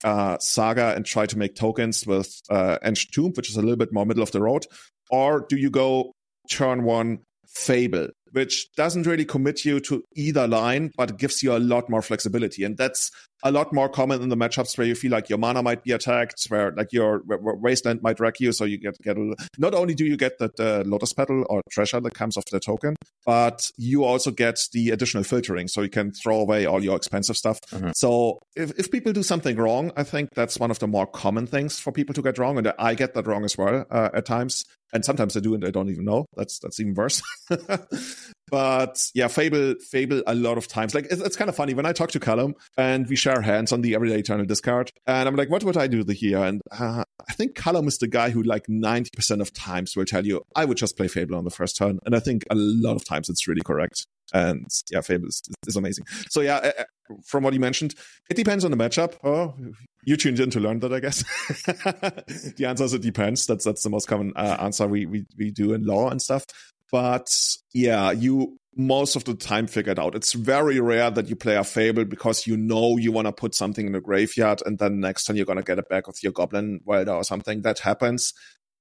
uh, 0.03 0.37
saga 0.39 0.95
and 0.95 1.05
try 1.05 1.25
to 1.27 1.37
make 1.37 1.55
tokens 1.55 2.05
with 2.05 2.41
uh, 2.49 2.79
Ancient 2.83 3.13
Tomb, 3.13 3.33
which 3.35 3.49
is 3.49 3.55
a 3.55 3.61
little 3.61 3.77
bit 3.77 3.93
more 3.93 4.05
middle 4.05 4.23
of 4.23 4.31
the 4.31 4.41
road? 4.41 4.65
Or 5.09 5.45
do 5.47 5.57
you 5.57 5.69
go 5.69 6.13
turn 6.49 6.83
one 6.83 7.19
Fable, 7.53 8.07
which 8.31 8.71
doesn't 8.75 9.07
really 9.07 9.25
commit 9.25 9.65
you 9.65 9.79
to 9.81 10.03
either 10.15 10.47
line, 10.47 10.91
but 10.97 11.17
gives 11.17 11.43
you 11.43 11.55
a 11.55 11.59
lot 11.59 11.89
more 11.89 12.01
flexibility? 12.01 12.63
And 12.63 12.77
that's 12.77 13.11
a 13.43 13.51
lot 13.51 13.73
more 13.73 13.89
common 13.89 14.21
in 14.21 14.29
the 14.29 14.37
matchups 14.37 14.77
where 14.77 14.85
you 14.85 14.95
feel 14.95 15.11
like 15.11 15.29
your 15.29 15.39
mana 15.39 15.63
might 15.63 15.83
be 15.83 15.91
attacked, 15.91 16.45
where 16.49 16.71
like 16.71 16.93
your 16.93 17.19
where, 17.25 17.39
where 17.39 17.55
wasteland 17.55 18.01
might 18.03 18.19
wreck 18.19 18.39
you. 18.39 18.51
So 18.51 18.65
you 18.65 18.77
get 18.77 18.97
get 19.01 19.17
a, 19.17 19.35
not 19.57 19.73
only 19.73 19.95
do 19.95 20.05
you 20.05 20.17
get 20.17 20.37
the, 20.37 20.51
the 20.57 20.83
lotus 20.85 21.13
petal 21.13 21.45
or 21.49 21.61
treasure 21.71 21.99
that 21.99 22.13
comes 22.13 22.37
off 22.37 22.45
the 22.51 22.59
token, 22.59 22.95
but 23.25 23.71
you 23.77 24.03
also 24.03 24.31
get 24.31 24.59
the 24.73 24.91
additional 24.91 25.23
filtering, 25.23 25.67
so 25.67 25.81
you 25.81 25.89
can 25.89 26.11
throw 26.11 26.39
away 26.39 26.65
all 26.65 26.83
your 26.83 26.95
expensive 26.95 27.37
stuff. 27.37 27.59
Mhm. 27.71 27.93
So 27.95 28.39
if 28.55 28.77
if 28.77 28.91
people 28.91 29.11
do 29.11 29.23
something 29.23 29.55
wrong, 29.57 29.91
I 29.97 30.03
think 30.03 30.29
that's 30.35 30.59
one 30.59 30.71
of 30.71 30.79
the 30.79 30.87
more 30.87 31.07
common 31.07 31.47
things 31.47 31.79
for 31.79 31.91
people 31.91 32.13
to 32.13 32.21
get 32.21 32.37
wrong, 32.37 32.57
and 32.57 32.71
I 32.77 32.93
get 32.93 33.13
that 33.15 33.27
wrong 33.27 33.43
as 33.43 33.57
well 33.57 33.85
uh, 33.89 34.09
at 34.13 34.25
times. 34.25 34.65
And 34.93 35.05
sometimes 35.05 35.37
I 35.37 35.39
do, 35.39 35.53
and 35.53 35.65
I 35.65 35.71
don't 35.71 35.89
even 35.89 36.05
know. 36.05 36.25
That's 36.35 36.59
that's 36.59 36.79
even 36.79 36.93
worse. 36.93 37.21
but 38.51 39.09
yeah, 39.13 39.27
Fable, 39.27 39.75
Fable, 39.89 40.21
a 40.27 40.35
lot 40.35 40.57
of 40.57 40.67
times. 40.67 40.93
Like 40.93 41.05
it's, 41.05 41.21
it's 41.21 41.35
kind 41.35 41.49
of 41.49 41.55
funny 41.55 41.73
when 41.73 41.85
I 41.85 41.93
talk 41.93 42.11
to 42.11 42.19
Callum 42.19 42.55
and 42.77 43.07
we 43.07 43.15
share 43.15 43.41
hands 43.41 43.71
on 43.71 43.81
the 43.81 43.95
Everyday 43.95 44.19
Eternal 44.19 44.45
Discord, 44.45 44.91
and 45.07 45.27
I'm 45.27 45.35
like, 45.35 45.49
what 45.49 45.63
would 45.63 45.77
I 45.77 45.87
do 45.87 46.03
here? 46.11 46.39
And 46.39 46.61
uh, 46.77 47.03
I 47.29 47.33
think 47.33 47.55
Callum 47.55 47.87
is 47.87 47.97
the 47.97 48.07
guy 48.07 48.31
who 48.31 48.43
like 48.43 48.67
90% 48.67 49.41
of 49.41 49.53
times 49.53 49.95
will 49.95 50.05
tell 50.05 50.25
you, 50.25 50.41
I 50.55 50.65
would 50.65 50.77
just 50.77 50.97
play 50.97 51.07
Fable 51.07 51.35
on 51.35 51.45
the 51.45 51.49
first 51.49 51.77
turn, 51.77 51.99
and 52.05 52.15
I 52.15 52.19
think 52.19 52.43
a 52.49 52.55
lot 52.55 52.95
of 52.95 53.05
times 53.05 53.29
it's 53.29 53.47
really 53.47 53.61
correct. 53.65 54.05
And 54.33 54.65
yeah, 54.89 55.01
Fable 55.01 55.27
is, 55.27 55.41
is 55.67 55.75
amazing. 55.75 56.05
So 56.29 56.41
yeah, 56.41 56.57
uh, 56.57 56.71
uh, 56.79 56.83
from 57.25 57.43
what 57.43 57.53
you 57.53 57.59
mentioned, 57.59 57.95
it 58.29 58.35
depends 58.35 58.63
on 58.63 58.71
the 58.71 58.77
matchup. 58.77 59.15
Oh, 59.23 59.55
you 60.03 60.17
tuned 60.17 60.39
in 60.39 60.49
to 60.51 60.59
learn 60.59 60.79
that, 60.79 60.93
I 60.93 60.99
guess. 60.99 61.23
the 62.57 62.65
answer 62.67 62.83
is 62.83 62.93
it 62.93 63.01
depends. 63.01 63.45
That's 63.45 63.65
that's 63.65 63.83
the 63.83 63.89
most 63.89 64.07
common 64.07 64.33
uh, 64.35 64.57
answer 64.59 64.87
we, 64.87 65.05
we 65.05 65.25
we 65.37 65.51
do 65.51 65.73
in 65.73 65.85
law 65.85 66.09
and 66.09 66.21
stuff. 66.21 66.45
But 66.91 67.29
yeah, 67.73 68.11
you 68.11 68.57
most 68.75 69.15
of 69.15 69.25
the 69.25 69.33
time 69.33 69.67
figure 69.67 69.91
it 69.91 69.99
out. 69.99 70.15
It's 70.15 70.33
very 70.33 70.79
rare 70.79 71.11
that 71.11 71.27
you 71.27 71.35
play 71.35 71.55
a 71.55 71.63
fable 71.63 72.05
because 72.05 72.47
you 72.47 72.55
know 72.55 72.97
you 72.97 73.11
want 73.11 73.27
to 73.27 73.33
put 73.33 73.53
something 73.53 73.85
in 73.85 73.91
the 73.91 73.99
graveyard 73.99 74.61
and 74.65 74.79
then 74.79 75.01
next 75.01 75.25
time 75.25 75.35
you're 75.35 75.45
gonna 75.45 75.61
get 75.61 75.79
it 75.79 75.89
back 75.89 76.07
with 76.07 76.23
your 76.23 76.31
goblin 76.31 76.79
welder 76.85 77.13
or 77.13 77.23
something. 77.23 77.61
That 77.61 77.79
happens. 77.79 78.33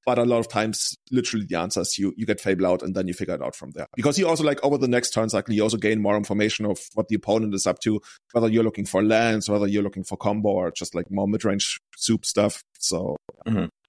But 0.07 0.19
a 0.19 0.25
lot 0.25 0.39
of 0.39 0.49
times, 0.49 0.97
literally 1.11 1.47
the 1.47 1.59
answer 1.59 1.81
is 1.81 1.99
you, 1.99 2.15
you 2.17 2.27
get 2.27 2.41
Fable 2.41 2.67
out 2.67 2.83
and 2.83 2.95
then 2.95 3.07
you 3.07 3.15
figure 3.15 3.35
it 3.35 3.43
out 3.43 3.55
from 3.55 3.71
there. 3.73 3.87
Because 3.97 4.19
you 4.19 4.27
also 4.29 4.45
like 4.45 4.63
over 4.65 4.79
the 4.79 4.89
next 4.89 5.11
turn 5.11 5.29
cycle, 5.29 5.55
you 5.55 5.63
also 5.63 5.77
gain 5.77 6.01
more 6.01 6.17
information 6.17 6.65
of 6.67 6.81
what 6.95 7.09
the 7.09 7.17
opponent 7.17 7.55
is 7.55 7.67
up 7.67 7.81
to, 7.81 8.01
whether 8.33 8.49
you're 8.49 8.65
looking 8.65 8.87
for 8.87 9.03
lands, 9.03 9.49
whether 9.49 9.67
you're 9.67 9.83
looking 9.83 10.05
for 10.05 10.17
combo 10.17 10.51
or 10.51 10.71
just 10.71 10.95
like 10.95 11.11
more 11.11 11.29
mid 11.29 11.45
range 11.45 11.81
soup 11.97 12.25
stuff. 12.25 12.63
So 12.79 13.17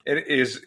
It 0.05 0.28
is 0.28 0.59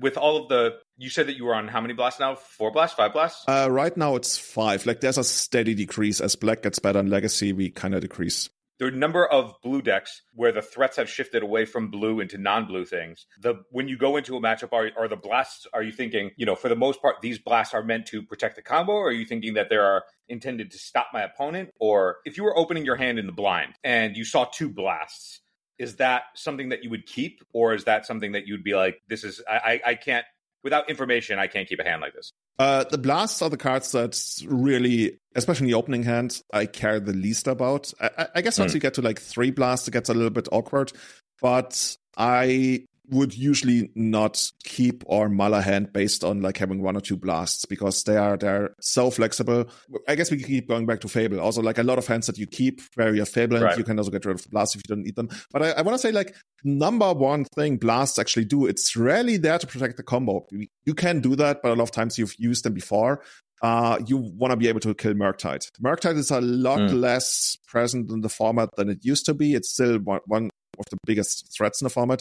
with 0.00 0.16
all 0.16 0.36
of 0.42 0.48
the. 0.48 0.78
You 0.96 1.08
said 1.10 1.26
that 1.28 1.36
you 1.36 1.44
were 1.44 1.54
on 1.54 1.68
how 1.68 1.80
many 1.80 1.94
blasts 1.94 2.20
now? 2.20 2.34
Four 2.34 2.70
blasts, 2.72 2.96
five 2.96 3.12
blasts. 3.12 3.44
uh, 3.48 3.68
right 3.70 3.96
now 3.96 4.16
it's 4.16 4.36
five. 4.36 4.86
Like 4.86 5.00
there's 5.00 5.18
a 5.18 5.24
steady 5.24 5.74
decrease 5.74 6.20
as 6.20 6.36
black 6.36 6.62
gets 6.62 6.78
better 6.78 6.98
in 6.98 7.08
legacy. 7.08 7.52
We 7.52 7.70
kind 7.70 7.94
of 7.94 8.02
decrease. 8.02 8.48
The 8.80 8.90
number 8.90 9.26
of 9.26 9.52
blue 9.62 9.82
decks 9.82 10.22
where 10.32 10.52
the 10.52 10.62
threats 10.62 10.96
have 10.96 11.08
shifted 11.08 11.42
away 11.42 11.66
from 11.66 11.90
blue 11.90 12.18
into 12.20 12.38
non-blue 12.38 12.86
things. 12.86 13.26
The 13.40 13.62
when 13.70 13.88
you 13.88 13.98
go 13.98 14.16
into 14.16 14.36
a 14.36 14.40
matchup, 14.40 14.72
are 14.72 14.90
are 14.98 15.06
the 15.06 15.16
blasts? 15.16 15.66
Are 15.74 15.82
you 15.82 15.92
thinking, 15.92 16.30
you 16.36 16.46
know, 16.46 16.56
for 16.56 16.70
the 16.70 16.76
most 16.76 17.02
part, 17.02 17.16
these 17.20 17.38
blasts 17.38 17.74
are 17.74 17.82
meant 17.82 18.06
to 18.06 18.22
protect 18.22 18.56
the 18.56 18.62
combo? 18.62 18.92
Or 18.92 19.08
are 19.08 19.12
you 19.12 19.26
thinking 19.26 19.54
that 19.54 19.68
they 19.68 19.76
are 19.76 20.04
intended 20.28 20.70
to 20.70 20.78
stop 20.78 21.08
my 21.12 21.22
opponent? 21.22 21.70
Or 21.78 22.16
if 22.24 22.38
you 22.38 22.42
were 22.42 22.56
opening 22.58 22.86
your 22.86 22.96
hand 22.96 23.18
in 23.18 23.26
the 23.26 23.32
blind 23.32 23.74
and 23.84 24.16
you 24.16 24.24
saw 24.24 24.46
two 24.46 24.70
blasts, 24.70 25.40
is 25.78 25.96
that 25.96 26.22
something 26.34 26.70
that 26.70 26.82
you 26.82 26.88
would 26.90 27.06
keep, 27.06 27.42
or 27.52 27.74
is 27.74 27.84
that 27.84 28.06
something 28.06 28.32
that 28.32 28.46
you'd 28.46 28.64
be 28.64 28.74
like, 28.74 29.02
this 29.08 29.24
is 29.24 29.42
I, 29.48 29.80
I 29.84 29.94
can't 29.94 30.24
without 30.62 30.88
information, 30.90 31.38
I 31.38 31.46
can't 31.46 31.68
keep 31.68 31.78
a 31.80 31.84
hand 31.84 32.00
like 32.02 32.14
this. 32.14 32.32
Uh, 32.58 32.84
the 32.90 32.98
blasts 32.98 33.40
are 33.42 33.48
the 33.50 33.56
cards 33.56 33.92
that 33.92 34.18
really, 34.46 35.18
especially 35.34 35.64
in 35.66 35.68
the 35.72 35.78
opening 35.78 36.02
hand, 36.02 36.42
I 36.52 36.66
care 36.66 37.00
the 37.00 37.12
least 37.14 37.46
about. 37.48 37.92
I, 38.00 38.28
I- 38.36 38.40
guess 38.42 38.58
once 38.58 38.72
Hmm. 38.72 38.76
you 38.76 38.80
get 38.80 38.94
to 38.94 39.02
like 39.02 39.20
three 39.20 39.50
blasts, 39.50 39.88
it 39.88 39.92
gets 39.92 40.08
a 40.10 40.14
little 40.14 40.30
bit 40.30 40.48
awkward. 40.52 40.92
But 41.40 41.96
I 42.16 42.84
would 43.10 43.36
usually 43.36 43.90
not 43.94 44.42
keep 44.64 45.02
or 45.06 45.28
hand 45.60 45.92
based 45.92 46.24
on 46.24 46.40
like 46.42 46.56
having 46.58 46.80
one 46.82 46.96
or 46.96 47.00
two 47.00 47.16
blasts 47.16 47.64
because 47.64 48.04
they 48.04 48.16
are 48.16 48.36
they're 48.36 48.74
so 48.80 49.10
flexible. 49.10 49.68
I 50.08 50.14
guess 50.14 50.30
we 50.30 50.38
can 50.38 50.46
keep 50.46 50.68
going 50.68 50.86
back 50.86 51.00
to 51.00 51.08
Fable. 51.08 51.40
Also, 51.40 51.60
like 51.62 51.78
a 51.78 51.82
lot 51.82 51.98
of 51.98 52.06
hands 52.06 52.26
that 52.26 52.38
you 52.38 52.46
keep 52.46 52.80
where 52.94 53.12
you 53.14 53.20
have 53.20 53.28
Fable, 53.28 53.56
and 53.56 53.64
Right. 53.64 53.78
you 53.78 53.84
can 53.84 53.98
also 53.98 54.10
get 54.10 54.24
rid 54.24 54.38
of 54.40 54.50
blasts 54.50 54.74
if 54.76 54.82
you 54.88 54.94
don't 54.94 55.04
need 55.04 55.16
them. 55.16 55.28
But 55.52 55.62
I, 55.62 55.70
I 55.72 55.82
want 55.82 55.94
to 55.94 55.98
say 55.98 56.12
like 56.12 56.34
number 56.64 57.12
one 57.12 57.44
thing 57.54 57.76
blasts 57.76 58.18
actually 58.18 58.44
do. 58.46 58.66
It's 58.66 58.96
rarely 58.96 59.36
there 59.36 59.58
to 59.58 59.66
protect 59.66 59.96
the 59.96 60.02
combo. 60.02 60.46
You- 60.50 60.68
You 60.86 60.94
can 60.94 61.20
do 61.20 61.36
that, 61.36 61.62
but 61.62 61.72
a 61.72 61.74
lot 61.74 61.84
of 61.84 61.90
times 61.92 62.18
you've 62.18 62.34
used 62.38 62.64
them 62.64 62.74
before. 62.74 63.22
Uh, 63.62 63.98
you 64.06 64.16
want 64.16 64.50
to 64.52 64.56
be 64.56 64.68
able 64.68 64.80
to 64.80 64.94
kill 64.94 65.12
Murktide. 65.14 65.68
Murktide 65.82 66.16
is 66.16 66.30
a 66.30 66.40
lot 66.40 66.78
Mm. 66.80 67.00
less 67.00 67.58
present 67.68 68.10
in 68.10 68.22
the 68.22 68.28
format 68.30 68.70
than 68.76 68.88
it 68.88 69.04
used 69.04 69.26
to 69.26 69.34
be. 69.34 69.54
It's 69.54 69.70
still 69.70 69.98
one, 69.98 70.20
one 70.26 70.44
of 70.78 70.84
the 70.90 70.96
biggest 71.04 71.52
threats 71.54 71.80
in 71.80 71.84
the 71.84 71.90
format. 71.90 72.20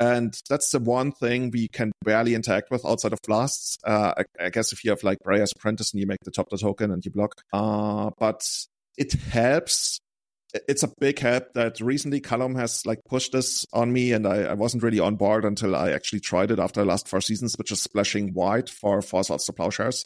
And 0.00 0.34
that's 0.48 0.70
the 0.70 0.78
one 0.78 1.12
thing 1.12 1.50
we 1.50 1.68
can 1.68 1.92
barely 2.02 2.34
interact 2.34 2.70
with 2.70 2.86
outside 2.86 3.12
of 3.12 3.20
blasts. 3.26 3.76
Uh, 3.84 4.14
I, 4.16 4.46
I 4.46 4.48
guess 4.48 4.72
if 4.72 4.82
you 4.82 4.90
have 4.90 5.02
like 5.02 5.18
Breya's 5.22 5.52
Apprentice 5.54 5.92
and 5.92 6.00
you 6.00 6.06
make 6.06 6.24
the 6.24 6.30
top 6.30 6.48
the 6.50 6.56
token 6.56 6.90
and 6.90 7.04
you 7.04 7.10
block. 7.10 7.42
Uh, 7.52 8.10
but 8.18 8.48
it 8.96 9.12
helps 9.12 10.00
it's 10.66 10.82
a 10.82 10.92
big 10.98 11.18
help 11.18 11.52
that 11.54 11.80
recently 11.80 12.20
Callum 12.20 12.54
has 12.56 12.84
like 12.84 12.98
pushed 13.08 13.32
this 13.32 13.66
on 13.72 13.92
me 13.92 14.12
and 14.12 14.26
I, 14.26 14.42
I 14.42 14.54
wasn't 14.54 14.82
really 14.82 15.00
on 15.00 15.16
board 15.16 15.44
until 15.44 15.76
I 15.76 15.90
actually 15.90 16.20
tried 16.20 16.50
it 16.50 16.58
after 16.58 16.80
the 16.80 16.86
last 16.86 17.08
four 17.08 17.20
seasons, 17.20 17.54
which 17.56 17.70
is 17.70 17.80
splashing 17.80 18.32
white 18.32 18.68
for 18.68 19.00
four 19.02 19.22
swords 19.22 19.44
to 19.46 19.52
plowshares. 19.52 20.04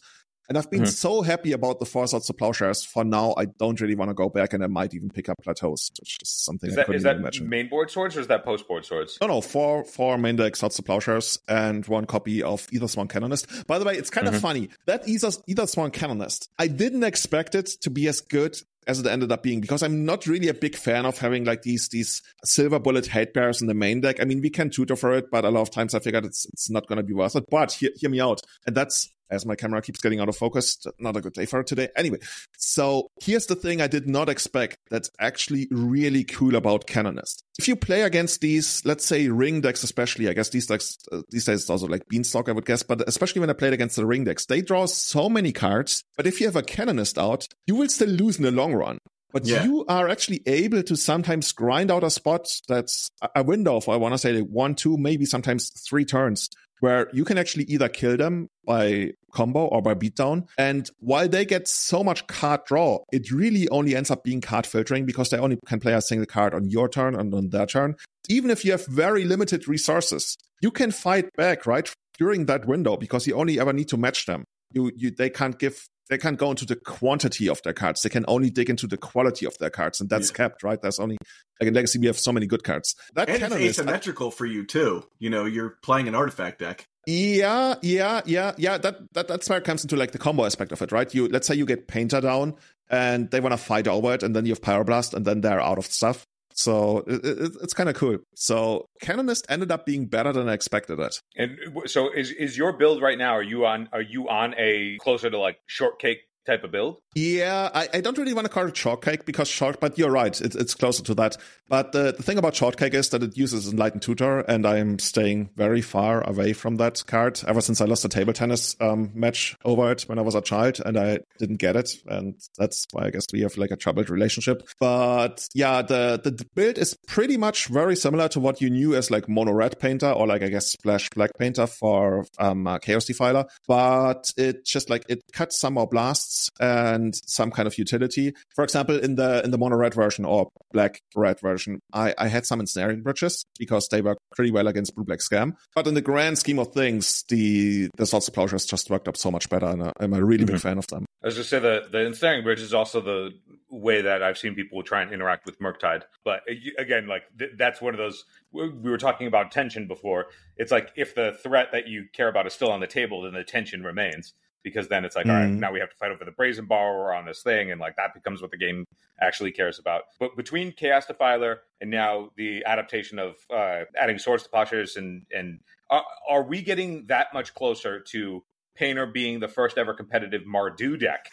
And 0.49 0.59
I've 0.59 0.71
been 0.71 0.83
Mhm. 0.83 0.89
so 0.93 1.23
happy 1.23 1.53
about 1.53 1.81
the 1.81 1.87
four 1.87 2.07
swords 2.07 2.27
to 2.27 2.35
plowshares. 2.35 2.85
For 2.85 3.03
now, 3.05 3.35
I 3.39 3.47
don't 3.47 3.81
really 3.81 3.95
want 3.95 4.11
to 4.11 4.15
go 4.15 4.29
back 4.29 4.53
and 4.53 4.63
I 4.63 4.67
might 4.67 4.93
even 4.95 5.09
pick 5.11 5.29
up 5.29 5.39
plateaus, 5.43 5.91
which 6.01 6.19
is 6.23 6.29
something 6.29 6.69
Is 6.69 6.75
I 6.75 6.81
that 6.81 6.87
couldn't 6.87 6.97
is 6.99 7.03
that 7.05 7.17
imagine. 7.17 7.49
main 7.49 7.69
board 7.69 7.91
swords 7.91 8.17
or 8.17 8.21
is 8.21 8.27
that 8.27 8.45
post 8.45 8.69
board 8.69 8.85
swords? 8.85 9.17
No, 9.21 9.27
no, 9.29 9.41
four 9.41 9.85
four 9.85 10.19
main 10.19 10.37
deck 10.37 10.57
swords 10.57 10.77
to 10.77 10.83
plowshares 10.83 11.39
and 11.49 11.87
one 11.87 12.05
copy 12.07 12.43
of 12.43 12.67
Ethersworn 12.69 13.09
Canonist. 13.09 13.47
By 13.67 13.79
the 13.79 13.85
way, 13.85 13.97
it's 13.97 14.11
kind 14.11 14.29
of 14.29 14.35
Mhm. 14.35 14.41
funny 14.41 14.69
that 14.87 15.09
either 15.09 15.29
Ethersworn 15.49 15.93
Canonist. 15.93 16.49
I 16.59 16.67
didn't 16.67 17.05
expect 17.05 17.55
it 17.55 17.67
to 17.81 17.91
be 17.91 18.07
as 18.09 18.21
good 18.21 18.61
as 18.87 19.01
it 19.01 19.07
ended 19.07 19.33
up 19.33 19.43
being 19.43 19.63
because 19.63 19.83
I'm 19.83 20.05
not 20.05 20.27
really 20.27 20.49
a 20.49 20.53
big 20.55 20.77
fan 20.77 21.07
of 21.07 21.17
having 21.17 21.45
like 21.47 21.63
these 21.63 21.89
these 21.89 22.21
silver 22.45 22.79
bullet 22.79 23.07
hate 23.07 23.33
bears 23.33 23.63
in 23.63 23.67
the 23.67 23.73
main 23.73 24.03
deck. 24.03 24.21
I 24.21 24.25
mean, 24.27 24.43
we 24.43 24.51
can 24.51 24.69
tutor 24.69 24.95
for 24.95 25.15
it, 25.15 25.31
but 25.31 25.47
a 25.47 25.51
lot 25.51 25.63
of 25.63 25.71
times 25.71 25.95
I 25.95 26.01
figured 26.01 26.27
it's 26.27 26.45
it's 26.53 26.69
not 26.69 26.87
going 26.87 26.99
to 26.99 27.03
be 27.03 27.15
worth 27.15 27.35
it. 27.35 27.45
But 27.49 27.73
hear, 27.73 27.89
hear 27.97 28.11
me 28.11 28.21
out, 28.21 28.43
and 28.67 28.77
that's 28.77 29.09
as 29.31 29.47
my 29.47 29.55
camera 29.55 29.83
keeps 29.83 30.01
getting 30.01 30.21
out 30.21 30.29
of 30.29 30.37
focus. 30.37 30.79
Not 30.99 31.17
a 31.17 31.21
good 31.21 31.33
day 31.33 31.47
for 31.47 31.61
it 31.61 31.67
today. 31.67 31.89
Anyway, 31.97 32.19
so 32.57 33.09
here's 33.23 33.47
the 33.47 33.55
thing 33.55 33.81
I 33.81 33.87
did 33.87 34.09
not 34.09 34.29
expect 34.29 34.79
that's 34.91 35.11
actually 35.19 35.69
really 35.71 36.25
cool 36.25 36.57
about 36.57 36.87
Canonist. 36.87 37.43
If 37.59 37.69
you 37.69 37.77
play 37.77 38.03
against 38.03 38.41
these, 38.41 38.85
let's 38.85 39.05
say 39.05 39.29
ring 39.29 39.61
decks, 39.61 39.83
especially, 39.83 40.29
I 40.29 40.33
guess 40.33 40.49
these 40.51 40.67
decks, 40.67 40.99
uh, 41.13 41.23
these 41.31 41.45
days 41.45 41.63
it's 41.63 41.71
also 41.71 41.87
like 41.87 42.09
Beanstalk, 42.09 42.49
I 42.49 42.53
would 42.53 42.67
guess, 42.67 42.83
but 42.83 43.07
especially 43.09 43.41
when 43.41 43.51
I 43.51 43.55
played 43.55 43.73
against 43.73 43.97
the 43.97 44.07
ring 44.07 44.25
decks, 44.25 44.47
they 44.47 44.61
draw 44.61 44.87
so 44.87 45.29
many 45.29 45.53
cards. 45.53 46.03
But 46.17 46.27
if 46.27 46.41
you 46.41 46.47
have 46.47 46.57
a 46.57 46.63
Canonist 46.63 47.19
out, 47.19 47.47
you 47.67 47.75
will 47.77 47.89
still 47.89 48.09
lose 48.09 48.37
in 48.39 48.43
the 48.45 48.51
long 48.51 48.75
run. 48.75 48.99
But 49.33 49.47
Yeah. 49.47 49.65
you 49.65 49.85
are 49.89 50.09
actually 50.09 50.43
able 50.47 50.85
to 50.85 50.97
sometimes 50.97 51.51
grind 51.51 51.91
out 51.91 52.05
a 52.05 52.11
spot 52.11 52.49
that's 52.69 53.11
a- 53.35 53.43
window 53.43 53.77
of, 53.77 53.89
I 53.89 53.97
want 53.97 54.15
to 54.15 54.19
say, 54.19 54.33
like 54.33 54.49
one, 54.49 54.77
two, 54.77 54.97
maybe 54.97 55.25
sometimes 55.27 55.71
three 55.71 56.05
turns 56.05 56.51
where 56.85 57.09
you 57.15 57.25
can 57.25 57.39
actually 57.39 57.65
either 57.65 57.89
kill 57.89 58.15
them 58.15 58.47
by 58.67 59.11
combo 59.33 59.65
or 59.65 59.81
by 59.81 59.95
beatdown. 59.95 60.47
And 60.59 60.91
while 60.99 61.27
they 61.27 61.47
get 61.47 61.67
so 61.67 62.05
much 62.05 62.27
card 62.27 62.61
draw, 62.67 62.99
it 63.11 63.31
really 63.31 63.67
only 63.71 63.97
ends 63.97 64.11
up 64.11 64.23
being 64.23 64.43
card 64.43 64.67
filtering 64.67 65.07
because 65.07 65.31
they 65.31 65.39
only 65.39 65.59
can 65.65 65.81
play 65.81 65.95
a 65.95 66.03
single 66.03 66.27
card 66.27 66.53
on 66.53 66.69
your 66.69 66.91
turn 66.91 67.15
and 67.15 67.33
on 67.33 67.49
their 67.49 67.65
turn. 67.65 67.95
Even 68.29 68.51
if 68.51 68.67
you 68.67 68.73
have 68.73 68.87
very 68.87 69.25
limited 69.25 69.67
resources, 69.67 70.37
you 70.61 70.71
can 70.71 70.91
fight 70.91 71.31
back, 71.39 71.65
right? 71.65 71.91
During 72.19 72.45
that 72.47 72.67
window 72.67 72.99
because 72.99 73.27
you 73.27 73.35
only 73.35 73.59
ever 73.59 73.73
need 73.73 73.89
to 73.89 73.97
match 73.97 74.27
them. 74.27 74.45
You, 74.71 74.93
you, 74.95 75.11
they 75.11 75.31
can't 75.31 75.59
give, 75.59 75.87
they 76.11 76.19
can't 76.19 76.39
go 76.39 76.51
into 76.51 76.67
the 76.67 76.77
quantity 76.77 77.49
of 77.49 77.63
their 77.63 77.73
cards. 77.73 78.03
They 78.03 78.11
can 78.11 78.25
only 78.29 78.51
dig 78.51 78.69
into 78.71 78.87
the 78.87 78.97
quality 78.97 79.47
of 79.47 79.57
their 79.59 79.71
cards. 79.71 80.01
And 80.01 80.11
that's 80.11 80.29
Yeah. 80.31 80.35
kept, 80.37 80.63
right? 80.63 80.81
That's 80.81 80.99
only, 81.01 81.17
like 81.61 81.69
in 81.69 81.75
Legacy, 81.75 81.99
we 81.99 82.07
have 82.07 82.19
so 82.19 82.33
many 82.33 82.47
good 82.47 82.63
cards. 82.65 82.95
That 83.15 83.29
And 83.29 83.37
it's 83.37 83.49
Canonist, 83.49 83.81
uh, 83.81 84.27
I- 84.27 84.31
for 84.31 84.45
you 84.47 84.67
too. 84.67 85.05
You 85.19 85.31
know, 85.31 85.45
you're 85.47 85.79
playing 85.83 86.09
an 86.09 86.15
artifact 86.15 86.59
deck. 86.59 86.87
yeah, 87.07 87.75
yeah, 87.83 88.21
yeah, 88.27 88.53
yeah. 88.59 88.79
That, 88.79 88.97
that 89.15 89.29
that's 89.29 89.49
where 89.49 89.59
it 89.59 89.65
comes 89.65 89.83
into 89.83 89.97
like 89.97 90.13
the 90.13 90.19
combo 90.19 90.45
aspect 90.45 90.73
of 90.73 90.81
it, 90.83 90.93
right? 90.93 91.13
You 91.15 91.29
let's 91.29 91.47
say 91.47 91.55
you 91.55 91.67
get 91.67 91.87
Painter 91.89 92.21
down 92.21 92.55
and 92.91 93.31
they 93.31 93.41
want 93.41 93.53
to 93.53 93.59
fight 93.59 93.89
over 93.89 94.13
it, 94.15 94.23
and 94.23 94.35
then 94.37 94.45
you 94.47 94.53
have 94.53 94.61
Pyroblast, 94.61 95.15
and 95.15 95.25
then 95.25 95.41
they're 95.41 95.61
out 95.61 95.79
of 95.79 95.87
stuff. 95.87 96.27
So 96.57 96.99
it, 97.09 97.25
it, 97.25 97.53
it's 97.63 97.75
kind 97.75 97.89
of 97.89 97.97
cool. 97.97 98.19
So 98.37 98.89
Canonist 99.03 99.45
ended 99.49 99.73
up 99.73 99.85
being 99.85 100.07
better 100.07 100.33
than 100.33 100.49
I 100.49 100.53
expected 100.53 101.01
it. 101.01 101.21
And 101.37 101.59
so 101.87 102.11
is 102.13 102.31
is 102.31 102.57
your 102.57 102.73
build 102.73 103.03
right 103.03 103.19
now? 103.19 103.33
Are 103.33 103.43
you 103.43 103.67
on 103.67 103.89
are 103.93 104.01
you 104.01 104.29
on 104.29 104.55
a 104.57 104.97
closer 105.01 105.29
to 105.29 105.39
like 105.39 105.59
shortcake 105.67 106.21
type 106.47 106.65
of 106.65 106.71
build? 106.71 106.99
Yeah, 107.15 107.71
I, 107.75 107.89
I 107.95 108.01
don't 108.01 108.19
really 108.19 108.35
want 108.35 108.47
to 108.47 108.53
call 108.53 108.67
it 108.67 108.77
shortcake 108.77 109.25
because 109.25 109.49
short, 109.49 109.81
but 109.81 109.99
you're 109.99 110.11
right, 110.11 110.39
it, 110.41 110.55
it's 110.55 110.75
closer 110.75 111.03
to 111.05 111.15
that. 111.15 111.37
But 111.69 111.93
the, 111.93 112.13
the 112.17 112.23
thing 112.23 112.39
about 112.39 112.55
shortcake 112.55 112.95
is 112.95 113.09
that 113.11 113.23
it 113.23 113.37
uses 113.37 113.71
Enlightened 113.71 114.03
Tutor, 114.03 114.41
and 114.41 114.67
I'm 114.67 114.99
staying 114.99 115.51
very 115.57 115.81
far 115.81 116.27
away 116.29 116.53
from 116.53 116.77
that 116.77 117.05
card 117.07 117.41
ever 117.47 117.61
since 117.61 117.81
I 117.81 117.87
lost 117.87 118.05
a 118.05 118.09
table 118.09 118.33
tennis 118.33 118.77
um, 118.81 119.11
match 119.15 119.57
over 119.65 119.93
it 119.93 120.03
when 120.03 120.19
I 120.19 120.23
was 120.23 120.35
a 120.35 120.41
child, 120.41 120.81
and 120.85 120.99
I 120.99 121.21
didn't 121.39 121.57
get 121.57 121.77
it, 121.77 121.97
and 122.07 122.35
that's 122.59 122.87
why 122.93 123.07
I 123.07 123.11
guess 123.11 123.27
we 123.33 123.43
have 123.43 123.57
like 123.57 123.71
a 123.71 123.77
troubled 123.77 124.11
relationship. 124.11 124.69
But 124.79 125.47
yeah, 125.55 125.83
the 125.83 126.21
the 126.23 126.45
build 126.55 126.79
is 126.79 126.97
pretty 127.07 127.37
much 127.37 127.69
very 127.69 127.97
similar 127.97 128.29
to 128.29 128.41
what 128.41 128.61
you 128.61 128.71
knew 128.71 128.95
as 128.95 129.11
like 129.11 129.29
mono 129.29 129.53
red 129.53 129.79
painter 129.79 130.11
or 130.11 130.27
like 130.27 130.43
I 130.43 130.49
guess 130.49 130.67
splash 130.67 131.09
black 131.11 131.31
painter 131.39 131.67
for 131.67 132.27
um, 132.39 132.67
uh, 132.67 132.79
Chaos 132.79 133.05
Defiler, 133.05 133.47
but 133.67 134.33
it 134.37 134.65
just 134.65 134.91
like 134.91 135.05
it 135.09 135.23
cuts 135.33 135.61
some 135.61 135.75
more 135.75 135.87
blasts 135.87 136.34
and 136.61 137.15
some 137.27 137.51
kind 137.51 137.67
of 137.67 137.79
utility. 137.79 138.35
For 138.55 138.65
example, 138.65 138.99
in 138.99 139.15
the 139.17 139.43
in 139.45 139.51
the 139.51 139.59
mono 139.59 139.77
red 139.77 139.95
version 139.95 140.25
or 140.25 140.49
black 140.73 141.01
red 141.15 141.41
version, 141.41 141.81
I, 141.93 142.15
I 142.19 142.29
had 142.29 142.47
some 142.47 142.61
ensnaring 142.61 143.03
bridges 143.03 143.45
because 143.59 143.89
they 143.89 144.03
work 144.03 144.19
pretty 144.35 144.51
well 144.51 144.67
against 144.69 144.95
blue 144.95 145.05
black 145.05 145.21
scam. 145.21 145.53
But 145.75 145.87
in 145.87 145.95
the 145.95 146.01
grand 146.03 146.39
scheme 146.39 146.59
of 146.59 146.73
things, 146.73 147.25
the 147.29 147.89
the 147.97 148.07
swords 148.07 148.27
to 148.27 148.33
plowshares 148.33 148.67
just 148.67 148.91
worked 148.91 149.09
up 149.09 149.17
so 149.17 149.31
much 149.31 149.49
better, 149.49 149.67
and 149.67 149.83
I- 149.85 149.93
I'm 150.01 150.13
a 150.15 150.25
really 150.25 150.45
big 150.45 150.57
Mhm. 150.57 150.61
fan 150.63 150.79
of 150.79 150.87
them. 150.89 151.07
As 151.23 151.25
I 151.25 151.27
was 151.29 151.37
just 151.37 151.51
say 151.51 151.59
the 151.59 151.89
the 151.91 152.01
ensnaring 152.01 152.43
bridge 152.45 152.61
is 152.61 152.75
also 152.75 153.01
the 153.01 153.31
way 153.71 154.03
that 154.03 154.23
I've 154.23 154.39
seen 154.39 154.55
people 154.55 154.83
try 154.83 155.03
and 155.03 155.13
interact 155.13 155.47
with 155.47 155.59
Murktide. 155.59 156.03
But 156.25 156.41
uh, 156.49 156.55
again, 156.79 157.07
like 157.09 157.23
th- 157.39 157.53
that's 157.57 157.81
one 157.81 157.95
of 157.95 157.99
those 157.99 158.25
we 158.53 158.69
we 158.69 158.91
were 158.91 158.99
talking 158.99 159.27
about 159.27 159.51
tension 159.51 159.89
before. 159.89 160.27
It's 160.57 160.71
like 160.71 160.93
if 160.97 161.15
the 161.15 161.37
threat 161.43 161.73
that 161.73 161.89
you 161.89 162.07
care 162.13 162.29
about 162.29 162.47
is 162.47 162.53
still 162.53 162.71
on 162.71 162.81
the 162.81 162.87
table, 162.87 163.23
then 163.23 163.33
the 163.33 163.43
tension 163.45 163.83
remains 163.83 164.35
because 164.65 164.89
then 164.89 165.05
it's 165.05 165.15
like, 165.15 165.27
all 165.27 165.33
right, 165.33 165.49
Mm. 165.49 165.59
now 165.61 165.71
we 165.71 165.79
have 165.79 165.91
to 165.91 165.97
fight 165.97 166.11
over 166.11 166.25
the 166.25 166.33
brazen 166.33 166.65
borrower 166.65 167.15
on 167.15 167.25
this 167.27 167.43
thing, 167.43 167.71
and 167.71 167.81
like 167.81 167.95
that 167.97 168.13
becomes 168.15 168.43
what 168.43 168.51
the 168.51 168.57
game 168.57 168.87
actually 169.21 169.53
cares 169.53 169.79
about. 169.79 170.03
But 170.19 170.37
between 170.37 170.73
Chaos 170.73 171.07
Defiler 171.07 171.61
and 171.81 171.91
now 171.91 172.31
the 172.37 172.65
adaptation 172.65 173.21
of 173.21 173.37
uh, 173.51 173.85
adding 174.01 174.19
swords 174.19 174.43
to 174.43 174.49
plowshares 174.49 174.97
and 174.97 175.23
and 175.33 175.61
are, 175.91 176.05
are 176.29 176.43
we 176.43 176.63
getting 176.63 177.07
that 177.07 177.29
much 177.33 177.55
closer 177.55 178.01
to 178.01 178.43
Painter 178.75 179.07
being 179.07 179.41
the 179.41 179.49
first 179.49 179.79
ever 179.79 179.95
competitive 179.95 180.43
Mardu 180.43 180.99
deck 180.99 181.31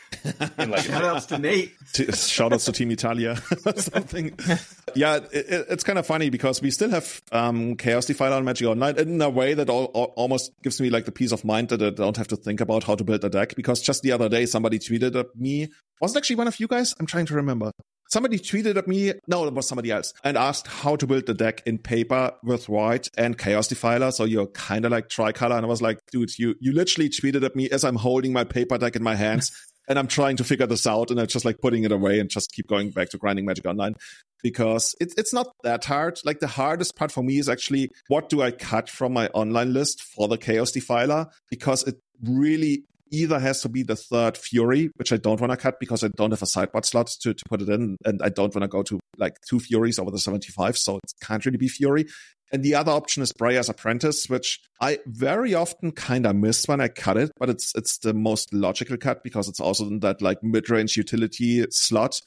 in 0.57 0.69
Legacy? 0.71 0.89
Shout 0.89 1.03
outs 1.03 1.25
to 1.27 1.37
Nate. 1.39 1.73
T- 1.93 2.11
Shout 2.11 2.53
outs 2.53 2.65
to 2.65 2.71
Team 2.71 2.91
Italia 2.91 3.35
something. 3.75 4.37
Yeah, 4.93 5.19
it, 5.31 5.45
it, 5.47 5.65
it's 5.69 5.85
kind 5.85 5.97
of 5.97 6.05
funny 6.05 6.29
because 6.29 6.61
we 6.61 6.69
still 6.69 6.89
have 6.89 7.21
um, 7.31 7.77
Chaos 7.77 8.05
Defiler 8.05 8.35
on 8.35 8.43
Magic 8.43 8.67
Online 8.67 8.97
in 8.99 9.21
a 9.21 9.29
way 9.29 9.53
that 9.53 9.69
all, 9.69 9.85
all, 9.85 10.11
almost 10.17 10.51
gives 10.63 10.81
me 10.81 10.89
like 10.89 11.05
the 11.05 11.13
peace 11.13 11.31
of 11.31 11.45
mind 11.45 11.69
that 11.69 11.81
I 11.81 11.91
don't 11.91 12.17
have 12.17 12.27
to 12.27 12.35
think 12.35 12.59
about 12.59 12.83
how 12.83 12.95
to 12.95 13.03
build 13.05 13.23
a 13.23 13.29
deck. 13.29 13.55
Because 13.55 13.81
just 13.81 14.01
the 14.01 14.11
other 14.11 14.27
day, 14.27 14.45
somebody 14.45 14.79
tweeted 14.79 15.15
at 15.17 15.27
me. 15.33 15.69
Was 16.01 16.13
it 16.13 16.17
actually 16.17 16.35
one 16.35 16.49
of 16.49 16.59
you 16.59 16.67
guys? 16.67 16.93
I'm 16.99 17.05
trying 17.05 17.25
to 17.27 17.35
remember. 17.35 17.71
Somebody 18.11 18.39
tweeted 18.39 18.75
at 18.75 18.89
me. 18.89 19.13
No, 19.27 19.45
it 19.45 19.53
was 19.53 19.67
somebody 19.67 19.89
else 19.89 20.13
and 20.23 20.37
asked 20.37 20.67
how 20.67 20.97
to 20.97 21.07
build 21.07 21.27
the 21.27 21.33
deck 21.33 21.63
in 21.65 21.77
paper 21.77 22.33
with 22.43 22.67
white 22.67 23.09
and 23.17 23.37
Chaos 23.37 23.69
Defiler. 23.69 24.11
So 24.11 24.25
you're 24.25 24.47
kind 24.47 24.83
of 24.83 24.91
like 24.91 25.07
tricolor. 25.07 25.55
And 25.55 25.65
I 25.65 25.69
was 25.69 25.81
like, 25.81 25.99
dude, 26.11 26.37
you, 26.37 26.55
you 26.59 26.73
literally 26.73 27.09
tweeted 27.09 27.43
at 27.43 27.55
me 27.55 27.69
as 27.69 27.85
I'm 27.85 27.95
holding 27.95 28.33
my 28.33 28.43
paper 28.43 28.77
deck 28.77 28.97
in 28.97 29.03
my 29.03 29.15
hands. 29.15 29.51
and 29.87 29.97
I'm 29.97 30.07
trying 30.07 30.37
to 30.37 30.43
figure 30.43 30.67
this 30.67 30.85
out, 30.85 31.11
and 31.11 31.19
I'm 31.19 31.27
just 31.27 31.43
like 31.43 31.59
putting 31.59 31.83
it 31.83 31.91
away 31.91 32.19
and 32.19 32.29
just 32.29 32.51
keep 32.53 32.67
going 32.67 32.91
back 32.91 33.09
to 33.09 33.17
grinding 33.17 33.45
Magic 33.45 33.65
Online 33.65 33.95
because 34.43 34.95
it, 35.01 35.13
it's 35.17 35.33
not 35.33 35.47
that 35.63 35.85
hard. 35.85 36.19
Like 36.23 36.39
the 36.39 36.47
hardest 36.47 36.95
part 36.95 37.11
for 37.11 37.23
me 37.23 37.39
is 37.39 37.49
actually 37.49 37.89
what 38.07 38.29
do 38.29 38.41
I 38.41 38.51
cut 38.51 38.89
from 38.89 39.11
my 39.13 39.27
online 39.29 39.73
list 39.73 40.01
for 40.01 40.27
the 40.27 40.37
Chaos 40.37 40.71
Defiler 40.71 41.27
because 41.49 41.83
it 41.83 41.95
really 42.23 42.85
either 43.11 43.39
has 43.39 43.61
to 43.61 43.69
be 43.69 43.83
the 43.83 43.95
third 43.95 44.37
Fury, 44.37 44.89
which 44.95 45.11
I 45.11 45.17
don't 45.17 45.39
want 45.39 45.51
to 45.51 45.57
cut 45.57 45.79
because 45.79 46.03
I 46.03 46.07
don't 46.09 46.31
have 46.31 46.41
a 46.41 46.47
sideboard 46.47 46.85
slot 46.85 47.07
to, 47.21 47.33
to 47.33 47.43
put 47.47 47.61
it 47.61 47.69
in, 47.69 47.97
and 48.05 48.21
I 48.23 48.29
don't 48.29 48.53
want 48.55 48.63
to 48.63 48.67
go 48.67 48.83
to 48.83 48.99
like 49.17 49.35
two 49.47 49.59
Furies 49.59 49.99
over 49.99 50.11
the 50.11 50.19
75, 50.19 50.77
so 50.77 50.97
it 50.97 51.11
can't 51.21 51.45
really 51.45 51.57
be 51.57 51.67
Fury. 51.67 52.05
And 52.53 52.63
the 52.63 52.75
other 52.75 52.91
option 52.91 53.23
is 53.23 53.31
Breya's 53.31 53.69
Apprentice, 53.69 54.29
which 54.29 54.59
I 54.81 54.99
very 55.05 55.53
often 55.53 55.91
kind 55.91 56.25
of 56.25 56.35
miss 56.35 56.67
when 56.67 56.81
I 56.81 56.89
cut 56.89 57.17
it, 57.17 57.31
but 57.37 57.49
it's 57.49 57.71
it's 57.75 57.97
the 57.99 58.13
most 58.13 58.53
logical 58.53 58.97
cut 58.97 59.23
because 59.23 59.47
it's 59.47 59.61
also 59.61 59.87
in 59.87 59.99
that 59.99 60.21
like 60.21 60.43
mid 60.43 60.69
range 60.69 60.97
utility 60.97 61.65
slot. 61.69 62.19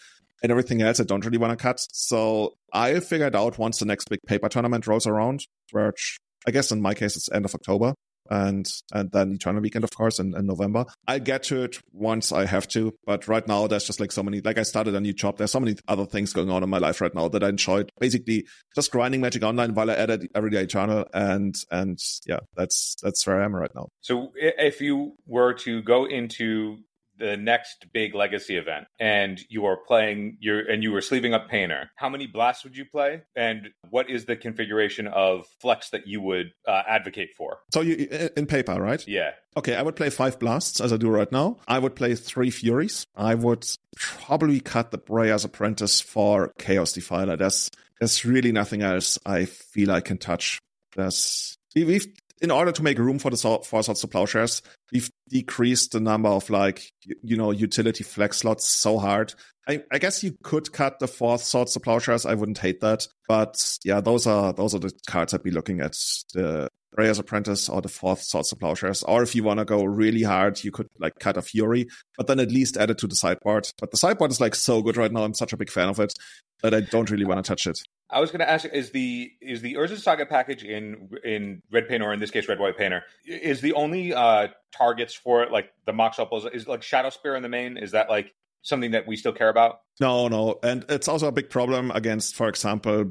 And 0.43 0.51
everything 0.51 0.83
else 0.83 1.01
I 1.01 1.05
don't 1.05 1.25
really 1.25 1.39
want 1.39 1.59
to 1.59 1.63
cut. 1.63 1.81
So 1.93 2.57
I'll 2.71 3.01
figure 3.01 3.29
it 3.29 3.35
out 3.35 3.57
once 3.57 3.79
the 3.79 3.87
next 3.87 4.11
big 4.11 4.21
paper 4.27 4.49
tournament 4.51 4.87
rolls 4.87 5.07
around, 5.07 5.47
which 5.73 6.19
I 6.47 6.51
guess 6.51 6.71
in 6.71 6.83
my 6.83 6.93
case 6.93 7.17
it's 7.17 7.31
end 7.33 7.47
of 7.47 7.55
October 7.55 7.95
and 8.31 8.67
and 8.93 9.11
then 9.13 9.33
Eternal 9.33 9.63
Weekend, 9.63 9.85
of 9.85 9.91
course, 9.91 10.19
in, 10.19 10.37
in 10.37 10.47
November. 10.47 10.85
I'll 11.07 11.21
get 11.21 11.45
to 11.45 11.63
it 11.63 11.79
once 11.93 12.33
I 12.33 12.47
have 12.47 12.69
to, 12.69 12.95
but 13.05 13.29
right 13.29 13.47
now 13.47 13.67
there's 13.67 13.85
just 13.85 14.01
like 14.01 14.13
so 14.13 14.23
many. 14.23 14.41
Like 14.41 14.59
I 14.59 14.63
started 14.63 14.95
a 14.95 15.01
new 15.01 15.13
job. 15.13 15.39
There's 15.39 15.51
so 15.51 15.61
many 15.61 15.77
other 15.89 16.07
things 16.07 16.33
going 16.33 16.51
on 16.51 16.63
in 16.63 16.71
my 16.71 16.79
life 16.79 17.01
right 17.01 17.15
now 17.15 17.29
that 17.29 17.43
I 17.43 17.49
enjoyed. 17.49 17.91
Basically, 17.99 18.47
just 18.75 18.91
grinding 18.91 19.21
Magic 19.21 19.43
Online 19.43 19.75
while 19.75 19.91
I 19.91 19.95
edit 19.95 20.31
Everyday 20.35 20.63
Eternal, 20.63 21.07
and 21.13 21.55
and 21.71 21.99
yeah, 22.27 22.41
that's 22.57 22.97
that's 23.03 23.27
where 23.27 23.41
I 23.41 23.45
am 23.45 23.55
right 23.55 23.75
now. 23.75 23.89
So 24.01 24.33
if 24.35 24.81
you 24.81 25.17
were 25.27 25.55
to 25.55 25.83
go 25.83 26.07
into 26.07 26.79
the 27.19 27.37
next 27.37 27.87
big 27.93 28.15
legacy 28.15 28.57
event 28.57 28.87
and 28.99 29.41
you 29.49 29.65
are 29.67 29.77
playing 29.77 30.37
your 30.41 30.61
and 30.61 30.83
you 30.83 30.93
were 30.93 31.01
sleeving 31.01 31.35
up 31.35 31.49
painter. 31.49 31.91
How 31.97 32.09
many 32.09 32.27
blasts 32.27 32.65
would 32.65 32.77
you 32.77 32.85
play 32.85 33.23
and 33.37 33.69
what 33.91 34.11
is 34.11 34.25
the 34.25 34.37
configuration 34.37 35.07
of 35.07 35.47
flex 35.61 35.91
that 35.91 36.07
you 36.07 36.21
would 36.21 36.53
uh, 36.67 36.83
advocate 36.89 37.31
for? 37.37 37.59
So 37.73 37.81
you 37.81 38.09
in 38.37 38.47
paper 38.47 38.75
right? 38.81 39.07
Yeah. 39.07 39.33
Okay 39.57 39.77
i 39.77 39.83
would 39.83 39.97
play 39.97 40.11
five 40.11 40.39
blasts 40.39 40.81
as 40.81 40.93
i 40.93 40.97
do 40.97 41.09
right 41.09 41.31
now. 41.31 41.59
I 41.69 41.79
would 41.79 41.95
play 41.95 42.15
three 42.15 42.51
furies. 42.51 43.07
I 43.17 43.35
would 43.35 43.67
probably 43.97 44.61
cut 44.61 44.91
the 44.91 44.99
Breya's 44.99 45.45
apprentice 45.45 46.01
for 46.01 46.53
chaos 46.59 46.93
defiler. 46.93 47.37
There's 47.37 47.71
there's 48.01 48.25
really 48.25 48.53
nothing 48.53 48.83
else 48.83 49.19
i 49.25 49.45
feel 49.45 49.91
i 49.91 50.01
can 50.01 50.19
touch. 50.19 50.59
There's 50.97 51.57
we've 51.75 52.13
in 52.45 52.51
order 52.51 52.71
to 52.71 52.83
make 52.83 52.99
room 52.99 53.19
for 53.19 53.31
the 53.31 53.37
four 53.37 53.83
swords 53.83 54.01
to 54.03 54.07
plowshares, 54.07 54.63
we've 54.93 55.11
decreased 55.29 55.93
the 55.93 56.01
number 56.01 56.29
of 56.29 56.49
like 56.51 56.93
you 57.23 57.37
know 57.37 57.51
utility 57.51 58.05
flex 58.05 58.39
slots 58.39 58.69
so 58.69 58.99
hard. 58.99 59.35
I, 59.67 59.83
I 59.91 59.99
guess 59.99 60.23
you 60.23 60.37
could 60.43 60.73
cut 60.73 60.99
the 60.99 61.09
fourth 61.09 61.43
swords 61.43 61.73
to 61.73 61.81
plowshares. 61.81 62.27
I 62.27 62.35
wouldn't 62.35 62.59
hate 62.59 62.83
that, 62.83 63.09
but 63.27 63.79
yeah, 63.83 64.01
those 64.01 64.27
are 64.27 64.53
those 64.53 64.75
are 64.75 64.79
the 64.79 64.93
cards 65.07 65.33
I'd 65.33 65.43
be 65.43 65.51
looking 65.51 65.81
at. 65.81 65.93
The 66.35 66.69
Breya's 66.95 67.19
Apprentice 67.19 67.69
or 67.69 67.83
the 67.83 67.89
fourth 67.89 68.23
Swords 68.23 68.51
to 68.51 68.57
Plowshares. 68.57 69.03
Or 69.03 69.23
if 69.23 69.35
you 69.35 69.43
want 69.43 69.59
to 69.59 69.65
go 69.65 69.85
really 69.85 70.23
hard, 70.23 70.63
you 70.63 70.71
could 70.71 70.87
like 71.01 71.19
cut 71.19 71.37
a 71.37 71.43
Fury, 71.43 71.89
but 72.17 72.29
then 72.29 72.39
at 72.39 72.53
least 72.53 72.77
add 72.77 72.91
it 72.91 72.99
to 72.99 73.09
the 73.09 73.17
sideboard. 73.17 73.69
But 73.81 73.91
the 73.91 73.97
sideboard 73.97 74.31
is 74.31 74.41
like 74.41 74.55
so 74.55 74.81
good 74.81 74.97
right 74.97 75.11
now. 75.11 75.25
I'm 75.25 75.35
such 75.35 75.53
a 75.53 75.57
big 75.57 75.71
fan 75.71 75.89
of 75.89 75.99
it 75.99 76.15
that 76.63 76.73
I 76.73 76.83
don't 76.83 77.11
really 77.11 77.25
want 77.25 77.45
to 77.45 77.49
touch 77.49 77.67
it. 77.67 77.81
I 78.11 78.21
was 78.21 78.31
going 78.31 78.41
to 78.41 78.49
ask: 78.49 78.65
Is 78.67 78.91
the 78.91 79.33
is 79.41 79.63
the 79.63 79.75
Urza 79.75 79.99
Saga 79.99 80.27
package 80.27 80.65
in 80.65 81.11
in 81.25 81.63
Red 81.73 81.89
Paint 81.89 82.03
or 82.03 82.13
in 82.13 82.21
this 82.21 82.31
case 82.31 82.49
Red 82.49 82.59
White 82.59 82.77
Painter 82.77 83.03
is 83.27 83.61
the 83.61 83.73
only 83.73 84.13
uh 84.13 84.49
targets 84.77 85.15
for 85.15 85.43
it 85.43 85.51
like 85.51 85.73
the 85.87 85.93
Mox 85.93 86.19
is 86.53 86.69
like 86.69 86.81
Shadowspear 86.83 87.37
in 87.37 87.43
the 87.43 87.49
main? 87.49 87.77
Is 87.77 87.93
that 87.93 88.11
like 88.11 88.35
something 88.63 88.93
that 88.93 89.07
we 89.07 89.17
still 89.17 89.33
care 89.33 89.49
about? 89.49 89.81
No, 90.01 90.27
no, 90.27 90.59
and 90.63 90.85
it's 90.89 91.07
also 91.07 91.29
a 91.29 91.33
big 91.33 91.51
problem 91.51 91.93
against, 91.93 92.35
for 92.35 92.49
example, 92.49 93.05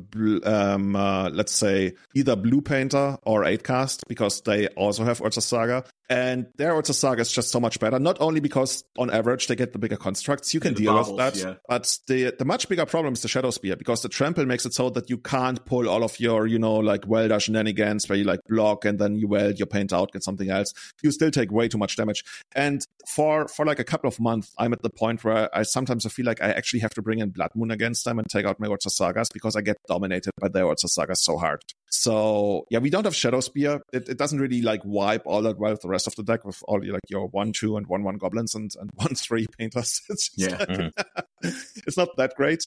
um, 0.44 0.96
uh, 0.96 1.30
let's 1.30 1.54
say 1.54 1.94
either 2.14 2.36
Blue 2.36 2.62
Painter 2.62 3.18
or 3.24 3.46
Eight 3.46 3.64
Cast 3.64 4.04
because 4.10 4.42
they 4.42 4.68
also 4.70 5.06
have 5.06 5.20
Urza 5.20 5.42
Saga, 5.42 5.86
and 6.10 6.48
their 6.58 6.74
Urza 6.74 6.94
Saga 6.94 7.22
is 7.22 7.32
just 7.32 7.52
so 7.52 7.62
much 7.62 7.80
better. 7.80 8.00
Not 8.00 8.18
only 8.20 8.42
because 8.42 8.84
on 8.98 9.10
average 9.10 9.48
they 9.48 9.56
get 9.56 9.72
the 9.72 9.80
bigger 9.80 9.96
constructs, 9.96 10.54
you 10.54 10.60
can 10.60 10.74
deal 10.74 10.98
with 10.98 11.16
that, 11.18 11.38
yeah. 11.38 11.54
but 11.70 11.98
the 12.08 12.36
the 12.38 12.44
much 12.44 12.68
bigger 12.68 12.86
problem 12.86 13.14
is 13.14 13.22
the 13.22 13.30
Shadowspear 13.30 13.78
because 13.78 14.02
the 14.02 14.10
trample 14.10 14.46
makes 14.46 14.66
it 14.66 14.74
so 14.74 14.90
that 14.90 15.10
you 15.10 15.18
can't 15.18 15.64
pull 15.66 15.88
all 15.88 16.04
of 16.04 16.20
your, 16.20 16.48
you 16.48 16.60
know, 16.60 16.76
like 16.76 17.08
welder 17.08 17.40
shenanigans 17.40 18.10
where 18.10 18.18
you 18.18 18.26
like 18.26 18.42
block 18.50 18.84
and 18.84 19.00
then 19.00 19.16
you 19.16 19.30
weld 19.30 19.58
your 19.58 19.68
paint 19.68 19.94
out, 19.94 20.12
get 20.12 20.24
something 20.24 20.50
else. 20.50 20.74
You 21.02 21.12
still 21.12 21.32
take 21.32 21.50
way 21.50 21.70
too 21.70 21.78
much 21.78 21.96
damage, 21.96 22.26
and 22.54 22.86
for 23.08 23.48
for 23.48 23.66
like 23.66 23.80
a 23.80 23.86
couple 23.86 24.10
of 24.10 24.20
months, 24.20 24.54
I'm 24.58 24.74
at 24.74 24.82
the 24.82 24.90
point 24.90 25.24
where 25.24 25.50
I 25.56 25.64
sometimes 25.64 26.06
I 26.06 26.10
feel 26.10 26.26
like 26.26 26.42
I 26.42 26.52
actually 26.52 26.73
actually 26.74 26.82
have 26.82 26.94
to 26.94 27.02
bring 27.02 27.20
in 27.20 27.30
Blood 27.30 27.52
Moon 27.56 27.72
against 27.72 28.04
them 28.06 28.20
and 28.20 28.28
take 28.30 28.46
out 28.46 28.60
my 28.60 28.68
Urza 28.68 28.90
Sagas 28.90 29.30
because 29.32 29.56
I 29.56 29.62
get 29.62 29.78
dominated 29.88 30.32
by 30.40 30.48
their 30.48 30.66
Urza 30.66 30.90
Sagas 30.90 31.24
so 31.24 31.38
hard. 31.38 31.62
So 31.90 32.66
yeah, 32.70 32.80
we 32.80 32.90
don't 32.90 33.04
have 33.04 33.14
Shadowspear. 33.14 33.82
It, 33.92 34.10
it 34.10 34.18
doesn't 34.18 34.40
really 34.40 34.62
like 34.62 34.82
wipe 34.84 35.24
all 35.26 35.44
that 35.44 35.60
well 35.60 35.72
with 35.72 35.82
the 35.82 35.90
rest 35.90 36.08
of 36.08 36.16
the 36.16 36.24
deck 36.24 36.44
with 36.46 36.60
all 36.68 36.80
like 36.84 37.02
your 37.10 37.28
one, 37.28 37.52
two, 37.54 37.78
and 37.78 37.86
one, 37.88 38.04
one 38.04 38.18
goblins 38.18 38.56
and, 38.56 38.72
and 38.80 38.90
one, 38.96 39.16
three 39.16 39.46
painters. 39.58 40.02
It's 40.10 40.30
yeah, 40.36 40.58
like, 40.58 40.70
mm-hmm. 40.70 41.50
it's 41.88 41.98
not 41.98 42.10
that 42.18 42.34
great. 42.36 42.64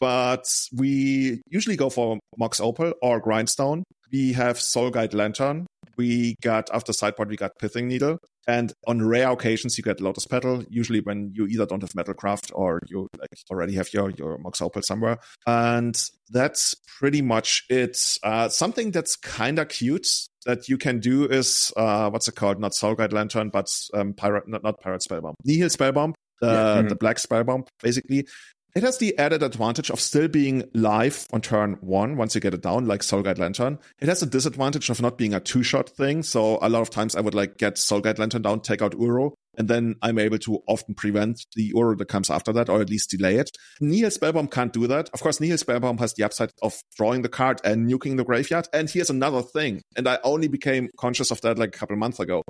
But 0.00 0.46
we 0.72 1.42
usually 1.48 1.76
go 1.76 1.90
for 1.90 2.18
Mox 2.36 2.60
Opal 2.60 2.92
or 3.02 3.20
Grindstone. 3.20 3.82
We 4.12 4.32
have 4.34 4.60
Soul 4.60 4.90
Guide 4.90 5.12
Lantern. 5.12 5.66
We 5.96 6.36
got 6.40 6.70
after 6.72 6.92
sideboard, 6.92 7.28
we 7.28 7.36
got 7.36 7.50
Pithing 7.60 7.88
Needle. 7.88 8.18
And 8.48 8.72
on 8.86 9.06
rare 9.06 9.30
occasions, 9.30 9.76
you 9.76 9.84
get 9.84 10.00
Lotus 10.00 10.26
Petal, 10.26 10.64
usually 10.70 11.00
when 11.00 11.32
you 11.34 11.46
either 11.46 11.66
don't 11.66 11.82
have 11.82 11.92
Metalcraft 11.92 12.50
or 12.54 12.80
you 12.86 13.06
like 13.18 13.28
already 13.50 13.74
have 13.74 13.92
your, 13.92 14.10
your 14.10 14.38
Mox 14.38 14.62
Opal 14.62 14.80
somewhere. 14.80 15.18
And 15.46 16.02
that's 16.30 16.74
pretty 16.98 17.20
much 17.20 17.64
it. 17.68 18.18
Uh, 18.22 18.48
something 18.48 18.90
that's 18.90 19.16
kind 19.16 19.58
of 19.58 19.68
cute 19.68 20.08
that 20.46 20.66
you 20.68 20.78
can 20.78 20.98
do 20.98 21.26
is, 21.26 21.72
uh, 21.76 22.08
what's 22.08 22.26
it 22.26 22.36
called? 22.36 22.58
Not 22.58 22.74
Soul 22.74 22.94
Guide 22.94 23.12
Lantern, 23.12 23.50
but 23.50 23.70
um, 23.92 24.14
Pyrite, 24.14 24.48
not, 24.48 24.62
not 24.62 24.80
Pyrite 24.80 25.00
Spellbomb. 25.00 25.34
Nihil 25.44 25.68
Spellbomb. 25.68 26.14
Uh, 26.40 26.46
yeah. 26.46 26.52
mm-hmm. 26.52 26.88
the 26.88 26.94
black 26.94 27.16
spellbomb 27.16 27.66
basically 27.82 28.24
it 28.78 28.84
has 28.84 28.98
the 28.98 29.18
added 29.18 29.42
advantage 29.42 29.90
of 29.90 29.98
still 29.98 30.28
being 30.28 30.62
live 30.72 31.26
on 31.32 31.40
turn 31.40 31.78
one 31.80 32.16
once 32.16 32.36
you 32.36 32.40
get 32.40 32.54
it 32.54 32.62
down, 32.62 32.86
like 32.86 33.02
Soul 33.02 33.22
Guide 33.22 33.36
Lantern. 33.36 33.80
It 33.98 34.08
has 34.08 34.22
a 34.22 34.26
disadvantage 34.26 34.88
of 34.88 35.02
not 35.02 35.18
being 35.18 35.34
a 35.34 35.40
two 35.40 35.64
shot 35.64 35.90
thing. 35.90 36.22
So 36.22 36.60
a 36.62 36.68
lot 36.68 36.82
of 36.82 36.90
times 36.90 37.16
I 37.16 37.20
would 37.20 37.34
like 37.34 37.58
get 37.58 37.76
Soul 37.76 38.00
Guide 38.00 38.20
Lantern 38.20 38.42
down, 38.42 38.60
take 38.60 38.80
out 38.80 38.92
Uro, 38.92 39.32
and 39.56 39.66
then 39.66 39.96
I'm 40.00 40.20
able 40.20 40.38
to 40.38 40.62
often 40.68 40.94
prevent 40.94 41.44
the 41.56 41.72
Uro 41.72 41.98
that 41.98 42.06
comes 42.06 42.30
after 42.30 42.52
that, 42.52 42.68
or 42.68 42.80
at 42.80 42.88
least 42.88 43.10
delay 43.10 43.34
it. 43.34 43.50
Nihil 43.80 44.10
Spellbomb 44.10 44.48
can't 44.48 44.72
do 44.72 44.86
that. 44.86 45.10
Of 45.12 45.22
course, 45.22 45.40
Nihil 45.40 45.56
Spellbomb 45.56 45.98
has 45.98 46.14
the 46.14 46.22
upside 46.22 46.52
of 46.62 46.80
drawing 46.96 47.22
the 47.22 47.28
card 47.28 47.60
and 47.64 47.90
nuking 47.90 48.16
the 48.16 48.24
graveyard. 48.24 48.68
And 48.72 48.88
here's 48.88 49.10
another 49.10 49.42
thing, 49.42 49.82
and 49.96 50.06
I 50.06 50.20
only 50.22 50.46
became 50.46 50.88
conscious 50.96 51.32
of 51.32 51.40
that 51.40 51.58
like 51.58 51.74
a 51.74 51.78
couple 51.78 51.96
months 51.96 52.20
ago. 52.20 52.44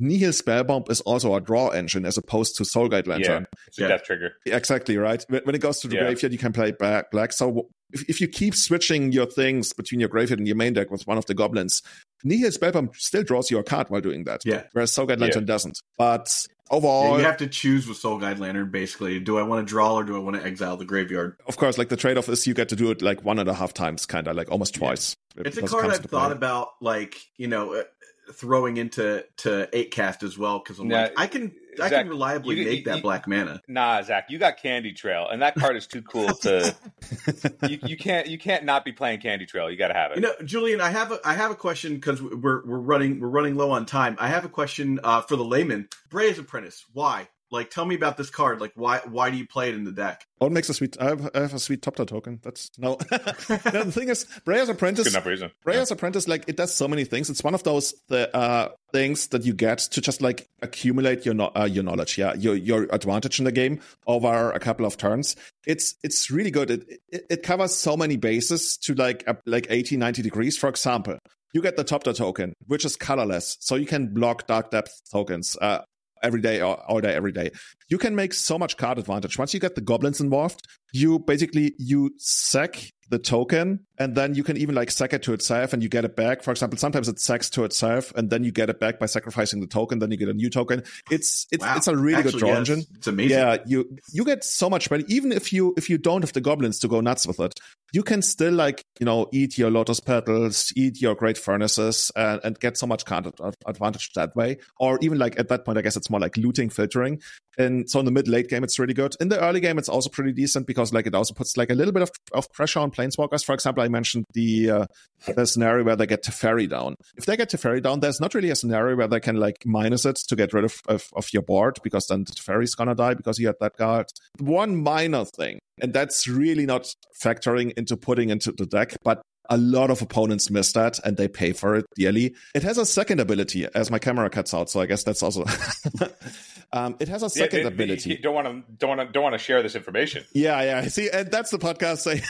Nihil 0.00 0.30
Spellbomb 0.30 0.90
is 0.90 1.00
also 1.02 1.34
a 1.34 1.40
draw 1.40 1.68
engine 1.68 2.04
as 2.04 2.18
opposed 2.18 2.56
to 2.56 2.64
Soul 2.64 2.88
Guide 2.88 3.06
Lantern. 3.06 3.42
Yeah, 3.42 3.58
it's 3.66 3.78
a 3.78 3.82
yeah. 3.82 3.88
death 3.88 4.04
trigger. 4.04 4.32
Exactly, 4.46 4.96
right? 4.96 5.24
When 5.28 5.54
it 5.54 5.60
goes 5.60 5.80
to 5.80 5.88
the 5.88 5.96
yeah. 5.96 6.02
graveyard, 6.02 6.32
you 6.32 6.38
can 6.38 6.52
play 6.52 6.72
back 6.72 7.10
black. 7.10 7.32
So 7.32 7.68
if, 7.92 8.08
if 8.08 8.20
you 8.20 8.28
keep 8.28 8.54
switching 8.54 9.12
your 9.12 9.26
things 9.26 9.72
between 9.72 10.00
your 10.00 10.08
graveyard 10.08 10.40
and 10.40 10.48
your 10.48 10.56
main 10.56 10.72
deck 10.72 10.90
with 10.90 11.06
one 11.06 11.18
of 11.18 11.26
the 11.26 11.34
goblins, 11.34 11.82
Nihil 12.24 12.50
Spellbomb 12.50 12.94
still 12.96 13.22
draws 13.22 13.50
you 13.50 13.58
a 13.58 13.64
card 13.64 13.88
while 13.90 14.00
doing 14.00 14.24
that. 14.24 14.42
Yeah. 14.44 14.64
Whereas 14.72 14.92
Soul 14.92 15.06
Guide 15.06 15.20
Lantern 15.20 15.44
doesn't. 15.44 15.80
But 15.96 16.28
overall 16.70 17.12
yeah, 17.12 17.18
you 17.18 17.24
have 17.24 17.36
to 17.36 17.46
choose 17.46 17.86
with 17.86 17.96
soul 17.96 18.18
guide 18.18 18.38
lantern 18.38 18.70
basically 18.70 19.20
do 19.20 19.38
i 19.38 19.42
want 19.42 19.66
to 19.66 19.70
draw 19.70 19.94
or 19.94 20.04
do 20.04 20.16
i 20.16 20.18
want 20.18 20.34
to 20.34 20.44
exile 20.44 20.76
the 20.76 20.84
graveyard 20.84 21.36
of 21.46 21.56
course 21.56 21.76
like 21.76 21.88
the 21.88 21.96
trade-off 21.96 22.28
is 22.28 22.46
you 22.46 22.54
get 22.54 22.70
to 22.70 22.76
do 22.76 22.90
it 22.90 23.02
like 23.02 23.22
one 23.22 23.38
and 23.38 23.48
a 23.48 23.54
half 23.54 23.74
times 23.74 24.06
kind 24.06 24.26
of 24.26 24.34
like 24.34 24.50
almost 24.50 24.74
twice 24.74 25.14
yeah. 25.36 25.42
it's 25.44 25.58
a 25.58 25.62
card 25.62 25.86
i've 25.86 25.98
thought 25.98 26.28
play. 26.28 26.32
about 26.32 26.68
like 26.80 27.16
you 27.36 27.46
know 27.46 27.84
throwing 28.32 28.76
into 28.76 29.24
to 29.38 29.68
eight 29.72 29.90
cast 29.90 30.22
as 30.22 30.38
well 30.38 30.58
because 30.58 30.78
I'm 30.78 30.88
like 30.88 31.12
I 31.16 31.26
can 31.26 31.52
Zach, 31.76 31.92
I 31.92 32.02
can 32.02 32.08
reliably 32.08 32.56
you, 32.56 32.64
make 32.64 32.78
you, 32.78 32.84
that 32.84 32.96
you, 32.96 33.02
black 33.02 33.26
mana. 33.26 33.60
Nah, 33.66 34.02
Zach, 34.02 34.26
you 34.30 34.38
got 34.38 34.58
Candy 34.58 34.92
Trail, 34.92 35.28
and 35.28 35.42
that 35.42 35.54
card 35.54 35.76
is 35.76 35.86
too 35.86 36.02
cool 36.02 36.28
to. 36.28 36.74
you, 37.68 37.78
you 37.84 37.96
can't 37.96 38.26
you 38.26 38.38
can't 38.38 38.64
not 38.64 38.84
be 38.84 38.92
playing 38.92 39.20
Candy 39.20 39.46
Trail. 39.46 39.70
You 39.70 39.76
got 39.76 39.88
to 39.88 39.94
have 39.94 40.12
it. 40.12 40.16
You 40.16 40.22
know, 40.22 40.34
Julian, 40.44 40.80
I 40.80 40.90
have 40.90 41.12
a 41.12 41.20
I 41.24 41.34
have 41.34 41.50
a 41.50 41.56
question 41.56 41.94
because 41.94 42.22
we're 42.22 42.64
we're 42.64 42.78
running 42.78 43.20
we're 43.20 43.28
running 43.28 43.56
low 43.56 43.70
on 43.70 43.86
time. 43.86 44.16
I 44.18 44.28
have 44.28 44.44
a 44.44 44.48
question 44.48 45.00
uh, 45.02 45.22
for 45.22 45.36
the 45.36 45.44
layman. 45.44 45.88
Breya's 46.10 46.38
Apprentice. 46.38 46.84
Why? 46.92 47.28
Like, 47.50 47.70
tell 47.70 47.84
me 47.84 47.94
about 47.94 48.16
this 48.16 48.30
card. 48.30 48.60
Like, 48.60 48.72
why 48.74 49.00
why 49.08 49.30
do 49.30 49.36
you 49.36 49.46
play 49.46 49.68
it 49.68 49.74
in 49.74 49.84
the 49.84 49.92
deck? 49.92 50.26
What 50.38 50.52
makes 50.52 50.68
a 50.68 50.74
sweet? 50.74 50.96
I 51.00 51.04
have, 51.04 51.30
I 51.34 51.40
have 51.40 51.54
a 51.54 51.58
sweet 51.58 51.82
top 51.82 51.96
token. 51.96 52.40
That's 52.42 52.70
no. 52.78 52.96
the 53.10 53.90
thing 53.94 54.08
is, 54.08 54.26
Breya's 54.44 54.68
Apprentice. 54.68 55.04
Good 55.04 55.14
enough 55.14 55.26
reason. 55.26 55.50
Breya's 55.62 55.90
Apprentice, 55.90 56.26
like 56.26 56.44
it 56.48 56.56
does 56.56 56.74
so 56.74 56.88
many 56.88 57.04
things. 57.04 57.30
It's 57.30 57.44
one 57.44 57.54
of 57.54 57.62
those 57.62 57.94
the, 58.08 58.34
uh, 58.34 58.70
things 58.92 59.28
that 59.28 59.44
you 59.44 59.54
get 59.54 59.78
to 59.78 60.00
just 60.00 60.22
like 60.22 60.48
accumulate 60.62 61.24
your 61.24 61.34
no- 61.34 61.52
uh, 61.54 61.68
your 61.70 61.84
knowledge, 61.84 62.18
yeah, 62.18 62.34
your 62.34 62.56
your 62.56 62.88
advantage 62.90 63.38
in 63.38 63.44
the 63.44 63.52
game 63.52 63.80
over 64.06 64.50
a 64.52 64.58
couple 64.58 64.86
of 64.86 64.96
turns. 64.96 65.36
It's 65.66 65.94
it's 66.02 66.30
really 66.30 66.50
good. 66.50 66.70
It 66.70 67.00
it, 67.08 67.26
it 67.30 67.42
covers 67.42 67.74
so 67.74 67.96
many 67.96 68.16
bases 68.16 68.76
to 68.78 68.94
like 68.94 69.24
uh, 69.26 69.34
like 69.46 69.66
80, 69.70 69.96
90 69.96 70.22
degrees. 70.22 70.56
For 70.58 70.68
example, 70.68 71.18
you 71.52 71.62
get 71.62 71.76
the 71.76 71.84
Thopter 71.84 72.14
token, 72.14 72.52
which 72.66 72.84
is 72.84 72.96
colorless, 72.96 73.56
so 73.60 73.76
you 73.76 73.86
can 73.86 74.12
block 74.12 74.46
Dark 74.46 74.70
Depth 74.70 75.00
tokens. 75.10 75.56
Uh, 75.60 75.82
every 76.24 76.40
day 76.40 76.60
all 76.60 77.00
day 77.00 77.14
every 77.14 77.32
day 77.32 77.50
you 77.88 77.98
can 77.98 78.14
make 78.14 78.32
so 78.32 78.58
much 78.58 78.76
card 78.76 78.98
advantage. 78.98 79.38
Once 79.38 79.54
you 79.54 79.60
get 79.60 79.74
the 79.74 79.80
goblins 79.80 80.20
involved 80.20 80.66
you 80.94 81.18
basically 81.18 81.74
you 81.76 82.14
sack 82.18 82.92
the 83.10 83.18
token 83.18 83.80
and 83.98 84.14
then 84.14 84.34
you 84.34 84.42
can 84.42 84.56
even 84.56 84.74
like 84.74 84.90
sack 84.90 85.12
it 85.12 85.22
to 85.22 85.34
itself 85.34 85.72
and 85.74 85.82
you 85.82 85.88
get 85.90 86.04
it 86.06 86.16
back. 86.16 86.42
For 86.42 86.52
example 86.52 86.78
sometimes 86.78 87.08
it 87.08 87.18
sacks 87.18 87.50
to 87.50 87.64
itself 87.64 88.12
and 88.14 88.30
then 88.30 88.44
you 88.44 88.52
get 88.52 88.70
it 88.70 88.80
back 88.80 88.98
by 88.98 89.06
sacrificing 89.06 89.60
the 89.60 89.66
token 89.66 89.98
then 89.98 90.10
you 90.12 90.16
get 90.16 90.28
a 90.28 90.32
new 90.32 90.48
token. 90.48 90.84
It's 91.10 91.46
it's 91.50 91.62
Wow. 91.64 91.76
it's 91.76 91.88
a 91.88 91.96
really 91.96 92.22
good 92.22 92.26
Actually, 92.34 92.38
draw 92.40 92.48
yeah, 92.50 92.58
engine. 92.58 92.78
It's, 92.78 92.90
it's 92.94 93.06
amazing. 93.08 93.36
yeah 93.38 93.56
you 93.66 93.98
you 94.12 94.24
get 94.24 94.44
so 94.44 94.70
much 94.70 94.88
money. 94.90 95.04
Even 95.08 95.32
if 95.32 95.52
you 95.52 95.74
if 95.76 95.90
you 95.90 95.98
don't 95.98 96.22
have 96.22 96.32
the 96.32 96.40
goblins 96.40 96.78
to 96.78 96.88
go 96.88 97.00
nuts 97.00 97.26
with 97.26 97.40
it 97.40 97.58
you 97.92 98.02
can 98.04 98.22
still 98.22 98.52
like 98.54 98.84
you 99.00 99.04
know 99.06 99.28
eat 99.32 99.58
your 99.58 99.70
lotus 99.70 99.98
petals 100.00 100.72
eat 100.76 101.02
your 101.02 101.14
great 101.16 101.36
furnaces 101.36 102.10
and, 102.16 102.40
and 102.44 102.58
get 102.60 102.76
so 102.78 102.86
much 102.86 103.04
card 103.04 103.26
advantage 103.66 104.12
that 104.14 104.34
way. 104.36 104.58
Or 104.78 104.98
even 105.02 105.18
like 105.18 105.38
at 105.40 105.48
that 105.48 105.64
point 105.64 105.76
i 105.76 105.82
guess 105.82 105.96
it's 105.96 106.08
more 106.08 106.20
like 106.20 106.36
looting 106.36 106.70
filtering. 106.70 107.20
And 107.58 107.73
so 107.86 107.98
in 107.98 108.04
the 108.04 108.10
mid 108.10 108.28
late 108.28 108.48
game 108.48 108.64
it's 108.64 108.78
really 108.78 108.94
good. 108.94 109.14
In 109.20 109.28
the 109.28 109.40
early 109.40 109.60
game 109.60 109.78
it's 109.78 109.88
also 109.88 110.08
pretty 110.08 110.32
decent 110.32 110.66
because 110.66 110.92
like 110.92 111.06
it 111.06 111.14
also 111.14 111.34
puts 111.34 111.56
like 111.56 111.70
a 111.70 111.74
little 111.74 111.92
bit 111.92 112.02
of, 112.02 112.10
of 112.32 112.52
pressure 112.52 112.80
on 112.80 112.90
planeswalkers. 112.90 113.44
For 113.44 113.54
example 113.54 113.82
i 113.82 113.88
mentioned 113.88 114.24
the 114.32 114.70
uh, 114.70 114.86
the 115.26 115.46
scenario 115.46 115.84
where 115.84 115.96
they 115.96 116.06
get 116.06 116.22
Teferi 116.22 116.68
down. 116.68 116.94
If 117.16 117.26
they 117.26 117.36
get 117.36 117.50
Teferi 117.50 117.82
down 117.82 118.00
there's 118.00 118.20
not 118.20 118.34
really 118.34 118.50
a 118.50 118.56
scenario 118.56 118.96
where 118.96 119.08
they 119.08 119.20
can 119.20 119.36
like 119.36 119.64
minus 119.64 120.04
it 120.04 120.16
to 120.28 120.36
get 120.36 120.52
rid 120.52 120.64
of, 120.64 120.80
of, 120.88 121.08
of 121.14 121.32
your 121.32 121.42
board 121.42 121.78
because 121.82 122.06
then 122.06 122.24
the 122.24 122.32
Teferi's 122.32 122.74
gonna 122.74 122.94
die 122.94 123.14
because 123.14 123.38
you 123.38 123.46
had 123.46 123.56
that 123.60 123.76
card 123.76 124.06
one 124.38 124.76
minor 124.76 125.24
thing 125.24 125.58
and 125.80 125.92
that's 125.92 126.28
really 126.28 126.66
not 126.66 126.94
factoring 127.20 127.72
into 127.72 127.96
putting 127.96 128.30
into 128.30 128.52
the 128.52 128.66
deck 128.66 128.96
but 129.02 129.22
a 129.50 129.56
lot 129.56 129.90
of 129.90 130.00
opponents 130.02 130.50
miss 130.50 130.72
that 130.72 130.98
and 131.04 131.16
they 131.16 131.28
pay 131.28 131.52
for 131.52 131.76
it 131.76 131.84
dearly. 131.96 132.34
It 132.54 132.62
has 132.62 132.78
a 132.78 132.86
second 132.86 133.20
ability 133.20 133.66
as 133.74 133.90
my 133.90 133.98
camera 133.98 134.30
cuts 134.30 134.54
out, 134.54 134.70
so 134.70 134.80
I 134.80 134.86
guess 134.86 135.04
that's 135.04 135.22
also 135.22 135.44
um, 136.74 136.96
it 137.00 137.08
has 137.08 137.22
a 137.22 137.30
second 137.30 137.60
Yeah, 137.60 137.66
it- 137.66 137.72
ability. 137.72 138.10
You 138.10 138.18
don't 138.18 138.34
want 138.34 138.46
to 138.48 138.72
don't 138.78 138.88
want 138.96 139.00
to 139.08 139.12
don't 139.12 139.22
want 139.22 139.34
to 139.34 139.38
share 139.38 139.62
this 139.62 139.74
information. 139.76 140.24
Yeah, 140.32 140.60
yeah. 140.62 140.82
See, 140.88 141.08
and 141.10 141.30
that's 141.30 141.50
the 141.50 141.58
podcast. 141.58 141.98
Say, 141.98 142.20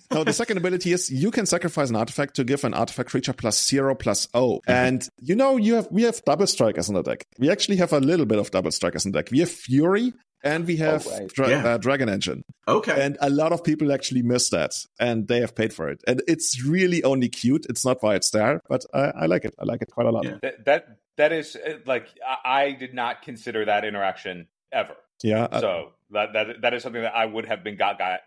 no, 0.12 0.24
the 0.24 0.32
second 0.32 0.56
ability 0.58 0.92
is 0.92 1.10
you 1.10 1.30
can 1.30 1.44
sacrifice 1.46 1.90
an 1.90 1.96
artifact 1.96 2.36
to 2.36 2.44
give 2.44 2.64
an 2.64 2.72
artifact 2.72 3.10
creature 3.10 3.32
plus 3.32 3.66
zero 3.66 3.94
plus 3.94 4.28
O. 4.32 4.60
And 4.66 5.06
you 5.20 5.34
know, 5.34 5.56
you 5.56 5.74
have 5.74 5.88
we 5.90 6.02
have 6.04 6.24
double 6.24 6.46
strikers 6.46 6.88
in 6.88 6.94
the 6.94 7.02
deck. 7.02 7.24
We 7.38 7.50
actually 7.50 7.76
have 7.76 7.92
a 7.92 8.00
little 8.00 8.26
bit 8.26 8.38
of 8.38 8.50
double 8.50 8.70
strikers 8.70 9.04
in 9.04 9.12
the 9.12 9.18
deck. 9.22 9.30
We 9.30 9.40
have 9.40 9.50
Fury 9.50 10.12
and 10.42 10.66
we 10.66 10.76
have 10.76 11.06
right. 11.06 11.28
Dra- 11.28 11.48
Yeah. 11.50 11.66
uh, 11.66 11.78
Dragon 11.78 12.08
Engine. 12.08 12.44
Okay. 12.66 13.04
And 13.04 13.16
a 13.20 13.30
lot 13.30 13.52
of 13.52 13.62
people 13.64 13.92
actually 13.92 14.22
miss 14.22 14.50
that, 14.50 14.72
and 14.98 15.28
they 15.28 15.40
have 15.40 15.54
paid 15.54 15.72
for 15.72 15.88
it. 15.88 16.02
And 16.06 16.22
it's 16.28 16.62
really 16.64 17.02
only 17.04 17.28
cute. 17.28 17.66
It's 17.68 17.84
not 17.84 18.02
why 18.02 18.14
it's 18.14 18.30
there, 18.30 18.60
but 18.68 18.84
I, 18.94 19.12
I 19.22 19.26
like 19.26 19.44
it. 19.44 19.54
I 19.58 19.64
like 19.64 19.82
it 19.82 19.90
quite 19.90 20.06
a 20.06 20.10
lot. 20.10 20.24
Yeah. 20.24 20.38
That 20.42 20.64
that 20.64 20.86
that 21.16 21.32
is 21.32 21.56
uh, 21.56 21.78
like 21.86 22.08
I, 22.26 22.62
I 22.62 22.72
did 22.72 22.94
not 22.94 23.22
consider 23.22 23.64
that 23.64 23.84
interaction 23.84 24.48
ever. 24.72 24.94
Yeah. 25.22 25.44
uh, 25.44 25.60
So 25.60 25.92
that 26.10 26.32
that 26.32 26.60
that 26.62 26.74
is 26.74 26.82
something 26.82 27.02
that 27.02 27.14
I 27.14 27.26
would 27.26 27.46
have 27.46 27.62
been 27.62 27.76
got 27.76 27.98
got 27.98 28.20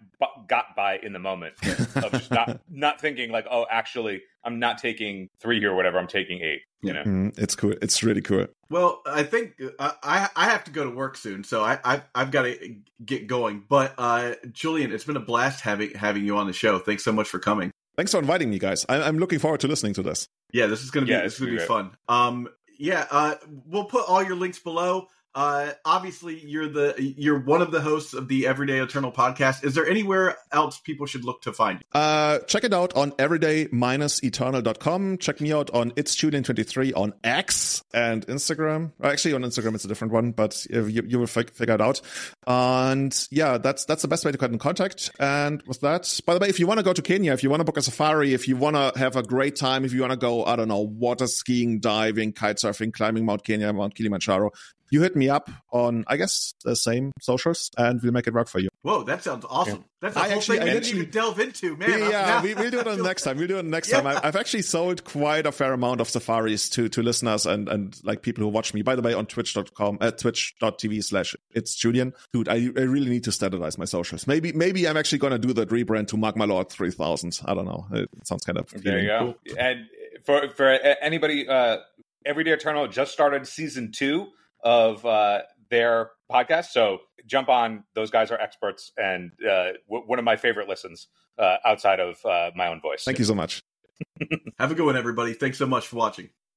got 0.47 0.75
by 0.75 0.97
in 0.97 1.13
the 1.13 1.19
moment 1.19 1.55
of 1.95 2.11
just 2.11 2.31
not 2.31 2.59
not 2.69 3.01
thinking 3.01 3.31
like 3.31 3.45
oh 3.49 3.65
actually 3.69 4.21
I'm 4.43 4.59
not 4.59 4.77
taking 4.77 5.29
three 5.39 5.59
here 5.59 5.71
or 5.71 5.75
whatever 5.75 5.99
I'm 5.99 6.07
taking 6.07 6.41
eight. 6.41 6.61
You 6.81 6.91
know. 6.93 7.03
mm, 7.03 7.39
it's 7.39 7.55
cool. 7.55 7.73
It's 7.81 8.03
really 8.03 8.21
cool. 8.21 8.47
Well, 8.69 9.01
I 9.05 9.23
think 9.23 9.61
uh, 9.79 9.91
I 10.03 10.29
I 10.35 10.45
have 10.45 10.65
to 10.65 10.71
go 10.71 10.83
to 10.83 10.89
work 10.89 11.15
soon, 11.15 11.43
so 11.45 11.63
I, 11.63 11.79
I 11.83 12.01
I've 12.13 12.31
got 12.31 12.41
to 12.43 12.75
get 13.05 13.27
going. 13.27 13.63
But 13.67 13.93
uh, 13.97 14.33
Julian, 14.51 14.91
it's 14.91 15.05
been 15.05 15.15
a 15.15 15.21
blast 15.21 15.61
having 15.61 15.91
having 15.91 16.25
you 16.25 16.35
on 16.37 16.47
the 16.47 16.53
show. 16.53 16.79
Thanks 16.79 17.03
so 17.05 17.13
much 17.13 17.29
for 17.29 17.39
coming. 17.39 17.71
Thanks 17.95 18.11
for 18.11 18.17
inviting 18.17 18.49
me, 18.49 18.59
guys. 18.59 18.85
I, 18.89 19.01
I'm 19.01 19.17
looking 19.17 19.39
forward 19.39 19.61
to 19.61 19.67
listening 19.67 19.93
to 19.93 20.03
this. 20.03 20.27
Yeah, 20.51 20.67
this 20.67 20.83
is 20.83 20.91
gonna 20.91 21.05
be 21.05 21.13
Yeah, 21.13 21.21
this 21.21 21.33
it's 21.33 21.35
is 21.35 21.39
gonna 21.39 21.51
be 21.51 21.57
gonna 21.57 21.67
fun. 21.67 21.97
Um, 22.09 22.49
yeah, 22.77 23.05
uh, 23.11 23.35
we'll 23.65 23.85
put 23.85 24.09
all 24.09 24.23
your 24.23 24.35
links 24.35 24.59
below. 24.59 25.07
Uh, 25.35 25.71
obviously, 25.83 26.39
you're 26.39 26.67
the 26.67 26.93
you're 27.17 27.39
one 27.39 27.61
of 27.61 27.71
the 27.71 27.81
hosts 27.81 28.13
of 28.13 28.27
the 28.27 28.45
Everyday 28.45 28.79
Eternal 28.79 29.11
podcast. 29.11 29.63
Is 29.63 29.73
there 29.73 29.87
anywhere 29.87 30.37
else 30.51 30.79
people 30.79 31.07
should 31.07 31.25
look 31.25 31.41
to 31.43 31.51
find 31.51 31.79
you? 31.79 31.99
Uh, 31.99 32.39
check 32.39 32.63
it 32.63 32.73
out 32.73 32.95
on 32.95 33.13
everyday-eternal.com. 33.17 35.17
Check 35.17 35.41
me 35.41 35.51
out 35.51 35.71
on 35.71 35.91
It's 35.95 36.15
Julian23 36.15 36.95
on 36.95 37.13
X 37.23 37.83
and 37.93 38.25
Instagram. 38.27 38.91
Actually, 39.01 39.33
on 39.33 39.41
Instagram, 39.41 39.73
it's 39.73 39.85
a 39.85 39.87
different 39.87 40.13
one, 40.13 40.31
but 40.31 40.65
you, 40.69 41.03
you 41.07 41.17
will 41.17 41.27
fig- 41.27 41.51
figure 41.51 41.75
it 41.75 41.81
out. 41.81 42.01
And 42.45 43.27
yeah, 43.31 43.57
that's 43.57 43.85
that's 43.85 44.03
the 44.03 44.07
best 44.07 44.25
way 44.25 44.31
to 44.31 44.37
get 44.37 44.51
in 44.51 44.59
contact. 44.59 45.09
And 45.19 45.63
with 45.63 45.81
that, 45.81 46.19
by 46.27 46.35
the 46.35 46.39
way, 46.39 46.49
if 46.49 46.59
you 46.59 46.67
want 46.67 46.77
to 46.77 46.83
go 46.83 46.93
to 46.93 47.01
Kenya, 47.01 47.33
if 47.33 47.41
you 47.41 47.49
want 47.49 47.61
to 47.61 47.65
book 47.65 47.77
a 47.77 47.81
safari, 47.81 48.35
if 48.35 48.47
you 48.47 48.55
want 48.55 48.75
to 48.75 48.91
have 48.97 49.15
a 49.15 49.23
great 49.23 49.55
time, 49.55 49.83
if 49.83 49.93
you 49.93 50.01
want 50.01 50.11
to 50.11 50.17
go, 50.17 50.45
I 50.45 50.55
don't 50.55 50.67
know, 50.67 50.81
water 50.81 51.25
skiing, 51.25 51.79
diving, 51.79 52.33
kite 52.33 52.57
surfing, 52.57 52.93
climbing 52.93 53.25
Mount 53.25 53.43
Kenya, 53.43 53.73
Mount 53.73 53.95
Kilimanjaro, 53.95 54.51
you 54.93 55.01
hit 55.01 55.15
me 55.15 55.27
up 55.29 55.49
on, 55.71 56.05
I 56.07 56.17
guess, 56.17 56.53
the 56.63 56.75
same 56.75 57.11
socials, 57.19 57.69
and 57.77 58.01
we'll 58.01 58.11
make 58.13 58.27
it 58.27 58.33
work 58.33 58.47
for 58.47 58.59
you. 58.59 58.69
Whoa, 58.83 59.03
that 59.03 59.23
sounds 59.23 59.45
awesome. 59.49 59.85
That's 60.01 60.15
a 60.15 60.19
I 60.19 60.27
whole 60.29 60.37
actually- 60.37 60.57
thing 60.59 60.67
I 60.67 60.71
I 60.71 60.73
didn't 60.73 60.83
actually- 60.85 60.99
even 60.99 61.11
delve 61.11 61.39
into, 61.39 61.77
man. 61.77 61.91
I'm- 61.91 62.11
yeah, 62.11 62.41
we, 62.41 62.53
we'll 62.53 62.69
do 62.71 62.79
it 62.79 62.87
on 62.87 62.97
the 62.97 63.03
next 63.03 63.23
time. 63.23 63.37
We'll 63.37 63.47
do 63.47 63.57
it 63.57 63.65
next 63.65 63.89
Yeah. 63.89 64.01
time. 64.01 64.07
I, 64.07 64.19
I've 64.27 64.35
actually 64.35 64.61
sold 64.63 65.03
quite 65.05 65.45
a 65.45 65.51
fair 65.51 65.73
amount 65.73 66.01
of 66.01 66.09
safaris 66.09 66.69
to 66.71 66.89
to 66.89 67.01
listeners 67.01 67.45
and 67.45 67.67
and 67.69 67.97
like 68.03 68.21
people 68.21 68.43
who 68.43 68.49
watch 68.49 68.73
me. 68.73 68.81
By 68.81 68.95
the 68.95 69.01
way, 69.01 69.13
on 69.13 69.25
twitch.com 69.25 69.97
at 70.01 70.17
twitch.tv 70.17 71.03
slash 71.03 71.35
it's 71.55 71.75
Julian. 71.75 72.13
Dude, 72.33 72.49
I, 72.49 72.55
I 72.55 72.81
really 72.81 73.09
need 73.09 73.23
to 73.23 73.31
standardize 73.31 73.77
my 73.77 73.85
socials. 73.85 74.27
Maybe 74.27 74.51
maybe 74.51 74.87
I'm 74.87 74.97
actually 74.97 75.19
gonna 75.19 75.39
do 75.39 75.53
that 75.53 75.69
rebrand 75.69 76.07
to 76.09 76.17
Magma 76.17 76.45
Lord 76.45 76.69
3000. 76.69 77.39
I 77.45 77.53
don't 77.53 77.65
know. 77.65 77.87
It 77.93 78.09
sounds 78.23 78.43
kind 78.43 78.57
of 78.57 78.69
There 78.69 78.99
you 78.99 79.07
go. 79.07 79.35
And 79.57 79.87
for 80.25 80.49
for 80.49 80.67
anybody, 80.69 81.47
uh, 81.47 81.77
Everyday 82.25 82.51
Eternal 82.51 82.87
just 82.87 83.11
started 83.11 83.47
season 83.47 83.91
two 83.91 84.27
of 84.63 85.05
uh, 85.05 85.41
their 85.69 86.11
podcast. 86.31 86.67
So 86.67 86.99
jump 87.25 87.49
on; 87.49 87.83
those 87.95 88.09
guys 88.09 88.31
are 88.31 88.39
experts, 88.39 88.91
and 88.97 89.31
uh, 89.41 89.73
w- 89.89 90.05
one 90.05 90.19
of 90.19 90.25
my 90.25 90.35
favorite 90.35 90.67
listens 90.67 91.07
uh, 91.37 91.57
outside 91.65 91.99
of 91.99 92.23
uh, 92.25 92.51
my 92.55 92.67
own 92.67 92.81
voice. 92.81 93.03
Thank 93.03 93.19
you 93.19 93.25
so 93.25 93.35
much. 93.35 93.61
Have 94.59 94.71
a 94.71 94.75
good 94.75 94.85
one, 94.85 94.97
everybody. 94.97 95.33
Thanks 95.33 95.57
so 95.57 95.65
much 95.65 95.87
for 95.87 95.97
watching. 95.97 96.29